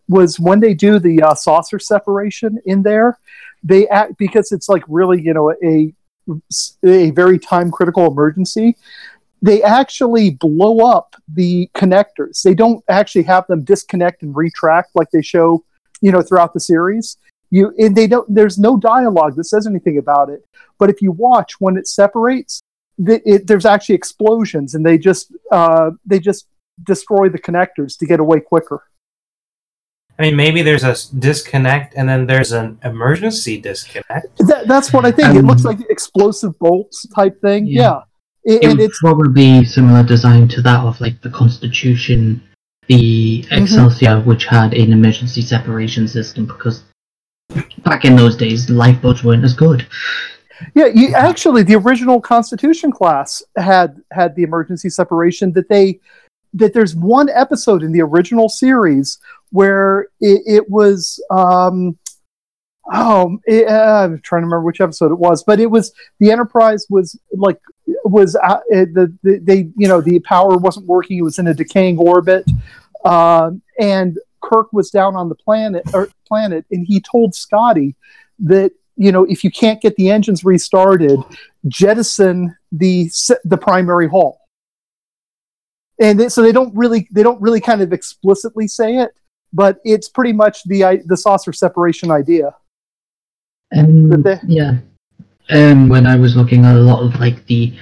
was 0.07 0.39
when 0.39 0.59
they 0.61 0.73
do 0.73 0.97
the 0.97 1.21
uh, 1.21 1.35
saucer 1.35 1.77
separation 1.77 2.57
in 2.65 2.83
there 2.83 3.19
they 3.63 3.87
act 3.89 4.17
because 4.17 4.51
it's 4.51 4.69
like 4.69 4.83
really 4.87 5.21
you 5.21 5.33
know 5.33 5.51
a 5.63 5.93
a 6.83 7.11
very 7.11 7.37
time 7.39 7.71
critical 7.71 8.05
emergency 8.05 8.75
they 9.43 9.61
actually 9.61 10.31
blow 10.31 10.89
up 10.89 11.17
the 11.27 11.69
connectors. 11.75 12.41
They 12.41 12.53
don't 12.55 12.81
actually 12.87 13.23
have 13.23 13.45
them 13.47 13.65
disconnect 13.65 14.23
and 14.23 14.33
retract 14.33 14.95
like 14.95 15.11
they 15.11 15.21
show 15.21 15.65
you 16.01 16.11
know 16.11 16.21
throughout 16.21 16.53
the 16.53 16.61
series. 16.61 17.17
You 17.51 17.73
and 17.77 17.95
they 17.95 18.07
don't 18.07 18.33
there's 18.33 18.57
no 18.57 18.77
dialogue 18.77 19.35
that 19.35 19.43
says 19.43 19.67
anything 19.67 19.97
about 19.97 20.29
it. 20.29 20.45
But 20.79 20.89
if 20.89 21.01
you 21.01 21.11
watch 21.11 21.59
when 21.59 21.75
it 21.75 21.87
separates 21.87 22.61
it, 22.97 23.45
there's 23.45 23.65
actually 23.65 23.95
explosions 23.95 24.75
and 24.75 24.85
they 24.85 24.97
just 24.97 25.33
uh, 25.51 25.91
they 26.05 26.19
just 26.19 26.47
destroy 26.81 27.27
the 27.27 27.37
connectors 27.37 27.97
to 27.97 28.05
get 28.05 28.21
away 28.21 28.39
quicker 28.39 28.83
I 30.19 30.21
mean, 30.23 30.35
maybe 30.35 30.61
there's 30.61 30.83
a 30.83 30.95
disconnect 31.17 31.95
and 31.97 32.07
then 32.07 32.27
there's 32.27 32.51
an 32.51 32.77
emergency 32.83 33.59
disconnect. 33.59 34.27
that, 34.47 34.67
that's 34.67 34.93
what 34.93 35.05
i 35.05 35.11
think 35.11 35.29
it 35.35 35.39
Um, 35.39 35.47
looks 35.47 35.63
like 35.65 35.79
explosive 35.89 36.57
bolts 36.59 37.07
type 37.15 37.39
thing 37.41 37.65
yeah, 37.65 37.81
yeah. 37.81 37.99
It- 38.45 38.53
It 38.63 38.63
and 38.69 38.77
would 38.77 38.85
it's 38.85 38.99
probably 38.99 39.63
similar 39.65 40.03
design 40.03 40.47
to 40.49 40.61
that 40.61 40.81
of 40.85 40.99
like 41.01 41.21
the 41.21 41.29
Constitution, 41.29 42.43
the 42.87 43.45
Excelsior, 43.51 44.19
which 44.21 44.45
had 44.45 44.73
an 44.73 44.91
emergency 44.91 45.41
separation 45.41 46.07
system 46.07 46.45
because 46.45 46.83
back 47.83 48.03
in 48.05 48.15
those 48.17 48.35
days, 48.35 48.69
lifeboats 48.69 49.23
weren't 49.23 49.45
as 49.45 49.53
good. 49.53 49.87
Yeah, 50.75 50.87
you, 50.93 51.13
actually, 51.15 51.63
the 51.63 51.75
original 51.75 52.19
Constitution 52.21 52.91
class 52.91 53.41
had 53.57 54.01
had 54.11 54.35
the 54.35 54.43
emergency 54.43 54.89
separation. 54.89 55.53
That 55.53 55.67
they 55.69 55.99
that 56.53 56.73
there's 56.73 56.95
one 56.95 57.29
episode 57.29 57.81
in 57.81 57.91
the 57.93 58.01
original 58.01 58.47
series 58.49 59.17
where 59.53 60.07
it, 60.19 60.41
it 60.45 60.69
was. 60.69 61.23
Um, 61.29 61.97
oh, 62.91 63.37
it, 63.45 63.67
uh, 63.67 64.03
I'm 64.03 64.19
trying 64.21 64.41
to 64.41 64.47
remember 64.47 64.63
which 64.63 64.81
episode 64.81 65.11
it 65.11 65.19
was, 65.19 65.43
but 65.43 65.59
it 65.59 65.69
was 65.69 65.93
the 66.19 66.31
Enterprise 66.31 66.87
was 66.89 67.17
like 67.31 67.59
was 68.03 68.35
uh, 68.35 68.59
the, 68.69 69.15
the 69.21 69.37
they 69.39 69.69
you 69.77 69.87
know 69.87 70.01
the 70.01 70.19
power 70.21 70.57
wasn't 70.57 70.87
working. 70.87 71.19
It 71.19 71.23
was 71.23 71.39
in 71.39 71.47
a 71.47 71.53
decaying 71.53 71.99
orbit, 71.99 72.45
um, 73.05 73.61
and 73.79 74.17
Kirk 74.41 74.73
was 74.73 74.89
down 74.89 75.15
on 75.15 75.29
the 75.29 75.35
planet 75.35 75.83
or 75.93 76.09
planet, 76.27 76.65
and 76.71 76.85
he 76.85 76.99
told 76.99 77.35
Scotty 77.35 77.95
that 78.39 78.71
you 78.97 79.11
know 79.11 79.23
if 79.25 79.43
you 79.43 79.51
can't 79.51 79.81
get 79.81 79.95
the 79.97 80.09
engines 80.09 80.43
restarted, 80.43 81.19
jettison 81.67 82.57
the 82.71 83.09
the 83.45 83.57
primary 83.57 84.09
hull. 84.09 84.39
And 85.99 86.19
they, 86.19 86.29
so 86.29 86.41
they 86.41 86.51
don't 86.51 86.75
really 86.75 87.07
they 87.11 87.21
don't 87.21 87.39
really 87.39 87.61
kind 87.61 87.81
of 87.83 87.93
explicitly 87.93 88.67
say 88.67 88.97
it, 88.97 89.15
but 89.53 89.79
it's 89.83 90.09
pretty 90.09 90.33
much 90.33 90.63
the 90.65 91.01
the 91.05 91.17
saucer 91.17 91.53
separation 91.53 92.11
idea. 92.11 92.55
Um, 93.75 94.09
Did 94.09 94.23
they? 94.23 94.39
yeah. 94.47 94.77
Um, 95.49 95.89
when 95.89 96.07
I 96.07 96.15
was 96.15 96.35
looking 96.35 96.65
at 96.65 96.75
a 96.75 96.79
lot 96.79 97.03
of 97.03 97.19
like 97.19 97.45
the 97.47 97.73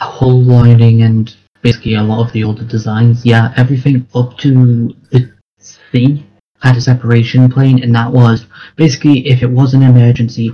whole 0.00 0.42
lining 0.42 1.02
and 1.02 1.34
basically 1.62 1.94
a 1.94 2.02
lot 2.02 2.26
of 2.26 2.32
the 2.32 2.44
older 2.44 2.64
designs, 2.64 3.24
yeah, 3.24 3.52
everything 3.56 4.06
up 4.14 4.36
to 4.38 4.94
the 5.10 5.32
C 5.58 6.26
had 6.62 6.76
a 6.76 6.80
separation 6.80 7.50
plane, 7.50 7.82
and 7.82 7.94
that 7.94 8.12
was 8.12 8.46
basically 8.76 9.26
if 9.28 9.42
it 9.42 9.50
was 9.50 9.72
an 9.72 9.82
emergency, 9.82 10.52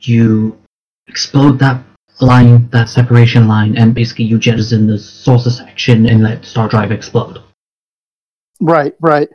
you 0.00 0.58
explode 1.08 1.58
that 1.58 1.82
line, 2.20 2.68
that 2.70 2.88
separation 2.88 3.48
line, 3.48 3.76
and 3.76 3.94
basically 3.94 4.24
you 4.24 4.38
jettison 4.38 4.86
the 4.86 4.98
saucer 4.98 5.50
section 5.50 6.06
and 6.06 6.22
let 6.22 6.44
Star 6.44 6.68
Drive 6.68 6.92
explode. 6.92 7.42
Right, 8.60 8.94
right. 9.00 9.28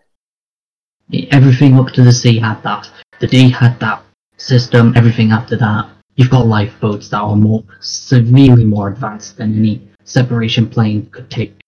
Everything 1.31 1.79
up 1.79 1.87
to 1.93 2.03
the 2.03 2.11
C 2.11 2.39
had 2.39 2.61
that. 2.63 2.89
The 3.19 3.27
D 3.27 3.49
had 3.49 3.79
that 3.79 4.03
system. 4.37 4.93
Everything 4.95 5.31
after 5.31 5.57
that, 5.57 5.89
you've 6.15 6.29
got 6.29 6.45
lifeboats 6.45 7.09
that 7.09 7.19
are 7.19 7.35
more 7.35 7.63
severely 7.79 8.65
more 8.65 8.89
advanced 8.89 9.37
than 9.37 9.57
any 9.57 9.87
separation 10.03 10.67
plane 10.67 11.07
could 11.07 11.29
take. 11.29 11.59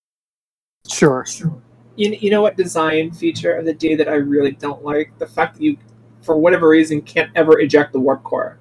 Sure. 0.88 1.26
sure. 1.26 1.62
You, 1.96 2.18
you 2.20 2.30
know 2.30 2.42
what 2.42 2.56
design 2.56 3.12
feature 3.12 3.54
of 3.54 3.66
the 3.66 3.74
D 3.74 3.96
that 3.96 4.08
I 4.08 4.16
really 4.16 4.52
don't 4.52 4.84
like? 4.84 5.18
The 5.18 5.28
fact 5.28 5.56
that 5.56 5.64
you, 5.64 5.78
for 6.22 6.38
whatever 6.38 6.70
reason, 6.70 7.02
can't 7.02 7.32
ever 7.36 7.60
eject 7.60 7.94
the 7.94 8.00
warp 8.00 8.24
core. 8.24 8.58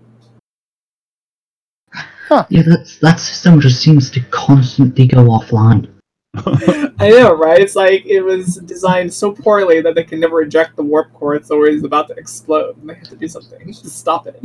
Yeah, 2.49 2.63
that 2.63 2.97
that 3.03 3.19
system 3.19 3.61
just 3.61 3.83
seems 3.83 4.09
to 4.11 4.21
constantly 4.31 5.09
go 5.09 5.25
offline. 5.25 5.89
I 6.37 7.11
know, 7.11 7.35
right? 7.35 7.61
It's 7.61 7.75
like 7.75 8.07
it 8.07 8.21
was 8.21 8.57
designed 8.57 9.13
so 9.13 9.33
poorly 9.33 9.81
that 9.81 9.95
they 9.95 10.05
can 10.05 10.21
never 10.21 10.43
eject 10.43 10.77
the 10.77 10.83
warp 10.83 11.13
core. 11.13 11.35
It's 11.35 11.51
always 11.51 11.83
about 11.83 12.07
to 12.09 12.15
explode, 12.15 12.77
and 12.79 12.89
they 12.89 12.95
have 12.95 13.09
to 13.09 13.17
do 13.17 13.27
something 13.27 13.67
to 13.73 13.91
stop 13.91 14.27
it. 14.29 14.41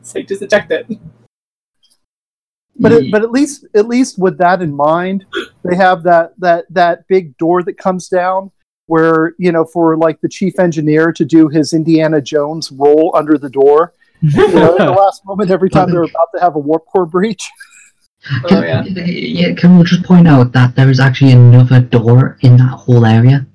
It's 0.00 0.14
like 0.14 0.26
just 0.26 0.42
eject 0.42 0.72
it. 0.72 0.86
But 2.80 2.92
it, 2.92 3.12
but 3.12 3.22
at 3.22 3.30
least 3.30 3.66
at 3.74 3.86
least 3.86 4.18
with 4.18 4.38
that 4.38 4.62
in 4.62 4.74
mind, 4.74 5.24
they 5.62 5.76
have 5.76 6.02
that 6.02 6.32
that 6.38 6.64
that 6.70 7.06
big 7.06 7.36
door 7.36 7.62
that 7.62 7.78
comes 7.78 8.08
down 8.08 8.50
where 8.86 9.34
you 9.38 9.52
know 9.52 9.64
for 9.64 9.96
like 9.96 10.20
the 10.22 10.28
chief 10.28 10.58
engineer 10.58 11.12
to 11.12 11.24
do 11.24 11.48
his 11.48 11.72
Indiana 11.72 12.20
Jones 12.20 12.72
roll 12.72 13.12
under 13.14 13.38
the 13.38 13.50
door. 13.50 13.92
You 14.22 14.48
know, 14.48 14.76
at 14.76 14.86
the 14.86 14.92
last 14.98 15.24
moment, 15.24 15.50
every 15.50 15.70
time 15.70 15.90
they're 15.90 16.02
about 16.02 16.28
to 16.34 16.40
have 16.40 16.56
a 16.56 16.58
warp 16.58 16.86
core 16.86 17.06
breach. 17.06 17.48
Oh 18.30 18.48
Can, 18.48 18.62
yeah. 18.62 19.04
yeah, 19.04 19.54
can 19.54 19.78
we 19.78 19.84
just 19.84 20.04
point 20.04 20.28
out 20.28 20.52
that 20.52 20.76
there 20.76 20.90
is 20.90 21.00
actually 21.00 21.32
another 21.32 21.80
door 21.80 22.38
in 22.42 22.56
that 22.56 22.70
whole 22.70 23.04
area 23.04 23.46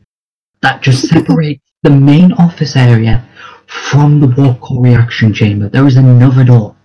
that 0.61 0.81
just 0.81 1.07
separates 1.09 1.63
the 1.83 1.89
main 1.89 2.33
office 2.33 2.75
area 2.75 3.25
from 3.65 4.19
the 4.19 4.27
warp 4.27 4.59
core 4.59 4.81
reaction 4.81 5.33
chamber? 5.33 5.69
There 5.69 5.87
is 5.87 5.95
another 5.95 6.43
door. 6.43 6.75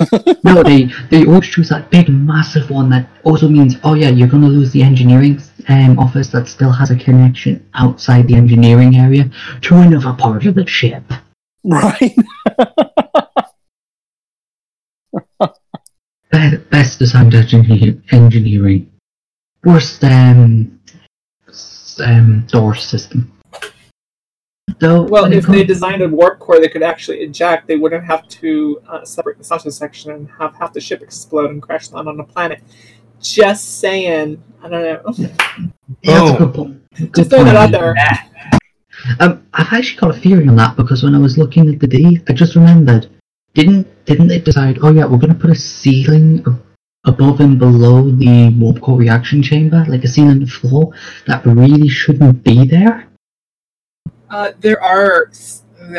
no, 0.44 0.62
they 0.62 0.90
they 1.10 1.26
always 1.26 1.48
choose 1.48 1.68
that 1.70 1.90
big, 1.90 2.08
massive 2.08 2.70
one 2.70 2.88
that 2.90 3.08
also 3.24 3.48
means, 3.48 3.76
oh 3.84 3.94
yeah, 3.94 4.08
you're 4.08 4.28
gonna 4.28 4.48
lose 4.48 4.70
the 4.72 4.82
engineering 4.82 5.40
um, 5.68 5.98
office 5.98 6.28
that 6.28 6.48
still 6.48 6.72
has 6.72 6.90
a 6.90 6.96
connection 6.96 7.66
outside 7.74 8.28
the 8.28 8.34
engineering 8.34 8.96
area 8.96 9.30
to 9.62 9.76
another 9.76 10.12
part 10.14 10.46
of 10.46 10.54
the 10.54 10.66
ship. 10.66 11.04
Right. 11.64 12.14
Be- 15.40 15.48
best 16.30 16.98
designed 16.98 17.34
engineer- 17.34 18.00
engineering. 18.12 18.90
Worst 19.64 20.02
um, 20.04 20.80
um, 22.04 22.46
door 22.48 22.74
system. 22.74 23.32
Though, 24.78 25.02
Well, 25.02 25.30
if 25.30 25.46
they 25.46 25.64
designed 25.64 26.00
a 26.00 26.08
warp 26.08 26.38
core 26.38 26.58
they 26.58 26.68
could 26.68 26.82
actually 26.82 27.18
eject, 27.18 27.66
they 27.66 27.76
wouldn't 27.76 28.04
have 28.04 28.26
to 28.28 28.80
uh, 28.88 29.04
separate 29.04 29.36
the 29.36 29.44
saucer 29.44 29.70
section 29.70 30.12
and 30.12 30.30
have 30.38 30.54
half 30.54 30.72
the 30.72 30.80
ship 30.80 31.02
explode 31.02 31.50
and 31.50 31.60
crash 31.60 31.90
land 31.90 32.08
on 32.08 32.18
a 32.18 32.24
planet. 32.24 32.62
Just 33.20 33.80
saying. 33.80 34.42
I 34.62 34.68
don't 34.68 34.82
know. 34.82 35.28
Yeah, 36.02 36.20
that's 36.20 36.30
a 36.30 36.44
good 36.44 36.54
point. 36.54 36.90
Good 36.94 37.14
Just 37.14 37.30
throwing 37.30 37.48
it 37.48 37.56
out 37.56 37.70
there. 37.72 37.94
Um, 39.18 39.46
I've 39.52 39.72
actually 39.72 39.98
got 39.98 40.16
a 40.16 40.18
theory 40.18 40.46
on 40.48 40.56
that 40.56 40.76
because 40.76 41.02
when 41.02 41.14
I 41.14 41.18
was 41.18 41.36
looking 41.36 41.68
at 41.68 41.80
the 41.80 41.86
D, 41.86 42.20
I 42.28 42.32
just 42.32 42.54
remembered. 42.54 43.08
Didn't 43.54 43.86
didn't 44.04 44.28
they 44.28 44.40
decide? 44.40 44.78
Oh 44.82 44.92
yeah, 44.92 45.06
we're 45.06 45.18
gonna 45.18 45.34
put 45.34 45.50
a 45.50 45.54
ceiling 45.54 46.44
above 47.04 47.40
and 47.40 47.58
below 47.58 48.10
the 48.10 48.50
warp 48.58 48.80
core 48.80 48.98
reaction 48.98 49.42
chamber, 49.42 49.84
like 49.88 50.04
a 50.04 50.08
ceiling 50.08 50.46
floor 50.46 50.92
that 51.26 51.44
really 51.46 51.88
shouldn't 51.88 52.44
be 52.44 52.66
there. 52.66 53.08
Uh, 54.28 54.52
there 54.60 54.80
are, 54.82 55.30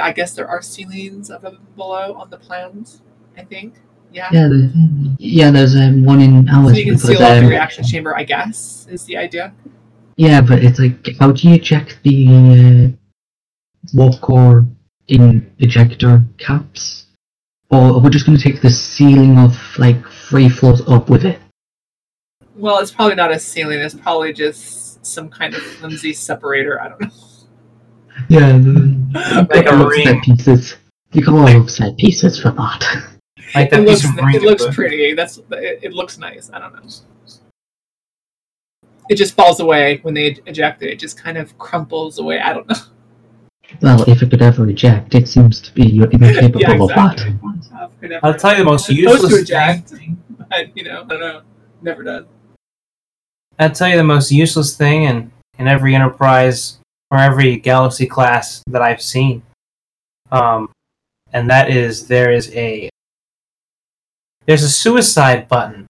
I 0.02 0.12
guess, 0.14 0.34
there 0.34 0.48
are 0.48 0.62
ceilings 0.62 1.30
above 1.30 1.56
and 1.56 1.76
below 1.76 2.14
on 2.14 2.30
the 2.30 2.38
plans. 2.38 3.02
I 3.38 3.44
think. 3.44 3.76
Yeah. 4.12 4.30
Yeah, 4.32 4.48
the, 4.48 5.16
yeah. 5.20 5.52
There's 5.52 5.76
um, 5.76 6.04
one 6.04 6.20
in 6.22 6.50
ours. 6.50 6.72
So 6.72 6.78
you 6.78 6.84
can 6.84 6.94
because, 6.96 7.08
seal 7.08 7.24
off 7.24 7.36
the 7.36 7.46
um, 7.46 7.48
reaction 7.48 7.84
chamber. 7.84 8.16
I 8.16 8.24
guess 8.24 8.88
is 8.90 9.06
the 9.06 9.18
idea. 9.18 9.54
Yeah, 10.18 10.42
but 10.42 10.64
it's 10.64 10.80
like, 10.80 11.16
how 11.18 11.32
do 11.32 11.50
you 11.50 11.58
check 11.58 11.98
the 12.04 12.94
uh, 12.94 13.94
warp 13.94 14.22
core 14.22 14.68
in 15.08 15.52
ejector 15.60 16.24
caps? 16.38 17.08
Or 17.72 18.00
we're 18.02 18.10
just 18.10 18.26
going 18.26 18.38
to 18.38 18.44
take 18.44 18.62
the 18.62 18.70
ceiling 18.70 19.38
of 19.40 19.58
like 19.78 20.06
three 20.08 20.50
floors 20.50 20.82
up 20.88 21.10
with 21.10 21.26
it? 21.26 21.40
Well, 22.56 22.80
it's 22.80 22.92
probably 22.92 23.16
not 23.16 23.32
a 23.32 23.40
ceiling. 23.40 23.80
It's 23.80 23.96
probably 23.96 24.34
just 24.34 25.06
some 25.06 25.30
kind 25.30 25.54
of 25.56 25.62
flimsy 25.62 26.14
separator. 26.14 26.82
I 26.82 26.90
don't 26.90 27.02
know. 27.02 27.10
Yeah, 28.30 29.46
Like 29.50 29.68
a 29.68 29.72
lot 29.72 29.82
of 29.82 29.88
ring. 29.88 30.06
set 30.06 30.22
pieces. 30.22 30.76
You 31.14 31.24
can 31.24 31.34
a 31.34 31.38
lot 31.38 31.56
of 31.56 31.72
set 31.72 31.98
pieces 31.98 32.40
for 32.40 32.52
that. 32.52 33.08
Like 33.56 33.70
that 33.72 33.82
It 33.82 33.86
looks, 33.86 34.06
ring 34.06 34.36
it 34.36 34.44
looks 34.44 34.66
put- 34.66 34.76
pretty. 34.76 35.14
That's 35.14 35.38
it, 35.38 35.80
it 35.84 35.92
looks 35.94 36.18
nice. 36.18 36.50
I 36.54 36.60
don't 36.60 36.74
know. 36.74 36.90
It 39.10 39.16
just 39.16 39.34
falls 39.36 39.60
away 39.60 40.00
when 40.04 40.14
they 40.14 40.38
eject 40.46 40.82
it. 40.84 40.92
It 40.92 41.00
just 41.00 41.22
kind 41.22 41.38
of 41.38 41.58
crumples 41.58 42.18
away. 42.18 42.40
I 42.40 42.54
don't 42.54 42.70
know. 42.70 42.76
Well, 43.82 44.04
if 44.10 44.22
it 44.22 44.30
could 44.30 44.42
ever 44.42 44.70
eject, 44.70 45.16
it 45.16 45.28
seems 45.28 45.62
to 45.62 45.74
be 45.74 45.86
you're 45.86 46.10
incapable 46.12 46.62
Yeah, 46.62 46.82
of 46.82 46.90
that. 46.90 48.20
I'll 48.24 48.34
tell 48.34 48.52
you 48.52 48.60
the 48.60 48.66
most 48.66 48.90
useless 48.90 49.50
to 49.50 49.82
thing. 49.86 50.22
but 50.50 50.76
you 50.76 50.84
know, 50.84 51.04
I 51.04 51.08
don't 51.08 51.20
know. 51.20 51.42
Never 51.82 52.04
does. 52.04 52.26
I'll 53.60 53.72
tell 53.72 53.90
you 53.90 53.98
the 53.98 54.04
most 54.04 54.32
useless 54.32 54.76
thing 54.76 55.04
in, 55.04 55.32
in 55.60 55.68
every 55.68 55.94
enterprise 55.96 56.80
or 57.12 57.18
every 57.18 57.58
galaxy 57.58 58.08
class 58.08 58.64
that 58.68 58.82
I've 58.82 59.02
seen. 59.02 59.44
Um, 60.32 60.72
and 61.34 61.50
that 61.50 61.70
is 61.70 62.08
there 62.08 62.32
is 62.32 62.54
a 62.56 62.90
there's 64.46 64.64
a 64.64 64.70
suicide 64.70 65.48
button, 65.48 65.88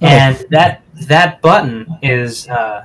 and 0.00 0.44
that 0.50 0.82
that 1.06 1.40
button 1.40 1.86
is 2.02 2.48
uh, 2.48 2.84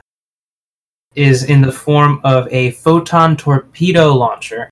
is 1.15 1.43
in 1.45 1.61
the 1.61 1.71
form 1.71 2.19
of 2.23 2.47
a 2.51 2.71
photon 2.71 3.35
torpedo 3.37 4.13
launcher 4.13 4.69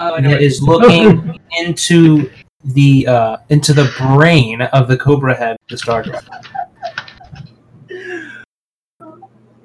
Oh, 0.00 0.14
I 0.14 0.20
know. 0.20 0.30
that 0.30 0.62
looking 0.62 1.38
into 1.58 2.30
the 2.64 3.06
uh, 3.06 3.36
into 3.48 3.72
the 3.72 3.92
brain 3.98 4.62
of 4.62 4.86
the 4.88 4.96
Cobra 4.96 5.34
Head, 5.36 5.56
the 5.68 5.76
Star 5.76 6.04
Trek. 6.04 6.22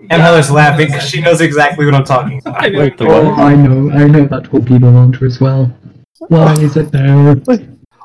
And 0.10 0.22
Heather's 0.22 0.52
laughing 0.52 0.88
because 0.88 1.08
she 1.08 1.22
knows 1.22 1.40
exactly 1.40 1.86
what 1.86 1.94
I'm 1.96 2.04
talking 2.04 2.40
about. 2.40 2.62
I 2.62 2.70
know. 2.70 2.80
Wait, 2.80 2.98
the 2.98 3.06
what? 3.06 3.26
I 3.40 3.56
know, 3.56 3.92
I 3.92 4.08
know 4.08 4.26
that 4.26 4.46
torpedo 4.46 4.90
launcher 4.90 5.26
as 5.26 5.40
well. 5.40 5.66
Why 6.28 6.54
is 6.54 6.76
it 6.78 6.92
there? 6.92 7.36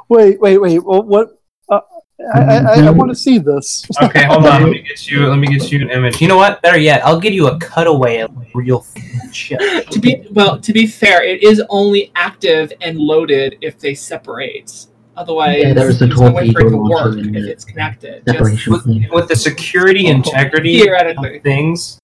Wait, 0.09 0.40
wait, 0.40 0.60
wait. 0.60 0.78
Well, 0.84 1.02
what? 1.02 1.38
I, 2.34 2.40
I, 2.40 2.56
I, 2.56 2.86
I 2.86 2.90
want 2.90 3.10
to 3.10 3.14
see 3.14 3.38
this. 3.38 3.84
Okay, 4.02 4.24
hold 4.24 4.46
on. 4.46 4.62
Let 4.62 4.70
me 4.70 4.82
get 4.82 5.10
you. 5.10 5.26
Let 5.28 5.36
me 5.38 5.46
get 5.46 5.70
you 5.72 5.80
an 5.82 5.90
image. 5.90 6.20
You 6.20 6.28
know 6.28 6.36
what? 6.36 6.62
Better 6.62 6.78
yet, 6.78 7.05
I'll 7.05 7.20
give 7.20 7.32
you 7.32 7.48
a 7.48 7.59
cutaway 7.59 8.18
of 8.18 8.30
real 8.55 8.84
shit. 9.32 9.60
To 9.90 9.98
be 9.98 10.26
well, 10.32 10.59
to 10.60 10.72
be 10.72 10.86
fair, 10.86 11.22
it 11.22 11.42
is 11.42 11.62
only 11.70 12.12
active 12.14 12.72
and 12.80 12.98
loaded 12.98 13.56
if 13.60 13.78
they 13.78 13.94
separate. 13.94 14.86
Otherwise, 15.16 15.62
Yeah, 15.62 15.72
there's 15.74 15.98
the 15.98 16.06
no 16.06 16.30
way 16.30 16.52
for 16.52 16.60
it 16.60 16.64
to 16.64 16.70
torpedo 16.70 16.76
launcher 16.76 17.16
work 17.18 17.26
if 17.36 17.44
it's 17.46 17.64
connected. 17.64 18.24
Just 18.24 18.38
Separation 18.38 18.72
With, 18.72 19.10
with 19.10 19.28
the 19.28 19.34
security 19.36 20.06
oh, 20.06 20.10
integrity 20.12 20.80
theoretically. 20.80 21.38
of 21.38 21.42
things 21.42 21.98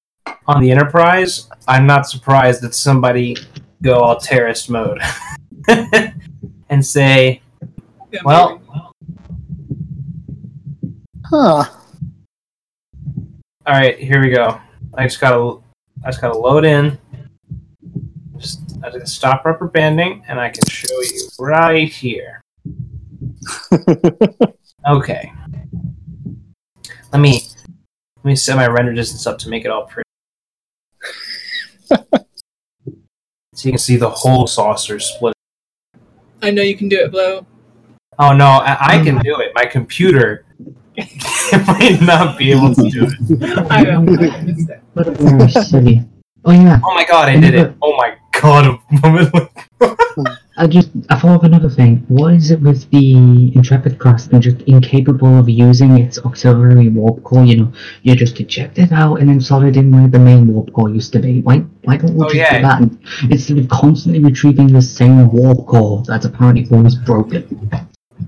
on 0.46 0.60
the 0.60 0.70
Enterprise, 0.70 1.48
I'm 1.68 1.86
not 1.86 2.08
surprised 2.08 2.60
that 2.62 2.74
somebody 2.74 3.36
go 3.82 4.00
all 4.00 4.18
terrorist 4.18 4.68
mode 4.68 5.00
and 6.68 6.84
say, 6.84 7.40
Yeah, 8.10 8.20
"Well, 8.24 8.60
Huh. 11.36 11.64
all 13.66 13.74
right, 13.74 13.98
here 13.98 14.22
we 14.22 14.30
go. 14.30 14.60
I 14.96 15.02
just 15.02 15.20
gotta, 15.20 15.60
I 16.04 16.10
just 16.10 16.20
gotta 16.20 16.38
load 16.38 16.64
in. 16.64 16.96
Just, 18.38 18.78
I 18.84 18.90
just 18.90 19.16
stop 19.16 19.44
rubber 19.44 19.66
banding, 19.66 20.22
and 20.28 20.38
I 20.38 20.48
can 20.48 20.62
show 20.68 20.94
you 21.00 21.28
right 21.40 21.88
here. 21.88 22.40
Okay. 24.86 25.32
Let 27.10 27.20
me 27.20 27.40
let 28.18 28.24
me 28.24 28.36
set 28.36 28.56
my 28.56 28.66
render 28.66 28.92
distance 28.92 29.26
up 29.26 29.38
to 29.38 29.48
make 29.48 29.64
it 29.64 29.70
all 29.70 29.86
pretty. 29.86 30.06
so 33.54 33.62
you 33.62 33.72
can 33.72 33.78
see 33.78 33.96
the 33.96 34.10
whole 34.10 34.46
saucer 34.46 35.00
split. 35.00 35.32
I 36.42 36.50
know 36.50 36.60
you 36.60 36.76
can 36.76 36.90
do 36.90 37.00
it, 37.00 37.10
Blow. 37.10 37.46
Oh 38.18 38.34
no, 38.34 38.44
I, 38.44 38.98
I 38.98 39.02
can 39.02 39.16
do 39.20 39.40
it. 39.40 39.52
My 39.54 39.64
computer 39.64 40.44
might 41.66 41.98
not 42.02 42.38
be 42.38 42.52
able 42.52 42.74
to 42.74 42.88
do 42.90 43.06
it. 43.08 43.66
I 43.70 43.82
know. 43.82 44.00
I 44.00 44.28
understand. 44.38 44.80
What 44.94 45.08
a 45.08 45.10
very 45.12 45.50
silly. 45.50 46.02
Oh 46.44 46.52
yeah, 46.52 46.78
Oh 46.84 46.94
my 46.94 47.04
god, 47.06 47.28
I 47.30 47.40
did 47.40 47.54
it. 47.54 47.74
Oh 47.82 47.96
my 47.96 48.14
god, 48.40 48.66
a 48.66 48.78
moment 49.08 49.32
like 49.34 49.50
I 50.56 50.68
just 50.68 50.90
I 51.10 51.18
thought 51.18 51.36
of 51.36 51.44
another 51.44 51.68
thing. 51.70 52.04
What 52.08 52.34
is 52.34 52.50
it 52.52 52.60
with 52.60 52.88
the 52.90 53.14
Intrepid 53.56 53.98
class 53.98 54.28
and 54.28 54.40
just 54.40 54.60
incapable 54.62 55.38
of 55.38 55.48
using 55.48 55.98
its 55.98 56.18
auxiliary 56.18 56.90
warp 56.90 57.24
core? 57.24 57.44
You 57.44 57.56
know, 57.56 57.72
you 58.02 58.14
just 58.14 58.38
eject 58.38 58.78
it 58.78 58.92
out 58.92 59.16
and 59.20 59.28
then 59.28 59.40
slot 59.40 59.64
it 59.64 59.76
in 59.76 59.90
where 59.90 60.06
the 60.06 60.18
main 60.20 60.46
warp 60.46 60.72
core 60.72 60.90
used 60.90 61.12
to 61.14 61.18
be. 61.18 61.40
Why 61.40 61.58
why 61.84 61.96
don't 61.96 62.14
we 62.14 62.20
Oh, 62.24 62.28
just 62.28 62.36
yeah. 62.36 62.56
do 62.58 62.62
that 62.62 62.80
and- 62.82 62.98
instead 63.32 63.58
of 63.58 63.68
constantly 63.68 64.22
retrieving 64.22 64.68
the 64.72 64.82
same 64.82 65.32
warp 65.32 65.66
core 65.66 66.04
that's 66.06 66.24
apparently 66.26 66.68
always 66.70 66.94
broken? 66.94 67.42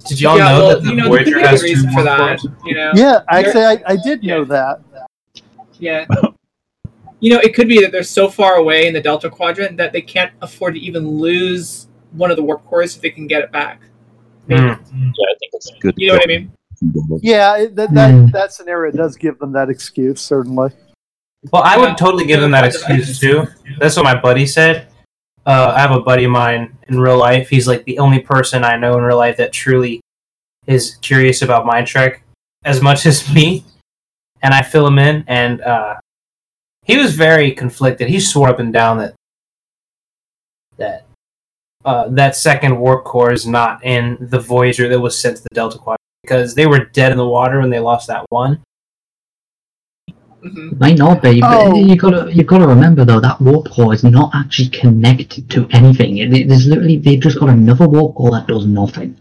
Did 0.09 0.21
y'all 0.21 0.37
yeah, 0.39 0.45
know 0.51 0.59
well, 0.59 0.69
that 0.71 0.83
the 0.83 0.91
you 0.91 0.97
know, 0.97 1.09
Voyager 1.09 1.25
there 1.25 1.35
could 1.35 1.41
be 1.41 1.45
a 1.45 1.49
has 1.49 1.61
two 1.61 1.67
reason 1.67 1.91
for 1.91 2.05
warp 2.05 2.07
that. 2.07 2.39
cores? 2.41 2.47
You 2.65 2.75
know, 2.75 2.93
Yeah, 2.95 3.21
actually, 3.31 3.65
I, 3.65 3.83
I 3.87 3.97
did 3.97 4.23
Yeah. 4.23 4.35
know 4.37 4.45
that. 4.45 4.81
yeah. 5.79 6.07
You 7.21 7.33
know, 7.33 7.41
it 7.41 7.55
could 7.55 7.67
be 7.67 7.81
that 7.81 7.93
they're 7.93 8.03
so 8.03 8.29
far 8.29 8.57
away 8.57 8.87
in 8.87 8.93
the 8.93 9.01
Delta 9.01 9.31
Quadrant 9.31 9.79
that 9.79 9.91
they 9.91 10.03
can't 10.03 10.33
afford 10.43 10.75
to 10.75 10.81
even 10.81 11.09
lose 11.09 11.89
one 12.13 12.31
of 12.31 12.37
the 12.37 12.43
warp 12.43 12.63
cores 12.67 12.95
if 12.95 13.01
they 13.01 13.09
can 13.09 13.27
get 13.27 13.43
it 13.43 13.51
back. 13.51 13.81
Maybe. 14.47 14.61
Hmm. 14.61 14.67
Yeah, 14.69 14.75
I 14.75 15.35
think 15.41 15.53
it's 15.55 15.73
good. 15.81 15.95
You 15.97 16.09
know 16.09 16.15
what 16.15 16.25
I 16.25 16.27
mean? 16.27 16.53
Yeah, 17.23 17.57
it, 17.57 17.75
that 17.77 17.95
that, 17.95 18.11
Hmm. 18.11 18.27
that 18.33 18.53
scenario 18.53 18.93
does 18.93 19.17
give 19.17 19.39
them 19.39 19.51
that 19.53 19.71
excuse, 19.71 20.21
certainly. 20.21 20.73
Well, 21.51 21.63
I 21.65 21.79
would 21.79 21.97
totally 21.97 22.27
give 22.27 22.43
them 22.43 22.51
that 22.51 22.67
excuse 22.67 23.19
too. 23.19 23.47
That's 23.79 23.97
what 23.97 24.05
my 24.05 24.21
buddy 24.21 24.45
said. 24.47 24.89
Uh, 25.47 25.73
I 25.77 25.81
have 25.81 25.93
a 25.93 26.01
buddy 26.01 26.25
of 26.25 26.33
mine 26.33 26.77
in 26.89 26.99
real 26.99 27.19
life. 27.19 27.49
He's 27.49 27.69
like 27.69 27.85
the 27.85 28.01
only 28.01 28.19
person 28.19 28.65
I 28.65 28.77
know 28.77 28.99
in 28.99 29.05
real 29.05 29.17
life 29.17 29.37
that 29.37 29.53
truly 29.53 30.01
is 30.67 30.97
curious 30.97 31.41
about 31.41 31.65
MineTrek 31.65 32.19
as 32.65 32.83
much 32.83 33.07
as 33.07 33.33
me. 33.33 33.65
And 34.43 34.53
I 34.53 34.63
fill 34.63 34.87
him 34.87 34.99
in, 34.99 35.25
and 35.27 35.61
uh, 35.63 35.95
he 36.85 36.97
was 36.97 37.15
very 37.15 37.53
conflicted. 37.53 38.09
He 38.09 38.21
swore 38.21 38.49
up 38.49 38.59
and 38.59 38.73
down 38.73 38.99
that 38.99 39.15
that 40.77 41.07
uh, 41.85 42.09
that 42.11 42.37
second 42.37 42.79
warp 42.79 43.05
core 43.05 43.33
is 43.33 43.47
not 43.47 43.85
in 43.85 44.19
the 44.21 44.39
Voyager 44.39 44.89
that 44.89 45.01
was 45.01 45.19
sent 45.19 45.37
to 45.39 45.43
the 45.45 45.55
Delta 45.55 45.79
Quadrant 45.79 46.01
because 46.23 46.55
they 46.55 46.67
were 46.67 46.85
dead 46.87 47.13
in 47.13 47.19
the 47.19 47.27
water 47.27 47.61
when 47.61 47.71
they 47.71 47.81
lost 47.81 48.09
that 48.09 48.27
one. 48.29 48.61
Hmm 50.43 50.69
It 50.73 50.81
might 50.81 50.99
not 50.99 51.23
be, 51.23 51.41
but 51.41 51.57
Oh. 51.67 51.75
you 51.77 51.97
gotta 51.97 52.33
you 52.33 52.45
gotta 52.45 52.67
remember 52.67 53.05
though 53.05 53.21
that 53.21 53.41
warp 53.41 53.69
core 53.71 53.95
is 53.95 54.05
not 54.05 54.31
actually 54.35 54.69
connected 54.71 55.49
to 55.51 55.67
anything. 55.71 56.19
It, 56.19 56.33
it- 56.35 56.49
there's 56.49 56.67
literally 56.67 56.99
they've 56.99 57.21
just 57.21 57.39
got 57.41 57.49
another 57.51 57.89
warp 57.89 58.15
core 58.17 58.31
that 58.33 58.47
does 58.47 58.67
nothing. 58.67 59.17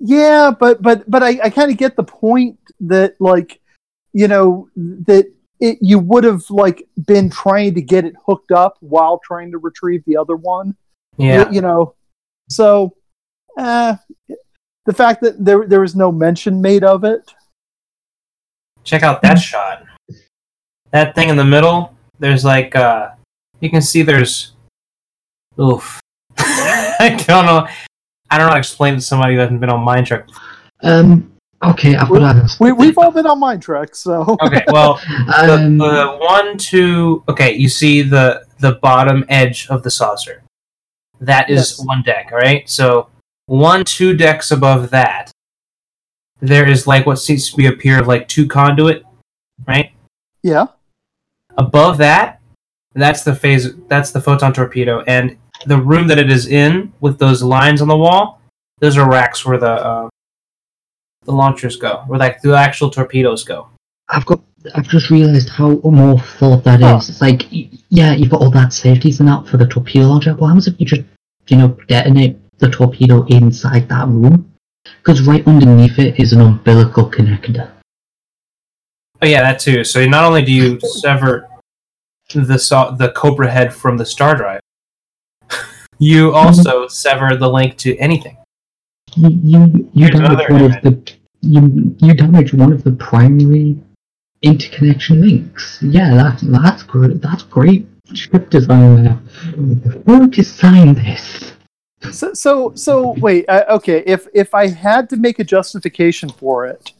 Yeah, 0.00 0.52
but 0.58 0.80
but 0.82 1.08
but 1.10 1.22
I, 1.22 1.40
I 1.44 1.50
kind 1.50 1.70
of 1.70 1.76
get 1.76 1.96
the 1.96 2.04
point 2.04 2.58
that 2.80 3.14
like, 3.20 3.60
you 4.12 4.28
know, 4.28 4.68
that 4.76 5.26
it 5.60 5.78
you 5.80 5.98
would 5.98 6.22
have 6.24 6.48
like 6.50 6.86
been 7.06 7.28
trying 7.30 7.74
to 7.74 7.82
get 7.82 8.04
it 8.04 8.14
hooked 8.24 8.52
up 8.52 8.76
while 8.80 9.20
trying 9.24 9.50
to 9.52 9.58
retrieve 9.58 10.02
the 10.06 10.16
other 10.16 10.36
one. 10.36 10.76
Yeah. 11.16 11.48
You, 11.48 11.56
you 11.56 11.60
know, 11.62 11.94
so 12.48 12.94
uh, 13.58 13.96
the 14.86 14.92
fact 14.94 15.20
that 15.22 15.44
there 15.44 15.66
there 15.66 15.80
was 15.80 15.96
no 15.96 16.12
mention 16.12 16.62
made 16.62 16.84
of 16.84 17.02
it. 17.02 17.22
check 18.84 19.02
out 19.02 19.20
that 19.22 19.34
shot. 19.40 19.84
That 20.90 21.14
thing 21.14 21.28
in 21.28 21.36
the 21.36 21.44
middle, 21.44 21.94
there's 22.18 22.44
like 22.44 22.74
uh 22.76 23.10
you 23.60 23.70
can 23.70 23.82
see 23.82 24.02
there's 24.02 24.52
oof. 25.60 26.00
I 26.38 27.22
don't 27.26 27.46
know. 27.46 27.66
I 28.30 28.36
don't 28.38 28.46
know 28.46 28.50
how 28.50 28.54
to 28.54 28.58
explain 28.58 28.94
to 28.94 29.00
somebody 29.00 29.34
who 29.34 29.40
hasn't 29.40 29.60
been 29.60 29.70
on 29.70 29.84
MineTrek. 29.86 30.28
Um. 30.82 31.32
Okay, 31.64 31.96
I've 31.96 32.08
got 32.08 32.34
to 32.34 32.56
We 32.60 32.70
we've 32.70 32.96
all 32.98 33.10
been 33.10 33.26
on 33.26 33.40
MineTrek, 33.40 33.96
so 33.96 34.36
Okay, 34.42 34.62
well 34.68 35.00
the, 35.26 35.54
Um, 35.54 35.78
the 35.78 36.16
one, 36.20 36.56
two 36.56 37.24
okay, 37.28 37.54
you 37.56 37.68
see 37.68 38.02
the 38.02 38.44
the 38.60 38.72
bottom 38.80 39.24
edge 39.28 39.66
of 39.68 39.82
the 39.82 39.90
saucer. 39.90 40.42
That 41.20 41.50
is 41.50 41.76
Yes. 41.78 41.84
one 41.84 42.02
deck, 42.02 42.28
alright? 42.32 42.70
So 42.70 43.08
one, 43.46 43.84
two 43.84 44.16
decks 44.16 44.52
above 44.52 44.90
that, 44.90 45.32
there 46.40 46.68
is 46.68 46.86
like 46.86 47.06
what 47.06 47.16
seems 47.16 47.50
to 47.50 47.56
be 47.56 47.66
a 47.66 47.72
pier 47.72 47.98
of 48.00 48.06
like 48.06 48.28
two 48.28 48.46
conduit, 48.46 49.04
right? 49.66 49.90
yeah. 50.44 50.66
Above 51.58 51.98
that 51.98 52.40
that's 52.94 53.22
the 53.22 53.34
phase 53.34 53.74
that's 53.88 54.10
the 54.10 54.20
photon 54.20 54.52
torpedo 54.52 55.02
and 55.02 55.36
the 55.66 55.76
room 55.76 56.06
that 56.08 56.18
it 56.18 56.30
is 56.30 56.46
in 56.46 56.92
with 57.00 57.18
those 57.18 57.42
lines 57.42 57.82
on 57.82 57.88
the 57.88 57.96
wall 57.96 58.40
those 58.78 58.96
are 58.96 59.08
racks 59.08 59.44
where 59.44 59.58
the 59.58 59.70
uh, 59.70 60.08
the 61.24 61.32
launchers 61.32 61.76
go 61.76 62.02
where 62.06 62.18
like 62.18 62.40
the 62.40 62.54
actual 62.54 62.88
torpedoes 62.88 63.44
go 63.44 63.68
I've 64.08 64.24
got. 64.26 64.40
I've 64.74 64.88
just 64.88 65.10
realised 65.10 65.50
how 65.50 65.80
more 65.84 66.18
thought 66.18 66.64
that 66.64 66.80
is. 66.80 66.86
Huh. 66.86 66.96
It's 66.96 67.20
like, 67.20 67.46
yeah, 67.90 68.14
you've 68.14 68.30
got 68.30 68.40
all 68.40 68.50
that 68.50 68.72
safeties 68.72 69.20
and 69.20 69.28
that 69.28 69.46
for 69.46 69.56
the 69.56 69.66
torpedo 69.66 70.06
launcher. 70.06 70.34
What 70.34 70.48
happens 70.48 70.66
if 70.66 70.80
you 70.80 70.86
just, 70.86 71.02
you 71.48 71.56
know, 71.56 71.76
detonate 71.86 72.38
the 72.58 72.68
torpedo 72.68 73.24
inside 73.26 73.88
that 73.88 74.08
room? 74.08 74.52
Because 74.98 75.22
right 75.22 75.46
underneath 75.46 75.98
it 75.98 76.18
is 76.18 76.32
an 76.32 76.40
umbilical 76.40 77.10
connector. 77.10 77.70
oh 79.22 79.26
yeah 79.26 79.42
that 79.42 79.58
too 79.58 79.84
so 79.84 80.04
not 80.06 80.24
only 80.24 80.44
do 80.44 80.52
you 80.52 80.80
sever 81.02 81.47
the 82.34 82.58
so- 82.58 82.94
the 82.98 83.10
cobra 83.10 83.50
head 83.50 83.72
from 83.72 83.96
the 83.96 84.06
star 84.06 84.36
drive 84.36 84.60
you 85.98 86.32
also 86.32 86.86
sever 86.86 87.36
the 87.36 87.48
link 87.48 87.76
to 87.76 87.96
anything 87.96 88.36
You 89.16 89.30
you, 89.42 89.90
you 89.94 90.10
damage 90.10 90.14
another 90.14 90.46
one 90.52 90.64
of 90.64 90.82
the 90.82 91.12
you 91.40 91.96
you 92.00 92.14
damage 92.14 92.52
one 92.52 92.72
of 92.72 92.84
the 92.84 92.92
primary 92.92 93.78
interconnection 94.42 95.20
links. 95.20 95.78
Yeah, 95.82 96.14
that's 96.14 96.42
that's 96.42 96.82
good. 96.82 97.20
That's 97.22 97.42
great 97.42 97.86
ship 98.14 98.50
design 98.50 99.04
there. 99.04 99.12
Who 100.06 100.28
designed 100.28 100.96
this? 100.98 101.52
So 102.12 102.32
so 102.34 102.72
so 102.74 103.14
wait. 103.18 103.48
Uh, 103.48 103.64
okay, 103.70 104.02
if 104.06 104.26
if 104.34 104.54
I 104.54 104.68
had 104.68 105.08
to 105.10 105.16
make 105.16 105.38
a 105.38 105.44
justification 105.44 106.28
for 106.28 106.66
it, 106.66 106.92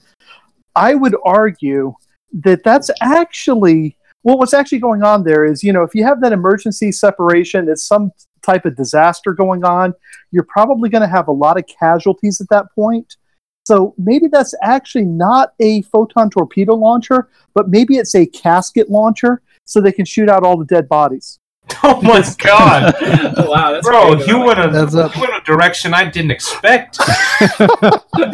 I 0.75 0.95
would 0.95 1.17
argue 1.25 1.95
that 2.43 2.63
that's 2.65 2.91
actually 3.01 3.97
well. 4.23 4.39
What's 4.39 4.55
actually 4.55 4.79
going 4.79 5.03
on 5.03 5.25
there 5.25 5.45
is, 5.45 5.63
you 5.63 5.73
know, 5.73 5.83
if 5.83 5.95
you 5.95 6.05
have 6.05 6.21
that 6.21 6.33
emergency 6.33 6.93
separation, 6.93 7.69
it's 7.69 7.87
some 7.87 8.13
type 8.43 8.65
of 8.65 8.77
disaster 8.77 9.33
going 9.33 9.65
on. 9.65 9.95
You're 10.31 10.47
probably 10.49 10.89
going 10.89 11.03
to 11.03 11.09
have 11.09 11.29
a 11.29 11.33
lot 11.33 11.59
of 11.59 11.65
casualties 11.67 12.41
at 12.41 12.49
that 12.51 12.67
point. 12.75 13.17
So 13.67 13.95
maybe 13.99 14.29
that's 14.29 14.55
actually 14.63 15.05
not 15.05 15.53
a 15.61 15.83
photon 15.83 16.31
torpedo 16.31 16.75
launcher, 16.75 17.29
but 17.55 17.69
maybe 17.69 17.99
it's 17.99 18.15
a 18.15 18.25
casket 18.25 18.89
launcher, 18.89 19.43
so 19.67 19.81
they 19.81 19.93
can 19.93 20.07
shoot 20.07 20.31
out 20.31 20.43
all 20.43 20.57
the 20.57 20.65
dead 20.65 20.89
bodies. 20.89 21.39
oh 21.83 22.01
my 22.03 22.25
god 22.39 22.95
Oh 23.37 23.51
wow, 23.51 23.73
that's 23.73 23.87
bro 23.87 24.17
you 24.25 24.41
went 24.41 24.59
a, 24.59 24.69
That's 24.69 24.95
a- 24.95 25.11
you 25.15 25.21
went 25.21 25.35
a 25.35 25.45
direction 25.45 25.95
i 25.95 26.05
didn't 26.09 26.31
expect 26.31 26.99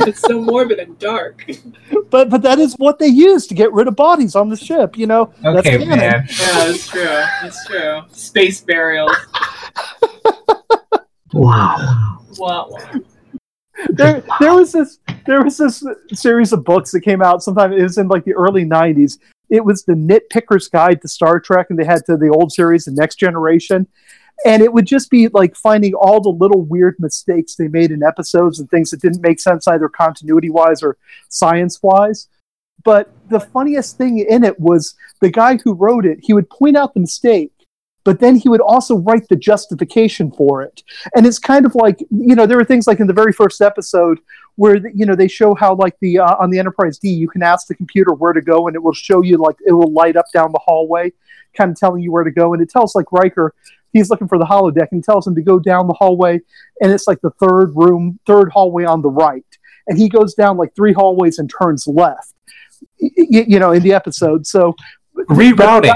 it's 0.06 0.20
so 0.20 0.40
morbid 0.40 0.78
and 0.78 0.98
dark. 0.98 1.44
But 2.11 2.31
but 2.31 2.43
that 2.43 2.59
is 2.59 2.74
what 2.74 2.98
they 2.98 3.06
use 3.06 3.47
to 3.48 3.55
get 3.55 3.73
rid 3.73 3.89
of 3.89 3.97
bodies 3.97 4.35
on 4.35 4.48
the 4.48 4.56
ship. 4.56 4.97
You 4.97 5.06
know, 5.06 5.32
that's 5.43 5.59
okay 5.59 5.78
canon. 5.78 5.89
man 5.89 6.27
Yeah, 6.28 6.66
that's 6.66 6.89
true. 6.89 7.02
That's 7.05 7.66
true. 7.66 8.02
Space 8.12 8.61
burials. 8.61 9.12
Wow. 11.32 12.20
Wow. 12.39 12.69
wow. 12.70 13.01
there, 13.90 14.23
there 14.40 14.55
was 14.55 14.73
this 14.73 14.98
there 15.27 15.43
was 15.43 15.56
this 15.59 15.85
series 16.12 16.52
of 16.52 16.65
books 16.65 16.90
that 16.93 17.01
came 17.01 17.23
out 17.23 17.43
sometime 17.43 17.73
it 17.73 17.82
was 17.82 17.98
in 17.98 18.09
like 18.09 18.24
the 18.24 18.35
early 18.35 18.65
90s 18.65 19.19
it 19.55 19.64
was 19.64 19.85
the 19.85 19.94
nitpicker's 19.94 20.68
guide 20.68 21.01
to 21.02 21.09
star 21.09 21.40
trek 21.40 21.68
and 21.70 21.78
they 21.78 21.85
had 21.85 22.05
to 22.06 22.16
the 22.16 22.28
old 22.28 22.52
series 22.52 22.85
the 22.85 22.93
next 22.93 23.16
generation. 23.16 23.86
And 24.44 24.62
it 24.62 24.72
would 24.72 24.86
just 24.86 25.10
be 25.10 25.28
like 25.28 25.55
finding 25.55 25.94
all 25.94 26.20
the 26.20 26.28
little 26.28 26.62
weird 26.62 26.97
mistakes 26.98 27.55
they 27.55 27.68
made 27.68 27.93
in 27.93 28.02
episodes 28.02 28.59
and 28.59 28.68
things 28.68 28.90
that 28.90 29.01
didn't 29.01 29.22
make 29.22 29.39
sense 29.39 29.68
either 29.68 29.89
continuity 29.89 30.51
wise 30.51 30.82
or 30.82 30.97
science 31.28 31.81
wise 31.82 32.28
but 32.85 33.10
the 33.31 33.40
funniest 33.40 33.97
thing 33.97 34.18
in 34.18 34.44
it 34.44 34.59
was 34.60 34.94
the 35.20 35.31
guy 35.31 35.56
who 35.62 35.72
wrote 35.72 36.05
it 36.05 36.18
he 36.22 36.35
would 36.35 36.51
point 36.51 36.76
out 36.76 36.93
the 36.93 37.01
mistake 37.01 37.52
but 38.05 38.20
then 38.20 38.36
he 38.36 38.48
would 38.48 38.60
also 38.60 38.98
write 38.98 39.28
the 39.28 39.36
justification 39.36 40.31
for 40.31 40.62
it. 40.62 40.82
And 41.16 41.26
it's 41.26 41.39
kind 41.39 41.66
of 41.66 41.74
like 41.74 42.01
you 42.10 42.35
know 42.35 42.47
there 42.47 42.59
were 42.59 42.64
things 42.64 42.86
like 42.86 43.01
in 43.01 43.06
the 43.06 43.12
very 43.12 43.32
first 43.32 43.60
episode 43.60 44.20
where 44.56 44.78
the, 44.78 44.90
you 44.94 45.05
know 45.05 45.14
they 45.14 45.28
show 45.28 45.55
how 45.55 45.74
like 45.74 45.97
the 46.01 46.18
uh, 46.18 46.36
on 46.36 46.51
the 46.51 46.59
enterprise 46.59 46.98
d 46.98 47.09
you 47.09 47.28
can 47.28 47.43
ask 47.43 47.66
the 47.66 47.74
computer 47.74 48.12
where 48.12 48.32
to 48.32 48.40
go 48.40 48.66
and 48.66 48.76
it 48.76 48.82
will 48.82 48.93
show 48.93 49.22
you 49.22 49.36
like 49.36 49.56
it 49.66 49.72
will 49.72 49.93
light 49.93 50.16
up 50.16 50.26
down 50.32 50.52
the 50.52 50.60
hallway 50.64 51.12
kind 51.56 51.70
of 51.70 51.76
telling 51.76 52.02
you 52.02 52.10
where 52.12 52.24
to 52.24 52.31
go. 52.31 52.52
And 52.52 52.62
it 52.62 52.68
tells 52.68 52.94
like 52.94 53.10
Riker 53.12 53.55
he's 53.93 54.10
looking 54.10 54.26
for 54.26 54.39
the 54.39 54.44
holodeck 54.44 54.89
and 54.90 55.05
tells 55.05 55.26
him 55.26 55.35
to 55.36 55.43
go 55.43 55.59
down 55.59 55.86
the 55.86 55.94
hallway 55.94 56.40
and 56.81 56.90
it's 56.93 57.06
like 57.06 57.20
the 57.20 57.31
third 57.40 57.72
room 57.74 58.18
third 58.26 58.51
hallway 58.52 58.85
on 58.85 59.02
the 59.02 59.10
right. 59.10 59.44
And 59.86 59.98
he 59.98 60.09
goes 60.09 60.35
down 60.35 60.56
like 60.56 60.74
three 60.74 60.93
hallways 60.93 61.39
and 61.39 61.51
turns 61.51 61.86
left 61.86 62.35
y- 63.01 63.10
y- 63.16 63.47
you 63.47 63.59
know 63.59 63.72
in 63.72 63.82
the 63.82 63.93
episode. 63.93 64.47
So 64.47 64.74
rerouting. 65.31 65.94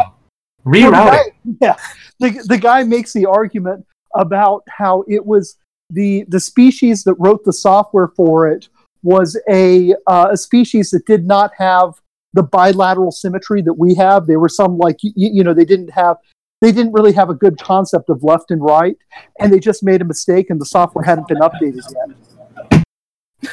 rerouting. 0.64 1.32
yeah 1.60 1.76
the, 2.20 2.30
the 2.46 2.58
guy 2.58 2.82
makes 2.82 3.12
the 3.12 3.26
argument 3.26 3.84
about 4.14 4.62
how 4.68 5.04
it 5.08 5.24
was 5.24 5.56
the 5.90 6.24
the 6.28 6.40
species 6.40 7.04
that 7.04 7.14
wrote 7.14 7.44
the 7.44 7.52
software 7.52 8.08
for 8.08 8.48
it 8.48 8.68
was 9.02 9.40
a 9.48 9.94
uh, 10.06 10.28
a 10.32 10.36
species 10.36 10.90
that 10.90 11.06
did 11.06 11.26
not 11.26 11.52
have 11.56 11.94
the 12.34 12.42
bilateral 12.42 13.10
symmetry 13.10 13.62
that 13.62 13.74
we 13.74 13.94
have 13.94 14.26
they 14.26 14.36
were 14.36 14.48
some 14.48 14.76
like 14.76 14.96
you, 15.02 15.12
you 15.16 15.42
know 15.42 15.54
they 15.54 15.64
didn't 15.64 15.90
have 15.90 16.18
they 16.60 16.72
didn't 16.72 16.92
really 16.92 17.12
have 17.12 17.30
a 17.30 17.34
good 17.34 17.58
concept 17.58 18.10
of 18.10 18.22
left 18.24 18.50
and 18.50 18.62
right, 18.62 18.96
and 19.38 19.52
they 19.52 19.60
just 19.60 19.82
made 19.82 20.00
a 20.00 20.04
mistake, 20.04 20.50
and 20.50 20.60
the 20.60 20.66
software 20.66 21.04
hadn't 21.04 21.28
been 21.28 21.38
updated 21.38 21.82
yet. 21.94 22.84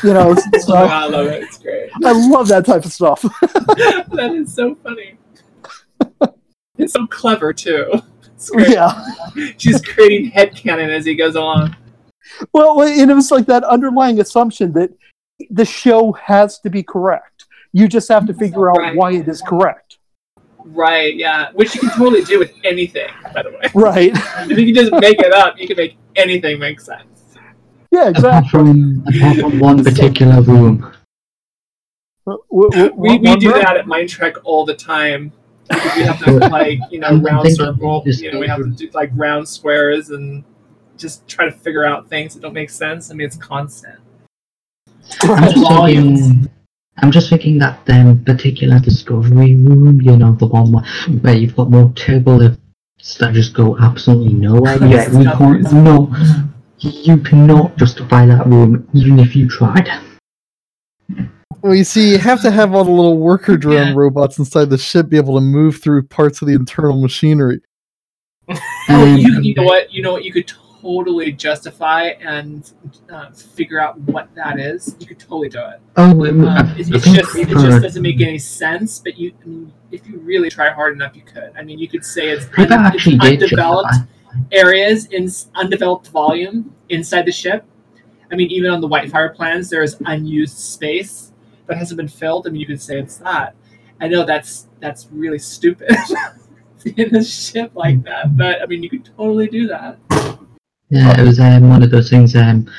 You 0.04 0.14
know, 0.14 0.34
Oh, 0.36 0.60
so 0.60 0.74
I 0.74 1.06
love 1.06 1.28
it. 1.28 1.44
It's 1.44 1.60
great. 1.60 1.92
I 2.04 2.12
love 2.12 2.48
that 2.48 2.66
type 2.66 2.84
of 2.84 2.92
stuff. 2.92 3.22
that 3.42 4.32
is 4.36 4.54
so 4.54 4.76
funny. 4.76 5.18
It's 6.78 6.94
so 6.94 7.06
clever 7.06 7.54
too. 7.54 7.94
Yeah. 8.58 9.06
She's 9.58 9.82
creating 9.82 10.32
headcanon 10.32 10.90
as 10.90 11.06
he 11.06 11.16
goes 11.16 11.36
along. 11.36 11.76
Well, 12.54 12.82
and 12.82 13.10
it 13.12 13.14
was 13.14 13.32
like 13.32 13.46
that 13.48 13.64
underlying 13.64 14.20
assumption 14.20 14.74
that 14.74 14.92
the 15.50 15.66
show 15.66 16.12
has 16.14 16.60
to 16.60 16.70
be 16.70 16.84
correct. 16.84 17.46
You 17.74 17.88
just 17.88 18.08
have 18.10 18.26
to 18.28 18.34
figure 18.34 18.70
out 18.72 18.78
Right. 18.78 18.96
why 18.96 19.12
it 19.14 19.28
is 19.28 19.42
correct. 19.42 19.98
Right, 20.64 21.16
yeah. 21.16 21.50
Which 21.54 21.76
you 21.76 21.82
can 21.82 21.90
totally 21.92 22.24
do 22.24 22.40
with 22.40 22.52
anything, 22.64 23.10
by 23.34 23.44
the 23.44 23.52
way. 23.52 23.70
Right. 23.74 24.12
If 24.50 24.58
you 24.58 24.66
can 24.74 24.76
just 24.76 24.92
make 24.94 25.20
it 25.20 25.34
up, 25.34 25.60
you 25.60 25.68
can 25.68 25.78
make 25.78 25.98
anything 26.16 26.58
make 26.60 26.80
sense. 26.80 27.04
Yeah, 27.92 28.10
Apart 28.10 28.16
exactly. 28.16 28.50
from, 28.50 29.04
apart 29.08 29.38
from 29.38 29.60
one 29.60 29.84
particular 29.84 30.42
room. 30.42 30.92
W- 32.26 32.70
w- 32.72 32.94
We, 32.96 33.18
we 33.20 33.36
do 33.38 33.52
that 33.54 33.78
at 33.78 33.86
MineTrek 33.86 34.38
all 34.44 34.66
the 34.66 34.74
time. 34.76 35.32
Because 35.68 35.96
we 35.96 36.04
have 36.04 36.24
to 36.26 36.32
like, 36.50 36.80
you 36.92 37.00
know, 37.00 37.10
round 37.28 37.44
thinking 37.44 37.56
circle. 37.66 38.04
You 38.06 38.32
know, 38.32 38.40
we 38.40 38.48
have 38.48 38.60
to 38.60 38.70
do 38.70 38.90
like 38.94 39.12
round 39.16 39.48
squares 39.48 40.10
and 40.12 40.44
just 40.98 41.28
try 41.28 41.46
to 41.46 41.52
figure 41.52 41.86
out 41.86 42.10
things 42.10 42.34
that 42.34 42.42
don't 42.42 42.54
make 42.54 42.70
sense. 42.70 43.12
I 43.12 43.14
mean, 43.14 43.28
it's 43.28 43.38
constant. 43.38 44.00
I'm 45.24 45.44
just 45.52 45.58
Volumes. 45.68 46.22
thinking, 46.22 46.50
I'm 46.98 47.12
just 47.12 47.30
thinking 47.30 47.58
that 47.60 47.88
um, 47.90 48.24
particular 48.24 48.80
discovery 48.80 49.56
room, 49.56 50.02
you 50.02 50.16
know, 50.18 50.34
the 50.34 50.48
one 50.48 50.72
where, 50.72 50.84
where 51.22 51.36
you've 51.36 51.56
got 51.56 51.70
more 51.70 51.90
turbolifts 51.90 52.58
that 53.20 53.34
just 53.34 53.54
go 53.54 53.78
absolutely 53.80 54.34
nowhere. 54.34 54.78
Yeah, 54.88 55.10
we 55.18 55.26
can't, 55.26 55.74
no, 55.74 56.12
you 56.80 57.18
cannot 57.18 57.78
justify 57.78 58.26
that 58.26 58.48
room 58.48 58.88
even 58.94 59.20
if 59.20 59.36
you 59.36 59.48
tried. 59.48 59.90
Well, 61.62 61.76
you 61.76 61.84
see, 61.84 62.12
you 62.12 62.18
have 62.20 62.42
to 62.44 62.52
have 62.52 62.74
all 62.74 62.84
the 62.84 62.92
little 62.92 63.18
worker 63.18 63.58
drone 63.58 63.88
Yeah. 63.88 63.94
robots 63.96 64.38
inside 64.38 64.70
the 64.70 64.78
ship 64.78 65.10
be 65.10 65.18
able 65.18 65.36
to 65.36 65.42
move 65.42 65.82
through 65.82 66.04
parts 66.04 66.42
of 66.42 66.48
the 66.48 66.54
internal 66.54 67.00
machinery. 67.02 67.62
Oh, 68.88 69.04
Um, 69.04 69.18
you, 69.18 69.42
you 69.42 69.56
know 69.56 69.64
what? 69.64 69.92
You 69.92 70.04
know 70.04 70.12
what? 70.12 70.24
You 70.24 70.32
could 70.32 70.46
totally 70.86 71.32
justify 71.32 72.10
and 72.22 72.74
uh, 73.10 73.32
figure 73.32 73.80
out 73.80 73.98
what 74.02 74.34
that 74.36 74.60
is. 74.60 74.96
You 75.00 75.08
could 75.08 75.20
totally 75.20 75.50
do 75.50 75.60
it. 75.60 75.80
oh, 75.98 76.26
Um, 76.26 76.48
I 76.48 76.76
it's, 76.78 76.90
it's 76.90 77.06
just 77.06 77.36
it 77.36 77.50
just 77.50 77.82
doesn't 77.82 78.04
make 78.04 78.22
any 78.22 78.38
sense. 78.38 79.00
But 79.00 79.18
you, 79.18 79.34
I 79.44 79.48
mean, 79.48 79.74
if 79.92 80.08
you 80.08 80.20
really 80.20 80.50
try 80.50 80.70
hard 80.70 80.94
enough, 80.94 81.16
you 81.16 81.24
could. 81.24 81.52
I 81.58 81.64
mean, 81.64 81.80
you 81.80 81.88
could 81.88 82.06
say 82.06 82.30
it's, 82.30 82.46
Creeper 82.46 82.92
it's 82.94 83.08
undeveloped 83.08 83.90
justify. 83.94 84.40
areas 84.52 85.06
in 85.08 85.28
undeveloped 85.56 86.10
volume 86.10 86.76
inside 86.90 87.26
the 87.26 87.32
ship. 87.32 87.66
I 88.32 88.36
mean, 88.36 88.52
even 88.52 88.70
on 88.70 88.82
the 88.82 88.88
Whitefire 88.88 89.34
plans, 89.34 89.70
there 89.70 89.82
is 89.82 89.98
unused 90.06 90.58
space 90.58 91.32
that 91.66 91.78
hasn't 91.78 91.98
been 91.98 92.08
filled. 92.08 92.48
I 92.48 92.52
mean, 92.52 92.62
you 92.62 92.68
could 92.68 92.82
say 92.82 93.00
it's 93.00 93.18
that. 93.18 93.56
I 94.00 94.08
know 94.08 94.24
that's 94.24 94.68
that's 94.80 95.08
really 95.12 95.40
stupid 95.40 95.90
in 96.86 97.16
a 97.16 97.24
ship 97.24 97.72
like 97.74 98.04
that, 98.04 98.38
but 98.38 98.62
I 98.62 98.68
mean, 98.68 98.84
you 98.84 98.90
could 98.90 99.06
totally 99.06 99.48
do 99.48 99.68
that. 99.68 99.98
Yeah, 100.90 101.20
it 101.20 101.24
was 101.26 101.40
um, 101.40 101.70
one 101.70 101.84
of 101.84 101.90
those 101.92 102.10
things. 102.10 102.36
Um, 102.36 102.70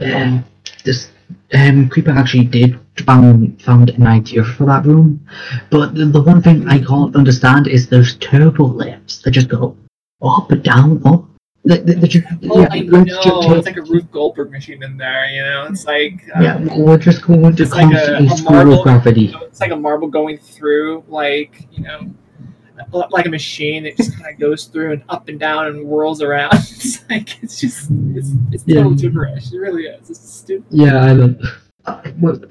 um, 0.00 0.44
this 0.84 1.10
um, 1.54 1.88
Creeper 1.88 2.10
actually 2.10 2.44
did 2.44 2.78
found 3.06 3.60
found 3.62 3.90
an 3.90 4.06
idea 4.06 4.44
for 4.44 4.66
that 4.66 4.84
room, 4.84 5.26
but 5.70 5.94
the, 5.94 6.04
the 6.06 6.22
one 6.22 6.42
thing 6.42 6.68
I 6.68 6.78
can't 6.78 7.16
understand 7.16 7.66
is 7.66 7.88
those 7.88 8.16
turbolifts 8.18 9.22
that 9.22 9.30
just 9.32 9.48
go 9.48 9.76
up 10.22 10.50
and 10.50 10.62
down, 10.62 11.00
up. 11.06 11.24
They, 11.66 11.78
they 11.78 12.06
just, 12.08 12.26
Oh, 12.50 12.60
yeah, 12.60 12.68
I 12.70 12.80
know. 12.80 13.04
just 13.06 13.18
It's 13.26 13.66
like 13.66 13.78
a 13.78 13.82
Rube 13.82 14.10
Goldberg 14.12 14.50
machine 14.50 14.82
in 14.82 14.98
there. 14.98 15.24
You 15.30 15.42
know, 15.42 15.66
it's 15.70 15.86
like 15.86 16.22
uh, 16.36 16.42
yeah, 16.42 16.76
we're 16.76 16.98
just 16.98 17.22
going 17.22 17.56
to 17.56 17.62
It's 17.62 17.72
like 17.72 17.86
a- 17.86 18.18
constantly 18.18 18.46
a 18.46 18.50
marble- 18.50 18.82
gravity. 18.82 19.34
it's 19.40 19.60
like 19.62 19.70
a 19.70 19.76
marble 19.76 20.08
going 20.08 20.36
through, 20.36 21.04
like 21.08 21.66
you 21.72 21.82
know, 21.84 22.00
like 23.10 23.26
a 23.26 23.30
machine. 23.30 23.84
that 23.84 23.96
just 23.96 24.16
kind 24.18 24.32
of 24.32 24.40
goes 24.40 24.64
through 24.64 24.92
and 24.92 25.02
up 25.08 25.28
and 25.28 25.38
down 25.38 25.66
and 25.66 25.86
whirls 25.86 26.22
around. 26.22 26.52
It's 26.54 27.08
like 27.10 27.42
it's 27.42 27.60
just 27.60 27.90
it's 28.14 28.30
it's 28.52 28.64
Yeah. 28.66 28.82
total 28.82 28.94
gibberish. 28.94 29.52
It 29.52 29.58
really 29.58 29.84
is. 29.84 30.10
It's 30.10 30.32
stupid. 30.32 30.66
Yeah, 30.70 30.96
I 31.04 31.12
love. 31.12 31.36
Uh, 31.86 32.00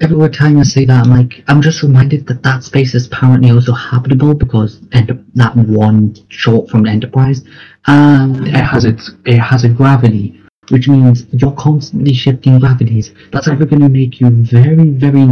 every 0.00 0.30
time 0.30 0.58
I 0.58 0.62
say 0.62 0.84
that, 0.84 1.04
I'm 1.04 1.10
like, 1.10 1.42
I'm 1.48 1.60
just 1.60 1.82
reminded 1.82 2.28
that 2.28 2.44
that 2.44 2.62
space 2.62 2.94
is 2.94 3.06
apparently 3.08 3.50
also 3.50 3.72
habitable 3.72 4.32
because 4.32 4.80
enter- 4.92 5.18
that 5.34 5.56
one 5.56 6.14
short 6.28 6.70
from 6.70 6.86
Enterprise, 6.86 7.42
and 7.88 8.46
it 8.46 8.54
has 8.54 8.84
its 8.84 9.10
it 9.24 9.38
has 9.38 9.64
a 9.64 9.68
gravity, 9.68 10.40
which 10.68 10.86
means 10.88 11.26
you're 11.32 11.50
constantly 11.52 12.14
shifting 12.14 12.60
gravities. 12.60 13.12
That's 13.32 13.48
either 13.48 13.66
going 13.66 13.82
to 13.82 13.88
make 13.88 14.20
you 14.20 14.30
very 14.30 14.88
very 14.90 15.26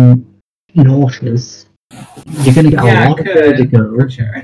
nauseous. 0.74 1.66
You're 2.42 2.54
going 2.54 2.70
to 2.70 2.70
get 2.72 2.84
Yeah, 2.84 3.08
a 3.08 3.10
lot 3.10 3.20
of 3.20 3.26
vertigo. 3.26 3.94
For 3.96 4.10
sure. 4.10 4.42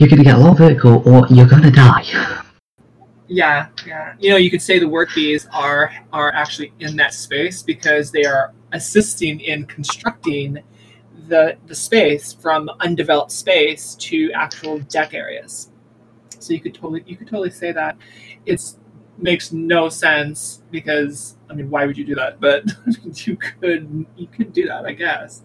You're 0.00 0.08
going 0.08 0.20
to 0.20 0.24
get 0.24 0.36
a 0.36 0.38
lot 0.38 0.52
of 0.52 0.58
vertigo, 0.58 1.02
or 1.02 1.26
you're 1.28 1.46
going 1.46 1.60
to 1.60 1.70
die. 1.70 2.06
Yeah, 3.28 3.66
yeah. 3.86 4.14
You 4.18 4.30
know, 4.30 4.38
you 4.38 4.50
could 4.50 4.62
say 4.62 4.78
the 4.78 4.88
work 4.88 5.10
bees 5.14 5.46
are 5.52 5.92
are 6.10 6.32
actually 6.32 6.72
in 6.80 6.96
that 6.96 7.12
space 7.12 7.62
because 7.62 8.10
they 8.10 8.24
are 8.24 8.54
assisting 8.72 9.40
in 9.40 9.66
constructing 9.66 10.60
the 11.28 11.58
the 11.66 11.74
space 11.74 12.32
from 12.32 12.70
undeveloped 12.80 13.30
space 13.30 13.94
to 13.96 14.32
actual 14.32 14.78
deck 14.78 15.12
areas. 15.12 15.70
So 16.38 16.54
you 16.54 16.60
could 16.60 16.72
totally 16.72 17.04
you 17.06 17.18
could 17.18 17.28
totally 17.28 17.50
say 17.50 17.70
that. 17.70 17.98
It's 18.46 18.78
makes 19.18 19.52
no 19.52 19.90
sense 19.90 20.62
because 20.70 21.36
I 21.50 21.52
mean, 21.52 21.68
why 21.68 21.84
would 21.84 21.98
you 21.98 22.06
do 22.06 22.14
that? 22.14 22.40
But 22.40 22.64
you 23.26 23.36
could 23.36 24.06
you 24.16 24.28
could 24.28 24.54
do 24.54 24.66
that, 24.66 24.86
I 24.86 24.92
guess. 24.92 25.42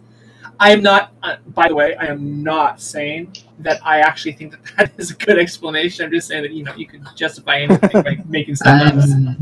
I 0.59 0.71
am 0.71 0.81
not. 0.81 1.11
Uh, 1.21 1.37
by 1.47 1.67
the 1.67 1.75
way, 1.75 1.95
I 1.95 2.05
am 2.05 2.43
not 2.43 2.81
saying 2.81 3.35
that 3.59 3.79
I 3.85 3.99
actually 3.99 4.33
think 4.33 4.51
that 4.51 4.61
that 4.77 4.91
is 4.97 5.11
a 5.11 5.15
good 5.15 5.37
explanation. 5.39 6.05
I'm 6.05 6.11
just 6.11 6.27
saying 6.27 6.43
that 6.43 6.51
you 6.51 6.63
know 6.63 6.73
you 6.75 6.87
can 6.87 7.05
justify 7.15 7.59
anything 7.59 8.03
by 8.03 8.17
making 8.27 8.55
stuff 8.55 8.81
up. 8.81 8.93
Um, 8.93 9.37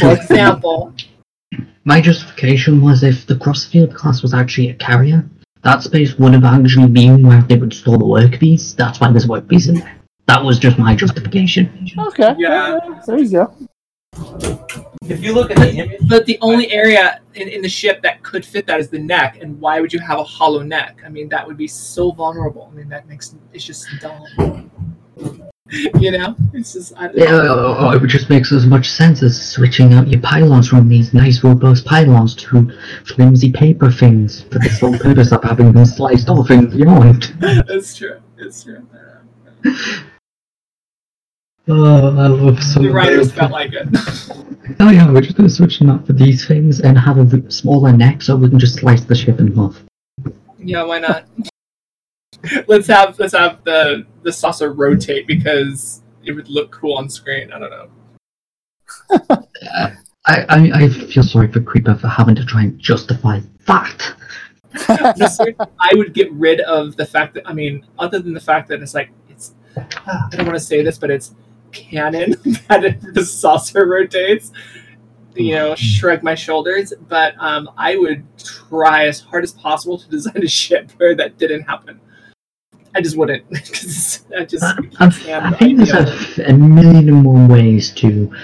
For 0.00 0.12
example, 0.12 0.94
My 1.84 2.00
justification 2.00 2.82
was 2.82 3.02
if 3.02 3.26
the 3.26 3.36
Crossfield 3.36 3.94
class 3.94 4.22
was 4.22 4.34
actually 4.34 4.70
a 4.70 4.74
carrier, 4.74 5.28
that 5.62 5.82
space 5.82 6.18
would 6.18 6.32
have 6.32 6.44
actually 6.44 6.88
been 6.88 7.26
where 7.26 7.42
they 7.42 7.56
would 7.56 7.72
store 7.74 7.98
the 7.98 8.06
work 8.06 8.38
bees. 8.38 8.74
That's 8.74 9.00
why 9.00 9.10
there's 9.10 9.26
work 9.26 9.46
bees 9.48 9.68
in 9.68 9.76
there. 9.76 9.96
That 10.26 10.42
was 10.42 10.58
just 10.58 10.78
my 10.78 10.94
justification. 10.94 11.92
Okay. 11.98 12.34
Yeah. 12.38 12.78
There 13.06 13.18
you 13.18 13.30
go. 13.30 13.54
If 15.08 15.22
you 15.22 15.34
look 15.34 15.50
at 15.50 15.58
the 15.58 15.70
image, 15.70 16.00
but 16.08 16.26
the 16.26 16.38
only 16.40 16.72
area 16.72 17.20
in, 17.36 17.48
in 17.48 17.62
the 17.62 17.68
ship 17.68 18.02
that 18.02 18.22
could 18.22 18.44
fit 18.44 18.66
that 18.66 18.80
is 18.80 18.88
the 18.88 18.98
neck. 18.98 19.38
And 19.40 19.60
why 19.60 19.80
would 19.80 19.92
you 19.92 20.00
have 20.00 20.18
a 20.18 20.24
hollow 20.24 20.62
neck? 20.62 21.02
I 21.04 21.08
mean, 21.08 21.28
that 21.28 21.46
would 21.46 21.56
be 21.56 21.68
so 21.68 22.10
vulnerable. 22.10 22.68
I 22.70 22.74
mean, 22.74 22.88
that 22.88 23.06
makes 23.08 23.34
it's 23.52 23.64
just 23.64 23.86
dumb. 24.00 24.70
you 26.00 26.10
know, 26.12 26.36
it's 26.52 26.72
just 26.72 26.96
I 26.96 27.08
don't 27.08 27.18
Yeah, 27.18 27.30
know. 27.30 27.54
Oh, 27.58 27.76
oh, 27.78 27.90
oh, 27.92 28.04
it 28.04 28.06
just 28.06 28.30
makes 28.30 28.52
as 28.52 28.66
much 28.66 28.88
sense 28.88 29.22
as 29.22 29.40
switching 29.50 29.92
out 29.94 30.08
your 30.08 30.20
pylons 30.20 30.68
from 30.68 30.88
these 30.88 31.12
nice 31.12 31.42
robust 31.42 31.84
pylons 31.84 32.34
to 32.36 32.72
flimsy 33.04 33.52
paper 33.52 33.90
things 33.90 34.42
for 34.44 34.58
the 34.58 34.68
sole 34.68 34.98
purpose 34.98 35.32
of 35.32 35.42
having 35.42 35.72
them 35.72 35.84
sliced 35.84 36.28
off 36.28 36.50
and 36.50 36.70
beyond. 36.70 37.34
it's 37.42 37.96
true. 37.96 38.20
It's 38.38 38.64
true. 38.64 38.86
Oh, 41.68 42.16
I 42.16 42.26
love 42.28 42.62
some 42.62 42.84
The 42.84 42.90
writers 42.90 43.32
felt 43.32 43.52
like 43.52 43.72
it. 43.72 43.88
Oh 44.80 44.90
yeah, 44.90 45.10
we're 45.10 45.20
just 45.20 45.36
gonna 45.36 45.48
switch 45.48 45.78
them 45.78 45.90
up 45.90 46.06
for 46.06 46.12
these 46.12 46.46
things 46.46 46.80
and 46.80 46.98
have 46.98 47.18
a 47.18 47.50
smaller 47.52 47.92
neck 47.92 48.20
so 48.20 48.34
we 48.34 48.48
can 48.50 48.58
just 48.58 48.80
slice 48.80 49.04
the 49.04 49.14
ship 49.14 49.38
in 49.38 49.54
half. 49.54 49.80
yeah, 50.58 50.82
why 50.82 50.98
not? 50.98 51.24
let's 52.66 52.88
have 52.88 53.18
let's 53.18 53.32
have 53.32 53.62
the 53.64 54.04
the 54.22 54.32
saucer 54.32 54.72
rotate 54.72 55.26
because 55.26 56.02
it 56.24 56.32
would 56.32 56.48
look 56.48 56.72
cool 56.72 56.96
on 56.96 57.08
screen. 57.08 57.52
I 57.52 57.58
don't 57.58 57.70
know. 57.70 57.88
I, 60.26 60.44
I, 60.48 60.70
I 60.74 60.88
feel 60.88 61.22
sorry 61.22 61.50
for 61.52 61.60
Creeper 61.60 61.94
for 61.94 62.08
having 62.08 62.34
to 62.34 62.44
try 62.44 62.62
and 62.62 62.78
justify 62.78 63.40
that. 63.66 64.14
I 64.88 65.92
would 65.92 66.12
get 66.12 66.30
rid 66.32 66.60
of 66.60 66.96
the 66.96 67.06
fact 67.06 67.34
that 67.34 67.48
I 67.48 67.52
mean, 67.52 67.86
other 67.98 68.18
than 68.18 68.34
the 68.34 68.40
fact 68.40 68.68
that 68.68 68.82
it's 68.82 68.94
like 68.94 69.10
it's 69.28 69.54
I 69.76 70.28
don't 70.32 70.46
want 70.46 70.58
to 70.58 70.64
say 70.64 70.82
this, 70.82 70.98
but 70.98 71.10
it's 71.10 71.34
canon 71.76 72.30
that 72.68 72.98
the 73.14 73.24
saucer 73.24 73.86
rotates. 73.86 74.52
You 75.34 75.54
know, 75.54 75.74
shrug 75.74 76.22
my 76.22 76.34
shoulders, 76.34 76.94
but 77.08 77.34
um, 77.38 77.68
I 77.76 77.96
would 77.96 78.24
try 78.38 79.06
as 79.06 79.20
hard 79.20 79.44
as 79.44 79.52
possible 79.52 79.98
to 79.98 80.08
design 80.16 80.42
a 80.42 80.48
ship 80.48 80.90
where 80.96 81.14
that 81.14 81.36
didn't 81.36 81.64
happen. 81.64 82.00
I 82.94 83.02
just 83.02 83.18
wouldn't. 83.18 83.44
'cause 83.50 84.24
I 84.34 84.46
just 84.46 84.64
I, 84.64 85.10
can't 85.10 85.28
I, 85.44 85.48
I 85.48 85.50
think 85.58 85.76
there's 85.76 85.92
a, 85.92 85.98
a, 85.98 86.00
f- 86.10 86.38
a 86.38 86.52
million 86.54 87.08
and 87.10 87.22
one 87.22 87.48
ways 87.48 87.90
to, 87.96 88.34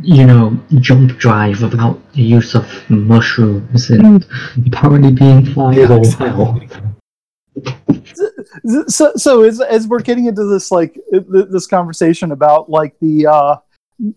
you 0.00 0.24
know, 0.26 0.58
jump 0.80 1.18
drive 1.18 1.60
without 1.60 2.00
the 2.14 2.22
use 2.22 2.54
of 2.54 2.64
mushrooms 2.88 3.90
and 3.90 4.26
apparently 4.66 5.12
being 5.12 5.44
fired 5.54 5.90
all 5.90 6.10
hell. 6.12 6.58
So 8.86 9.12
so 9.16 9.42
as 9.42 9.60
as 9.60 9.86
we're 9.86 10.00
getting 10.00 10.26
into 10.26 10.44
this 10.44 10.70
like 10.70 10.98
this 11.10 11.66
conversation 11.66 12.32
about 12.32 12.70
like 12.70 12.98
the 13.00 13.26
uh 13.26 13.56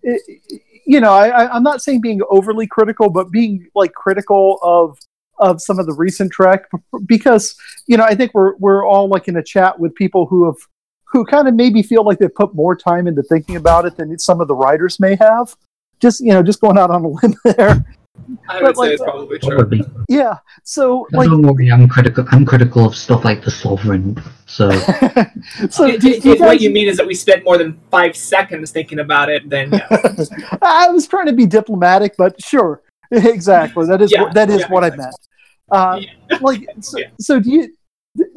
it, 0.03 0.61
you 0.85 0.99
know 0.99 1.13
I, 1.13 1.53
i'm 1.53 1.63
not 1.63 1.81
saying 1.81 2.01
being 2.01 2.21
overly 2.29 2.67
critical 2.67 3.09
but 3.09 3.31
being 3.31 3.67
like 3.75 3.93
critical 3.93 4.59
of 4.61 4.97
of 5.39 5.61
some 5.61 5.79
of 5.79 5.87
the 5.87 5.93
recent 5.93 6.31
trek 6.31 6.65
because 7.05 7.55
you 7.87 7.97
know 7.97 8.03
i 8.03 8.15
think 8.15 8.33
we're 8.33 8.55
we're 8.57 8.85
all 8.85 9.07
like 9.07 9.27
in 9.27 9.37
a 9.37 9.43
chat 9.43 9.79
with 9.79 9.95
people 9.95 10.25
who 10.25 10.45
have 10.45 10.57
who 11.11 11.25
kind 11.25 11.47
of 11.47 11.53
maybe 11.53 11.83
feel 11.83 12.05
like 12.05 12.19
they 12.19 12.27
put 12.27 12.55
more 12.55 12.75
time 12.75 13.05
into 13.05 13.21
thinking 13.21 13.57
about 13.57 13.85
it 13.85 13.97
than 13.97 14.17
some 14.17 14.39
of 14.39 14.47
the 14.47 14.55
writers 14.55 14.99
may 14.99 15.15
have. 15.15 15.55
Just 15.99 16.21
you 16.21 16.33
know 16.33 16.41
just 16.41 16.61
going 16.61 16.77
out 16.77 16.89
on 16.89 17.03
a 17.03 17.07
limb 17.07 17.35
there 17.43 17.85
I 18.49 18.59
But, 18.61 18.63
would 18.63 18.77
like, 18.77 18.91
it's 18.91 19.03
probably 19.03 19.39
true. 19.39 19.55
Probably. 19.57 19.81
yeah 20.09 20.35
so 20.63 21.07
But 21.11 21.17
like 21.19 21.29
don't 21.29 21.41
worry, 21.41 21.71
I'm 21.71 21.87
critical. 21.87 22.25
I'm 22.31 22.45
critical 22.45 22.85
of 22.85 22.95
stuff 22.95 23.23
like 23.25 23.43
the 23.43 23.51
Sovereign. 23.51 24.21
So 24.45 24.71
so 25.69 25.85
if, 25.85 26.01
do, 26.01 26.09
if 26.09 26.23
do 26.23 26.29
you 26.29 26.35
what 26.37 26.61
you 26.61 26.69
mean 26.69 26.87
is 26.87 26.97
that 26.97 27.07
we 27.07 27.13
spent 27.15 27.43
more 27.43 27.57
than 27.57 27.79
five 27.89 28.15
seconds 28.15 28.71
thinking 28.71 28.99
about 28.99 29.29
it, 29.29 29.49
then 29.49 29.71
yeah. 29.71 29.87
I 30.61 30.89
was 30.89 31.07
trying 31.07 31.27
to 31.27 31.33
be 31.33 31.45
diplomatic, 31.45 32.15
but 32.17 32.41
sure, 32.41 32.81
exactly. 33.11 33.85
That 33.85 34.01
is 34.01 34.11
Yeah, 34.11 34.23
what, 34.23 34.33
that 34.33 34.49
is 34.49 34.61
yeah, 34.61 34.67
what 34.69 34.83
I 34.83 34.89
meant. 34.95 35.15
Uh, 35.71 36.01
like, 36.41 36.67
so, 36.81 36.99
Yeah. 36.99 37.07
so 37.19 37.39
do 37.39 37.49
you 37.49 37.73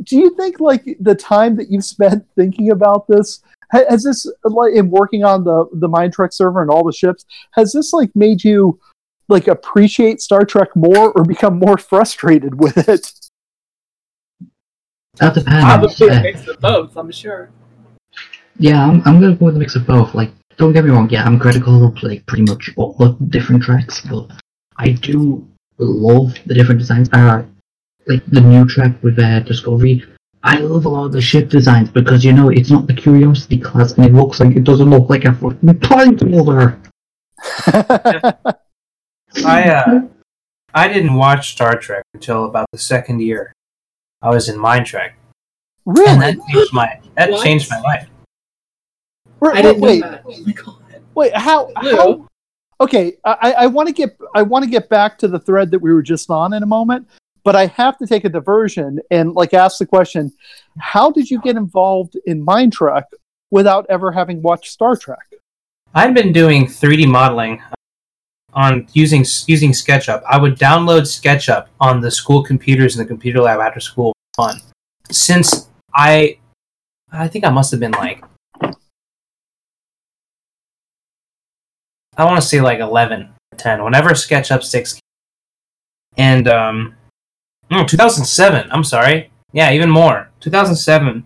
do 0.05 0.17
you 0.17 0.35
think 0.37 0.61
like 0.61 0.85
the 1.01 1.15
time 1.17 1.57
that 1.57 1.69
you've 1.71 1.85
spent 1.85 2.25
thinking 2.37 2.71
about 2.71 3.09
this 3.09 3.43
has 3.73 4.05
this 4.05 4.25
like 4.45 4.73
in 4.75 4.89
working 4.91 5.25
on 5.25 5.43
the 5.43 5.67
the 5.73 5.89
MineTrek 5.89 6.33
server 6.33 6.63
and 6.63 6.71
all 6.71 6.85
the 6.85 6.93
ships 6.93 7.25
has 7.53 7.73
this 7.73 7.93
like 7.93 8.11
made 8.15 8.45
you 8.45 8.79
like 9.29 9.49
appreciate 9.49 10.21
Star 10.21 10.45
Trek 10.45 10.75
more 10.77 11.13
or 11.13 11.25
become 11.25 11.59
more 11.59 11.79
frustrated 11.79 12.55
with 12.61 12.89
it? 12.89 13.13
that 15.17 15.35
depends. 15.35 15.65
Probably 15.65 16.09
a 16.09 16.19
Uh, 16.19 16.23
mix 16.23 16.47
of 16.49 16.61
both, 16.61 16.97
I'm 16.97 17.11
sure. 17.11 17.51
yeah, 18.59 18.85
I'm, 18.87 19.03
I'm 19.05 19.21
gonna 19.21 19.35
go 19.37 19.47
with 19.47 19.57
a 19.57 19.59
mix 19.59 19.77
of 19.77 19.87
both. 19.87 20.15
Like, 20.15 20.31
don't 20.57 20.73
get 20.73 20.85
me 20.85 20.91
wrong. 20.91 21.09
Yeah, 21.11 21.25
I'm 21.25 21.39
critical 21.39 21.87
of 21.87 22.03
like 22.03 22.27
pretty 22.27 22.45
much 22.45 22.71
all 22.77 22.95
the 22.95 23.17
different 23.29 23.63
Treks, 23.63 24.01
but 24.03 24.31
I 24.77 24.91
do 24.91 25.47
love 25.79 26.35
the 26.47 26.55
different 26.55 26.81
designs. 26.81 27.09
Uh, 27.13 27.45
like 28.07 28.25
the 28.27 28.41
new 28.41 28.67
Trek 28.67 28.93
with 29.03 29.19
uh, 29.19 29.41
Discovery. 29.41 30.05
I 30.43 30.59
love 30.59 30.85
a 30.85 30.89
lot 30.91 31.07
of 31.07 31.13
the 31.13 31.23
ship 31.23 31.49
designs 31.49 31.89
because 31.89 32.23
you 32.23 32.33
know 32.35 32.51
it's 32.51 32.71
not 32.71 32.87
the 32.87 32.93
Curiosity 32.95 33.59
class, 33.59 33.93
and 33.93 34.05
it 34.05 34.13
looks 34.13 34.41
like 34.41 34.55
it 34.57 34.65
doesn't 34.65 34.91
look 34.91 35.09
like 35.09 35.25
a 35.25 35.33
fucking 35.33 35.79
planet 35.81 36.21
holder. 36.21 36.79
I 39.45 39.69
uh, 39.69 40.01
I 40.75 40.89
didn't 40.89 41.15
watch 41.15 41.53
Star 41.53 41.79
Trek 41.79 42.05
until 42.15 42.45
about 42.45 42.67
the 42.73 42.79
second 42.79 43.21
year. 43.21 43.53
I 44.23 44.31
was 44.31 44.49
in 44.49 44.57
MineTrek, 44.57 45.13
and 45.87 45.99
really? 45.99 46.19
that 46.19 46.37
changed 46.49 46.73
my 46.73 47.01
that 47.17 47.31
What? 47.31 47.45
changed 47.45 47.71
my 47.71 47.81
life. 47.81 48.09
Wait, 49.41 49.57
I 49.57 49.63
didn't 49.63 49.81
wait, 49.83 50.01
know 50.01 50.11
that. 50.11 50.23
Oh 50.27 50.41
my 50.45 50.53
god. 50.53 51.03
wait, 51.15 51.37
how? 51.37 51.71
How 51.77 52.29
okay, 52.81 53.17
I, 53.25 53.53
I 53.53 53.67
want 53.67 53.89
to 53.89 53.95
get 53.95 54.17
I 54.35 54.43
want 54.43 54.65
to 54.65 54.71
get 54.71 54.89
back 54.89 55.19
to 55.19 55.29
the 55.29 55.39
thread 55.39 55.71
that 55.73 55.79
we 55.81 55.93
were 55.93 56.03
just 56.03 56.31
on 56.31 56.55
in 56.55 56.63
a 56.63 56.67
moment, 56.67 57.07
but 57.43 57.55
I 57.55 57.67
have 57.67 57.99
to 57.99 58.07
take 58.07 58.25
a 58.25 58.29
diversion 58.29 59.01
and 59.11 59.33
like 59.35 59.53
ask 59.53 59.79
the 59.79 59.87
question: 59.87 60.33
How 60.79 61.11
did 61.11 61.31
you 61.31 61.41
get 61.41 61.57
involved 61.57 62.17
in 62.27 62.45
MineTrek 62.45 63.05
without 63.51 63.87
ever 63.89 64.13
having 64.13 64.43
watched 64.43 64.71
Star 64.73 64.97
Trek? 64.97 65.27
I'd 65.95 66.15
been 66.15 66.33
doing 66.33 66.67
3D 66.67 67.07
modeling 67.09 67.63
on 68.55 68.87
using 68.93 69.25
using 69.47 69.73
SketchUp. 69.73 70.23
I 70.29 70.39
would 70.39 70.59
download 70.59 71.03
SketchUp 71.03 71.67
on 71.81 72.01
the 72.01 72.11
school 72.11 72.43
computers 72.43 72.97
in 72.97 73.03
the 73.03 73.09
computer 73.09 73.41
lab 73.41 73.61
after 73.61 73.81
school. 73.81 74.15
Fun. 74.37 74.61
Since 75.11 75.69
I, 75.95 76.39
I 77.13 77.29
think 77.29 77.45
I 77.45 77.51
must 77.51 77.71
have 77.71 77.81
been 77.81 77.93
like, 77.93 78.25
I 82.17 82.25
want 82.25 82.41
to 82.41 82.47
say 82.47 82.61
like 82.61 82.79
11 82.79 83.29
10. 83.57 83.85
Whenever 83.85 84.11
SketchUp 84.11 84.63
six, 84.63 84.99
and 86.17 86.49
um, 86.49 86.95
no, 87.71 87.85
2007. 87.85 88.71
I'm 88.71 88.85
sorry. 88.85 89.31
Yeah, 89.53 89.73
even 89.73 89.91
more. 89.91 90.31
2007, 90.41 91.25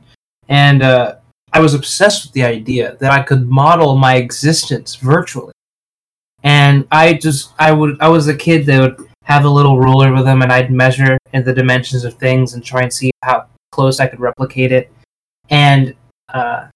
and 0.49 0.83
uh, 0.83 1.17
I 1.53 1.61
was 1.61 1.75
obsessed 1.75 2.27
with 2.27 2.33
the 2.35 2.45
idea 2.45 2.97
that 3.01 3.11
I 3.11 3.23
could 3.23 3.49
model 3.49 3.97
my 3.97 4.17
existence 4.17 4.97
virtually. 4.97 5.53
And 6.43 6.87
I 6.91 7.15
just, 7.15 7.53
I 7.59 7.73
would, 7.73 8.01
I 8.01 8.09
was 8.09 8.29
a 8.29 8.37
kid 8.37 8.67
that 8.67 8.81
would 8.81 9.09
have 9.25 9.45
a 9.45 9.51
little 9.51 9.79
ruler 9.79 10.13
with 10.13 10.25
them, 10.25 10.43
and 10.43 10.53
I'd 10.53 10.71
measure 10.71 11.19
in 11.33 11.45
the 11.45 11.53
dimensions 11.53 12.05
of 12.05 12.15
things 12.15 12.55
and 12.55 12.65
try 12.65 12.83
and 12.83 12.93
see 12.93 13.11
how 13.23 13.47
close 13.73 14.01
I 14.01 14.07
could 14.07 14.21
replicate 14.21 14.73
it. 14.73 14.91
And, 15.51 15.95
uh, 16.33 16.69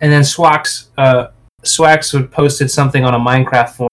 and 0.00 0.12
then 0.12 0.22
Swax, 0.22 0.88
uh, 0.96 1.28
Swax 1.62 2.14
would 2.14 2.30
posted 2.30 2.70
something 2.70 3.04
on 3.04 3.14
a 3.14 3.18
Minecraft 3.18 3.70
forum, 3.70 3.90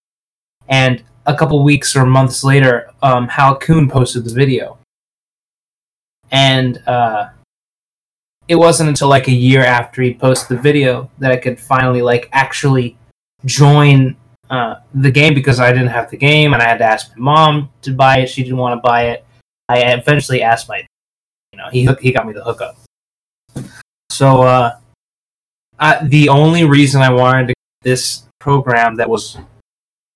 and 0.67 1.03
a 1.25 1.35
couple 1.35 1.63
weeks 1.63 1.95
or 1.95 2.05
months 2.05 2.43
later, 2.43 2.91
um, 3.01 3.27
Hal 3.27 3.57
Kuhn 3.57 3.89
posted 3.89 4.25
the 4.25 4.33
video. 4.33 4.77
And, 6.31 6.81
uh, 6.87 7.29
it 8.47 8.55
wasn't 8.55 8.89
until 8.89 9.09
like 9.09 9.27
a 9.27 9.31
year 9.31 9.63
after 9.63 10.01
he 10.01 10.13
posted 10.13 10.57
the 10.57 10.61
video 10.61 11.09
that 11.19 11.31
I 11.31 11.37
could 11.37 11.59
finally 11.59 12.01
like 12.01 12.29
actually 12.31 12.97
join 13.45 14.15
uh, 14.49 14.75
the 14.93 15.11
game 15.11 15.33
because 15.33 15.59
I 15.59 15.71
didn't 15.71 15.89
have 15.89 16.09
the 16.09 16.17
game 16.17 16.53
and 16.53 16.61
I 16.61 16.67
had 16.67 16.79
to 16.79 16.85
ask 16.85 17.15
my 17.15 17.33
mom 17.33 17.69
to 17.83 17.91
buy 17.91 18.19
it. 18.19 18.29
She 18.29 18.43
didn't 18.43 18.57
want 18.57 18.77
to 18.77 18.81
buy 18.81 19.09
it. 19.09 19.25
I 19.67 19.79
eventually 19.93 20.41
asked 20.41 20.67
my, 20.67 20.85
you 21.53 21.57
know, 21.57 21.69
he 21.71 21.87
he 22.01 22.11
got 22.11 22.25
me 22.25 22.33
the 22.33 22.43
hookup. 22.43 22.77
So 24.09 24.41
uh, 24.41 24.77
I, 25.77 26.03
the 26.05 26.29
only 26.29 26.65
reason 26.65 27.01
I 27.01 27.11
wanted 27.11 27.49
to 27.49 27.53
this 27.81 28.23
program 28.39 28.95
that 28.95 29.09
was 29.09 29.37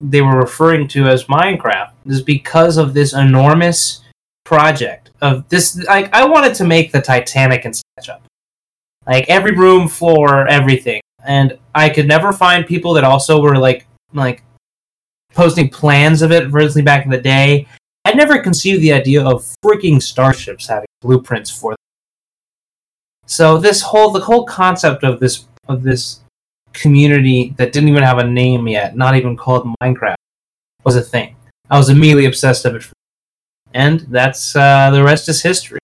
they 0.01 0.21
were 0.21 0.37
referring 0.37 0.87
to 0.89 1.07
as 1.07 1.25
Minecraft 1.25 1.91
is 2.05 2.21
because 2.21 2.77
of 2.77 2.93
this 2.93 3.13
enormous 3.13 4.01
project 4.43 5.11
of 5.21 5.47
this 5.47 5.81
like 5.85 6.13
I 6.13 6.25
wanted 6.25 6.53
to 6.55 6.65
make 6.65 6.91
the 6.91 7.01
Titanic 7.01 7.65
in 7.65 7.71
SketchUp. 7.71 8.19
Like 9.05 9.29
every 9.29 9.55
room, 9.55 9.87
floor, 9.87 10.47
everything. 10.47 11.01
And 11.25 11.57
I 11.75 11.89
could 11.89 12.07
never 12.07 12.33
find 12.33 12.65
people 12.65 12.93
that 12.93 13.03
also 13.03 13.41
were 13.41 13.57
like 13.57 13.85
like 14.13 14.43
posting 15.33 15.69
plans 15.69 16.21
of 16.21 16.31
it 16.31 16.45
originally 16.45 16.81
back 16.81 17.05
in 17.05 17.11
the 17.11 17.21
day. 17.21 17.67
I 18.05 18.13
never 18.13 18.39
conceived 18.39 18.81
the 18.81 18.93
idea 18.93 19.23
of 19.23 19.45
freaking 19.63 20.01
starships 20.01 20.67
having 20.67 20.87
blueprints 21.01 21.49
for 21.49 21.71
them. 21.71 21.77
So 23.25 23.57
this 23.57 23.81
whole 23.81 24.11
the 24.11 24.19
whole 24.19 24.45
concept 24.45 25.03
of 25.03 25.19
this 25.19 25.47
of 25.67 25.83
this 25.83 26.19
community 26.73 27.53
that 27.57 27.71
didn't 27.71 27.89
even 27.89 28.03
have 28.03 28.17
a 28.17 28.27
name 28.27 28.67
yet, 28.67 28.95
not 28.95 29.15
even 29.15 29.37
called 29.37 29.67
MineTrek, 29.81 30.15
was 30.83 30.95
a 30.95 31.01
thing. 31.01 31.35
I 31.69 31.77
was 31.77 31.89
immediately 31.89 32.25
obsessed 32.25 32.65
of 32.65 32.75
it 32.75 32.85
and 33.73 34.01
that's 34.01 34.55
uh, 34.55 34.91
the 34.91 35.03
rest 35.03 35.27
is 35.29 35.41
history. 35.41 35.79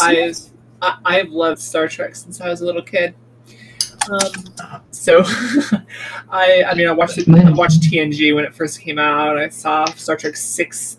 I, 0.00 0.32
I 0.82 0.98
I've 1.04 1.28
loved 1.28 1.60
Star 1.60 1.88
Trek 1.88 2.16
since 2.16 2.40
I 2.40 2.48
was 2.48 2.60
a 2.60 2.66
little 2.66 2.82
kid. 2.82 3.14
Um, 4.10 4.82
so 4.90 5.22
I 6.30 6.64
I 6.66 6.74
mean 6.74 6.88
I 6.88 6.92
watched 6.92 7.18
it, 7.18 7.28
I 7.28 7.50
watched 7.50 7.82
TNG 7.82 8.34
when 8.34 8.44
it 8.44 8.54
first 8.54 8.80
came 8.80 8.98
out. 8.98 9.38
I 9.38 9.48
saw 9.48 9.84
Star 9.86 10.16
Trek 10.16 10.36
six, 10.36 10.98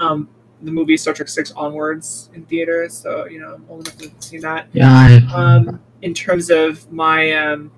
um, 0.00 0.28
the 0.62 0.70
movie 0.70 0.96
Star 0.96 1.14
Trek 1.14 1.28
six 1.28 1.52
onwards 1.52 2.30
in 2.34 2.44
theaters. 2.46 2.94
So 2.94 3.26
you 3.26 3.40
know 3.40 3.54
I'm 3.54 3.64
old 3.68 3.86
enough 3.86 3.98
to 3.98 4.08
have 4.08 4.22
seen 4.22 4.40
that. 4.42 4.68
Yeah, 4.72 4.90
I, 4.90 5.26
Um, 5.34 5.80
in 6.02 6.14
terms 6.14 6.50
of 6.50 6.90
my, 6.92 7.32
um, 7.32 7.70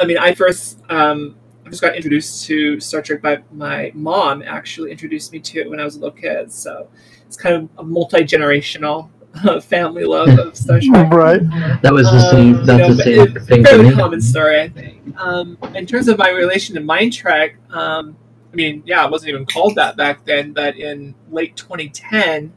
I 0.00 0.04
mean, 0.04 0.18
I 0.18 0.34
first 0.34 0.80
um, 0.90 1.36
I 1.64 1.70
just 1.70 1.80
got 1.80 1.94
introduced 1.94 2.44
to 2.46 2.80
Star 2.80 3.00
Trek 3.02 3.22
by 3.22 3.42
my 3.52 3.90
mom. 3.94 4.42
Actually, 4.42 4.90
introduced 4.90 5.32
me 5.32 5.40
to 5.40 5.60
it 5.60 5.70
when 5.70 5.80
I 5.80 5.84
was 5.84 5.96
a 5.96 6.00
little 6.00 6.18
kid. 6.18 6.52
So 6.52 6.88
it's 7.26 7.36
kind 7.36 7.54
of 7.54 7.68
a 7.78 7.82
multi 7.82 8.18
generational 8.18 9.08
family 9.62 10.04
love 10.04 10.28
of 10.38 10.56
Star 10.56 10.80
Trek. 10.80 11.12
right. 11.12 11.40
that 11.82 11.92
was 11.92 12.06
the 12.10 12.16
Um, 12.18 12.30
same. 12.30 12.48
you 12.54 12.64
That's 12.64 12.78
know, 12.88 12.94
the 12.94 13.02
same 13.02 13.36
it's 13.36 13.46
thing 13.46 13.64
for 13.64 13.70
fairly 13.70 13.94
common 13.94 14.20
story, 14.20 14.60
I 14.60 14.68
think. 14.68 15.18
Um, 15.18 15.58
in 15.74 15.86
terms 15.86 16.08
of 16.08 16.18
my 16.18 16.30
relation 16.30 16.74
to 16.76 16.80
MineTrek, 16.80 17.54
um, 17.74 18.16
I 18.52 18.56
mean, 18.56 18.82
yeah, 18.86 19.04
it 19.04 19.10
wasn't 19.10 19.30
even 19.30 19.46
called 19.46 19.74
that 19.76 19.96
back 19.96 20.24
then, 20.24 20.52
but 20.52 20.76
in 20.76 21.14
late 21.30 21.56
2010, 21.56 22.52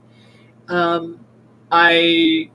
um, 0.67 1.19
I 1.71 2.49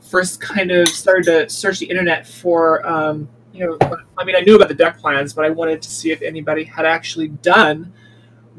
first 0.00 0.40
kind 0.40 0.70
of 0.70 0.88
started 0.88 1.24
to 1.24 1.48
search 1.50 1.80
the 1.80 1.86
internet 1.86 2.26
for, 2.26 2.86
um, 2.86 3.28
you 3.52 3.66
know, 3.66 3.78
I 4.16 4.24
mean, 4.24 4.36
I 4.36 4.40
knew 4.40 4.54
about 4.56 4.68
the 4.68 4.74
deck 4.74 4.98
plans, 4.98 5.34
but 5.34 5.44
I 5.44 5.50
wanted 5.50 5.82
to 5.82 5.90
see 5.90 6.12
if 6.12 6.22
anybody 6.22 6.64
had 6.64 6.86
actually 6.86 7.28
done 7.28 7.92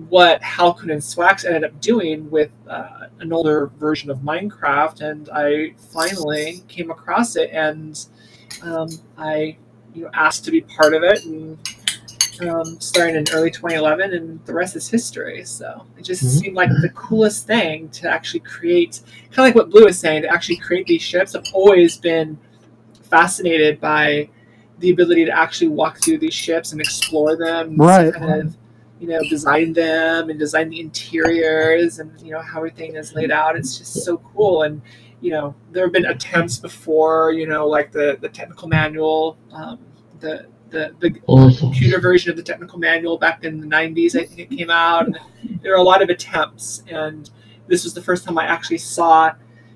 what 0.07 0.41
Halcon 0.41 0.91
and 0.91 1.01
Swax 1.01 1.43
ended 1.45 1.63
up 1.65 1.81
doing 1.81 2.30
with 2.30 2.51
uh, 2.67 3.07
an 3.19 3.34
older 3.34 3.67
version 3.77 4.09
of 4.09 4.19
Minecraft, 4.19 5.01
and 5.01 5.30
I 5.34 5.73
finally 5.91 6.63
came 6.67 6.89
across 6.91 7.35
it, 7.35 7.49
and 7.51 7.99
um, 8.61 8.89
I, 9.17 9.57
you 9.93 10.03
know, 10.03 10.09
asked 10.13 10.45
to 10.45 10.51
be 10.51 10.61
part 10.61 10.93
of 10.93 11.03
it, 11.03 11.26
and 11.26 11.57
um, 12.47 12.80
starting 12.80 13.15
in 13.17 13.26
early 13.34 13.51
2011, 13.51 14.13
and 14.13 14.45
the 14.45 14.53
rest 14.53 14.76
is 14.77 14.88
history. 14.88 15.43
So 15.43 15.85
it 15.97 16.03
just 16.05 16.23
Mhm. 16.23 16.39
seemed 16.39 16.55
like 16.55 16.69
the 16.81 16.89
coolest 16.95 17.45
thing 17.45 17.89
to 17.89 18.09
actually 18.09 18.39
create, 18.41 19.01
kind 19.31 19.39
of 19.39 19.45
like 19.45 19.55
what 19.55 19.69
Blue 19.69 19.84
was 19.85 19.99
saying, 19.99 20.21
to 20.21 20.30
actually 20.31 20.55
create 20.57 20.85
these 20.88 21.01
ships. 21.01 21.35
I've 21.35 21.43
always 21.53 21.97
been 21.97 22.38
fascinated 23.09 23.81
by 23.81 24.30
the 24.80 24.91
ability 24.91 25.26
to 25.26 25.38
actually 25.38 25.67
walk 25.67 25.99
through 25.99 26.19
these 26.19 26.34
ships 26.34 26.71
and 26.71 26.80
explore 26.80 27.35
them, 27.35 27.76
Right. 27.76 28.13
Kind 28.13 28.41
of, 28.43 28.55
you 28.99 29.07
know, 29.07 29.19
design 29.30 29.73
them 29.73 30.30
and 30.30 30.38
design 30.38 30.69
the 30.69 30.80
interiors 30.80 31.99
and 31.99 32.19
you 32.21 32.31
know 32.31 32.41
how 32.41 32.57
everything 32.57 32.95
is 32.95 33.13
laid 33.13 33.31
out. 33.31 33.55
It's 33.55 33.77
just 33.77 34.03
so 34.03 34.17
cool. 34.17 34.63
And 34.63 34.81
you 35.21 35.31
know 35.31 35.55
there 35.71 35.85
have 35.85 35.93
been 35.93 36.05
attempts 36.05 36.57
before 36.57 37.34
you 37.34 37.45
know 37.45 37.67
like 37.67 37.91
the 37.91 38.17
the 38.21 38.30
technical 38.30 38.67
manual 38.67 39.38
um, 39.51 39.80
the 40.19 40.47
the 40.69 40.95
the 40.99 41.11
computer 41.57 41.99
version 41.99 42.30
of 42.30 42.38
the 42.38 42.43
technical 42.43 42.80
manual 42.80 43.17
back 43.17 43.43
in 43.43 43.59
the 43.59 43.67
90s 43.67 44.15
i 44.15 44.23
think 44.23 44.39
it 44.39 44.57
came 44.57 44.69
out. 44.69 45.07
And 45.07 45.19
there 45.61 45.73
are 45.73 45.77
a 45.77 45.84
lot 45.84 46.01
of 46.01 46.09
attempts. 46.09 46.84
And 46.88 47.30
this 47.67 47.84
was 47.84 47.93
the 47.93 48.01
first 48.01 48.23
time 48.23 48.38
i 48.38 48.45
actually 48.45 48.77
saw 48.77 49.34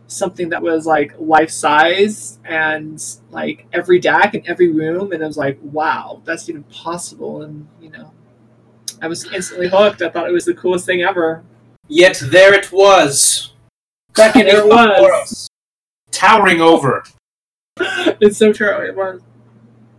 something 0.08 0.50
that 0.50 0.62
was 0.62 0.86
like 0.86 1.14
life 1.18 1.50
size 1.50 2.40
and 2.44 3.04
like 3.32 3.66
every 3.74 4.00
deck 4.00 4.36
and 4.36 4.46
every 4.48 4.72
room. 4.72 5.12
And 5.12 5.24
i 5.24 5.28
was 5.28 5.38
like 5.38 5.60
wow 5.62 6.22
that's 6.26 6.50
even 6.50 6.64
possible. 6.64 7.42
And 7.42 7.68
you 7.82 7.90
know 7.90 8.14
i 9.04 9.08
was 9.08 9.32
instantly 9.34 9.68
hooked 9.68 10.02
i 10.02 10.10
thought 10.10 10.28
it 10.28 10.34
was 10.34 10.46
the 10.46 10.54
coolest 10.56 10.86
thing 10.86 11.04
ever 11.04 11.44
Yet 11.88 12.22
there 12.26 12.54
it 12.54 12.72
was. 12.72 13.54
Back 14.16 14.36
in 14.36 14.46
There 14.46 14.62
it 14.62 14.68
was. 14.68 15.50
Towering 16.12 16.62
over. 16.62 17.04
it's 17.78 18.38
so 18.38 18.54
true. 18.54 18.70
It 18.88 18.96
was. 18.96 19.22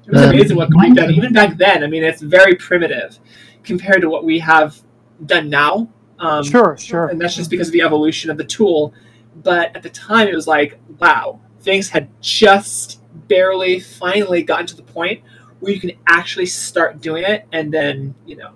It 0.07 0.13
was 0.13 0.23
Uh, 0.23 0.29
amazing 0.31 0.57
what 0.57 0.71
could 0.71 0.81
be 0.81 0.95
done. 0.95 1.11
Even 1.11 1.33
back 1.33 1.57
then, 1.57 1.83
I 1.85 1.87
mean, 1.87 2.03
it's 2.03 2.23
very 2.23 2.55
primitive 2.55 3.19
compared 3.65 4.01
to 4.03 4.09
what 4.09 4.25
we 4.25 4.39
have 4.39 4.81
done 5.27 5.49
now. 5.51 5.89
Um, 6.19 6.45
Sure, 6.45 6.77
sure. 6.79 7.09
And 7.09 7.21
that's 7.21 7.37
just 7.37 7.51
because 7.51 7.69
of 7.69 7.73
the 7.73 7.83
evolution 7.83 8.31
of 8.31 8.39
the 8.39 8.45
tool. 8.45 8.95
But 9.43 9.75
at 9.77 9.83
the 9.83 9.91
time, 9.91 10.29
it 10.29 10.35
was 10.35 10.47
like, 10.47 10.79
wow, 10.99 11.41
things 11.61 11.89
had 11.91 12.09
just 12.21 13.01
barely 13.29 13.81
finally 13.81 14.43
gotten 14.43 14.67
to 14.67 14.77
the 14.77 14.83
point 14.83 15.23
where 15.61 15.73
you 15.73 15.81
can 15.81 15.93
actually 16.07 16.47
start 16.47 17.01
doing 17.01 17.25
it, 17.25 17.47
and 17.53 17.73
then 17.73 18.15
you 18.27 18.37
know, 18.37 18.53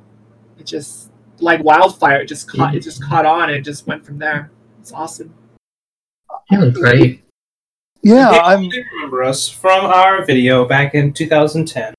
it 0.58 0.66
just 0.66 1.10
like 1.40 1.62
wildfire. 1.62 2.20
It 2.22 2.26
just 2.26 2.50
caught. 2.50 2.74
It 2.74 2.80
just 2.80 3.02
caught 3.04 3.26
on, 3.26 3.48
and 3.50 3.58
it 3.58 3.62
just 3.62 3.86
went 3.86 4.04
from 4.04 4.18
there. 4.18 4.50
It's 4.80 4.92
awesome. 4.92 5.32
it 6.50 6.58
was 6.58 6.74
great. 6.76 7.22
Yeah, 8.02 8.30
They 8.30 8.38
I'm. 8.38 8.60
only 8.60 8.84
remember 8.94 9.22
us 9.24 9.48
from 9.48 9.84
our 9.84 10.24
video 10.24 10.64
back 10.66 10.94
in 10.94 11.12
2010. 11.12 11.94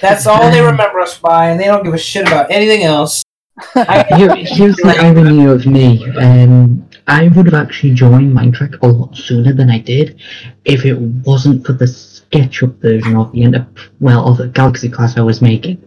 That's 0.00 0.26
all 0.26 0.50
they 0.50 0.60
remember 0.64 1.00
us 1.00 1.18
by, 1.18 1.50
and 1.50 1.60
they 1.60 1.64
don't 1.66 1.84
give 1.84 1.92
a 1.94 1.98
shit 1.98 2.26
about 2.26 2.50
anything 2.50 2.84
else. 2.84 3.22
Here, 3.74 4.34
here's 4.36 4.76
the 4.76 4.96
irony 4.98 5.44
of 5.46 5.66
me. 5.66 6.08
Um, 6.18 6.88
I 7.06 7.28
would 7.28 7.46
have 7.46 7.54
actually 7.54 7.92
joined 7.94 8.34
Minecraft 8.34 8.80
a 8.82 8.86
lot 8.86 9.14
sooner 9.16 9.52
than 9.52 9.68
I 9.70 9.78
did 9.78 10.20
if 10.64 10.84
it 10.86 10.94
wasn't 10.98 11.66
for 11.66 11.72
the 11.74 11.84
SketchUp 11.84 12.80
version 12.80 13.16
of 13.16 13.30
the 13.32 13.42
enter- 13.44 13.66
well 14.00 14.26
of 14.28 14.38
the 14.38 14.48
Galaxy 14.48 14.88
class 14.88 15.18
I 15.18 15.20
was 15.20 15.42
making. 15.42 15.82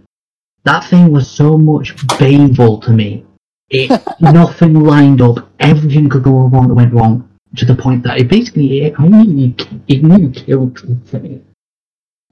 That 0.65 0.83
thing 0.83 1.11
was 1.11 1.29
so 1.29 1.57
much 1.57 1.95
painful 2.17 2.79
to 2.81 2.91
me. 2.91 3.25
It 3.69 3.89
nothing 4.19 4.73
lined 4.73 5.21
up. 5.21 5.49
Everything 5.59 6.09
could 6.09 6.23
go 6.23 6.47
wrong 6.47 6.67
that 6.67 6.73
went 6.73 6.93
wrong 6.93 7.29
to 7.55 7.65
the 7.65 7.75
point 7.75 8.03
that 8.03 8.19
it 8.19 8.27
basically 8.27 8.81
it, 8.81 8.99
I 8.99 9.07
nearly 9.07 9.55
it 9.87 10.03
nearly 10.03 10.31
killed 10.31 10.77
me. 11.13 11.41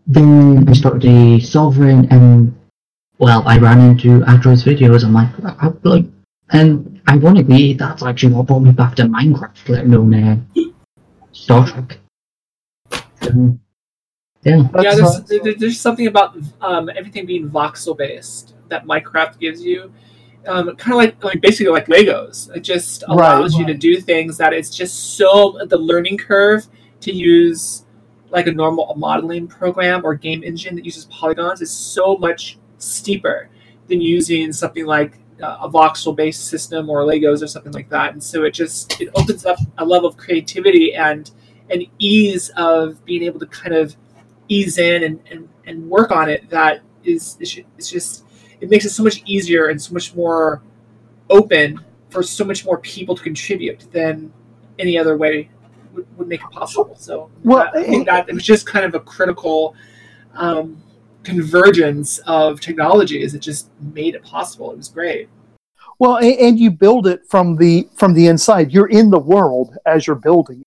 Then 0.06 0.68
I 0.68 0.74
started 0.74 1.06
a 1.06 1.40
sovereign 1.40 2.08
and 2.12 2.56
well, 3.20 3.44
I 3.48 3.58
ran 3.58 3.80
into 3.80 4.24
Android's 4.26 4.66
videos. 4.66 5.06
I'm 5.06 5.14
like, 5.14 5.30
I, 5.46 5.68
I, 5.68 5.74
like, 5.84 6.06
and 6.52 7.02
ironically, 7.08 7.74
that's 7.74 8.04
actually 8.04 8.34
what 8.34 8.48
brought 8.48 8.60
me 8.60 8.72
back 8.72 8.96
to 8.96 9.04
Minecraft, 9.04 9.70
let 9.70 9.86
alone 9.86 10.14
uh, 10.14 10.38
Star 11.32 11.66
Trek. 11.68 12.00
So, 13.22 13.58
yeah, 14.46 14.58
yeah, 14.84 14.96
there's, 14.96 15.24
there- 15.44 15.56
there's 15.56 15.80
something 15.80 16.08
about 16.08 16.36
um, 16.62 16.90
everything 16.96 17.26
being 17.26 17.50
voxel 17.50 17.98
based 17.98 18.56
that 18.70 18.86
Minecraft 18.86 19.40
gives 19.40 19.64
you. 19.64 19.92
Um, 20.46 20.76
kind 20.76 20.92
of 20.94 20.98
like, 20.98 21.24
like 21.24 21.40
basically 21.42 21.72
like 21.72 21.86
Legos. 21.88 22.54
It 22.54 22.62
just 22.62 23.04
Right, 23.08 23.16
allows 23.38 23.56
you 23.56 23.66
to 23.66 23.74
do 23.74 24.02
things 24.02 24.38
that 24.38 24.52
it's 24.52 24.70
just 24.76 25.16
so 25.16 25.58
the 25.70 25.78
learning 25.78 26.18
curve 26.18 26.68
to 27.02 27.14
use 27.14 27.86
like 28.30 28.48
a 28.48 28.52
normal 28.52 28.94
modeling 28.98 29.48
program 29.48 30.04
or 30.04 30.16
game 30.16 30.44
engine 30.44 30.76
that 30.76 30.84
uses 30.84 31.06
polygons 31.06 31.62
is 31.62 31.72
so 31.72 32.18
much 32.18 32.58
steeper 32.78 33.48
than 33.88 34.02
using 34.02 34.52
something 34.52 34.86
like 34.86 35.18
uh, 35.42 35.58
a 35.62 35.70
voxel 35.70 36.14
based 36.14 36.48
system 36.48 36.90
or 36.90 37.04
Legos 37.04 37.42
or 37.42 37.48
something 37.48 37.72
like 37.72 37.88
that. 37.90 38.12
And 38.12 38.22
so 38.22 38.44
it 38.44 38.52
just 38.52 39.00
it 39.00 39.10
opens 39.16 39.46
up 39.46 39.58
a 39.78 39.86
level 39.86 40.10
of 40.10 40.18
creativity 40.18 40.94
and 40.94 41.32
an 41.70 41.84
ease 42.00 42.50
of 42.58 43.04
being 43.06 43.24
able 43.24 43.40
to 43.40 43.48
kind 43.48 43.76
of 43.76 43.96
ease 44.48 44.78
in 44.78 45.04
and, 45.04 45.20
and, 45.32 45.50
and 45.66 45.90
work 45.90 46.12
on 46.12 46.30
it 46.30 46.50
that 46.50 46.82
is 47.04 47.38
it's 47.40 47.90
just 47.90 48.26
it 48.62 48.70
makes 48.70 48.86
it 48.86 48.90
so 48.90 49.04
much 49.04 49.22
easier 49.26 49.68
and 49.68 49.82
so 49.82 49.94
much 49.94 50.16
more 50.16 50.62
open 51.30 51.80
for 52.10 52.24
so 52.24 52.46
much 52.46 52.66
more 52.66 52.78
people 52.80 53.16
to 53.16 53.24
contribute 53.24 53.92
than 53.92 54.32
any 54.80 54.98
other 54.98 55.18
way 55.18 55.50
would, 55.94 56.18
would 56.18 56.28
make 56.28 56.42
it 56.42 56.52
possible. 56.52 56.96
So 56.98 57.30
Well, 57.44 57.70
I 57.74 57.84
think 57.84 58.08
that 58.08 58.30
it 58.30 58.34
was 58.34 58.44
just 58.44 58.66
kind 58.66 58.86
of 58.86 58.96
a 58.96 59.00
critical 59.00 59.76
um, 60.34 60.82
convergence 61.24 62.20
of 62.20 62.60
technologies. 62.60 63.34
It 63.34 63.40
just 63.40 63.70
made 63.80 64.16
it 64.16 64.24
possible. 64.24 64.72
It 64.72 64.78
was 64.78 64.90
great. 64.90 65.30
Well, 66.00 66.18
and, 66.18 66.38
and 66.38 66.60
you 66.60 66.72
build 66.72 67.08
it 67.08 67.22
from 67.30 67.56
the 67.56 67.88
from 67.96 68.14
the 68.14 68.28
inside. 68.28 68.72
You're 68.72 68.90
in 68.90 69.10
the 69.10 69.20
world 69.20 69.78
as 69.86 70.08
you're 70.08 70.16
building. 70.16 70.63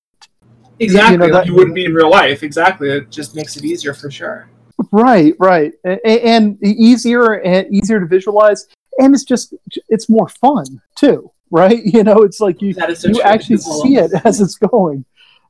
Exactly. 0.79 1.13
You 1.13 1.19
know, 1.19 1.25
like 1.25 1.33
that- 1.33 1.47
you 1.47 1.55
wouldn't 1.55 1.75
be 1.75 1.85
in 1.85 1.95
real 1.95 2.11
life. 2.11 2.43
Exactly. 2.43 2.91
It 2.91 3.11
just 3.11 3.35
makes 3.35 3.57
it 3.57 3.65
easier 3.65 3.95
for 3.95 4.11
sure. 4.11 4.49
Right, 4.93 5.35
right, 5.39 5.73
A- 5.87 5.99
a- 6.07 6.21
and 6.23 6.63
easier 6.63 7.35
and 7.41 7.67
easier 7.75 7.99
to 7.99 8.05
visualize, 8.07 8.67
and 8.99 9.15
it's 9.15 9.25
just 9.25 9.55
it's 9.89 10.09
more 10.11 10.29
fun 10.29 10.67
too, 10.97 11.31
right? 11.51 11.83
You 11.95 12.05
know, 12.05 12.19
it's 12.19 12.41
like 12.41 12.61
you 12.61 12.75
That 12.75 12.91
is 12.91 13.01
so 13.01 13.09
you 13.09 13.23
actually 13.23 13.55
It's 13.55 13.83
see 13.83 13.97
it 13.97 14.11
as 14.25 14.41
it's 14.43 14.57
going. 14.57 15.05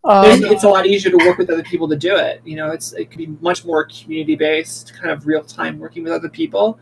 it's, 0.05 0.45
Um, 0.45 0.53
it's 0.53 0.63
a 0.63 0.69
lot 0.69 0.87
easier 0.87 1.11
to 1.11 1.17
work 1.27 1.39
with 1.39 1.51
other 1.51 1.65
people 1.65 1.89
to 1.89 1.97
do 1.97 2.15
it. 2.15 2.41
You 2.45 2.55
know, 2.55 2.71
it's 2.71 2.93
it 2.93 3.11
can 3.11 3.19
be 3.19 3.37
much 3.41 3.65
more 3.65 3.85
community 3.87 4.37
based, 4.37 4.95
kind 4.95 5.11
of 5.11 5.27
real 5.27 5.43
time 5.43 5.81
working 5.81 6.05
with 6.05 6.13
other 6.13 6.29
people, 6.29 6.79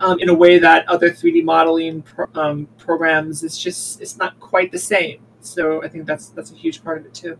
um, 0.00 0.18
in 0.18 0.28
a 0.28 0.34
way 0.34 0.58
that 0.58 0.88
other 0.88 1.10
three 1.12 1.30
D 1.30 1.42
modeling 1.42 2.02
pro- 2.02 2.26
um, 2.34 2.66
programs 2.76 3.44
it's 3.44 3.56
just 3.56 4.00
it's 4.00 4.18
not 4.18 4.38
quite 4.40 4.72
the 4.72 4.78
same. 4.80 5.18
So 5.40 5.80
I 5.84 5.88
think 5.88 6.06
that's 6.06 6.30
that's 6.30 6.50
a 6.50 6.56
huge 6.56 6.82
part 6.82 6.98
of 6.98 7.06
it 7.06 7.14
too. 7.14 7.38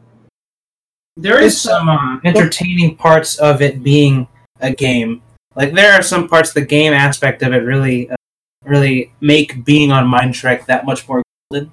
There 1.17 1.41
is 1.41 1.61
some 1.61 1.89
uh, 1.89 2.19
entertaining 2.25 2.97
parts 2.97 3.39
of 3.39 3.63
it 3.63 3.83
being 3.83 4.27
a 4.61 4.73
game. 4.75 5.23
Like 5.55 5.73
there 5.73 5.93
are 5.93 6.03
some 6.03 6.29
parts 6.29 6.53
the 6.53 6.61
game 6.61 6.93
aspect 6.93 7.43
of 7.43 7.53
it 7.53 7.59
really, 7.59 8.11
uh, 8.11 8.17
really 8.65 9.13
make 9.21 9.65
being 9.65 9.93
on 9.93 10.11
MineTrek 10.11 10.67
that 10.67 10.85
much 10.85 11.07
more 11.09 11.23
golden. 11.51 11.73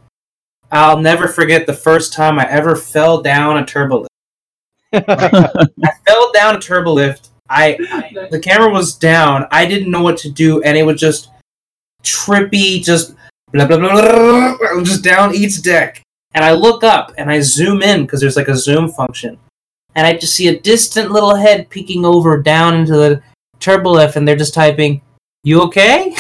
I'll 0.72 1.00
never 1.00 1.28
forget 1.28 1.66
the 1.66 1.74
first 1.74 2.14
time 2.14 2.40
I 2.40 2.50
ever 2.50 2.76
fell 2.76 3.22
down 3.22 3.58
a 3.58 3.64
turbolift. 3.64 4.08
I 4.94 5.92
fell 6.08 6.32
down 6.34 6.56
a 6.56 6.60
turbolift. 6.60 7.30
I, 7.50 7.78
I 7.92 8.28
the 8.32 8.40
camera 8.40 8.70
was 8.70 8.96
down. 8.96 9.48
I 9.52 9.66
didn't 9.66 9.92
know 9.92 10.04
what 10.04 10.18
to 10.18 10.30
do, 10.30 10.62
and 10.62 10.78
it 10.78 10.84
was 10.84 11.00
just 11.00 11.30
trippy, 12.04 12.84
just 12.84 13.16
blah 13.52 13.66
blah 13.66 13.78
blah, 13.78 13.92
blah, 13.92 14.58
blah 14.58 14.84
just 14.84 15.04
down 15.04 15.34
each 15.34 15.62
deck. 15.62 16.02
And 16.34 16.46
I 16.46 16.54
look 16.54 16.84
up 16.84 17.14
and 17.18 17.30
I 17.30 17.42
zoom 17.42 17.82
in 17.82 18.04
because 18.04 18.22
there's 18.22 18.38
like 18.38 18.48
a 18.48 18.56
zoom 18.56 18.90
function, 18.90 19.38
and 19.96 20.08
I 20.08 20.14
just 20.18 20.36
see 20.36 20.48
a 20.48 20.60
distant 20.60 21.12
little 21.12 21.36
head 21.36 21.70
peeking 21.70 22.06
over 22.06 22.42
down 22.42 22.76
into 22.76 22.94
the 22.94 23.22
turbolift, 23.60 24.16
and 24.16 24.28
they're 24.28 24.36
just 24.36 24.54
typing, 24.54 25.02
"You 25.44 25.62
okay?" 25.64 26.16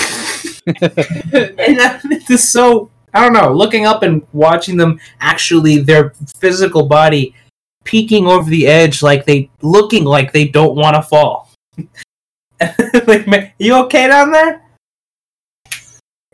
and 0.65 2.01
it's 2.11 2.27
just 2.27 2.51
so 2.51 2.91
I 3.13 3.21
don't 3.21 3.33
know. 3.33 3.53
Looking 3.53 3.85
up 3.85 4.03
and 4.03 4.25
watching 4.31 4.77
them 4.77 4.99
actually 5.19 5.79
their 5.79 6.13
physical 6.37 6.85
body 6.85 7.35
peeking 7.83 8.27
over 8.27 8.49
the 8.49 8.67
edge, 8.67 9.03
like 9.03 9.25
they 9.25 9.49
looking 9.61 10.05
like 10.05 10.31
they 10.31 10.47
don't 10.47 10.75
want 10.75 10.95
to 10.95 11.01
fall. 11.01 11.49
like, 13.07 13.27
man, 13.27 13.51
you 13.57 13.75
okay 13.75 14.07
down 14.07 14.31
there? 14.31 14.61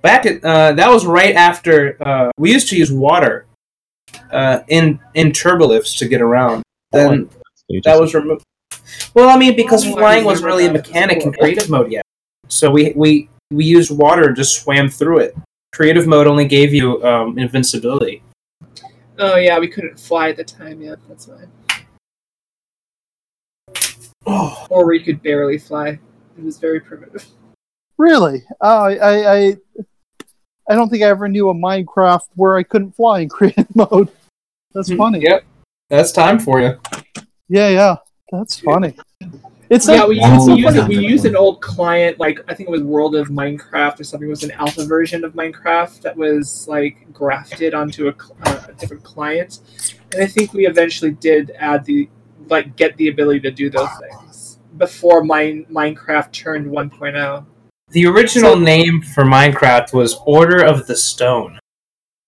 Back 0.03 0.25
at 0.25 0.43
uh, 0.43 0.73
that 0.73 0.89
was 0.89 1.05
right 1.05 1.35
after 1.35 1.97
uh, 2.01 2.31
we 2.37 2.53
used 2.53 2.69
to 2.69 2.77
use 2.77 2.91
water 2.91 3.46
uh, 4.31 4.59
in 4.67 4.99
in 5.13 5.31
turbolifts 5.31 5.97
to 5.99 6.07
get 6.07 6.21
around. 6.21 6.63
Then 6.91 7.29
that 7.83 7.99
was 7.99 8.13
removed. 8.13 8.43
Well, 9.13 9.29
I 9.29 9.37
mean, 9.37 9.55
because 9.55 9.85
Oh, 9.85 9.95
flying 9.95 10.25
wasn't 10.25 10.47
really 10.47 10.65
a 10.67 10.71
mechanic 10.71 11.23
in 11.23 11.33
creative 11.33 11.69
mode 11.69 11.91
yet, 11.91 12.05
so 12.47 12.71
we 12.71 12.93
we 12.95 13.29
we 13.51 13.65
used 13.65 13.91
water 13.91 14.27
and 14.27 14.35
just 14.35 14.61
swam 14.61 14.89
through 14.89 15.19
it. 15.19 15.35
Creative 15.73 16.07
mode 16.07 16.27
only 16.27 16.45
gave 16.45 16.73
you 16.73 17.03
um, 17.03 17.37
invincibility. 17.37 18.23
Oh 19.19 19.35
yeah, 19.35 19.59
we 19.59 19.67
couldn't 19.67 19.99
fly 19.99 20.29
at 20.29 20.37
the 20.37 20.43
time. 20.43 20.81
Yeah, 20.81 20.95
that's 21.07 21.27
why. 21.27 21.45
Oh, 24.25 24.67
Or 24.69 24.85
we 24.85 25.01
could 25.01 25.21
barely 25.23 25.57
fly. 25.57 25.99
It 26.37 26.43
was 26.43 26.59
very 26.59 26.79
primitive. 26.79 27.25
Really? 27.97 28.43
Oh, 28.61 28.83
I, 28.83 28.93
I, 28.95 29.33
I, 29.37 29.57
I 30.69 30.75
don't 30.75 30.89
think 30.89 31.01
I 31.01 31.07
ever 31.07 31.27
knew 31.27 31.49
a 31.49 31.53
Minecraft 31.53 32.27
where 32.35 32.57
I 32.57 32.63
couldn't 32.63 32.91
fly 32.91 33.21
in 33.21 33.29
creative 33.29 33.67
mode. 33.75 34.09
That's 34.73 34.89
Hmm, 34.89 34.97
funny. 34.97 35.19
Yep, 35.21 35.43
that's 35.89 36.11
time 36.11 36.39
for 36.39 36.61
you. 36.61 36.79
Yeah, 37.49 37.69
yeah. 37.69 37.95
That's 38.31 38.59
funny. 38.59 38.95
It's 39.69 39.87
yeah, 39.87 40.03
like, 40.03 40.09
we, 40.09 40.19
Oh, 40.21 40.33
used, 40.33 40.47
we, 40.47 40.63
yeah. 40.63 40.71
used, 40.71 40.87
we 40.87 40.97
used 40.97 41.25
an 41.25 41.35
old 41.35 41.61
client, 41.61 42.19
like 42.19 42.39
I 42.47 42.53
think 42.53 42.69
it 42.69 42.71
was 42.71 42.83
World 42.83 43.15
of 43.15 43.27
Minecraft 43.29 43.99
or 43.99 44.03
something. 44.03 44.27
It 44.27 44.29
was 44.29 44.43
an 44.43 44.51
alpha 44.51 44.85
version 44.85 45.23
of 45.25 45.33
Minecraft 45.33 46.01
that 46.01 46.15
was 46.15 46.67
like 46.67 47.11
grafted 47.11 47.73
onto 47.73 48.07
a, 48.07 48.13
uh, 48.45 48.63
a 48.69 48.73
different 48.73 49.03
client, 49.03 49.59
and 50.13 50.23
I 50.23 50.27
think 50.27 50.53
we 50.53 50.67
eventually 50.67 51.11
did 51.11 51.51
add 51.57 51.85
the 51.85 52.09
like 52.49 52.75
get 52.75 52.95
the 52.97 53.09
ability 53.09 53.41
to 53.41 53.51
do 53.51 53.69
those 53.69 53.89
things 53.99 54.17
before 54.77 55.23
mine, 55.23 55.65
Minecraft 55.71 56.31
turned 56.31 56.67
oh. 56.67 56.71
1.0. 56.71 57.45
The 57.89 58.05
original 58.05 58.57
name 58.57 59.01
for 59.01 59.23
Minecraft 59.23 59.93
was 59.93 60.19
Order 60.25 60.63
of 60.63 60.87
the 60.87 60.95
Stone. 60.95 61.59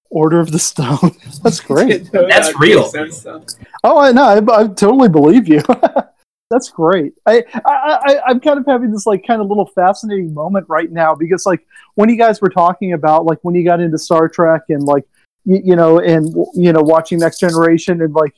Order 0.09 0.39
of 0.39 0.51
the 0.51 0.59
Stone. 0.59 1.15
That's 1.43 1.59
great. 1.71 2.11
That's 2.11 2.51
That 2.51 2.59
real. 2.59 2.79
makes 2.91 2.91
sense, 2.91 3.23
though. 3.23 3.43
Oh, 3.83 3.99
I 3.99 4.11
know. 4.11 4.23
I, 4.23 4.61
I 4.61 4.67
totally 4.67 5.09
believe 5.09 5.47
you. 5.47 5.61
That's 6.49 6.71
great. 6.71 7.13
I, 7.27 7.43
I, 7.63 7.99
I, 8.03 8.21
I'm 8.25 8.39
kind 8.39 8.57
of 8.57 8.65
having 8.65 8.91
this 8.91 9.05
like 9.05 9.25
kind 9.25 9.39
of 9.39 9.47
little 9.47 9.67
fascinating 9.67 10.33
moment 10.33 10.65
right 10.67 10.91
now 10.91 11.13
because 11.13 11.45
like 11.45 11.63
when 11.93 12.09
you 12.09 12.15
guys 12.15 12.41
were 12.41 12.49
talking 12.49 12.93
about 12.93 13.25
like 13.25 13.37
when 13.43 13.53
you 13.53 13.63
got 13.63 13.79
into 13.79 13.99
Star 13.99 14.27
Trek 14.27 14.63
and 14.69 14.81
like 14.83 15.05
you, 15.45 15.61
you 15.63 15.75
know 15.75 15.99
and 15.99 16.33
you 16.55 16.73
know 16.73 16.81
watching 16.81 17.19
Next 17.19 17.39
Generation 17.39 18.01
and 18.01 18.15
like 18.15 18.33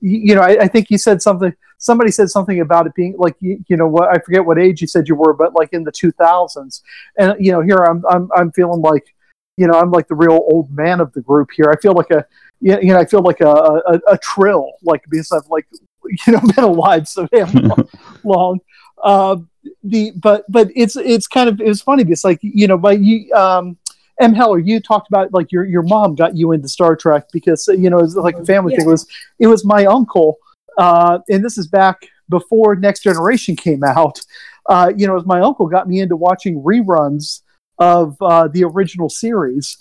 you, 0.00 0.18
you 0.18 0.34
know 0.36 0.42
I, 0.42 0.58
I 0.60 0.68
think 0.68 0.90
you 0.90 0.98
said 0.98 1.20
something. 1.20 1.52
Somebody 1.78 2.12
said 2.12 2.30
something 2.30 2.60
about 2.60 2.86
it 2.86 2.94
being 2.94 3.16
like 3.18 3.34
you, 3.40 3.58
you 3.66 3.76
know 3.76 3.88
what 3.88 4.14
I 4.14 4.20
forget 4.20 4.44
what 4.44 4.60
age 4.60 4.80
you 4.80 4.86
said 4.86 5.08
you 5.08 5.16
were, 5.16 5.34
but 5.34 5.52
like 5.56 5.70
in 5.72 5.82
the 5.82 5.90
2000s. 5.90 6.82
And 7.18 7.34
you 7.44 7.50
know 7.50 7.62
here 7.62 7.78
I'm 7.78 8.04
I'm 8.08 8.30
I'm 8.36 8.52
feeling 8.52 8.80
like 8.80 9.12
you 9.56 9.66
know 9.66 9.74
I'm 9.74 9.90
like 9.90 10.08
the 10.08 10.14
real 10.14 10.32
old 10.32 10.70
man 10.70 11.00
of 11.00 11.12
the 11.12 11.20
group 11.20 11.50
here. 11.54 11.70
I 11.70 11.80
feel 11.80 11.92
like 11.92 12.10
a 12.10 12.24
you 12.60 12.78
you 12.80 12.92
know 12.92 12.98
I 12.98 13.04
feel 13.04 13.22
like 13.22 13.40
a, 13.40 13.50
a, 13.50 14.00
a 14.08 14.18
trill 14.18 14.72
like 14.82 15.02
because 15.08 15.32
I've 15.32 15.48
like 15.48 15.66
you 16.26 16.32
know 16.32 16.40
been 16.54 16.64
alive 16.64 17.08
so 17.08 17.26
damn 17.26 17.50
long. 17.68 17.88
long. 18.24 18.60
Uh, 19.02 19.36
the 19.82 20.12
but 20.16 20.44
but 20.48 20.68
it's 20.74 20.96
it's 20.96 21.26
kind 21.26 21.48
of 21.48 21.60
it's 21.60 21.82
funny 21.82 22.04
because 22.04 22.24
like 22.24 22.38
you 22.42 22.66
know 22.66 22.78
but 22.78 23.00
you 23.00 23.32
um 23.34 23.76
M 24.20 24.32
Heller 24.32 24.58
you 24.58 24.80
talked 24.80 25.08
about 25.08 25.32
like 25.32 25.52
your 25.52 25.64
your 25.64 25.82
mom 25.82 26.14
got 26.14 26.36
you 26.36 26.52
into 26.52 26.68
Star 26.68 26.96
Trek 26.96 27.26
because 27.32 27.68
you 27.68 27.90
know 27.90 27.98
it 27.98 28.02
was 28.02 28.16
like 28.16 28.36
a 28.36 28.44
family 28.44 28.76
thing 28.76 28.86
it 28.86 28.88
was 28.88 29.06
it 29.38 29.46
was 29.46 29.64
my 29.64 29.84
uncle 29.86 30.38
uh 30.78 31.18
and 31.28 31.44
this 31.44 31.58
is 31.58 31.66
back 31.66 32.06
before 32.28 32.76
Next 32.76 33.02
Generation 33.02 33.56
came 33.56 33.82
out 33.84 34.20
uh 34.66 34.92
you 34.96 35.06
know 35.06 35.14
it 35.14 35.16
was 35.16 35.26
my 35.26 35.40
uncle 35.40 35.66
got 35.66 35.88
me 35.88 36.00
into 36.00 36.16
watching 36.16 36.62
reruns 36.62 37.42
of 37.78 38.16
uh, 38.20 38.48
the 38.48 38.64
original 38.64 39.08
series. 39.08 39.76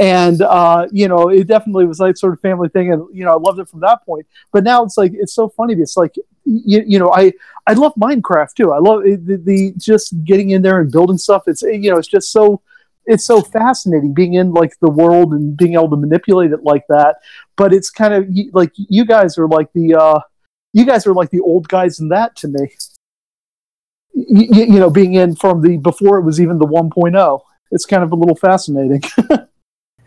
And 0.00 0.42
uh, 0.42 0.86
you 0.92 1.08
know 1.08 1.28
it 1.28 1.48
definitely 1.48 1.86
was 1.86 1.98
like 1.98 2.16
sort 2.16 2.32
of 2.32 2.40
family 2.40 2.68
thing 2.68 2.92
and 2.92 3.04
you 3.12 3.24
know 3.24 3.32
i 3.32 3.36
loved 3.36 3.58
it 3.58 3.68
from 3.68 3.80
that 3.80 4.04
point. 4.06 4.26
But 4.52 4.62
now 4.62 4.84
it's 4.84 4.96
like 4.96 5.12
it's 5.14 5.34
so 5.34 5.48
funny 5.48 5.74
it's 5.74 5.96
like 5.96 6.14
you, 6.44 6.84
you 6.86 6.98
know 7.00 7.12
i 7.12 7.32
i 7.66 7.72
love 7.72 7.94
minecraft 7.96 8.54
too. 8.54 8.72
I 8.72 8.78
love 8.78 9.02
the, 9.02 9.40
the 9.42 9.72
just 9.76 10.22
getting 10.24 10.50
in 10.50 10.62
there 10.62 10.80
and 10.80 10.92
building 10.92 11.18
stuff 11.18 11.42
it's 11.48 11.62
you 11.62 11.90
know 11.90 11.98
it's 11.98 12.06
just 12.06 12.30
so 12.30 12.62
it's 13.08 13.24
so 13.24 13.40
fascinating 13.40 14.12
being 14.12 14.34
in 14.34 14.52
like 14.52 14.78
the 14.80 14.90
world 14.90 15.32
and 15.32 15.56
being 15.56 15.72
able 15.74 15.90
to 15.90 15.96
manipulate 15.96 16.52
it 16.52 16.62
like 16.62 16.86
that. 16.90 17.16
But 17.56 17.72
it's 17.72 17.90
kind 17.90 18.12
of 18.12 18.28
like 18.52 18.70
you 18.76 19.04
guys 19.04 19.38
are 19.38 19.48
like 19.48 19.72
the 19.72 19.94
uh 19.94 20.20
you 20.74 20.84
guys 20.84 21.06
are 21.06 21.14
like 21.14 21.30
the 21.30 21.40
old 21.40 21.68
guys 21.68 21.98
in 21.98 22.10
that 22.10 22.36
to 22.36 22.48
me 22.48 22.68
y- 24.28 24.48
y- 24.50 24.64
you 24.64 24.78
know 24.78 24.90
being 24.90 25.14
in 25.14 25.34
from 25.36 25.62
the 25.62 25.76
before 25.76 26.18
it 26.18 26.22
was 26.22 26.40
even 26.40 26.58
the 26.58 26.66
1.0 26.66 27.40
it's 27.70 27.86
kind 27.86 28.02
of 28.02 28.10
a 28.12 28.16
little 28.16 28.36
fascinating 28.36 29.02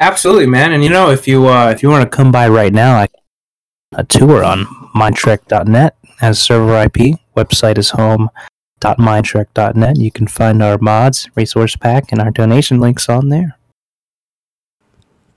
Absolutely, 0.01 0.47
man. 0.47 0.73
And 0.73 0.83
you 0.83 0.89
know, 0.89 1.11
if 1.11 1.25
you 1.27 1.47
uh, 1.47 1.69
if 1.69 1.83
you 1.83 1.89
want 1.89 2.01
to 2.03 2.09
come 2.09 2.31
by 2.31 2.49
right 2.49 2.73
now, 2.73 2.95
I, 3.01 3.07
a 3.93 4.03
tour 4.03 4.43
on 4.43 4.65
minetrek.net 4.95 5.95
has 6.17 6.41
server 6.41 6.75
IP. 6.81 7.19
Website 7.37 7.77
is 7.77 7.91
home.minetrek.net. 7.91 9.97
You 9.97 10.11
can 10.11 10.25
find 10.25 10.63
our 10.63 10.79
mods, 10.79 11.29
resource 11.35 11.75
pack, 11.75 12.11
and 12.11 12.19
our 12.19 12.31
donation 12.31 12.79
links 12.79 13.09
on 13.09 13.29
there. 13.29 13.59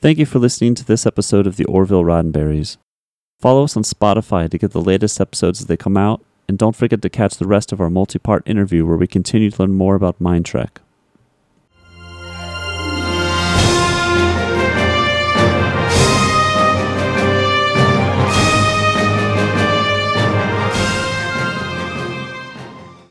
Thank 0.01 0.17
you 0.17 0.25
for 0.25 0.39
listening 0.39 0.75
to 0.77 0.85
this 0.85 1.05
episode 1.05 1.47
of 1.47 1.57
the 1.57 1.67
Orville 1.67 2.05
Roddenberries. 2.05 2.79
Follow 3.41 3.65
us 3.65 3.77
on 3.77 3.83
Spotify 3.83 4.51
to 4.51 4.57
get 4.57 4.71
the 4.73 4.81
latest 4.81 5.21
episodes 5.21 5.61
as 5.61 5.67
they 5.67 5.77
come 5.77 5.99
out, 5.99 6.23
and 6.49 6.59
don't 6.59 6.77
forget 6.77 7.03
to 7.03 7.11
catch 7.11 7.37
the 7.37 7.47
rest 7.47 7.73
of 7.73 7.81
our 7.81 7.91
multi 7.91 8.19
part 8.19 8.43
interview 8.47 8.85
where 8.87 8.97
we 8.97 9.07
continue 9.07 9.51
to 9.51 9.63
learn 9.63 9.73
more 9.73 9.95
about 9.95 10.21
MineTrek. 10.21 10.79